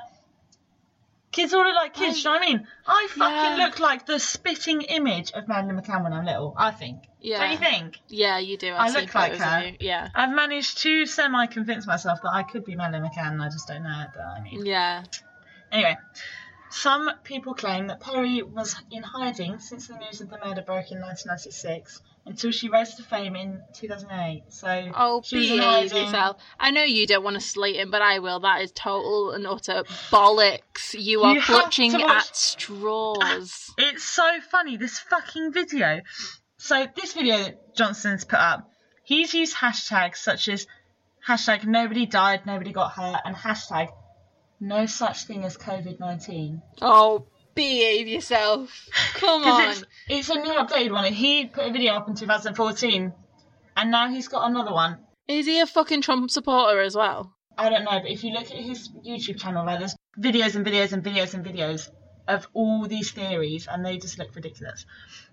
kids 1.36 1.52
all 1.54 1.62
look 1.64 1.74
like 1.76 1.94
kids. 1.94 2.10
I- 2.10 2.12
do 2.14 2.18
you 2.18 2.24
know 2.24 2.30
what 2.32 2.42
I 2.42 2.46
mean? 2.46 2.66
I 2.86 3.08
fucking 3.10 3.58
Yeah. 3.58 3.64
look 3.66 3.78
like 3.78 4.06
the 4.06 4.18
spitting 4.18 4.82
image 4.82 5.32
of 5.32 5.46
Madeleine 5.48 5.80
McCann 5.80 6.02
when 6.02 6.12
I'm 6.12 6.24
little. 6.24 6.54
I 6.56 6.70
think. 6.70 7.04
Yeah. 7.20 7.40
Don't 7.40 7.52
you 7.52 7.58
think? 7.58 8.00
Yeah, 8.08 8.38
you 8.38 8.56
do. 8.56 8.72
I 8.72 8.84
I've 8.84 8.92
seen 8.92 9.02
look 9.02 9.14
like 9.14 9.36
her. 9.36 9.66
you. 9.68 9.76
Yeah. 9.80 10.08
I've 10.14 10.30
managed 10.34 10.78
to 10.78 11.06
semi 11.06 11.46
convince 11.46 11.86
myself 11.86 12.20
that 12.22 12.30
I 12.32 12.42
could 12.42 12.64
be 12.64 12.74
Madeleine 12.74 13.08
McCann. 13.10 13.40
I 13.44 13.48
just 13.48 13.68
don't 13.68 13.82
know 13.82 14.00
it, 14.02 14.08
but 14.14 14.24
I 14.24 14.40
mean. 14.40 14.64
Yeah. 14.66 15.04
Anyway, 15.72 15.96
some 16.70 17.10
people 17.24 17.54
claim 17.54 17.88
that 17.88 18.00
Perry 18.00 18.42
was 18.42 18.74
in 18.90 19.02
hiding 19.02 19.58
since 19.58 19.88
the 19.88 19.96
news 19.96 20.20
of 20.20 20.30
the 20.30 20.38
murder 20.38 20.62
broke 20.62 20.90
in 20.90 21.00
1996 21.00 22.00
until 22.26 22.50
she 22.50 22.68
rose 22.68 22.94
to 22.96 23.02
fame 23.04 23.36
in 23.36 23.60
2008. 23.74 24.42
So 24.48 24.90
Oh, 24.94 25.22
she 25.24 25.36
was 25.38 25.50
in 25.50 25.56
behave 25.58 25.90
hiding. 25.92 26.04
yourself. 26.06 26.36
I 26.58 26.70
know 26.72 26.82
you 26.82 27.06
don't 27.06 27.22
want 27.24 27.34
to 27.34 27.40
slate 27.40 27.76
him, 27.76 27.90
but 27.90 28.02
I 28.02 28.18
will. 28.18 28.40
That 28.40 28.62
is 28.62 28.72
total 28.72 29.30
and 29.30 29.46
utter 29.46 29.84
bollocks. 30.10 30.92
You 30.92 31.22
are 31.22 31.34
You 31.34 31.40
clutching 31.40 31.92
watch- 31.92 32.28
at 32.28 32.36
straws. 32.36 33.20
Ah, 33.22 33.74
it's 33.78 34.02
so 34.04 34.40
funny, 34.50 34.76
this 34.76 34.98
fucking 34.98 35.52
video. 35.52 36.00
So, 36.58 36.86
this 36.96 37.12
video 37.12 37.38
that 37.38 37.76
Johnson's 37.76 38.24
put 38.24 38.38
up, 38.40 38.70
he's 39.04 39.32
used 39.34 39.54
hashtags 39.56 40.16
such 40.16 40.48
as 40.48 40.66
hashtag 41.28 41.64
nobody 41.64 42.06
died, 42.06 42.46
nobody 42.46 42.72
got 42.72 42.92
hurt, 42.92 43.20
and 43.24 43.36
hashtag 43.36 43.88
no 44.58 44.86
such 44.86 45.24
thing 45.24 45.44
as 45.44 45.56
COVID 45.56 46.00
19. 46.00 46.62
Oh, 46.80 47.26
behave 47.56 48.06
yourself. 48.06 48.70
Come 49.14 49.42
on. 49.42 49.70
It's, 49.70 49.84
it's 50.08 50.28
a 50.30 50.34
new 50.36 50.52
updated 50.52 50.92
one. 50.92 51.12
He 51.12 51.46
put 51.46 51.66
a 51.66 51.72
video 51.72 51.94
up 51.94 52.08
in 52.08 52.14
2014, 52.14 53.12
and 53.76 53.90
now 53.90 54.08
he's 54.08 54.28
got 54.28 54.48
another 54.48 54.72
one. 54.72 54.98
Is 55.26 55.46
he 55.46 55.58
a 55.58 55.66
fucking 55.66 56.02
Trump 56.02 56.30
supporter 56.30 56.80
as 56.80 56.94
well? 56.94 57.32
I 57.58 57.68
don't 57.70 57.84
know, 57.84 57.98
but 58.00 58.10
if 58.10 58.22
you 58.22 58.32
look 58.32 58.44
at 58.44 58.58
his 58.58 58.90
YouTube 59.04 59.40
channel, 59.40 59.66
like 59.66 59.80
there's 59.80 59.96
videos 60.20 60.54
and 60.54 60.64
videos 60.64 60.92
and 60.92 61.02
videos 61.02 61.34
and 61.34 61.44
videos 61.44 61.88
of 62.28 62.46
all 62.52 62.86
these 62.86 63.10
theories, 63.10 63.66
and 63.66 63.84
they 63.84 63.98
just 63.98 64.18
look 64.18 64.34
ridiculous. 64.36 64.84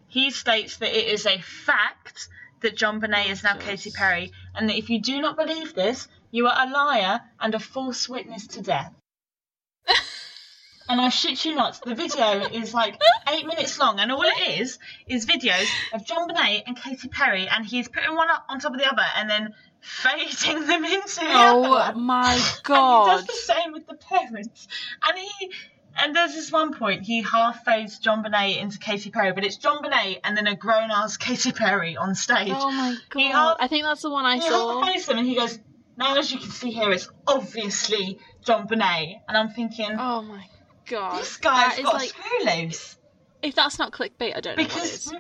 He 0.08 0.32
states 0.32 0.78
that 0.78 0.98
it 0.98 1.08
is 1.08 1.26
a 1.26 1.40
fact 1.40 2.30
that 2.62 2.78
JonBenét 2.78 3.30
is 3.30 3.44
now 3.44 3.58
Jesus. 3.58 3.84
Katy 3.84 3.92
Perry, 3.92 4.32
and 4.56 4.70
that 4.70 4.78
if 4.78 4.90
you 4.90 5.02
do 5.02 5.22
not 5.22 5.36
believe 5.36 5.74
this, 5.74 6.08
you 6.32 6.48
are 6.48 6.68
a 6.68 6.72
liar 6.72 7.22
and 7.40 7.54
a 7.54 7.60
false 7.60 8.08
witness 8.08 8.48
to 8.48 8.62
death. 8.62 8.94
And 10.90 11.00
I 11.00 11.10
shit 11.10 11.46
you 11.46 11.56
not, 11.56 11.80
the 11.86 11.96
video 11.96 12.42
is 12.52 12.74
like 12.74 13.00
eight 13.32 13.46
minutes 13.46 13.80
long, 13.80 14.00
and 14.00 14.12
all 14.12 14.22
it 14.24 14.60
is 14.60 14.80
is 15.08 15.26
videos 15.26 15.68
of 15.94 16.04
JonBenét 16.06 16.64
and 16.68 16.76
Katy 16.76 17.08
Perry, 17.08 17.48
and 17.48 17.66
he's 17.66 17.88
putting 17.88 18.16
one 18.16 18.30
up 18.30 18.46
on 18.50 18.60
top 18.60 18.74
of 18.74 18.80
the 18.80 18.92
other, 18.92 19.06
and 19.18 19.30
then 19.30 19.54
fading 19.80 20.68
them 20.68 20.84
into 20.86 21.20
the 21.22 21.26
oh 21.30 21.64
other 21.74 21.94
Oh 21.96 22.00
my 22.00 22.34
And 22.34 22.38
he 22.38 23.12
does 23.12 23.26
the 23.26 23.54
same 23.54 23.72
with 23.74 23.88
the 23.88 23.96
parents. 23.96 24.68
And 25.08 25.18
he 25.18 25.52
and 26.02 26.16
there's 26.16 26.34
this 26.34 26.52
one 26.52 26.74
point 26.74 27.04
he 27.04 27.22
half 27.22 27.64
fades 27.64 28.00
JonBenét 28.00 28.58
into 28.62 28.80
Katy 28.80 29.12
Perry, 29.12 29.32
but 29.32 29.46
it's 29.46 29.58
JonBenét 29.58 30.20
and 30.24 30.36
then 30.36 30.48
a 30.48 30.56
grown 30.56 30.90
ass 30.92 31.18
Katy 31.18 31.52
Perry 31.52 31.96
on 31.98 32.16
stage. 32.16 32.50
Oh 32.52 32.72
my 32.72 32.96
god. 33.10 33.32
half- 33.32 33.58
I 33.60 33.68
think 33.68 33.84
that's 33.84 34.02
the 34.02 34.10
one 34.10 34.26
I 34.26 34.36
he 34.36 34.42
saw. 34.42 34.82
half 34.82 34.92
fades 34.92 35.06
them 35.06 35.18
and 35.20 35.28
he 35.28 35.36
goes, 35.36 35.60
Now 35.98 36.18
as 36.18 36.32
you 36.32 36.40
can 36.40 36.50
see 36.50 36.72
here, 36.72 36.92
it's 36.92 37.10
obviously 37.28 38.20
JonBenét. 38.46 39.22
And 39.28 39.38
I'm 39.38 39.50
thinking, 39.50 39.92
Oh 40.00 40.22
my 40.24 40.44
god. 40.86 41.20
this 41.20 41.38
guy's 41.38 41.80
got 41.80 41.94
like 41.94 42.04
a 42.04 42.08
screw 42.10 42.62
loose. 42.62 42.98
if 43.42 43.56
that's 43.56 43.80
not 43.80 43.92
clickbait, 43.92 44.36
I 44.36 44.42
don't 44.42 44.58
know 44.58 44.64
Because. 44.64 45.14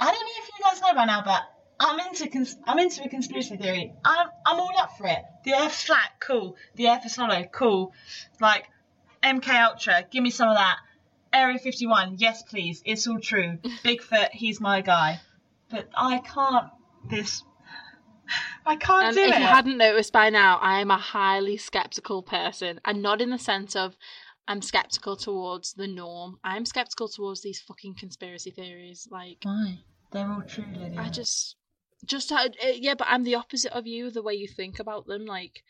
I 0.00 0.06
don't 0.06 0.14
know 0.14 0.32
if 0.36 0.48
you 0.48 0.64
guys 0.64 0.80
know 0.80 0.94
by 0.94 1.04
now, 1.04 1.22
but 1.24 1.42
I'm 1.78 1.98
into 2.00 2.28
cons- 2.28 2.56
I'm 2.66 2.78
into 2.78 3.04
a 3.04 3.08
conspiracy 3.08 3.56
theory. 3.56 3.92
I'm 4.04 4.28
I'm 4.44 4.58
all 4.58 4.72
up 4.78 4.96
for 4.98 5.06
it. 5.06 5.22
The 5.44 5.54
Earth's 5.54 5.82
flat, 5.82 6.10
cool. 6.20 6.56
The 6.74 6.88
Earth 6.88 7.06
is 7.06 7.14
hollow, 7.14 7.44
cool. 7.52 7.92
Like 8.40 8.68
MK 9.22 9.48
Ultra, 9.48 10.04
give 10.10 10.22
me 10.22 10.30
some 10.30 10.48
of 10.48 10.56
that. 10.56 10.78
Area 11.32 11.58
51, 11.58 12.16
yes 12.18 12.42
please, 12.42 12.82
it's 12.84 13.06
all 13.06 13.18
true. 13.18 13.58
Bigfoot, 13.84 14.30
he's 14.32 14.60
my 14.60 14.80
guy. 14.80 15.20
But 15.70 15.88
I 15.96 16.18
can't. 16.18 16.68
This. 17.08 17.42
I 18.66 18.76
can't 18.76 19.14
do 19.14 19.22
if 19.22 19.28
it. 19.28 19.34
If 19.34 19.40
you 19.40 19.46
hadn't 19.46 19.78
noticed 19.78 20.12
by 20.12 20.30
now, 20.30 20.58
I 20.58 20.80
am 20.80 20.90
a 20.90 20.98
highly 20.98 21.56
skeptical 21.56 22.22
person, 22.22 22.80
and 22.84 23.02
not 23.02 23.20
in 23.20 23.30
the 23.30 23.38
sense 23.38 23.74
of 23.74 23.96
I'm 24.48 24.62
skeptical 24.62 25.16
towards 25.16 25.72
the 25.74 25.86
norm. 25.86 26.38
I'm 26.42 26.66
skeptical 26.66 27.08
towards 27.08 27.42
these 27.42 27.60
fucking 27.60 27.94
conspiracy 27.94 28.50
theories. 28.50 29.08
Like, 29.10 29.38
Why? 29.42 29.78
They're 30.10 30.28
all 30.28 30.42
true, 30.42 30.64
Lydia. 30.76 31.00
I 31.00 31.08
just, 31.08 31.56
just 32.04 32.30
how, 32.30 32.44
uh, 32.44 32.50
yeah, 32.74 32.94
but 32.94 33.06
I'm 33.08 33.24
the 33.24 33.36
opposite 33.36 33.72
of 33.72 33.86
you. 33.86 34.10
The 34.10 34.22
way 34.22 34.34
you 34.34 34.48
think 34.48 34.78
about 34.78 35.06
them, 35.06 35.24
like, 35.24 35.62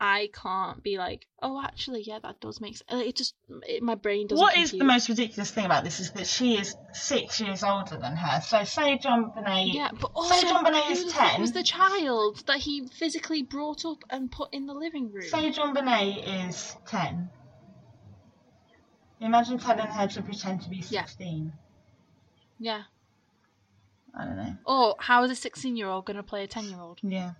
I 0.00 0.30
can't 0.32 0.80
be 0.80 0.96
like, 0.96 1.26
oh, 1.42 1.60
actually, 1.62 2.02
yeah, 2.02 2.20
that 2.22 2.40
does 2.40 2.60
make 2.60 2.76
sense. 2.76 3.04
It 3.04 3.16
just, 3.16 3.34
it, 3.66 3.82
my 3.82 3.96
brain 3.96 4.28
doesn't. 4.28 4.40
What 4.40 4.56
is 4.56 4.70
the 4.70 4.84
most 4.84 5.08
ridiculous 5.08 5.50
thing 5.50 5.64
about 5.66 5.82
this 5.82 5.98
is 5.98 6.12
that 6.12 6.28
she 6.28 6.56
is 6.56 6.76
six 6.92 7.40
years 7.40 7.64
older 7.64 7.96
than 7.96 8.16
her. 8.16 8.40
So 8.40 8.62
say 8.62 8.96
JonBenét. 8.98 9.74
Yeah, 9.74 9.90
but 10.00 10.12
also, 10.14 10.34
Say 10.34 10.46
JonBenét 10.46 10.90
is 10.92 11.12
10. 11.12 11.40
was 11.40 11.52
the 11.52 11.64
child 11.64 12.44
that 12.46 12.58
he 12.58 12.86
physically 12.86 13.42
brought 13.42 13.84
up 13.84 14.04
and 14.08 14.30
put 14.30 14.54
in 14.54 14.66
the 14.66 14.74
living 14.74 15.10
room? 15.12 15.28
Say 15.28 15.50
JonBenét 15.50 16.48
is 16.48 16.76
ten. 16.86 17.30
Imagine 19.20 19.58
telling 19.58 19.86
her 19.86 20.06
to 20.06 20.22
pretend 20.22 20.62
to 20.62 20.70
be 20.70 20.76
Yeah. 20.76 21.04
sixteen. 21.04 21.52
Yeah. 22.58 22.82
I 24.18 24.24
don't 24.24 24.36
know. 24.36 24.56
Or 24.64 24.96
how 24.98 25.22
is 25.24 25.30
a 25.30 25.34
16 25.36 25.76
year 25.76 25.86
old 25.88 26.06
going 26.06 26.16
to 26.16 26.22
play 26.22 26.42
a 26.42 26.48
10 26.48 26.64
year 26.70 26.80
old? 26.80 26.98
Yeah. 27.02 27.32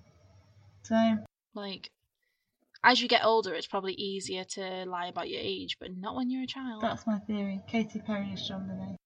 So 0.82 1.16
Like, 1.54 1.90
as 2.84 3.00
you 3.00 3.08
get 3.08 3.24
older, 3.24 3.52
it's 3.54 3.66
probably 3.66 3.94
easier 3.94 4.44
to 4.44 4.84
lie 4.86 5.06
about 5.06 5.28
your 5.28 5.40
age, 5.42 5.76
but 5.80 5.96
not 5.96 6.14
when 6.14 6.30
you're 6.30 6.44
a 6.44 6.46
child. 6.46 6.82
that's 6.82 7.06
my 7.06 7.18
theory. 7.20 7.60
Katy 7.66 8.00
Perry 8.00 8.28
is 8.32 8.48
JonBenét. 8.48 8.96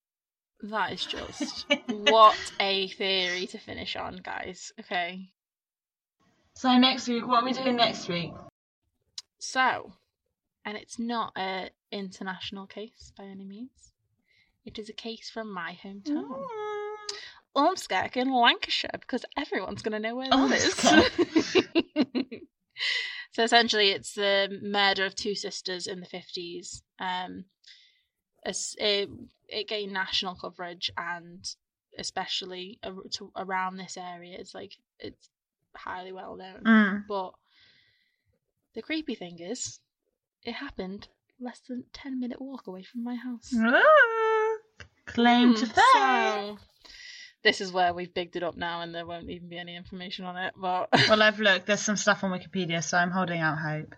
That 0.65 0.93
is 0.93 1.05
just 1.07 1.67
what 1.89 2.37
a 2.61 2.89
theory 2.89 3.47
to 3.47 3.59
finish 3.59 3.97
on, 3.97 4.17
guys. 4.17 4.73
Okay. 4.81 5.31
So 6.57 6.77
next 6.77 7.09
week, 7.09 7.27
what 7.27 7.43
are 7.43 7.47
we 7.47 7.53
doing 7.53 7.77
next 7.77 8.09
week? 8.09 8.33
So, 9.39 9.93
and 10.65 10.77
it's 10.77 10.99
not 10.99 11.33
a 11.37 11.71
international 11.91 12.67
case 12.67 13.13
by 13.17 13.25
any 13.25 13.45
means. 13.45 13.93
It 14.65 14.79
is 14.79 14.89
a 14.89 14.93
case 14.95 15.29
from 15.31 15.53
my 15.53 15.77
hometown, 15.83 16.25
Mm. 16.29 16.47
Ormskirk 17.57 18.17
in 18.17 18.33
Lancashire, 18.33 18.91
because 18.99 19.25
everyone's 19.37 19.83
going 19.83 19.93
to 20.01 20.09
know 20.09 20.17
where 20.17 20.31
that 20.31 20.53
is. 20.53 20.75
so 23.33 23.43
essentially, 23.43 23.91
it's 23.91 24.15
the 24.15 24.59
murder 24.63 25.05
of 25.05 25.15
two 25.15 25.35
sisters 25.35 25.87
in 25.87 26.01
the 26.01 26.07
fifties. 26.07 26.83
Um, 26.99 27.45
as- 28.45 28.75
it, 28.79 29.11
it 29.49 29.69
gained 29.69 29.93
national 29.93 30.35
coverage, 30.37 30.91
and 30.97 31.45
especially 31.99 32.79
around 33.37 33.77
this 33.77 33.99
area, 33.99 34.39
it's 34.39 34.55
like 34.55 34.73
it's 34.99 35.29
highly 35.75 36.13
well 36.13 36.37
known. 36.37 36.63
Mm. 36.65 37.05
But 37.07 37.33
the 38.75 38.81
creepy 38.83 39.15
thing 39.15 39.41
is, 39.41 39.79
it 40.45 40.53
happened 40.53 41.09
less 41.41 41.61
than 41.61 41.85
ten 41.93 42.21
minute 42.21 42.41
walk 42.41 42.67
away 42.67 42.83
from 42.83 43.03
my 43.05 43.15
house. 43.17 43.53
Ooh. 43.55 44.59
Claim 45.07 45.55
to 45.55 45.67
Hmm, 45.67 45.73
fame. 45.73 46.57
so 46.57 46.59
this 47.43 47.61
is 47.61 47.73
where 47.73 47.93
we've 47.93 48.15
bigged 48.15 48.37
it 48.37 48.43
up 48.43 48.57
now, 48.57 48.81
and 48.83 48.95
there 48.95 49.05
won't 49.05 49.29
even 49.29 49.49
be 49.49 49.59
any 49.59 49.75
information 49.77 50.25
on 50.25 50.37
it. 50.37 50.55
But 50.57 50.89
Well, 51.09 51.23
I've 51.23 51.41
looked. 51.41 51.67
There's 51.67 51.81
some 51.81 51.97
stuff 51.97 52.23
on 52.25 52.31
Wikipedia, 52.31 52.83
so 52.83 52.97
I'm 52.97 53.11
holding 53.11 53.41
out 53.41 53.59
hope. 53.59 53.95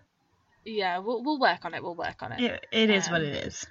yeah, 0.65 0.97
we'll 0.99 1.23
we'll 1.23 1.39
work 1.39 1.63
on 1.63 1.73
it. 1.75 1.83
We'll 1.83 1.95
work 1.95 2.21
on 2.23 2.31
it. 2.31 2.39
It, 2.41 2.65
it 2.71 2.89
is 2.89 3.07
what 3.09 3.21
Um, 3.21 3.27
it 3.27 3.35
is. 3.47 3.65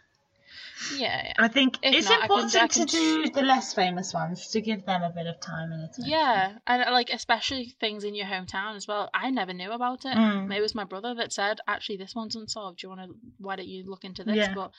Yeah. 0.96 1.32
I 1.38 1.48
think 1.48 1.78
If 1.82 1.94
it's 1.94 2.08
not, 2.08 2.22
important 2.22 2.52
can 2.52 2.68
to 2.68 2.84
do 2.86 3.30
the 3.30 3.42
less 3.42 3.74
famous 3.74 4.12
ones 4.12 4.48
to 4.48 4.60
give 4.60 4.84
them 4.84 5.02
a 5.02 5.10
bit 5.10 5.26
of 5.26 5.40
time 5.40 5.72
and 5.72 5.84
attention. 5.84 6.04
Yeah, 6.06 6.58
and 6.66 6.82
uh, 6.82 6.92
like 6.92 7.10
especially 7.10 7.74
things 7.80 8.04
in 8.04 8.14
your 8.14 8.26
hometown 8.26 8.76
as 8.76 8.86
well. 8.86 9.10
I 9.14 9.30
never 9.30 9.52
knew 9.52 9.72
about 9.72 10.04
it. 10.04 10.16
Mm. 10.16 10.54
It 10.54 10.60
was 10.60 10.74
my 10.74 10.84
brother 10.84 11.14
that 11.14 11.32
said, 11.32 11.60
"Actually, 11.66 11.96
this 11.98 12.14
one's 12.14 12.36
unsolved. 12.36 12.80
Do 12.80 12.86
you 12.86 12.88
want 12.90 13.10
to? 13.10 13.16
Why 13.38 13.56
don't 13.56 13.68
you 13.68 13.84
look 13.84 14.04
into 14.04 14.24
this?" 14.24 14.36
Yeah. 14.36 14.54
But 14.54 14.72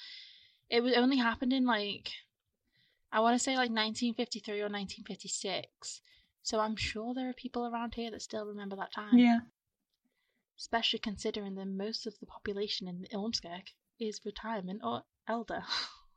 it 0.69 0.81
was 0.81 0.93
only 0.93 1.18
happened 1.18 1.53
in 1.53 1.65
like, 1.65 2.11
I 3.11 3.19
want 3.19 3.35
to 3.35 3.43
say 3.43 3.52
like 3.52 3.69
1953 3.69 4.60
or 4.60 4.69
1956. 4.69 6.02
So 6.43 6.60
I'm 6.60 6.76
sure 6.76 7.14
there 7.14 7.30
are 7.30 7.34
people 7.34 7.65
around 7.65 7.95
here 7.95 8.11
that 8.11 8.22
still 8.22 8.45
remember 8.45 8.76
that 8.76 8.93
time. 8.93 9.18
Yeah. 9.18 9.39
Especially 10.57 10.99
considering 10.99 11.56
that 11.56 11.68
most 11.68 12.07
of 12.07 12.19
the 12.19 12.26
population 12.26 12.88
in 12.88 13.06
Ormskirk 13.14 13.73
is 13.99 14.22
retirement 14.26 14.81
or 14.84 15.03
elder. 15.27 15.64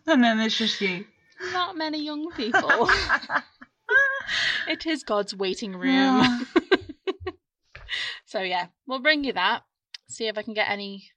And 0.07 0.25
then 0.25 0.41
it's 0.41 0.57
just 0.57 0.81
you. 0.81 1.05
Not 1.53 1.77
many 1.77 2.03
young 2.03 2.31
people. 2.37 2.89
it 4.67 4.87
is 4.87 5.03
God's 5.05 5.35
waiting 5.35 5.77
room. 5.77 5.91
Yeah. 5.91 6.39
so 8.25 8.41
yeah, 8.41 8.69
we'll 8.87 9.01
bring 9.01 9.25
you 9.25 9.35
that. 9.35 9.65
See 10.09 10.27
if 10.27 10.39
I 10.39 10.43
can 10.43 10.55
get 10.55 10.71
any 10.71 11.11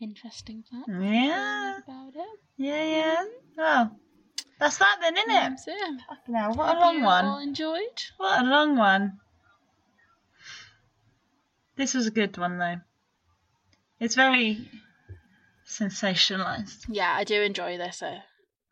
interesting 0.00 0.62
facts 0.70 0.88
Yeah. 0.88 1.78
about 1.78 2.12
it. 2.14 2.38
Yeah, 2.56 2.84
yeah. 2.84 3.24
Well, 3.56 3.96
that's 4.60 4.78
that 4.78 4.98
then, 5.00 5.16
isn't 5.16 5.30
it? 5.54 5.58
So, 5.58 5.72
yeah. 5.72 5.96
Fucking 6.08 6.34
hell, 6.36 6.54
what 6.54 6.76
a 6.76 6.78
long 6.78 6.96
you 6.98 7.04
one. 7.04 7.24
All 7.24 7.38
enjoyed. 7.40 8.02
What 8.18 8.42
a 8.42 8.48
long 8.48 8.76
one. 8.76 9.18
This 11.74 11.94
was 11.94 12.06
a 12.06 12.10
good 12.12 12.36
one, 12.38 12.58
though. 12.58 12.76
It's 13.98 14.14
very 14.14 14.68
sensationalized. 15.78 16.86
Yeah, 16.88 17.12
I 17.14 17.24
do 17.24 17.42
enjoy 17.42 17.78
this. 17.78 18.02
Uh, 18.02 18.20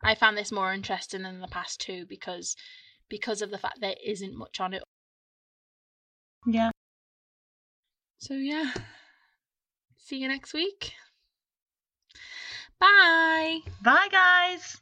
I 0.03 0.15
found 0.15 0.37
this 0.37 0.51
more 0.51 0.73
interesting 0.73 1.23
than 1.23 1.41
the 1.41 1.47
past 1.47 1.79
two 1.81 2.05
because 2.07 2.55
because 3.09 3.41
of 3.41 3.51
the 3.51 3.57
fact 3.57 3.81
there 3.81 3.95
isn't 4.05 4.35
much 4.37 4.59
on 4.59 4.73
it. 4.73 4.83
Yeah. 6.45 6.71
So 8.19 8.33
yeah. 8.33 8.71
See 9.97 10.17
you 10.17 10.27
next 10.27 10.53
week. 10.53 10.93
Bye. 12.79 13.59
Bye, 13.83 14.07
guys. 14.11 14.81